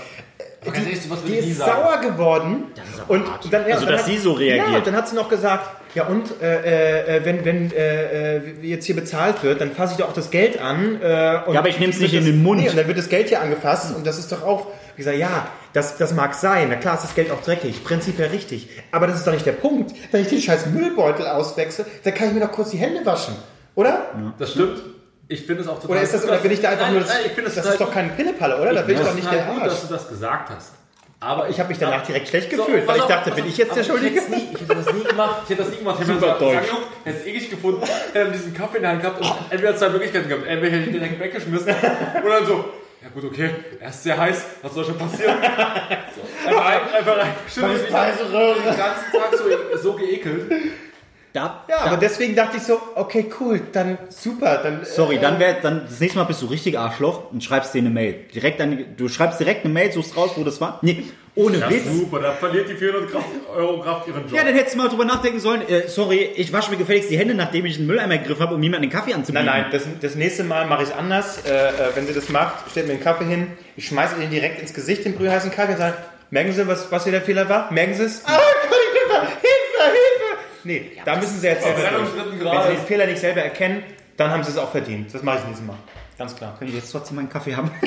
Würde 0.65 0.79
Die 1.27 1.31
nie 1.31 1.37
ist 1.51 1.57
sagen. 1.59 1.71
sauer 1.83 2.01
geworden. 2.01 2.63
und 3.07 3.23
dann, 3.51 3.67
ja, 3.67 3.75
Also, 3.75 3.85
dann 3.85 3.93
dass 3.93 4.01
hat- 4.03 4.09
sie 4.09 4.17
so 4.17 4.31
reagiert. 4.33 4.67
Ja, 4.71 4.77
und 4.79 4.87
dann 4.87 4.95
hat 4.95 5.07
sie 5.07 5.15
noch 5.15 5.29
gesagt, 5.29 5.69
ja 5.93 6.05
und, 6.07 6.41
äh, 6.41 7.17
äh, 7.17 7.23
wenn, 7.25 7.45
wenn 7.45 7.71
äh, 7.71 8.37
äh, 8.37 8.41
jetzt 8.63 8.85
hier 8.85 8.95
bezahlt 8.95 9.43
wird, 9.43 9.61
dann 9.61 9.71
fasse 9.73 9.93
ich 9.93 9.99
doch 9.99 10.09
auch 10.09 10.13
das 10.13 10.31
Geld 10.31 10.59
an. 10.59 10.99
Äh, 11.01 11.41
und 11.45 11.53
Ja, 11.53 11.59
aber 11.59 11.69
ich 11.69 11.79
nehm's 11.79 11.99
nicht 11.99 12.13
wird 12.13 12.23
in 12.23 12.27
das- 12.29 12.35
den 12.35 12.43
Mund. 12.43 12.61
Nee, 12.61 12.69
und 12.69 12.77
dann 12.77 12.87
wird 12.87 12.97
das 12.97 13.09
Geld 13.09 13.29
hier 13.29 13.41
angefasst 13.41 13.95
und 13.95 14.07
das 14.07 14.17
ist 14.17 14.31
doch 14.31 14.41
auch, 14.43 14.65
ich 14.97 15.05
sage, 15.05 15.17
ja, 15.17 15.47
das, 15.73 15.97
das 15.97 16.13
mag 16.15 16.33
sein, 16.33 16.67
na 16.69 16.77
klar 16.77 16.95
ist 16.95 17.03
das 17.03 17.13
Geld 17.15 17.29
auch 17.29 17.41
dreckig, 17.43 17.83
prinzipiell 17.83 18.29
richtig, 18.29 18.67
aber 18.91 19.05
das 19.05 19.17
ist 19.17 19.27
doch 19.27 19.33
nicht 19.33 19.45
der 19.45 19.51
Punkt. 19.51 19.93
Wenn 20.11 20.21
ich 20.23 20.29
den 20.29 20.41
scheiß 20.41 20.65
Müllbeutel 20.65 21.27
auswechsel, 21.27 21.85
dann 22.03 22.13
kann 22.15 22.29
ich 22.29 22.33
mir 22.33 22.39
doch 22.41 22.51
kurz 22.51 22.71
die 22.71 22.77
Hände 22.77 23.05
waschen. 23.05 23.35
Oder? 23.75 24.09
Das 24.39 24.51
stimmt. 24.53 24.81
Ich 25.27 25.45
finde 25.45 25.63
es 25.63 25.67
auch 25.67 25.75
total 25.75 25.91
Oder 25.91 26.01
ist 26.03 26.13
das, 26.13 26.21
gut, 26.21 26.29
oder 26.31 26.39
bin 26.39 26.51
ich 26.51 26.61
da 26.61 26.69
einfach 26.69 26.85
nein, 26.85 26.93
nur. 26.95 27.03
Nein, 27.03 27.17
ich 27.25 27.31
finde 27.31 27.43
das 27.45 27.55
total 27.55 27.71
ist 27.71 27.79
doch 27.81 27.85
gut. 27.87 27.93
keine 27.95 28.09
Pillepalle, 28.09 28.61
oder? 28.61 28.73
Da 28.73 28.81
bin 28.83 28.95
ich 28.95 29.01
doch 29.03 29.13
nicht 29.15 29.31
der 29.31 29.43
gut, 29.45 29.61
Arsch. 29.61 29.71
dass 29.71 29.87
du 29.87 29.93
das 29.93 30.07
gesagt 30.07 30.49
hast. 30.51 30.71
Aber 31.19 31.49
Ich 31.49 31.59
habe 31.59 31.69
mich 31.69 31.79
danach 31.79 32.05
direkt 32.05 32.27
schlecht 32.27 32.51
So, 32.51 32.57
gefühlt, 32.57 32.85
weil 32.85 32.85
pass 32.85 32.95
ich 32.97 33.01
auf, 33.03 33.09
dachte, 33.09 33.29
pass 33.31 33.35
bin 33.35 33.45
auf, 33.45 33.49
ich 33.49 33.57
jetzt 33.57 33.75
der 33.75 33.83
Schuldige? 33.83 34.19
Ich 34.19 34.27
nie, 34.27 34.49
ich 34.53 34.61
hätte 34.61 34.75
das 34.75 34.93
nie 34.93 35.03
gemacht. 35.03 35.41
Ich 35.45 35.49
hätte 35.49 35.63
das 35.63 35.71
nie 35.71 35.77
gemacht. 35.77 35.97
Ich 36.01 36.07
hätte 36.07 36.19
Super 36.19 36.37
deutsch. 36.39 36.59
gesagt, 36.61 36.81
hätte 37.05 37.17
es 37.19 37.25
eklig 37.25 37.49
gefunden, 37.49 37.81
hätte 37.81 38.19
dann 38.25 38.31
diesen 38.33 38.53
Kaffee 38.53 38.77
in 38.77 38.83
der 38.83 38.91
Hand 38.91 39.01
gehabt 39.01 39.21
und 39.21 39.31
entweder 39.49 39.75
zwei 39.75 39.89
Möglichkeiten 39.89 40.29
gehabt. 40.29 40.45
Entweder 40.45 40.71
hätte 40.71 40.81
ich 40.81 40.87
ihn 40.87 40.93
direkt 41.01 41.19
weggeschmissen 41.19 41.73
oder 42.23 42.35
dann 42.39 42.45
so, 42.45 42.65
ja 43.01 43.09
gut, 43.11 43.23
okay, 43.23 43.49
er 43.79 43.89
ist 43.89 44.03
sehr 44.03 44.17
heiß, 44.17 44.45
was 44.61 44.73
soll 44.73 44.85
schon 44.85 44.97
passieren? 44.97 45.35
So, 46.15 46.47
einfach 46.49 46.65
rein, 46.65 46.79
einfach 46.95 47.17
rein. 47.17 47.31
Stimmt, 47.49 47.75
ich 47.75 47.83
den 47.83 47.91
ganzen 47.91 49.11
Tag 49.11 49.31
so, 49.71 49.77
so 49.81 49.93
geekelt. 49.93 50.51
Da, 51.35 51.65
Ja, 51.67 51.79
aber 51.81 51.97
deswegen 51.97 52.33
dachte 52.33 52.55
ich 52.57 52.63
so, 52.63 52.79
okay, 52.95 53.25
cool, 53.41 53.59
dann 53.73 53.97
super, 54.07 54.57
dann. 54.63 54.81
äh, 54.83 54.85
Sorry, 54.85 55.19
dann 55.19 55.37
wär, 55.37 55.55
dann 55.61 55.85
das 55.89 55.99
nächste 55.99 56.17
Mal 56.19 56.23
bist 56.25 56.41
du 56.41 56.45
richtig 56.45 56.79
Arschloch 56.79 57.29
und 57.31 57.43
schreibst 57.43 57.73
dir 57.73 57.79
eine 57.79 57.89
Mail. 57.89 58.15
Direkt 58.33 58.61
an, 58.61 58.85
du 58.95 59.09
schreibst 59.09 59.39
direkt 59.41 59.65
eine 59.65 59.73
Mail, 59.73 59.91
suchst 59.91 60.15
raus, 60.15 60.31
wo 60.37 60.45
das 60.45 60.61
war. 60.61 60.79
Nee, 60.81 61.03
ohne 61.35 61.57
Ja, 61.57 61.69
Witz. 61.69 61.83
super, 61.91 62.19
da 62.21 62.31
verliert 62.31 62.69
die 62.69 62.75
400 62.75 63.11
Kraft, 63.11 63.25
Euro 63.53 63.81
Kraft 63.81 64.07
ihren 64.07 64.21
Job. 64.21 64.31
Ja, 64.33 64.45
dann 64.45 64.53
hättest 64.55 64.75
du 64.75 64.77
mal 64.79 64.87
drüber 64.87 65.03
nachdenken 65.03 65.41
sollen. 65.41 65.67
Äh, 65.67 65.89
sorry, 65.89 66.29
ich 66.37 66.53
wasche 66.53 66.71
mir 66.71 66.77
gefälligst 66.77 67.09
die 67.11 67.17
Hände, 67.17 67.33
nachdem 67.35 67.65
ich 67.65 67.77
einen 67.77 67.87
Mülleimer 67.87 68.17
gegriffen 68.17 68.41
habe, 68.41 68.55
um 68.55 68.61
niemanden 68.61 68.83
den 68.89 68.91
Kaffee 68.97 69.11
Nein, 69.11 69.19
anzubieten. 69.19 69.45
nein, 69.45 69.65
das, 69.71 69.83
das 69.99 70.15
nächste 70.15 70.45
Mal 70.45 70.65
mache 70.67 70.83
ich 70.83 70.89
es 70.89 70.95
anders. 70.95 71.39
Äh, 71.45 71.51
äh, 71.51 71.71
wenn 71.95 72.07
sie 72.07 72.13
das 72.13 72.29
macht, 72.29 72.71
stellt 72.71 72.87
mir 72.87 72.93
den 72.93 73.03
Kaffee 73.03 73.25
hin, 73.25 73.47
ich 73.75 73.85
schmeiße 73.87 74.15
den 74.15 74.29
direkt 74.29 74.61
ins 74.61 74.73
Gesicht, 74.73 75.03
den 75.03 75.15
brühheißen 75.17 75.51
Kaffee 75.51 75.73
und 75.73 75.79
sage, 75.79 75.97
merken 76.31 76.53
Sie, 76.53 76.65
was, 76.65 76.89
was 76.91 77.03
hier 77.03 77.11
der 77.11 77.21
Fehler 77.21 77.49
war? 77.49 77.69
Merken 77.73 77.93
Sie 77.93 78.03
es? 78.03 78.23
Ah, 78.25 78.39
Nee, 80.65 80.91
da 81.05 81.15
müssen 81.15 81.39
sie 81.39 81.47
jetzt 81.47 81.63
selber 81.63 81.79
durch. 81.81 82.41
Wenn 82.43 82.61
sie 82.63 82.75
den 82.77 82.85
Fehler 82.85 83.05
nicht 83.07 83.19
selber 83.19 83.41
erkennen, 83.41 83.83
dann 84.17 84.31
haben 84.31 84.43
sie 84.43 84.51
es 84.51 84.57
auch 84.57 84.71
verdient. 84.71 85.13
Das 85.13 85.23
mache 85.23 85.37
ich 85.39 85.45
nächstes 85.45 85.65
Mal. 85.67 85.75
Ganz 86.17 86.33
klar. 86.33 86.55
Kann 86.57 86.69
ich 86.69 86.73
jetzt 86.75 86.89
trotzdem 86.93 87.17
meinen 87.17 87.27
Kaffee 87.29 87.53
haben? 87.53 87.69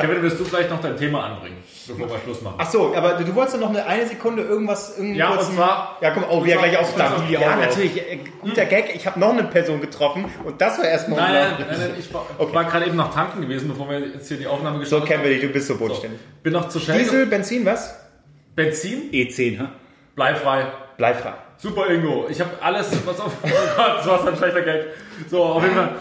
Kevin, 0.00 0.22
willst 0.22 0.40
du 0.40 0.44
vielleicht 0.44 0.70
noch 0.70 0.80
dein 0.80 0.96
Thema 0.96 1.22
anbringen, 1.24 1.58
bevor 1.86 2.08
wir 2.10 2.18
Schluss 2.24 2.42
machen? 2.42 2.56
Ach 2.58 2.68
so, 2.68 2.92
aber 2.96 3.12
du, 3.12 3.24
du 3.24 3.32
wolltest 3.36 3.54
doch 3.56 3.60
noch 3.60 3.68
eine, 3.70 3.86
eine 3.86 4.06
Sekunde 4.08 4.42
irgendwas... 4.42 4.96
Ja, 5.00 5.28
und 5.30 5.36
kurzen- 5.36 5.54
zwar- 5.54 5.98
Ja, 6.00 6.10
komm, 6.10 6.24
oh, 6.28 6.44
wie 6.44 6.50
er 6.50 6.58
und 6.60 6.64
gleich 6.68 6.78
und 6.80 6.86
zwar- 6.88 7.30
Ja, 7.30 7.38
Auto. 7.38 7.60
natürlich. 7.60 7.96
äh, 7.96 8.18
Guter 8.40 8.64
Gag. 8.64 8.94
Ich 8.96 9.06
habe 9.06 9.20
noch 9.20 9.30
eine 9.30 9.44
Person 9.44 9.80
getroffen 9.80 10.24
und 10.44 10.60
das 10.60 10.78
war 10.78 10.84
erstmal 10.86 11.20
Nein, 11.20 11.32
nein, 11.32 11.66
nein, 11.68 11.78
nein, 11.78 11.90
ich 11.96 12.12
war, 12.12 12.26
war 12.38 12.64
gerade 12.64 12.86
eben 12.86 12.96
noch 12.96 13.14
tanken 13.14 13.40
gewesen, 13.42 13.68
bevor 13.68 13.88
wir 13.88 14.00
jetzt 14.00 14.26
hier 14.26 14.38
die 14.38 14.46
Aufnahme 14.48 14.78
So 14.78 14.80
gestartet 14.80 15.08
kennen 15.08 15.22
wir 15.22 15.30
haben. 15.30 15.40
dich, 15.40 15.46
du 15.48 15.52
bist 15.52 15.68
so 15.68 15.76
bodenständig. 15.78 16.18
Bin 16.42 16.52
noch 16.52 16.68
zu 16.70 16.80
Shell. 16.80 16.98
Diesel, 16.98 17.26
Benzin, 17.26 17.64
was? 17.64 17.94
Benzin, 18.56 19.12
E10, 19.12 19.60
ha? 19.60 19.70
bleifrei. 20.16 20.66
Bleifrei. 20.96 21.34
Super 21.62 21.90
Ingo. 21.90 22.26
Ich 22.28 22.40
habe 22.40 22.50
alles, 22.60 22.90
was 23.06 23.20
auf. 23.20 23.32
Oh 23.44 23.48
Gott, 23.76 23.98
das 23.98 24.06
war 24.06 24.26
ein 24.26 24.36
schlechter 24.36 24.62
Geld. 24.62 24.86
So, 25.30 25.42
auf 25.44 25.62
jeden 25.62 25.74
Fall. 25.76 25.94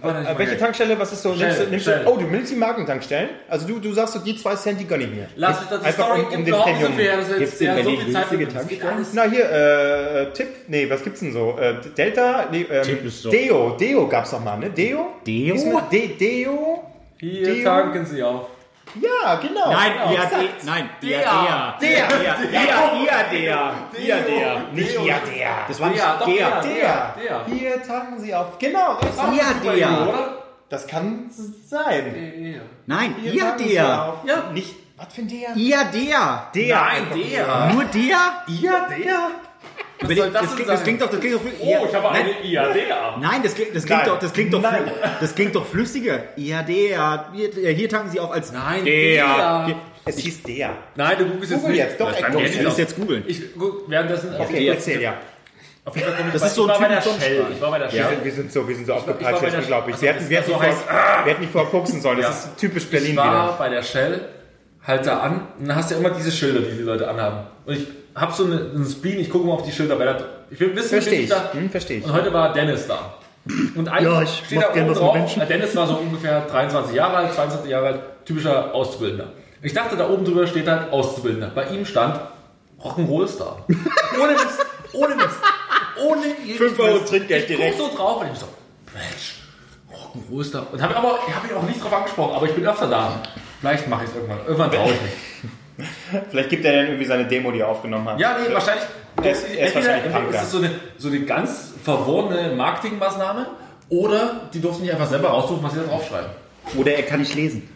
Warte, 0.00 0.18
Äh, 0.20 0.38
welche 0.38 0.50
Geld. 0.52 0.60
Tankstelle, 0.60 0.98
was 0.98 1.12
ist 1.12 1.22
so? 1.22 1.34
Shell, 1.34 1.46
nimmst 1.48 1.60
du, 1.60 1.70
nimmst 1.70 1.86
du, 1.86 2.06
oh, 2.06 2.16
du 2.16 2.24
nimmst 2.26 2.50
die 2.52 2.56
Markentankstellen? 2.56 3.28
Also 3.48 3.66
du, 3.68 3.78
du 3.78 3.92
sagst 3.92 4.14
so, 4.14 4.20
die 4.20 4.36
zwei 4.36 4.54
Cent, 4.56 4.80
die 4.80 4.86
gönn 4.86 5.00
ich 5.02 5.10
mir. 5.10 5.28
Lass 5.36 5.60
mich 5.60 5.68
das 5.68 5.80
die 5.80 5.86
Einfach 5.86 6.04
Story 6.06 6.20
um- 6.20 6.26
um 6.26 6.30
gibt 6.44 6.46
den 6.48 6.54
Premium. 6.54 6.92
so 6.92 7.34
Gibt's 7.38 7.60
jetzt 7.60 7.60
in 7.60 7.68
so 7.68 7.74
Berlin 7.74 8.12
Zeit 8.12 8.30
günstige 8.30 8.48
Tankstellen? 8.48 9.06
Na 9.12 9.22
hier, 9.24 9.50
äh, 9.50 10.32
Tipp, 10.32 10.48
nee, 10.68 10.88
was 10.90 11.04
gibt's 11.04 11.20
denn 11.20 11.32
so? 11.32 11.56
Äh, 11.60 11.74
Delta, 11.96 12.46
nee, 12.50 12.66
ähm, 12.70 12.82
Tipp 12.82 13.04
ist 13.04 13.22
so. 13.22 13.30
Deo, 13.30 13.70
Deo 13.78 14.08
gab's 14.08 14.30
doch 14.30 14.42
mal, 14.42 14.56
ne? 14.58 14.70
Deo? 14.70 15.06
Deo? 15.26 15.54
Ist 15.54 15.66
mit 15.66 15.92
De 15.92 16.08
Deo? 16.16 16.82
Hier 17.18 17.44
Deo? 17.44 17.64
tanken 17.64 18.06
sie 18.06 18.22
auf. 18.22 18.46
Ja, 18.94 19.34
genau. 19.36 19.70
Nein, 19.70 19.92
genau, 19.92 20.40
de, 20.40 20.48
nein, 20.64 20.90
Der. 21.02 21.20
ja, 21.20 21.78
der. 21.80 22.08
Der. 22.08 22.52
Ja, 22.52 22.94
ja, 23.04 23.22
der. 23.30 23.72
Ja, 24.06 24.16
der. 24.20 24.60
Nicht 24.72 24.94
ja, 24.94 25.16
der. 25.18 25.50
Das 25.68 25.80
war 25.80 25.90
nicht 25.90 26.02
Der, 26.02 26.18
der. 26.26 26.60
der. 26.60 26.62
Der. 26.62 27.14
Der. 27.22 27.44
Hier 27.54 27.82
tanken 27.82 28.18
sie 28.18 28.34
auf. 28.34 28.58
Genau, 28.58 28.98
das, 29.00 29.18
oder? 29.18 30.42
das 30.68 30.86
kann 30.86 31.30
sein. 31.66 32.12
Der. 32.14 32.60
Nein, 32.86 33.14
Hier 33.20 33.54
ja. 34.24 34.50
Nicht, 34.52 34.74
was 34.96 35.14
für 35.14 35.22
ein 35.22 35.28
der? 35.28 35.50
Ja, 35.54 35.84
der. 35.84 36.50
Der. 36.54 36.76
Nein, 36.76 37.06
der. 37.14 37.70
Nur 37.74 37.84
der? 37.84 38.18
Ja, 38.46 38.88
der. 38.88 39.30
Was 40.00 40.08
soll 40.16 40.30
das 40.30 40.32
das, 40.32 40.40
denn 40.42 40.56
klingt, 40.56 40.70
das 40.70 40.82
klingt 40.84 41.02
doch, 41.02 41.10
das 41.10 41.20
klingt 41.20 41.34
doch, 41.34 41.40
Oh, 41.60 41.86
ich 41.88 41.94
habe 41.94 42.06
nein, 42.14 42.26
eine 42.40 42.46
Ja, 42.48 42.72
der. 42.72 43.16
nein, 43.20 43.42
das, 43.42 43.54
klingt- 43.54 43.74
das 43.74 43.84
klingt 43.84 44.00
Nein. 44.02 44.08
doch, 44.10 44.18
das 44.20 44.32
klingt 44.32 44.54
doch, 44.54 44.62
Nein. 44.62 44.82
das 45.20 45.34
klingt 45.34 45.54
doch 45.56 45.66
flüssiger. 45.66 46.20
Ja, 46.36 46.62
der. 46.62 47.26
Hier, 47.34 47.50
hier 47.72 47.88
tanken 47.88 48.10
Sie 48.10 48.20
auf 48.20 48.30
als 48.30 48.52
Nein, 48.52 48.84
der. 48.84 49.74
Es 50.04 50.18
hieß 50.18 50.42
der. 50.44 50.70
Nein, 50.94 51.16
du 51.18 51.24
googelst 51.26 51.50
jetzt 51.50 51.60
Google 51.60 51.70
nicht. 51.76 51.84
jetzt, 51.84 52.00
doch, 52.00 52.10
Das 52.12 52.18
ich 52.50 52.56
Ich 52.58 52.62
muss 52.64 52.78
jetzt 52.78 52.96
googeln. 52.96 53.24
Ich 53.26 53.42
währenddessen. 53.88 54.34
Okay, 54.38 54.64
Der. 54.64 54.74
erzähl, 54.74 55.02
ja. 55.02 55.14
Auf 55.84 55.96
jeden 55.96 56.08
Fall 56.08 56.16
komme 56.16 56.28
ich 56.28 56.32
Das 56.34 56.42
bei- 56.42 56.48
ist 56.48 56.54
so 56.54 56.64
ich 56.66 56.70
ein 56.70 56.74
war 56.74 56.88
bei 56.88 56.94
der 56.94 57.02
Typ 57.02 57.12
Shell. 57.20 57.46
Ich 57.52 57.60
war 57.60 57.70
bei 57.70 57.78
der 57.78 57.92
Wir 57.92 58.00
Shell. 58.02 58.10
sind, 58.10 58.24
wir 58.24 58.32
sind 58.32 58.52
so, 58.52 58.68
wir 58.68 58.74
sind 58.76 58.86
so 58.86 58.92
ich 58.92 59.06
war 59.06 59.12
aufgepeitscht 59.14 59.42
der- 59.52 59.58
unglaublich. 59.60 59.94
also 59.94 60.02
Wir 60.06 60.12
hätten, 60.12 60.28
wir, 60.28 60.34
ja 60.34 60.40
nicht 60.40 60.48
so 60.48 60.52
vor, 60.54 60.62
wir 61.24 61.30
hätten 61.32 61.40
nicht 61.40 61.52
vorher 61.52 61.70
gucken 61.70 62.00
sollen. 62.00 62.16
Das 62.20 62.26
Ja. 62.44 62.50
ist 62.50 62.56
typisch 62.58 62.86
Berlin 62.86 63.10
Ich 63.12 63.16
war 63.16 63.44
wieder. 63.48 63.56
bei 63.58 63.68
der 63.70 63.82
Shell, 63.82 64.20
halt 64.86 65.06
da 65.06 65.18
an, 65.20 65.46
und 65.58 65.66
dann 65.68 65.76
hast 65.76 65.90
du 65.90 65.94
ja 65.94 66.00
immer 66.00 66.10
diese 66.10 66.30
Schilder, 66.30 66.60
die 66.60 66.76
die 66.76 66.82
Leute 66.82 67.08
anhaben. 67.08 67.46
Und 67.66 67.74
ich 67.74 67.86
habe 68.14 68.32
so 68.32 68.44
eine, 68.44 68.56
einen 68.74 68.86
Spleen, 68.86 69.20
ich 69.20 69.30
gucke 69.30 69.46
mal 69.46 69.54
auf 69.54 69.62
die 69.62 69.72
Schilder, 69.72 69.98
weil 69.98 70.24
ich 70.50 70.58
will 70.60 70.74
wissen, 70.74 70.88
Verstehe 70.88 71.18
wen 71.18 71.24
ich. 71.24 71.30
da. 71.30 71.52
Hm, 71.52 71.70
verstehe 71.70 71.98
ich. 71.98 72.04
Und 72.04 72.12
heute 72.12 72.32
war 72.32 72.52
Dennis 72.52 72.86
da. 72.86 73.14
Und 73.74 73.88
eigentlich 73.88 74.02
Ja, 74.12 74.22
ich 74.22 74.42
steht 74.46 74.62
da 74.62 74.70
oben 74.70 74.94
drauf, 74.94 75.36
äh, 75.36 75.46
Dennis 75.46 75.74
war 75.74 75.86
so 75.86 75.94
ungefähr 75.94 76.42
23 76.42 76.94
Jahre 76.94 77.16
alt, 77.16 77.32
22 77.32 77.70
Jahre 77.70 77.86
alt, 77.86 78.00
typischer 78.24 78.74
Auszubildender. 78.74 79.32
Ich 79.62 79.72
dachte, 79.72 79.96
da 79.96 80.08
oben 80.08 80.24
drüber 80.24 80.46
steht 80.46 80.68
halt 80.68 80.92
Auszubildender. 80.92 81.50
Bei 81.54 81.68
ihm 81.68 81.84
stand 81.84 82.20
Rock'n'Roll-Star. 82.82 83.64
ohne 84.22 84.32
Mist, 84.32 84.66
ohne 84.92 85.14
Mist. 85.16 85.28
Ohne 86.04 86.22
jeden 86.44 86.58
Fünf 86.58 86.78
Euro 86.78 86.98
Mist. 87.00 87.08
Trinkgeld 87.08 87.50
ich 87.50 87.56
direkt. 87.56 87.78
guck 87.78 87.90
so 87.90 87.96
drauf 87.96 88.20
und 88.20 88.32
ich 88.32 88.38
so, 88.38 88.46
Mensch, 88.94 89.34
Rock'n'Roll-Star. 89.92 90.66
Und 90.70 90.82
habe 90.82 90.92
ich 91.26 91.34
habe 91.34 91.48
ihn 91.48 91.54
auch 91.54 91.62
nicht 91.62 91.82
drauf 91.82 91.92
angesprochen, 91.92 92.36
aber 92.36 92.46
ich 92.46 92.54
bin 92.54 92.66
öfter 92.66 92.88
da. 92.88 93.22
Vielleicht 93.60 93.88
mache 93.88 94.04
ich 94.04 94.10
es 94.10 94.16
irgendwann. 94.16 94.38
Irgendwann 94.46 94.70
traue 94.70 94.92
ich 94.92 95.02
mich. 95.02 95.12
Vielleicht 96.30 96.48
gibt 96.50 96.64
er 96.64 96.72
dann 96.72 96.86
irgendwie 96.86 97.04
seine 97.04 97.24
Demo, 97.26 97.50
die 97.52 97.60
er 97.60 97.68
aufgenommen 97.68 98.08
hat. 98.08 98.20
Ja, 98.20 98.36
nee, 98.38 98.52
wahrscheinlich. 98.52 98.84
Er 99.22 99.30
ist- 99.32 99.46
er 99.56 99.66
ist 99.66 99.74
wahrscheinlich 99.74 100.04
entweder 100.14 100.38
ist 100.38 100.42
es 100.44 100.50
so 100.52 100.58
eine, 100.58 100.70
so 100.98 101.08
eine 101.08 101.20
ganz 101.20 101.72
verworrene 101.84 102.54
Marketingmaßnahme 102.56 103.46
oder 103.88 104.48
die 104.52 104.60
durften 104.60 104.82
nicht 104.82 104.92
einfach 104.92 105.08
selber 105.08 105.28
raussuchen, 105.28 105.62
was 105.62 105.72
sie 105.72 105.80
da 105.80 105.86
draufschreiben. 105.86 106.30
Oder 106.76 106.94
er 106.94 107.02
kann 107.02 107.20
nicht 107.20 107.34
lesen. 107.34 107.68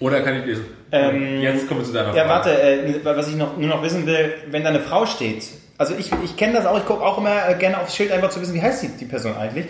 Oder 0.00 0.22
kann 0.22 0.40
ich 0.40 0.46
lesen. 0.46 0.64
Ähm, 0.92 1.40
Jetzt 1.40 1.68
kommen 1.68 1.80
wir 1.80 1.86
zu 1.86 1.92
deiner 1.92 2.06
Frage. 2.12 2.18
Ja, 2.18 2.28
warte, 2.28 2.60
äh, 2.60 3.00
was 3.04 3.28
ich 3.28 3.36
noch, 3.36 3.56
nur 3.56 3.68
noch 3.68 3.82
wissen 3.82 4.06
will, 4.06 4.34
wenn 4.50 4.62
da 4.64 4.70
eine 4.70 4.80
Frau 4.80 5.06
steht, 5.06 5.44
also 5.78 5.94
ich, 5.98 6.10
ich 6.24 6.36
kenne 6.36 6.54
das 6.54 6.66
auch, 6.66 6.76
ich 6.78 6.84
gucke 6.84 7.02
auch 7.04 7.18
immer 7.18 7.48
äh, 7.48 7.54
gerne 7.54 7.80
aufs 7.80 7.94
Schild, 7.96 8.10
einfach 8.12 8.30
zu 8.30 8.40
wissen, 8.40 8.54
wie 8.54 8.62
heißt 8.62 8.82
die, 8.82 8.88
die 8.88 9.04
Person 9.04 9.36
eigentlich. 9.36 9.66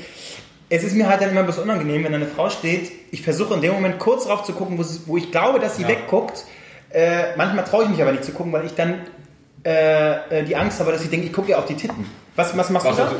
Es 0.70 0.82
ist 0.82 0.94
mir 0.96 1.08
halt 1.08 1.20
dann 1.20 1.30
immer 1.30 1.40
ein 1.40 1.46
bisschen 1.46 1.62
unangenehm, 1.64 2.04
wenn 2.04 2.12
da 2.12 2.16
eine 2.18 2.26
Frau 2.26 2.48
steht, 2.48 2.90
ich 3.10 3.22
versuche 3.22 3.54
in 3.54 3.60
dem 3.60 3.72
Moment 3.72 3.98
kurz 3.98 4.24
drauf 4.26 4.42
zu 4.44 4.52
gucken, 4.52 4.78
wo, 4.78 4.82
sie, 4.82 5.00
wo 5.06 5.16
ich 5.16 5.30
glaube, 5.30 5.60
dass 5.60 5.76
sie 5.76 5.82
Ja. 5.82 5.88
wegguckt. 5.88 6.44
Äh, 6.94 7.36
manchmal 7.36 7.64
traue 7.64 7.84
ich 7.84 7.90
mich 7.90 8.00
aber 8.00 8.12
nicht 8.12 8.24
zu 8.24 8.32
gucken, 8.32 8.52
weil 8.52 8.64
ich 8.64 8.74
dann 8.74 9.00
äh, 9.64 10.40
äh, 10.40 10.44
die 10.44 10.54
Angst 10.56 10.78
habe, 10.80 10.92
dass 10.92 11.02
sie 11.02 11.08
denkt, 11.08 11.26
ich 11.26 11.32
gucke 11.32 11.50
ihr 11.50 11.58
auf 11.58 11.66
die 11.66 11.74
Titten. 11.76 12.06
Was, 12.36 12.56
was 12.56 12.70
machst 12.70 12.86
Was 12.86 12.96
du 12.96 13.02
da? 13.02 13.08
auf, 13.08 13.14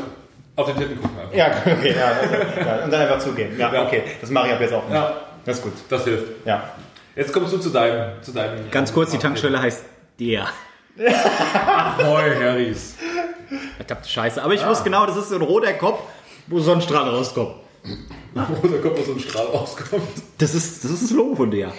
auf 0.55 0.67
den 0.67 0.77
Titten 0.77 1.01
gucken 1.01 1.19
einfach. 1.19 1.33
Ja, 1.35 1.47
okay, 1.65 1.95
ja, 1.95 2.05
also, 2.07 2.33
ja, 2.65 2.83
und 2.85 2.91
dann 2.93 3.01
einfach 3.01 3.19
zugeben. 3.19 3.59
Ja, 3.59 3.73
Ja. 3.73 3.85
okay, 3.85 4.03
das 4.21 4.29
mache 4.29 4.47
ich 4.47 4.53
ab 4.53 4.61
jetzt 4.61 4.73
auch 4.73 4.83
nicht. 4.85 4.93
Ja. 4.93 5.13
Das 5.45 5.57
ist 5.57 5.63
gut. 5.63 5.73
Das 5.89 6.03
hilft. 6.05 6.45
Ja. 6.45 6.71
Jetzt 7.15 7.31
kommst 7.33 7.53
du 7.53 7.57
zu 7.59 7.69
deinem. 7.69 8.21
Zu 8.21 8.31
deinem 8.31 8.71
Ganz 8.71 8.91
kurz, 8.93 9.11
die 9.11 9.17
Tankstelle 9.17 9.61
heißt 9.61 9.83
der. 10.19 10.47
Hoi, 10.97 12.35
Harrys. 12.41 12.95
Verdammte 13.77 14.09
Scheiße. 14.09 14.41
Aber 14.41 14.53
ich 14.53 14.65
wusste 14.65 14.83
genau, 14.85 15.05
das 15.05 15.17
ist 15.17 15.29
so 15.29 15.35
ein 15.35 15.41
roter 15.41 15.73
Kopf, 15.73 15.99
wo 16.47 16.59
Sonnenstrahl 16.59 17.09
rauskommt. 17.09 17.55
Wo 18.33 18.67
da 18.67 18.77
kommt, 18.81 18.97
wo 18.97 19.03
so 19.03 19.13
ein 19.13 19.19
Strahl 19.19 19.45
rauskommt. 19.45 20.01
Das 20.37 20.55
ist, 20.55 20.83
das 20.83 20.91
ist 20.91 21.03
das 21.03 21.11
Logo 21.11 21.35
von 21.35 21.51
der. 21.51 21.67
Ja, 21.67 21.73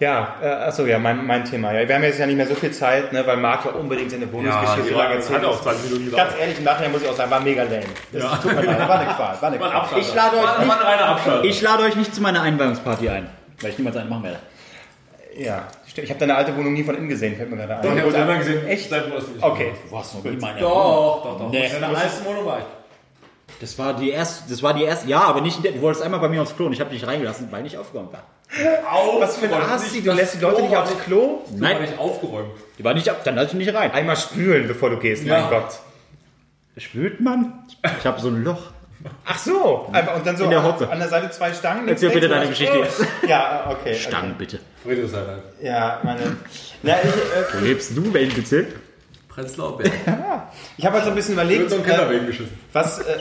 äh, 0.00 0.46
achso, 0.46 0.84
ja, 0.86 0.98
mein, 0.98 1.24
mein 1.24 1.44
Thema. 1.44 1.72
Ja, 1.72 1.88
wir 1.88 1.94
haben 1.94 2.02
jetzt 2.02 2.18
ja 2.18 2.26
nicht 2.26 2.36
mehr 2.36 2.46
so 2.46 2.54
viel 2.54 2.72
Zeit, 2.72 3.12
ne, 3.12 3.24
weil 3.26 3.36
Marc 3.36 3.64
ja 3.64 3.70
unbedingt 3.72 4.10
seine 4.10 4.30
Wohnungsgeschichte 4.32 4.88
die 4.88 4.94
lang 4.94 5.12
erzählt 5.12 5.38
hat 5.38 5.44
auch 5.46 5.60
20 5.62 5.90
Minuten. 5.92 6.16
Ganz 6.16 6.32
ehrlich, 6.38 6.58
im 6.58 6.64
Nachhinein 6.64 6.92
muss 6.92 7.02
ich 7.02 7.08
auch 7.08 7.14
sagen, 7.14 7.30
war 7.30 7.40
mega 7.40 7.62
lame. 7.62 7.84
Das 8.12 8.22
Ja. 8.22 8.36
tut 8.36 8.54
mir 8.54 8.62
leid, 8.62 8.88
war 8.88 8.98
eine 9.00 9.14
Qual, 9.14 9.36
war 9.40 9.48
eine 9.50 9.60
War 9.60 9.82
ein 9.82 9.88
Qual. 9.88 10.00
Ich 10.00 10.14
lade 10.14 10.36
euch 10.36 10.58
nicht- 10.58 10.68
War 10.68 11.34
ein. 11.38 11.44
Ich 11.44 11.62
lade 11.62 11.82
euch 11.84 11.96
nicht 11.96 12.14
zu 12.14 12.20
meiner 12.22 12.42
Einweihungsparty 12.42 13.08
ein. 13.08 13.30
Weil 13.60 13.70
ich 13.70 13.78
niemals 13.78 13.96
einen 13.96 14.08
machen 14.10 14.24
werde. 14.24 14.38
Ja, 15.36 15.66
stimmt. 15.86 16.04
Ich 16.04 16.10
habe 16.10 16.20
deine 16.20 16.36
alte 16.36 16.56
Wohnung 16.56 16.72
nie 16.72 16.84
von 16.84 16.96
innen 16.96 17.08
gesehen, 17.08 17.36
fällt 17.36 17.50
mir 17.50 17.56
gerade 17.56 17.76
ein. 17.76 17.96
Ich 17.96 18.00
habe 18.02 18.10
es 18.10 18.14
einmal 18.16 18.38
gesehen. 18.38 18.66
Echt? 18.68 18.92
Okay. 19.40 19.72
Du 19.88 19.92
warst 19.94 20.14
noch 20.14 20.24
nie 20.24 20.36
meine 20.36 20.60
Doch, 20.60 21.22
doch, 21.24 21.38
doch. 21.38 21.50
Nee. 21.50 21.66
In 21.66 21.72
deiner 21.80 21.88
alten 21.98 22.24
Wohnung 22.24 22.46
war 22.46 22.58
ich. 22.58 22.64
Das 23.60 23.78
war 23.78 23.94
die 23.94 24.10
erste, 24.10 24.50
das 24.50 24.62
war 24.62 24.74
die 24.74 24.82
erste, 24.84 25.08
ja, 25.08 25.20
aber 25.22 25.40
nicht, 25.40 25.64
du 25.64 25.80
wolltest 25.80 26.04
einmal 26.04 26.20
bei 26.20 26.28
mir 26.28 26.42
aufs 26.42 26.54
Klo 26.56 26.66
und 26.66 26.72
ich 26.72 26.80
habe 26.80 26.90
dich 26.90 27.06
reingelassen, 27.06 27.48
weil 27.50 27.64
ich 27.66 27.78
aufgeräumt 27.78 28.12
war. 28.12 28.24
Auf, 28.90 29.20
Was 29.20 29.36
für 29.38 29.46
ein 29.46 29.62
Assi, 29.62 30.02
du 30.02 30.12
lässt 30.12 30.34
die 30.34 30.40
Leute 30.40 30.62
nicht 30.62 30.76
aufs 30.76 30.92
Klo? 31.04 31.40
Nein. 31.50 31.60
Nein, 31.78 31.82
nicht 31.82 31.98
aufgeräumt. 31.98 32.50
die 32.78 32.84
war 32.84 32.94
nicht 32.94 33.08
ab, 33.08 33.22
dann 33.24 33.36
lass 33.36 33.48
ich 33.48 33.54
nicht 33.54 33.72
rein. 33.74 33.90
Einmal 33.92 34.16
spülen, 34.16 34.68
bevor 34.68 34.90
du 34.90 34.98
gehst, 34.98 35.24
Ja. 35.24 35.40
mein 35.40 35.50
Gott. 35.50 35.78
Spült 36.76 37.20
man? 37.20 37.64
Ich 38.00 38.06
habe 38.06 38.20
so 38.20 38.28
ein 38.28 38.42
Loch. 38.42 38.70
Ach 39.26 39.38
so, 39.38 39.88
einfach 39.92 40.16
und 40.16 40.26
dann 40.26 40.36
so 40.36 40.44
In 40.44 40.50
der 40.50 40.60
an- 40.60 40.64
Hocke. 40.66 40.88
an 40.90 40.98
der 40.98 41.08
Seite 41.08 41.30
zwei 41.30 41.52
Stangen. 41.52 41.86
Erzähl 41.88 42.10
bitte 42.10 42.28
deine? 42.28 42.48
Geschichte 42.48 42.86
Ja, 43.28 43.68
okay. 43.70 43.94
Stangen, 43.94 44.34
bitte. 44.38 44.60
Friedrichshain. 44.82 45.22
Okay. 45.58 45.66
Ja, 45.66 46.00
meine. 46.02 46.36
Na, 46.82 46.94
ich, 47.02 47.08
äh, 47.08 47.12
Wo 47.60 47.64
lebst 47.64 47.96
du, 47.96 48.12
welchen 48.14 48.34
Bezirk? 48.34 48.66
Prenzlauer 49.34 49.78
Berg. 49.78 49.92
ich 50.76 50.86
habe 50.86 50.96
halt 50.96 51.04
so 51.04 51.10
ein 51.10 51.16
bisschen 51.16 51.34
überlegt, 51.34 51.70
so 51.70 51.76
äh, 51.76 52.40
was, 52.72 53.00
äh, 53.00 53.18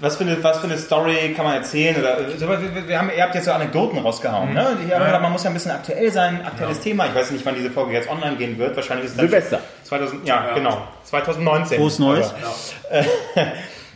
was 0.00 0.16
für, 0.16 0.24
eine, 0.24 0.42
was 0.42 0.58
für 0.58 0.66
eine 0.66 0.76
Story 0.76 1.32
kann 1.36 1.44
man 1.44 1.54
erzählen? 1.54 1.96
Oder, 1.96 2.28
so, 2.36 2.48
wir, 2.48 2.88
wir 2.88 2.98
haben, 2.98 3.10
ihr 3.16 3.22
habt 3.22 3.34
jetzt 3.36 3.44
so 3.44 3.52
Anekdoten 3.52 4.00
rausgehauen. 4.00 4.52
Ne? 4.52 4.76
Hier 4.84 4.94
haben 4.94 5.02
wir 5.02 5.06
gedacht, 5.06 5.22
man 5.22 5.30
muss 5.30 5.44
ja 5.44 5.50
ein 5.50 5.54
bisschen 5.54 5.70
aktuell 5.70 6.10
sein, 6.10 6.44
aktuelles 6.44 6.80
Thema. 6.80 7.06
Ich 7.06 7.14
weiß 7.14 7.30
nicht, 7.30 7.46
wann 7.46 7.54
diese 7.54 7.70
Folge 7.70 7.92
jetzt 7.92 8.10
online 8.10 8.36
gehen 8.36 8.58
wird. 8.58 8.74
Wahrscheinlich 8.74 9.06
ist 9.06 9.12
es 9.12 9.16
dann 9.16 9.28
Silvester. 9.28 9.60
2000, 9.84 10.26
ja, 10.26 10.52
genau. 10.54 10.88
2019. 11.04 11.78
Frohes 11.78 11.98
Neues. 12.00 12.34
Aber, 12.90 13.04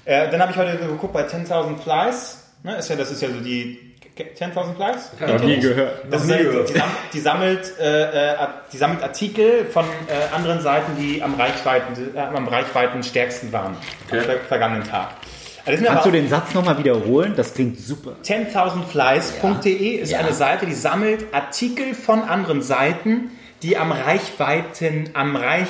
äh, 0.05 0.31
dann 0.31 0.41
habe 0.41 0.53
ich 0.53 0.59
heute 0.59 0.77
geguckt 0.77 1.13
bei 1.13 1.27
10.000 1.27 1.79
Flies. 1.79 2.45
Ne? 2.63 2.77
Ist 2.77 2.89
ja, 2.89 2.95
das 2.95 3.11
ist 3.11 3.23
ja 3.23 3.29
so 3.29 3.41
die 3.41 3.86
10.000 4.17 4.77
Flies? 4.77 5.11
Noch 5.21 5.43
nie 5.45 5.61
gehört. 5.61 6.05
Das 6.11 6.23
ist, 6.23 6.31
die, 6.31 6.73
die, 6.73 6.79
sam- 6.79 6.91
die, 7.12 7.21
sammelt, 7.21 7.73
äh, 7.79 8.33
äh, 8.33 8.37
die 8.73 8.77
sammelt 8.79 9.03
Artikel 9.03 9.67
von 9.67 9.85
äh, 9.85 10.35
anderen 10.35 10.61
Seiten, 10.62 10.93
die 10.99 11.23
am 11.23 11.35
Reichweiten, 11.35 12.17
äh, 12.17 12.19
am 12.19 12.49
Reichweiten 12.49 13.03
stärksten 13.03 13.53
waren 13.53 13.77
am 14.11 14.21
ver 14.21 14.39
vergangenen 14.49 14.89
Tag. 14.89 15.09
Also 15.67 15.85
Kannst 15.85 16.07
du 16.07 16.11
den 16.12 16.29
Satz 16.29 16.55
nochmal 16.55 16.79
wiederholen? 16.79 17.35
Das 17.37 17.53
klingt 17.53 17.79
super. 17.81 18.12
10.000flies.de 18.25 19.97
ist 19.97 20.12
Ja. 20.12 20.21
eine 20.21 20.33
Seite, 20.33 20.64
die 20.64 20.75
sammelt 20.75 21.27
Artikel 21.35 21.93
von 21.95 22.23
anderen 22.23 22.62
Seiten, 22.62 23.33
die 23.62 23.77
am 23.77 23.91
Reichweiten, 23.91 25.11
am 25.14 25.35
Reich, 25.35 25.67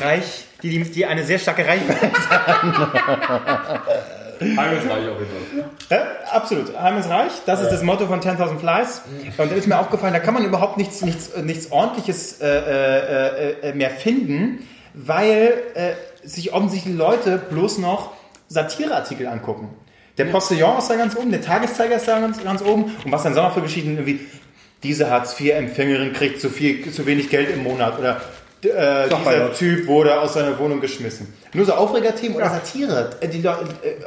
Reich, 0.00 0.44
die, 0.62 0.70
die, 0.70 0.82
die 0.90 1.06
eine 1.06 1.22
sehr 1.22 1.38
starke 1.38 1.64
Reichweite 1.66 2.10
Heimesreich 4.40 5.08
auf 5.08 5.18
jeden 5.18 5.68
Fall. 5.88 5.98
Ja, 5.98 6.06
absolut. 6.32 6.78
Heim 6.80 6.98
ist 6.98 7.08
reich. 7.08 7.32
Das 7.46 7.62
ist 7.62 7.70
das 7.70 7.82
Motto 7.82 8.06
von 8.06 8.20
10.000 8.20 8.58
Flies. 8.58 9.02
Und 9.36 9.50
da 9.50 9.54
ist 9.54 9.66
mir 9.66 9.78
aufgefallen, 9.78 10.12
da 10.12 10.20
kann 10.20 10.34
man 10.34 10.44
überhaupt 10.44 10.76
nichts, 10.76 11.02
nichts, 11.02 11.36
nichts 11.36 11.70
ordentliches 11.72 12.40
äh, 12.40 12.46
äh, 12.46 13.68
äh, 13.68 13.72
mehr 13.74 13.90
finden, 13.90 14.66
weil 14.94 15.54
äh, 15.74 15.92
sich 16.26 16.52
offensichtlich 16.52 16.96
Leute 16.96 17.38
bloß 17.38 17.78
noch 17.78 18.12
Satireartikel 18.48 19.26
angucken. 19.26 19.70
Der 20.18 20.24
Postillon 20.24 20.78
ist 20.78 20.90
da 20.90 20.96
ganz 20.96 21.16
oben, 21.16 21.30
der 21.30 21.42
Tageszeiger 21.42 21.96
ist 21.96 22.08
da 22.08 22.18
ganz, 22.18 22.42
ganz 22.42 22.60
oben. 22.62 22.84
Und 23.04 23.12
was 23.12 23.22
dann 23.22 23.34
so 23.34 23.42
noch 23.42 23.54
für 23.54 23.62
Geschichten 23.62 23.92
irgendwie, 23.92 24.20
diese 24.82 25.10
Hartz-IV-Empfängerin 25.10 26.12
kriegt 26.12 26.40
zu, 26.40 26.50
viel, 26.50 26.90
zu 26.90 27.06
wenig 27.06 27.30
Geld 27.30 27.50
im 27.50 27.62
Monat 27.62 27.98
oder 27.98 28.20
äh, 28.62 29.08
dieser 29.08 29.52
Typ 29.52 29.86
wurde 29.86 30.20
aus 30.20 30.34
seiner 30.34 30.58
Wohnung 30.58 30.80
geschmissen. 30.80 31.32
Nur 31.54 31.64
so 31.66 31.74
Aufregerthemen 31.74 32.36
oder 32.36 32.50
Satire. 32.50 33.10
Äh, 33.20 33.28
Die, 33.28 33.44
äh, 33.44 33.52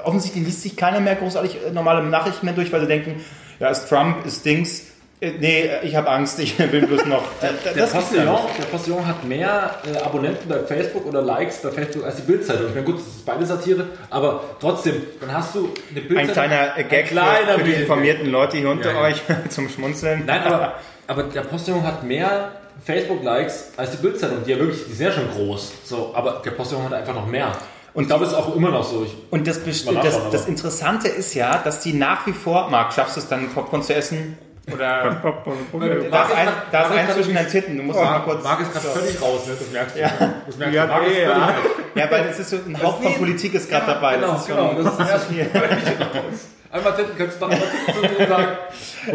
offensichtlich 0.03 0.45
liest 0.45 0.61
sich 0.63 0.75
keiner 0.75 0.99
mehr 0.99 1.15
großartig 1.15 1.57
äh, 1.67 1.71
normale 1.71 2.03
Nachrichten 2.03 2.45
mehr 2.45 2.55
durch, 2.55 2.71
weil 2.71 2.81
sie 2.81 2.87
denken, 2.87 3.23
ja, 3.59 3.69
ist 3.69 3.87
Trump, 3.87 4.25
ist 4.25 4.45
Dings. 4.45 4.81
Äh, 5.21 5.31
Nee, 5.39 5.61
äh, 5.61 5.85
ich 5.85 5.95
habe 5.95 6.09
Angst, 6.09 6.39
ich 6.43 6.57
will 6.59 6.85
bloß 6.85 7.05
noch. 7.05 7.23
Der 7.41 7.75
ja 7.77 7.85
Postillon, 7.85 8.39
der 8.57 8.65
Postillon 8.65 9.05
hat 9.07 9.23
mehr 9.23 9.75
Abonnenten 10.03 10.49
bei 10.49 10.59
Facebook 10.59 11.05
oder 11.05 11.21
Likes 11.21 11.61
bei 11.61 11.69
Facebook 11.71 12.03
als 12.05 12.15
die 12.17 12.23
Bildzeitung. 12.23 12.67
Ich 12.69 12.73
meine, 12.73 12.85
gut, 12.85 12.97
das 12.97 13.05
ist 13.07 13.25
beide 13.25 13.45
Satire, 13.45 13.85
aber 14.09 14.43
trotzdem, 14.59 14.95
dann 15.21 15.31
hast 15.33 15.55
du 15.55 15.69
eine 15.91 16.01
Bildzeitung. 16.01 16.43
Ein 16.43 16.49
kleiner 16.49 16.83
Gag 16.89 17.03
ein 17.03 17.07
kleiner 17.07 17.53
für, 17.53 17.59
für 17.59 17.63
die 17.65 17.73
informierten 17.73 18.31
Leute 18.31 18.57
hier 18.57 18.69
unter 18.69 18.89
Ja, 18.91 18.95
ja. 18.95 19.01
euch 19.07 19.21
zum 19.49 19.69
Schmunzeln. 19.69 20.23
Nein, 20.25 20.43
aber, 20.43 20.73
aber 21.07 21.23
der 21.23 21.41
Postillon 21.41 21.83
hat 21.83 22.03
mehr 22.03 22.51
Facebook-Likes 22.83 23.71
als 23.77 23.91
die 23.91 23.97
Bildzeitung. 23.97 24.43
Die 24.45 24.51
ja 24.51 24.59
wirklich, 24.59 24.85
die 24.85 24.93
sind 24.93 25.07
ja 25.07 25.11
schon 25.11 25.29
groß. 25.29 25.71
So, 25.83 26.11
aber 26.15 26.41
der 26.43 26.51
Postillon 26.51 26.85
hat 26.85 26.93
einfach 26.93 27.13
noch 27.13 27.27
mehr. 27.27 27.51
Und 27.93 28.03
ich 28.03 28.07
glaube, 28.07 28.23
es 28.25 28.31
ist 28.31 28.37
auch 28.37 28.55
immer 28.55 28.71
noch 28.71 28.83
so. 28.83 29.03
Ich, 29.03 29.15
Und 29.31 29.47
das, 29.47 29.63
das, 29.63 30.31
das 30.31 30.47
Interessante 30.47 31.09
ist 31.09 31.33
ja, 31.33 31.57
dass 31.57 31.81
die 31.81 31.93
nach 31.93 32.25
wie 32.25 32.31
vor, 32.31 32.69
Marc, 32.69 32.93
schaffst 32.93 33.17
du 33.17 33.19
es 33.19 33.27
dann 33.27 33.49
Popcorn 33.49 33.83
zu 33.83 33.93
essen? 33.93 34.37
Oder 34.71 35.21
da 36.11 36.23
ist 36.23 36.35
ein, 36.35 36.47
da 36.71 36.83
ist 36.83 36.91
ein 36.91 37.09
zwischen 37.11 37.33
deinen 37.33 37.49
Titten, 37.49 37.77
du 37.77 37.83
musst 37.83 37.99
noch 37.99 38.09
mal 38.09 38.19
kurz. 38.19 38.43
Marc 38.43 38.61
ist 38.61 38.71
gerade 38.71 38.87
völlig 38.87 39.21
raus, 39.21 39.47
ne? 39.47 39.53
das 39.59 39.71
merkst 39.71 39.95
du. 39.95 39.99
Ja. 39.99 40.11
Das 40.45 40.57
merkst 40.57 40.75
du. 40.75 40.87
Marc 40.87 41.07
ist 41.07 41.13
völlig 41.13 41.29
raus. 41.29 41.53
Ja, 41.95 42.11
weil 42.11 42.23
das 42.23 42.39
ist 42.39 42.49
so 42.51 42.55
ein 42.55 42.81
Hauch 42.81 43.01
von 43.01 43.13
Politik 43.15 43.53
ist 43.55 43.69
gerade 43.69 43.87
dabei. 43.87 44.15
Genau, 44.15 44.33
das 44.33 44.41
ist 44.41 44.47
genau. 44.47 44.73
schon, 44.73 44.85
Das 44.85 44.93
ist 44.93 44.99
erst 45.09 45.29
raus. 45.29 46.47
Einmal 46.71 46.95
Titten, 46.95 47.17
kannst 47.17 47.35
du 47.35 47.47
dann 47.47 47.49
mal 47.49 48.01
Titten 48.01 48.27
sagen. 48.29 48.57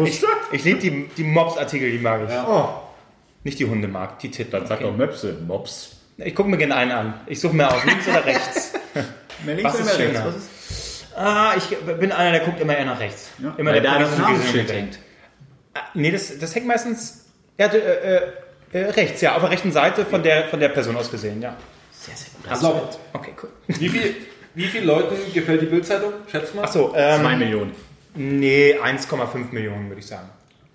ich 0.05 0.21
ich 0.51 0.63
liebe 0.63 0.79
die, 0.79 1.09
die 1.17 1.23
Mobs-Artikel, 1.23 1.91
die 1.91 1.97
mag 1.97 2.21
ich. 2.27 2.29
Ja. 2.29 2.81
Nicht 3.47 3.59
die 3.59 3.65
Hunde 3.65 3.87
mag, 3.87 4.19
die 4.19 4.29
Titten. 4.29 4.67
Sag 4.67 4.81
doch 4.81 4.93
Möpse, 4.93 5.37
Mops. 5.47 5.95
Ich 6.17 6.35
gucke 6.35 6.49
mir 6.49 6.57
gerne 6.57 6.75
einen 6.75 6.91
an. 6.91 7.13
Ich 7.27 7.39
suche 7.39 7.55
mir 7.55 7.71
aus, 7.73 7.81
links 7.85 8.05
oder 8.09 8.25
rechts. 8.25 8.73
Mehr 9.45 9.55
links 9.55 9.63
Was 9.73 9.81
oder 9.81 9.91
ist 9.91 9.97
mehr 9.97 10.07
rechts? 10.07 10.19
schöner? 10.19 10.27
Was 10.27 10.35
ist? 10.35 11.05
Ah, 11.15 11.53
ich 11.55 11.77
bin 11.97 12.11
einer, 12.11 12.31
der 12.31 12.41
guckt 12.41 12.59
immer 12.59 12.75
eher 12.77 12.83
nach 12.83 12.99
rechts. 12.99 13.29
Ja, 13.41 13.55
Immer 13.57 13.71
weil 13.71 13.81
der 13.81 13.91
da 13.93 13.99
das 13.99 14.17
Namensschild 14.17 14.69
hängt. 14.73 14.99
Ah, 15.73 15.79
Nee, 15.93 16.11
das, 16.11 16.37
das 16.37 16.53
hängt 16.55 16.67
meistens 16.67 17.23
ja, 17.57 17.69
d- 17.69 17.77
äh, 17.77 18.21
äh, 18.73 18.79
rechts, 18.89 19.21
ja, 19.21 19.35
auf 19.35 19.41
der 19.43 19.51
rechten 19.51 19.71
Seite 19.71 20.05
von 20.05 20.21
der, 20.23 20.49
von 20.49 20.59
der 20.59 20.67
Person 20.69 20.97
aus 20.97 21.09
gesehen, 21.09 21.41
ja. 21.41 21.55
Sehr, 21.93 22.15
sehr 22.17 22.29
gut. 22.43 22.63
Auf. 22.65 22.99
Okay, 23.13 23.31
cool. 23.41 23.49
Wie 23.67 23.87
viel, 23.87 24.15
wie 24.55 24.65
vielen 24.65 24.85
Leuten 24.87 25.15
gefällt 25.33 25.61
die 25.61 25.67
Bildzeitung? 25.67 26.11
Schätz 26.29 26.53
mal. 26.53 26.63
Achso, 26.65 26.93
ähm, 26.97 27.21
Zwei 27.21 27.35
Millionen. 27.37 27.71
nee, 28.15 28.75
1,5 28.77 29.51
Millionen 29.53 29.87
würde 29.87 30.01
ich 30.01 30.07
sagen. 30.07 30.27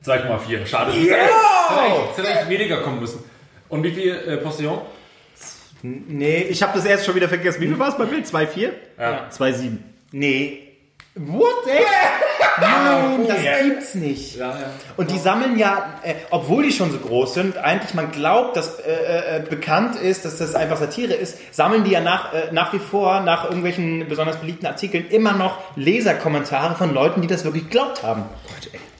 2,4. 0.04 0.66
Schade. 0.66 0.92
Eigentlich- 0.92 1.10
es 1.10 2.18
hätte 2.18 2.28
eigentlich 2.28 2.48
weniger 2.60 2.80
kommen 2.82 3.00
müssen. 3.00 3.22
Und 3.68 3.82
wie 3.84 3.92
viel 3.92 4.14
äh, 4.14 4.36
Postillon? 4.38 4.80
Nee, 5.82 6.42
Ich 6.50 6.62
habe 6.62 6.72
das 6.76 6.84
erst 6.84 7.06
schon 7.06 7.14
wieder 7.16 7.28
vergessen. 7.28 7.60
Wie 7.60 7.66
viel 7.66 7.78
war 7.78 7.88
es 7.88 7.96
bei 7.96 8.04
Bild? 8.04 8.26
2,4? 8.26 8.70
Ja. 8.98 9.28
2,7. 9.30 9.78
nee. 10.12 10.68
What? 11.14 11.66
Ey? 11.66 11.84
Nein, 12.60 13.26
das 13.28 13.38
gibt's 13.62 13.94
nicht. 13.94 14.36
Ja, 14.36 14.50
ja. 14.58 14.70
Und 14.96 15.10
die 15.10 15.18
sammeln 15.18 15.58
ja, 15.58 16.00
äh, 16.02 16.14
obwohl 16.30 16.62
die 16.62 16.72
schon 16.72 16.90
so 16.90 16.96
groß 16.98 17.34
sind, 17.34 17.58
eigentlich 17.58 17.92
man 17.92 18.10
glaubt, 18.12 18.56
dass 18.56 18.78
äh, 18.80 19.36
äh, 19.38 19.40
bekannt 19.40 19.96
ist, 19.96 20.24
dass 20.24 20.38
das 20.38 20.54
einfach 20.54 20.78
Satire 20.78 21.12
ist, 21.12 21.36
sammeln 21.54 21.84
die 21.84 21.90
ja 21.90 22.00
nach, 22.00 22.32
äh, 22.32 22.48
nach 22.52 22.72
wie 22.72 22.78
vor, 22.78 23.20
nach 23.20 23.44
irgendwelchen 23.44 24.08
besonders 24.08 24.36
beliebten 24.38 24.64
Artikeln, 24.64 25.06
immer 25.10 25.32
noch 25.34 25.58
Leserkommentare 25.76 26.76
von 26.76 26.94
Leuten, 26.94 27.20
die 27.20 27.26
das 27.28 27.44
wirklich 27.44 27.64
geglaubt 27.64 28.02
haben. 28.02 28.24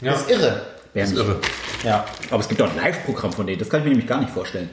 Ja. 0.03 0.13
Das 0.13 0.23
ist 0.23 0.31
irre. 0.31 0.61
Wäre 0.95 1.09
nicht. 1.09 1.19
irre. 1.19 1.37
Ja. 1.85 2.05
Aber 2.31 2.41
es 2.41 2.49
gibt 2.49 2.61
auch 2.63 2.71
ein 2.71 2.77
Live-Programm 2.77 3.33
von 3.33 3.47
denen. 3.47 3.59
Das 3.59 3.69
kann 3.69 3.81
ich 3.81 3.85
mir 3.85 3.91
nämlich 3.91 4.09
gar 4.09 4.19
nicht 4.21 4.31
vorstellen. 4.31 4.69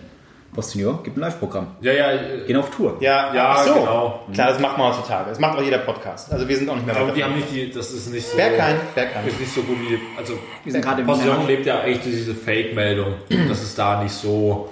Postillon 0.54 1.04
gibt 1.04 1.16
ein 1.16 1.22
Live-Programm. 1.22 1.68
Ja, 1.82 1.94
ja. 1.94 2.12
äh, 2.12 2.44
Gehen 2.48 2.58
auf 2.58 2.72
Tour. 2.72 2.98
Ja, 3.02 3.34
Ja, 3.34 3.54
ach 3.56 3.64
so. 3.68 3.74
genau. 3.76 4.26
Klar, 4.34 4.48
das 4.50 4.60
macht 4.60 4.78
man 4.80 4.88
heutzutage. 4.90 5.30
Das 5.30 5.40
macht 5.40 5.58
auch 5.58 5.62
jeder 5.62 5.78
Podcast. 5.78 6.32
Also 6.34 6.48
wir 6.48 6.58
sind 6.58 6.68
auch 6.70 6.76
nicht 6.76 6.88
mehr 6.88 6.96
Aber 6.98 7.12
die 7.12 7.24
haben 7.24 7.36
nicht 7.36 7.52
die, 7.52 7.72
das 7.72 7.92
ist 7.92 8.12
nicht 8.12 8.28
so. 8.28 8.36
Berghain, 8.36 8.76
Berghain. 8.96 9.28
Ist 9.28 9.40
nicht 9.40 9.54
so 9.54 9.62
gut 9.62 9.78
wie, 9.80 10.00
also, 10.18 10.34
Wir 10.64 10.72
sind 10.74 10.82
gerade 10.84 11.02
im 11.02 11.08
Postillon 11.08 11.46
lebt 11.46 11.66
ja 11.68 11.82
eigentlich 11.82 12.02
durch 12.02 12.16
diese 12.16 12.34
Fake-Meldung. 12.36 13.14
Das 13.48 13.62
ist 13.62 13.78
da 13.78 14.02
nicht 14.02 14.14
so, 14.14 14.72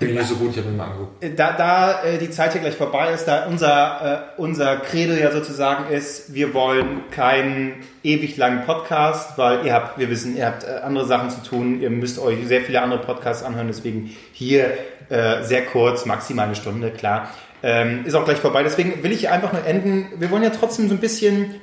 ich 0.00 0.14
nicht 0.14 0.26
so 0.28 0.36
gut, 0.36 0.50
ich 0.52 0.58
habe 0.58 0.68
ihn 0.68 0.76
mal 0.76 0.84
angeguckt. 0.84 1.38
Da, 1.38 1.52
da 1.52 2.02
äh, 2.04 2.18
die 2.18 2.30
Zeit 2.30 2.52
hier 2.52 2.60
gleich 2.60 2.76
vorbei 2.76 3.12
ist, 3.12 3.26
da 3.26 3.46
unser, 3.46 4.32
äh, 4.36 4.40
unser 4.40 4.76
Credo 4.76 5.14
ja 5.14 5.30
sozusagen 5.30 5.92
ist, 5.92 6.34
wir 6.34 6.54
wollen 6.54 7.02
keinen 7.10 7.74
ewig 8.02 8.36
langen 8.36 8.64
Podcast, 8.64 9.36
weil 9.36 9.66
ihr 9.66 9.72
habt, 9.72 9.98
wir 9.98 10.08
wissen, 10.10 10.36
ihr 10.36 10.46
habt 10.46 10.64
äh, 10.64 10.80
andere 10.84 11.06
Sachen 11.06 11.30
zu 11.30 11.42
tun, 11.42 11.80
ihr 11.80 11.90
müsst 11.90 12.18
euch 12.18 12.46
sehr 12.46 12.60
viele 12.60 12.80
andere 12.80 13.00
Podcasts 13.00 13.42
anhören, 13.42 13.66
deswegen 13.66 14.14
hier 14.32 14.72
äh, 15.08 15.42
sehr 15.42 15.64
kurz, 15.64 16.06
maximal 16.06 16.46
eine 16.46 16.54
Stunde, 16.54 16.90
klar. 16.90 17.30
Ähm, 17.62 18.04
ist 18.06 18.14
auch 18.14 18.24
gleich 18.24 18.38
vorbei, 18.38 18.62
deswegen 18.62 19.02
will 19.02 19.10
ich 19.10 19.28
einfach 19.28 19.52
nur 19.52 19.66
enden, 19.66 20.06
wir 20.18 20.30
wollen 20.30 20.44
ja 20.44 20.50
trotzdem 20.50 20.88
so 20.88 20.94
ein 20.94 21.00
bisschen 21.00 21.56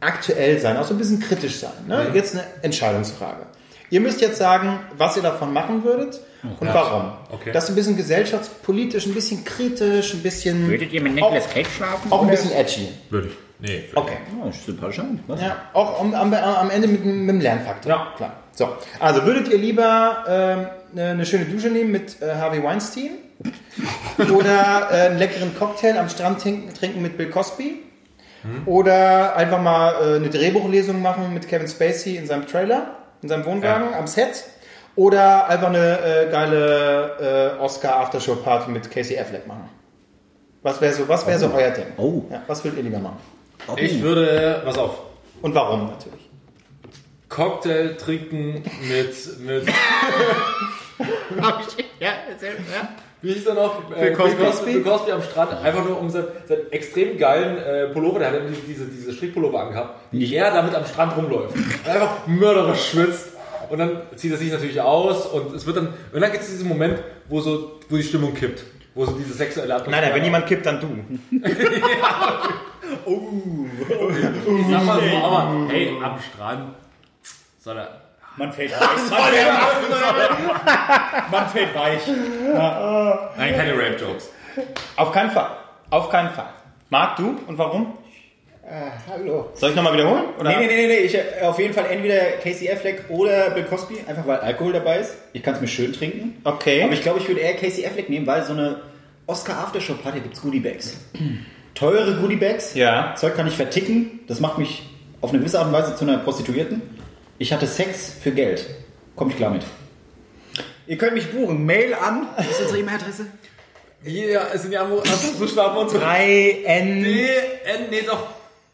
aktuell 0.00 0.58
sein, 0.58 0.76
auch 0.76 0.84
so 0.84 0.94
ein 0.94 0.98
bisschen 0.98 1.20
kritisch 1.20 1.56
sein. 1.56 1.72
Ne? 1.86 2.06
Jetzt 2.14 2.34
eine 2.34 2.44
Entscheidungsfrage. 2.62 3.46
Ihr 3.90 4.00
müsst 4.00 4.20
jetzt 4.20 4.38
sagen, 4.38 4.78
was 4.96 5.16
ihr 5.16 5.22
davon 5.22 5.52
machen 5.52 5.84
würdet 5.84 6.20
und 6.42 6.68
warum. 6.72 7.12
Okay. 7.30 7.50
Das 7.52 7.64
ist 7.64 7.70
ein 7.70 7.76
bisschen 7.76 7.96
gesellschaftspolitisch, 7.96 9.06
ein 9.06 9.14
bisschen 9.14 9.44
kritisch, 9.44 10.14
ein 10.14 10.22
bisschen. 10.22 10.68
Würdet 10.68 10.92
ihr 10.92 11.02
mit 11.02 11.14
Nicolas 11.14 11.48
Cage 11.50 11.68
schlafen? 11.68 12.10
Auch 12.12 12.22
ein 12.22 12.30
bisschen 12.30 12.52
edgy. 12.52 12.88
Würde 13.10 13.28
ich. 13.28 13.34
Nee. 13.58 13.84
Okay. 13.94 14.16
Oh, 14.42 14.48
ist 14.48 14.64
sympathisch? 14.64 15.02
Ja, 15.38 15.56
auch 15.74 16.00
am, 16.00 16.14
am, 16.14 16.32
am 16.32 16.70
Ende 16.70 16.88
mit, 16.88 17.04
mit 17.04 17.28
dem 17.28 17.40
Lernfaktor. 17.40 17.92
Ja. 17.92 18.12
klar. 18.16 18.32
So, 18.52 18.68
also 18.98 19.24
würdet 19.24 19.48
ihr 19.48 19.58
lieber 19.58 20.24
ähm, 20.28 20.66
eine 20.98 21.26
schöne 21.26 21.44
Dusche 21.44 21.68
nehmen 21.68 21.92
mit 21.92 22.20
äh, 22.22 22.34
Harvey 22.34 22.62
Weinstein 22.62 23.10
oder 24.30 24.88
äh, 24.90 25.08
einen 25.08 25.18
leckeren 25.18 25.54
Cocktail 25.58 25.98
am 25.98 26.08
Strand 26.08 26.40
trinken, 26.40 26.72
trinken 26.74 27.02
mit 27.02 27.16
Bill 27.16 27.30
Cosby 27.30 27.82
oder 28.66 29.36
einfach 29.36 29.60
mal 29.60 29.94
äh, 29.94 30.16
eine 30.16 30.30
Drehbuchlesung 30.30 31.02
machen 31.02 31.34
mit 31.34 31.48
Kevin 31.48 31.68
Spacey 31.68 32.16
in 32.16 32.26
seinem 32.26 32.46
Trailer, 32.46 32.96
in 33.22 33.28
seinem 33.28 33.44
Wohnwagen 33.44 33.94
am 33.94 34.06
Set 34.06 34.44
oder 34.96 35.48
einfach 35.48 35.68
eine 35.68 35.98
äh, 36.00 36.30
geile 36.30 37.56
äh, 37.58 37.60
Oscar 37.60 37.96
Aftershow 37.96 38.36
Party 38.36 38.70
mit 38.70 38.90
Casey 38.90 39.18
Affleck 39.18 39.46
machen. 39.46 39.68
Was 40.62 40.80
wäre 40.80 40.92
so, 40.92 41.08
was 41.08 41.26
wäre 41.26 41.38
so 41.38 41.50
euer 41.54 41.70
Ding? 41.70 41.86
Oh. 41.96 42.22
Ja, 42.30 42.42
was 42.46 42.62
würdet 42.64 42.78
ihr 42.78 42.84
lieber 42.84 42.98
machen? 42.98 43.18
Ich 43.76 44.02
würde, 44.02 44.62
pass 44.64 44.78
auf, 44.78 44.98
Und 45.42 45.54
warum 45.54 45.86
natürlich? 45.88 46.28
Cocktail 47.28 47.96
trinken 47.96 48.64
mit, 48.88 49.40
mit 49.40 49.66
ja, 52.00 52.12
erzähl, 52.28 52.56
ja. 52.72 52.88
Wie 53.22 53.32
hieß 53.32 53.46
er 53.46 53.54
noch? 53.54 53.90
Äh, 53.90 54.00
Bill 54.00 54.12
Cosby. 54.14 54.36
Bill 54.36 54.46
Cosby, 54.46 54.72
Bill 54.72 54.82
Cosby 54.82 55.12
am 55.12 55.22
Strand, 55.22 55.52
einfach 55.52 55.84
nur 55.84 56.00
um 56.00 56.08
seinen, 56.08 56.28
seinen 56.48 56.72
extrem 56.72 57.18
geilen 57.18 57.58
äh, 57.58 57.88
Pullover, 57.88 58.18
der 58.18 58.28
hat 58.28 58.34
ja 58.34 58.40
diese, 58.66 58.86
diese 58.86 59.12
Strickpullover 59.12 59.60
angehabt, 59.60 60.00
wie 60.12 60.34
er 60.34 60.50
damit 60.50 60.74
am 60.74 60.86
Strand 60.86 61.16
rumläuft. 61.16 61.54
Einfach 61.86 62.26
mörderisch 62.26 62.90
schwitzt. 62.90 63.28
Und 63.68 63.78
dann 63.78 64.02
zieht 64.16 64.32
er 64.32 64.38
sich 64.38 64.50
natürlich 64.50 64.80
aus 64.80 65.26
und 65.26 65.54
es 65.54 65.64
wird 65.64 65.76
dann, 65.76 65.94
und 66.12 66.20
dann 66.20 66.32
gibt 66.32 66.42
es 66.42 66.50
diesen 66.50 66.66
Moment, 66.66 66.98
wo 67.28 67.40
so, 67.40 67.78
wo 67.88 67.96
die 67.96 68.02
Stimmung 68.02 68.34
kippt. 68.34 68.64
Wo 68.94 69.04
so 69.04 69.12
diese 69.12 69.32
sexuelle 69.34 69.74
Atmosphäre. 69.74 70.00
Nein, 70.00 70.10
nein, 70.10 70.18
wenn 70.18 70.24
jemand 70.30 70.46
kippt, 70.46 70.66
dann 70.66 70.80
du. 70.80 70.88
Ich 74.56 74.66
sag 74.68 74.84
mal 74.84 75.00
so, 75.00 75.16
aber 75.16 75.68
hey, 75.68 75.92
am 76.02 76.18
Strand 76.18 76.74
soll 77.60 77.76
er. 77.78 77.99
Man 78.40 78.52
fällt 78.54 78.72
weich. 78.72 79.10
Man 79.10 79.20
fällt, 79.20 79.48
man 81.30 81.48
fällt 81.50 81.74
weich. 81.74 82.00
Nein, 83.36 83.54
keine 83.54 83.74
Rape-Jokes. 83.74 84.30
Auf 84.96 85.12
keinen 85.12 85.30
Fall. 85.30 85.50
Auf 85.90 86.08
keinen 86.08 86.30
Fall. 86.30 86.48
Marc, 86.88 87.16
du? 87.16 87.36
Und 87.46 87.58
warum? 87.58 87.98
Hallo. 89.10 89.50
Soll 89.52 89.70
ich 89.70 89.76
nochmal 89.76 89.92
wiederholen? 89.92 90.24
Oder? 90.38 90.48
Nee, 90.48 90.66
nee, 90.66 90.68
nee, 90.68 90.86
nee, 90.86 90.98
ich, 91.00 91.14
äh, 91.14 91.42
auf 91.42 91.58
jeden 91.58 91.74
Fall 91.74 91.86
entweder 91.90 92.18
Casey 92.42 92.70
Affleck 92.70 93.04
oder 93.10 93.50
Bill 93.50 93.64
Cosby, 93.64 93.96
einfach 94.06 94.26
weil 94.26 94.38
Alkohol 94.38 94.72
dabei 94.72 95.00
ist. 95.00 95.16
Ich 95.32 95.42
kann 95.42 95.54
es 95.54 95.60
mir 95.60 95.66
schön 95.66 95.92
trinken. 95.92 96.40
Okay. 96.44 96.84
Aber 96.84 96.92
ich 96.92 97.02
glaube, 97.02 97.18
ich 97.18 97.28
würde 97.28 97.40
eher 97.40 97.54
Casey 97.54 97.84
Affleck 97.84 98.08
nehmen, 98.08 98.26
weil 98.26 98.44
so 98.44 98.52
eine 98.54 98.76
Oscar 99.26 99.58
Aftershow 99.58 99.94
Party 99.94 100.20
gibt's 100.20 100.40
Goodie 100.40 100.60
Bags. 100.60 100.96
Teure 101.74 102.16
Goodie 102.16 102.36
Bags. 102.36 102.74
Ja. 102.74 103.14
Zeug 103.16 103.36
kann 103.36 103.48
ich 103.48 103.56
verticken. 103.56 104.20
Das 104.28 104.40
macht 104.40 104.56
mich 104.56 104.88
auf 105.20 105.30
eine 105.30 105.40
gewisse 105.40 105.58
Art 105.58 105.66
und 105.66 105.74
Weise 105.74 105.94
zu 105.96 106.04
einer 106.04 106.18
Prostituierten. 106.18 106.80
Ich 107.40 107.54
hatte 107.54 107.66
Sex 107.66 108.12
für 108.22 108.32
Geld. 108.32 108.66
Komme 109.16 109.30
ich 109.30 109.36
klar 109.38 109.50
mit. 109.50 109.62
Ihr 110.86 110.98
könnt 110.98 111.14
mich 111.14 111.32
buchen. 111.32 111.64
Mail 111.64 111.94
an. 111.94 112.28
Was 112.36 112.50
ist 112.50 112.60
unsere 112.60 112.80
E-Mail-Adresse? 112.80 113.26
Hier 114.04 114.42
sind 114.56 114.72
ja 114.72 114.86
so 114.86 115.46
starten 115.46 115.74
wir 115.76 115.80
uns. 115.80 115.94
3N. 115.94 117.02
D, 117.02 117.26
N, 117.64 117.90
nee, 117.90 118.02
doch. 118.06 118.26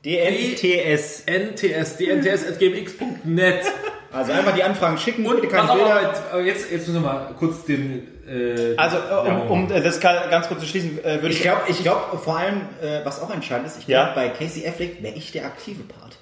DNTS. 0.05 1.23
NTS, 1.27 1.97
dnts.gmx.net. 1.97 3.61
Also 4.13 4.33
einfach 4.33 4.55
die 4.57 4.65
Anfragen 4.65 4.99
schicken. 4.99 5.25
Und 5.27 5.41
bitte 5.41 5.47
keine 5.55 5.73
Bilder. 5.73 6.13
aber 6.33 6.43
jetzt, 6.43 6.69
jetzt 6.73 6.89
müssen 6.89 6.95
wir 7.05 7.09
mal 7.09 7.35
kurz 7.39 7.65
den. 7.67 8.09
Äh, 8.29 8.75
Also, 8.77 8.97
äh, 8.97 9.31
um, 9.31 9.49
um 9.49 9.71
äh, 9.71 9.81
das 9.81 10.01
ganz 10.01 10.49
kurz 10.49 10.59
zu 10.59 10.67
schließen, 10.67 10.99
würde 11.05 11.29
ich... 11.29 11.37
Ich 11.37 11.43
glaube, 11.43 11.61
ich 11.69 11.83
glaub, 11.85 12.21
vor 12.25 12.37
allem, 12.37 12.63
was 13.05 13.23
auch 13.23 13.33
entscheidend 13.33 13.69
ist, 13.69 13.79
ich 13.79 13.87
Ja. 13.87 14.13
glaube, 14.13 14.29
bei 14.29 14.29
Casey 14.37 14.67
Affleck 14.67 15.01
wäre 15.05 15.15
ich 15.15 15.31
der 15.31 15.45
aktive 15.45 15.85
Part. 15.85 16.17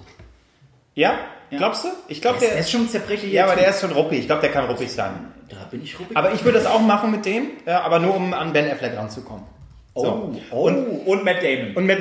Ja? 0.95 1.19
Ja. 1.51 1.57
Glaubst 1.59 1.83
du? 1.83 1.89
Ich 2.07 2.21
glaube, 2.21 2.39
Der, 2.39 2.49
der, 2.49 2.59
ist 2.59 2.71
schon 2.71 2.81
ein 2.81 2.89
zerbrechlicher 2.89 3.33
Ja, 3.33 3.43
aber 3.43 3.53
Typ. 3.53 3.61
der 3.61 3.69
ist 3.69 3.81
schon 3.81 3.91
ruppig. 3.91 4.19
Ich 4.19 4.25
glaube, 4.25 4.41
der 4.41 4.51
kann 4.51 4.65
ruppig 4.65 4.91
sein. 4.91 5.31
Da 5.49 5.57
bin 5.69 5.83
ich 5.83 5.99
ruppig. 5.99 6.17
Aber 6.17 6.33
ich 6.33 6.43
würde 6.43 6.57
das 6.57 6.67
auch 6.67 6.81
machen 6.81 7.11
mit 7.11 7.25
dem, 7.25 7.51
ja, 7.67 7.81
aber 7.81 7.99
nur 7.99 8.15
um 8.15 8.33
an 8.33 8.51
Ben 8.51 8.69
Affleck 8.69 8.97
ranzukommen. 8.97 9.43
oh, 9.93 10.31
oh. 10.49 10.61
Und, 10.63 11.05
und 11.05 11.23
Matt 11.23 11.43
Damon. 11.43 11.75
Und 11.75 11.85
mit... 11.85 11.99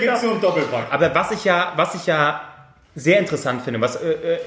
gibt's 0.00 0.22
so 0.22 0.30
einen 0.30 0.40
Doppelpack. 0.40 0.86
Aber 0.90 1.14
was 1.14 1.30
ich 1.32 1.44
ja, 1.44 1.74
was 1.76 1.94
ich 1.94 2.06
ja 2.06 2.40
sehr 2.94 3.18
interessant 3.18 3.62
finde, 3.62 3.80
was 3.80 3.96
äh, 3.96 4.12
äh, 4.12 4.38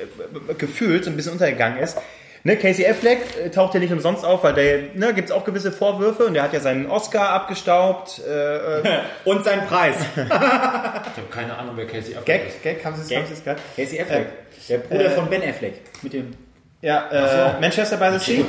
gefühlt 0.57 1.05
so 1.05 1.11
ein 1.11 1.15
bisschen 1.15 1.33
untergegangen 1.33 1.77
ist, 1.79 1.97
ne, 2.43 2.57
Casey 2.57 2.85
Affleck 2.87 3.19
äh, 3.45 3.49
taucht 3.49 3.73
ja 3.73 3.79
nicht 3.79 3.91
umsonst 3.93 4.25
auf, 4.25 4.43
weil 4.43 4.53
der, 4.53 4.79
ne, 4.95 5.13
gibt 5.13 5.29
es 5.29 5.35
auch 5.35 5.43
gewisse 5.45 5.71
Vorwürfe 5.71 6.25
und 6.25 6.33
der 6.33 6.43
hat 6.43 6.53
ja 6.53 6.59
seinen 6.59 6.89
Oscar 6.89 7.29
abgestaubt. 7.29 8.21
Äh, 8.27 8.79
äh, 8.79 8.99
Und 9.25 9.43
sein 9.43 9.65
Preis. 9.67 9.95
ich 10.15 10.21
habe 10.31 11.11
keine 11.29 11.57
Ahnung, 11.57 11.73
wer 11.75 11.85
Casey 11.87 12.15
Affleck 12.15 12.47
ist. 12.47 12.63
Gag, 12.63 12.77
Gag, 12.77 12.85
haben 12.85 12.95
Sie 12.95 13.01
es 13.03 13.07
Gag. 13.09 13.17
haben 13.19 13.27
Sie 13.27 13.33
es 13.33 13.43
gerade? 13.43 13.61
Casey 13.75 14.01
Affleck. 14.01 14.27
der 14.69 14.77
Bruder 14.79 15.11
von 15.11 15.29
Ben 15.29 15.41
Affleck. 15.43 15.75
Mit 16.01 16.13
dem. 16.13 16.33
Ja, 16.81 17.09
äh, 17.11 17.59
Manchester 17.61 17.97
by 17.97 18.17
the 18.17 18.33
Sea? 18.37 18.45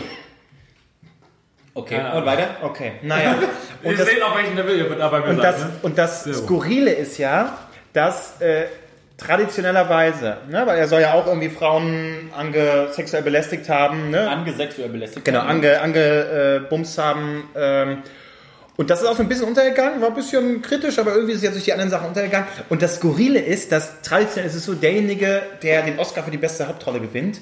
Okay, 1.74 2.00
und 2.14 2.26
weiter? 2.26 2.48
Okay, 2.62 2.92
naja. 3.02 3.34
Wir 3.80 3.96
das- 3.96 4.06
sehen, 4.06 4.22
auf 4.22 4.36
welchen 4.36 4.56
Level 4.56 4.76
ihr 4.76 4.90
dabei 4.90 5.22
Und 5.22 5.36
seid, 5.36 5.44
das, 5.44 5.58
ne? 5.60 5.70
und 5.82 5.98
das 5.98 6.24
Skurrile 6.24 6.92
ist 6.92 7.16
ja, 7.16 7.56
dass 7.94 8.40
äh, 8.42 8.64
traditionellerweise, 9.24 10.38
ne, 10.48 10.66
weil 10.66 10.78
er 10.78 10.88
soll 10.88 11.00
ja 11.00 11.14
auch 11.14 11.26
irgendwie 11.26 11.48
Frauen 11.48 12.30
ange, 12.36 12.88
sexuell 12.90 13.22
belästigt 13.22 13.68
haben, 13.68 14.10
ne? 14.10 14.28
Angesexuell 14.28 14.88
belästigt. 14.88 15.24
Genau, 15.24 15.40
ange, 15.40 15.80
ange 15.80 16.00
äh, 16.00 16.60
bumst 16.68 16.98
haben. 16.98 17.44
Ähm, 17.54 17.98
und 18.76 18.90
das 18.90 19.02
ist 19.02 19.06
auch 19.06 19.16
so 19.16 19.22
ein 19.22 19.28
bisschen 19.28 19.46
untergegangen, 19.46 20.00
war 20.00 20.08
ein 20.08 20.14
bisschen 20.14 20.62
kritisch, 20.62 20.98
aber 20.98 21.12
irgendwie 21.12 21.32
ist 21.32 21.38
es 21.38 21.44
jetzt 21.44 21.54
durch 21.54 21.64
die 21.64 21.72
anderen 21.72 21.90
Sachen 21.90 22.08
untergegangen. 22.08 22.48
Und 22.68 22.82
das 22.82 22.96
Skurrile 22.96 23.38
ist, 23.38 23.70
dass 23.70 24.00
traditionell 24.02 24.48
ist 24.48 24.56
es 24.56 24.64
so, 24.64 24.74
derjenige, 24.74 25.42
der 25.62 25.82
den 25.82 25.98
Oscar 25.98 26.22
für 26.24 26.30
die 26.30 26.38
beste 26.38 26.66
Hauptrolle 26.66 27.00
gewinnt, 27.00 27.40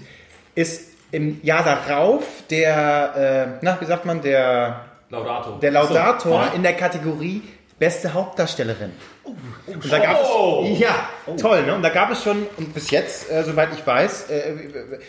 ist 0.55 0.91
im 1.13 1.41
Jahr 1.43 1.65
darauf 1.65 2.25
der, 2.51 3.57
äh, 3.61 3.65
na, 3.65 3.81
wie 3.81 3.85
sagt 3.85 4.05
man, 4.05 4.23
der, 4.23 4.85
Laudato. 5.09 5.59
der 5.59 5.71
Laudator 5.71 6.53
in 6.55 6.63
der 6.63 6.75
Kategorie 6.75 7.43
beste 7.81 8.13
Hauptdarstellerin. 8.13 8.93
Und 9.25 9.91
da 9.91 9.99
gab 9.99 10.23
es, 10.23 10.79
ja, 10.79 11.09
toll, 11.39 11.65
ne? 11.65 11.75
Und 11.75 11.83
da 11.83 11.89
gab 11.89 12.11
es 12.11 12.23
schon, 12.23 12.47
und 12.59 12.75
bis 12.75 12.91
jetzt, 12.91 13.31
äh, 13.31 13.43
soweit 13.43 13.71
ich 13.73 13.85
weiß, 13.85 14.29
äh, 14.29 14.55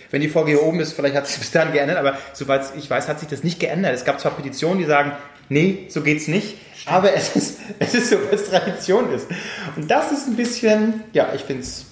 wenn 0.10 0.22
die 0.22 0.30
Folge 0.30 0.52
hier 0.52 0.64
oben 0.64 0.80
ist, 0.80 0.94
vielleicht 0.94 1.16
hat 1.16 1.28
sich 1.28 1.38
bis 1.38 1.52
dahin 1.52 1.74
geändert, 1.74 1.98
aber 1.98 2.18
soweit 2.32 2.62
ich 2.78 2.90
weiß, 2.90 3.10
hat 3.10 3.20
sich 3.20 3.28
das 3.28 3.44
nicht 3.44 3.60
geändert. 3.60 3.94
Es 3.94 4.06
gab 4.06 4.22
zwar 4.22 4.32
Petitionen, 4.32 4.80
die 4.80 4.86
sagen, 4.86 5.12
nee, 5.50 5.88
so 5.90 6.02
geht's 6.02 6.30
nicht, 6.30 6.56
aber 6.86 7.14
es 7.14 7.36
ist, 7.36 7.60
es 7.80 7.94
ist 7.94 8.10
so, 8.10 8.18
was 8.32 8.46
Tradition 8.46 9.14
ist. 9.14 9.28
Und 9.76 9.92
das 9.92 10.14
ist 10.14 10.28
ein 10.28 10.38
bisschen, 10.38 11.04
ja, 11.12 11.34
ich 11.36 11.44
find's, 11.44 11.88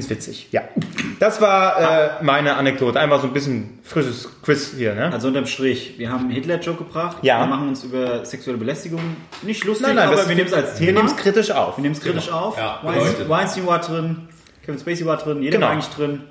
ich 0.00 0.06
find's 0.06 0.08
witzig, 0.08 0.48
ja. 0.52 0.62
Das 1.20 1.40
war 1.42 2.18
äh, 2.20 2.24
meine 2.24 2.56
Anekdote, 2.56 2.98
einfach 2.98 3.20
so 3.20 3.26
ein 3.26 3.34
bisschen 3.34 3.78
frisches 3.82 4.26
Quiz 4.42 4.72
hier, 4.76 4.94
ne? 4.94 5.12
Also 5.12 5.28
unterm 5.28 5.44
Strich, 5.46 5.98
wir 5.98 6.10
haben 6.10 6.22
einen 6.24 6.30
Hitler-Joke 6.30 6.84
gebracht. 6.84 7.18
Ja. 7.20 7.40
Wir 7.40 7.46
machen 7.46 7.68
uns 7.68 7.84
über 7.84 8.24
sexuelle 8.24 8.58
Belästigung 8.58 9.00
nicht 9.42 9.64
lustig, 9.64 9.86
Nein, 9.88 9.96
nein, 9.96 10.08
aber 10.08 10.26
wir 10.26 10.34
nehmen 10.34 10.48
es 10.48 10.54
als 10.54 10.80
Wir 10.80 10.86
Thema. 10.86 11.00
nehmen 11.00 11.14
es 11.14 11.16
kritisch 11.22 11.50
auf. 11.50 11.76
Wir 11.76 11.82
nehmen 11.82 11.94
es 11.94 12.00
kritisch 12.00 12.30
auf. 12.32 12.56
Ja, 12.56 12.80
Weinstein. 12.82 13.28
Weinstein 13.28 13.66
war 13.66 13.80
drin, 13.80 14.28
Kevin 14.64 14.80
Spacey 14.80 15.04
war 15.04 15.18
drin, 15.18 15.42
jeder 15.42 15.56
Genau. 15.58 15.66
war 15.66 15.72
eigentlich 15.74 15.94
drin. 15.94 16.22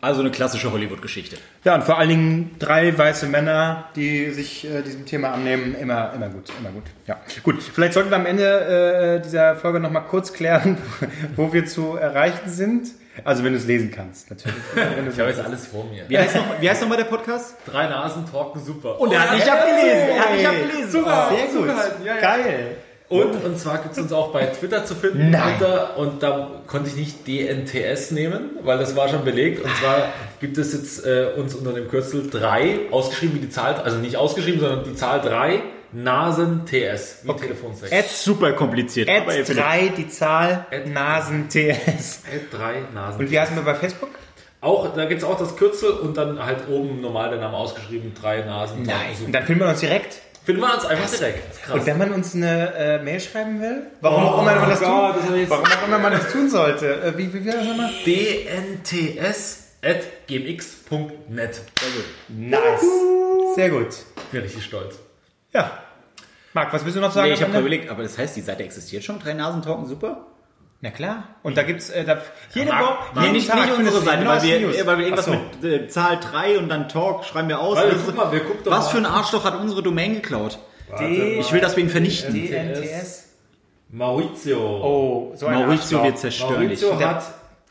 Also 0.00 0.20
eine 0.22 0.30
klassische 0.32 0.72
Hollywood-Geschichte. 0.72 1.36
Ja, 1.62 1.76
und 1.76 1.84
vor 1.84 1.96
allen 1.98 2.08
Dingen 2.08 2.50
drei 2.58 2.96
weiße 2.98 3.26
Männer, 3.28 3.84
die 3.94 4.30
sich 4.30 4.64
äh, 4.68 4.82
diesem 4.82 5.06
Thema 5.06 5.30
annehmen, 5.32 5.76
immer, 5.76 6.12
immer 6.14 6.28
gut, 6.28 6.44
immer 6.58 6.70
gut. 6.70 6.82
Ja, 7.06 7.18
gut. 7.44 7.62
Vielleicht 7.62 7.92
sollten 7.92 8.10
wir 8.10 8.16
am 8.16 8.26
Ende 8.26 8.42
äh, 8.42 9.22
dieser 9.22 9.54
Folge 9.54 9.78
nochmal 9.78 10.02
kurz 10.06 10.32
klären, 10.32 10.78
wo 11.36 11.52
wir 11.52 11.66
zu 11.66 11.94
erreichen 11.94 12.48
sind. 12.48 12.88
Also 13.24 13.44
wenn 13.44 13.52
du 13.52 13.58
es 13.58 13.66
lesen 13.66 13.90
kannst, 13.90 14.30
natürlich. 14.30 14.56
Ich 15.12 15.18
habe 15.20 15.30
jetzt 15.30 15.40
alles 15.44 15.66
vor 15.66 15.84
mir. 15.84 16.04
Wie 16.08 16.16
heißt, 16.18 16.34
noch, 16.36 16.44
wie 16.60 16.68
heißt 16.70 16.80
nochmal 16.82 16.98
der 16.98 17.04
Podcast? 17.04 17.56
Drei 17.66 17.86
Nasen 17.86 18.24
talken 18.30 18.64
super. 18.64 18.98
Und 19.00 19.12
er 19.12 19.20
hat 19.20 19.34
nicht 19.34 19.48
abgelesen. 19.50 20.08
Er 20.16 20.20
hat 20.20 20.32
nicht 20.34 20.46
abgelesen. 20.46 20.90
Super, 20.90 21.28
Oh. 21.30 21.34
sehr 21.34 21.44
gut. 21.46 21.54
Zugehalten, 21.68 22.04
ja, 22.06 22.14
ja. 22.14 22.20
Geil. 22.20 22.76
Und, 23.08 23.44
und 23.44 23.58
zwar 23.58 23.76
gibt 23.78 23.92
es 23.92 23.98
uns 23.98 24.10
auch 24.14 24.32
bei 24.32 24.46
Twitter 24.46 24.86
zu 24.86 24.94
finden. 24.94 25.28
Nein. 25.30 25.52
Unter, 25.60 25.98
und 25.98 26.22
da 26.22 26.50
konnte 26.66 26.88
ich 26.88 26.96
nicht 26.96 27.26
DNTS 27.28 28.10
nehmen, 28.12 28.52
weil 28.62 28.78
das 28.78 28.96
war 28.96 29.08
schon 29.10 29.22
belegt. 29.22 29.62
Und 29.62 29.70
zwar 29.76 30.08
gibt 30.40 30.56
es 30.56 30.72
jetzt 30.72 31.04
äh, 31.04 31.26
uns 31.36 31.54
unter 31.54 31.74
dem 31.74 31.88
Kürzel 31.88 32.30
3, 32.30 32.90
ausgeschrieben 32.90 33.34
wie 33.36 33.40
die 33.40 33.50
Zahl, 33.50 33.74
also 33.74 33.98
nicht 33.98 34.16
ausgeschrieben, 34.16 34.60
sondern 34.60 34.84
die 34.84 34.94
Zahl 34.94 35.20
3, 35.20 35.60
Nasen 35.92 36.64
TS, 36.66 37.18
wie 37.24 37.32
Telefonsex. 37.34 37.92
Add, 37.92 38.06
Super 38.08 38.52
kompliziert. 38.52 39.08
Findet- 39.08 39.56
3, 39.58 39.88
die 39.96 40.08
Zahl 40.08 40.66
Add- 40.70 40.88
Nasen 40.90 41.48
TS. 41.48 42.20
Add 42.26 42.46
3 42.50 42.82
Nasen. 42.94 43.20
Und 43.20 43.30
wie 43.30 43.38
heißen 43.38 43.54
wir 43.56 43.62
bei 43.62 43.74
Facebook? 43.74 44.10
Auch, 44.60 44.94
da 44.94 45.04
gibt 45.06 45.22
es 45.22 45.28
auch 45.28 45.38
das 45.38 45.56
Kürzel 45.56 45.90
und 45.90 46.16
dann 46.16 46.44
halt 46.44 46.68
oben 46.68 47.00
normal 47.00 47.30
der 47.30 47.40
Name 47.40 47.56
ausgeschrieben, 47.56 48.14
drei 48.14 48.42
Nasen. 48.42 48.84
talken 48.86 49.10
Und 49.10 49.16
super. 49.18 49.32
dann 49.32 49.42
finden 49.44 49.60
wir 49.62 49.68
uns 49.70 49.80
direkt. 49.80 50.20
Finden 50.44 50.60
wir 50.62 50.72
uns 50.74 50.84
einfach 50.84 51.10
direkt. 51.10 51.62
Krass. 51.62 51.74
Und 51.74 51.86
wenn 51.86 51.98
man 51.98 52.12
uns 52.12 52.34
eine 52.34 52.72
äh, 52.74 53.02
Mail 53.02 53.20
schreiben 53.20 53.60
will, 53.60 53.86
warum 54.00 54.24
auch 54.24 54.42
immer 54.42 54.54
man 54.56 54.70
das, 54.70 54.80
Gott, 54.80 55.14
tun, 55.14 55.22
das 55.30 55.36
ich 55.36 55.50
warum 55.50 55.64
auch 55.66 55.86
immer 55.88 55.98
man 55.98 56.12
das 56.12 56.30
tun 56.32 56.48
sollte, 56.48 57.00
äh, 57.02 57.16
wie, 57.18 57.32
wie 57.34 57.44
wäre 57.44 57.56
das 57.58 57.66
nochmal? 57.66 57.90
dnts.gmx.net. 60.28 61.60
Nice. 62.28 62.84
Sehr 63.56 63.70
gut. 63.70 63.88
Bin 64.30 64.42
richtig 64.42 64.64
stolz. 64.64 64.96
Ja. 65.52 65.70
Marc, 66.54 66.72
was 66.72 66.84
willst 66.84 66.96
du 66.96 67.00
noch 67.00 67.12
sagen? 67.12 67.28
Nee, 67.28 67.34
ich 67.34 67.42
habe 67.42 67.58
überlegt, 67.58 67.90
aber 67.90 68.02
das 68.02 68.18
heißt, 68.18 68.36
die 68.36 68.40
Seite 68.42 68.62
existiert 68.62 69.04
schon? 69.04 69.18
Drei 69.18 69.32
Nasen 69.32 69.62
talken 69.62 69.86
super? 69.86 70.26
Na 70.80 70.90
klar. 70.90 71.28
Und 71.44 71.56
da 71.56 71.62
gibt's 71.62 71.90
äh, 71.90 72.04
da, 72.04 72.18
jede 72.54 72.72
Woche, 72.72 73.20
jeden 73.20 73.32
nicht, 73.34 73.48
Tag 73.48 73.66
nicht 73.66 73.78
unsere 73.78 74.00
Seite, 74.02 74.26
weil 74.26 74.42
wir, 74.42 74.60
News. 74.60 74.84
weil 74.86 74.98
wir 74.98 75.04
irgendwas 75.04 75.26
so. 75.26 75.30
mit 75.30 75.64
äh, 75.64 75.86
Zahl 75.88 76.18
3 76.18 76.58
und 76.58 76.68
dann 76.68 76.88
Talk 76.88 77.24
schreiben 77.24 77.48
wir 77.48 77.60
aus. 77.60 77.78
Weil, 77.78 77.94
guck 78.04 78.16
mal, 78.16 78.32
wir 78.32 78.40
gucken 78.40 78.64
doch 78.64 78.72
was 78.72 78.86
mal. 78.86 78.90
für 78.90 78.98
ein 78.98 79.06
Arschloch 79.06 79.44
hat 79.44 79.58
unsere 79.60 79.82
Domain 79.82 80.14
geklaut? 80.14 80.58
D- 80.98 81.38
Ich 81.38 81.52
will 81.52 81.60
das 81.60 81.76
wegen 81.76 81.88
vernichten. 81.88 82.34
DNTS. 82.34 83.28
Maurizio. 83.90 84.58
Oh, 84.60 85.32
so 85.36 85.46
ein 85.46 85.54
Maurizio 85.54 85.98
Arschloch. 85.98 86.04
wird 86.04 86.18
zerstören. 86.18 86.68
dich. 86.68 86.80
Maurizio 86.82 87.06
hat 87.08 87.22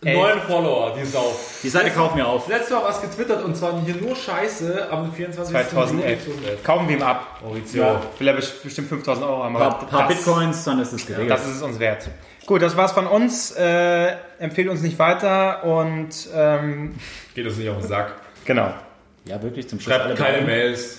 Elf. 0.03 0.17
neun 0.17 0.39
Follower, 0.47 0.95
die 0.99 1.05
Sau. 1.05 1.31
Die 1.61 1.69
Seite 1.69 1.91
kaufen 1.91 2.17
wir 2.17 2.27
auf. 2.27 2.47
Letztes 2.47 2.71
Mal 2.71 2.83
was 2.83 3.01
getwittert 3.01 3.43
und 3.43 3.55
zwar 3.55 3.79
hier 3.85 3.95
nur 3.95 4.15
Scheiße 4.15 4.87
am 4.91 5.13
24. 5.13 5.53
2011. 5.53 6.25
Juli 6.25 6.37
2011. 6.37 6.63
Kaufen 6.63 6.87
wir 6.89 6.95
ihm 6.97 7.03
ab. 7.03 7.39
Maurizio. 7.43 7.83
Ja, 7.83 8.01
will 8.17 8.27
er 8.27 8.33
best- 8.33 8.63
bestimmt 8.63 8.89
5000 8.89 9.25
Euro 9.27 9.43
haben. 9.43 9.55
Ein 9.55 9.87
paar, 9.87 10.07
Bitcoins, 10.07 10.63
dann 10.63 10.79
ist 10.79 10.91
es 10.93 11.05
geregelt. 11.05 11.29
Das 11.29 11.45
ist 11.45 11.57
es 11.57 11.61
uns 11.61 11.77
wert. 11.79 12.09
Gut, 12.47 12.63
das 12.63 12.75
war's 12.75 12.93
von 12.93 13.05
uns. 13.05 13.51
Äh, 13.51 14.13
empfehlt 14.39 14.69
uns 14.69 14.81
nicht 14.81 14.97
weiter 14.97 15.63
und 15.63 16.09
ähm, 16.35 16.95
Geht 17.35 17.45
uns 17.45 17.57
nicht 17.57 17.69
auf 17.69 17.77
den 17.77 17.87
Sack. 17.87 18.13
genau. 18.45 18.73
ja, 19.25 19.41
wirklich 19.43 19.69
zum 19.69 19.79
Schluss. 19.79 19.93
alle 19.95 20.17
Schreibt 20.17 20.33
keine. 20.35 20.45
Mails. 20.47 20.97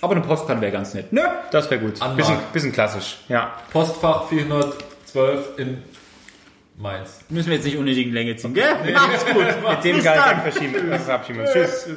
Aber 0.00 0.12
eine 0.14 0.22
Postkarte 0.24 0.60
wäre 0.62 0.72
ganz 0.72 0.94
nett. 0.94 1.12
Nö. 1.12 1.20
Das 1.50 1.70
wäre 1.70 1.80
gut. 1.82 2.00
Anmark. 2.00 2.16
Bisschen, 2.16 2.36
bisschen 2.52 2.72
klassisch. 2.72 3.18
Ja. 3.28 3.52
Postfach 3.72 4.28
412 4.28 5.58
in 5.58 5.82
Mainz. 6.78 7.20
Müssen 7.30 7.48
wir 7.48 7.56
jetzt 7.56 7.64
nicht 7.64 7.76
unnötig 7.76 8.06
in 8.06 8.12
Länge 8.12 8.36
ziehen, 8.36 8.52
gell? 8.54 8.92
Macht's 8.92 9.24
gut. 9.26 9.44
Mit 9.44 9.84
dem 9.84 10.02
Geil 10.02 10.40
verschieben. 10.42 10.74
Wir 10.90 10.98
uns. 11.40 11.52
Tschüss. 11.52 11.88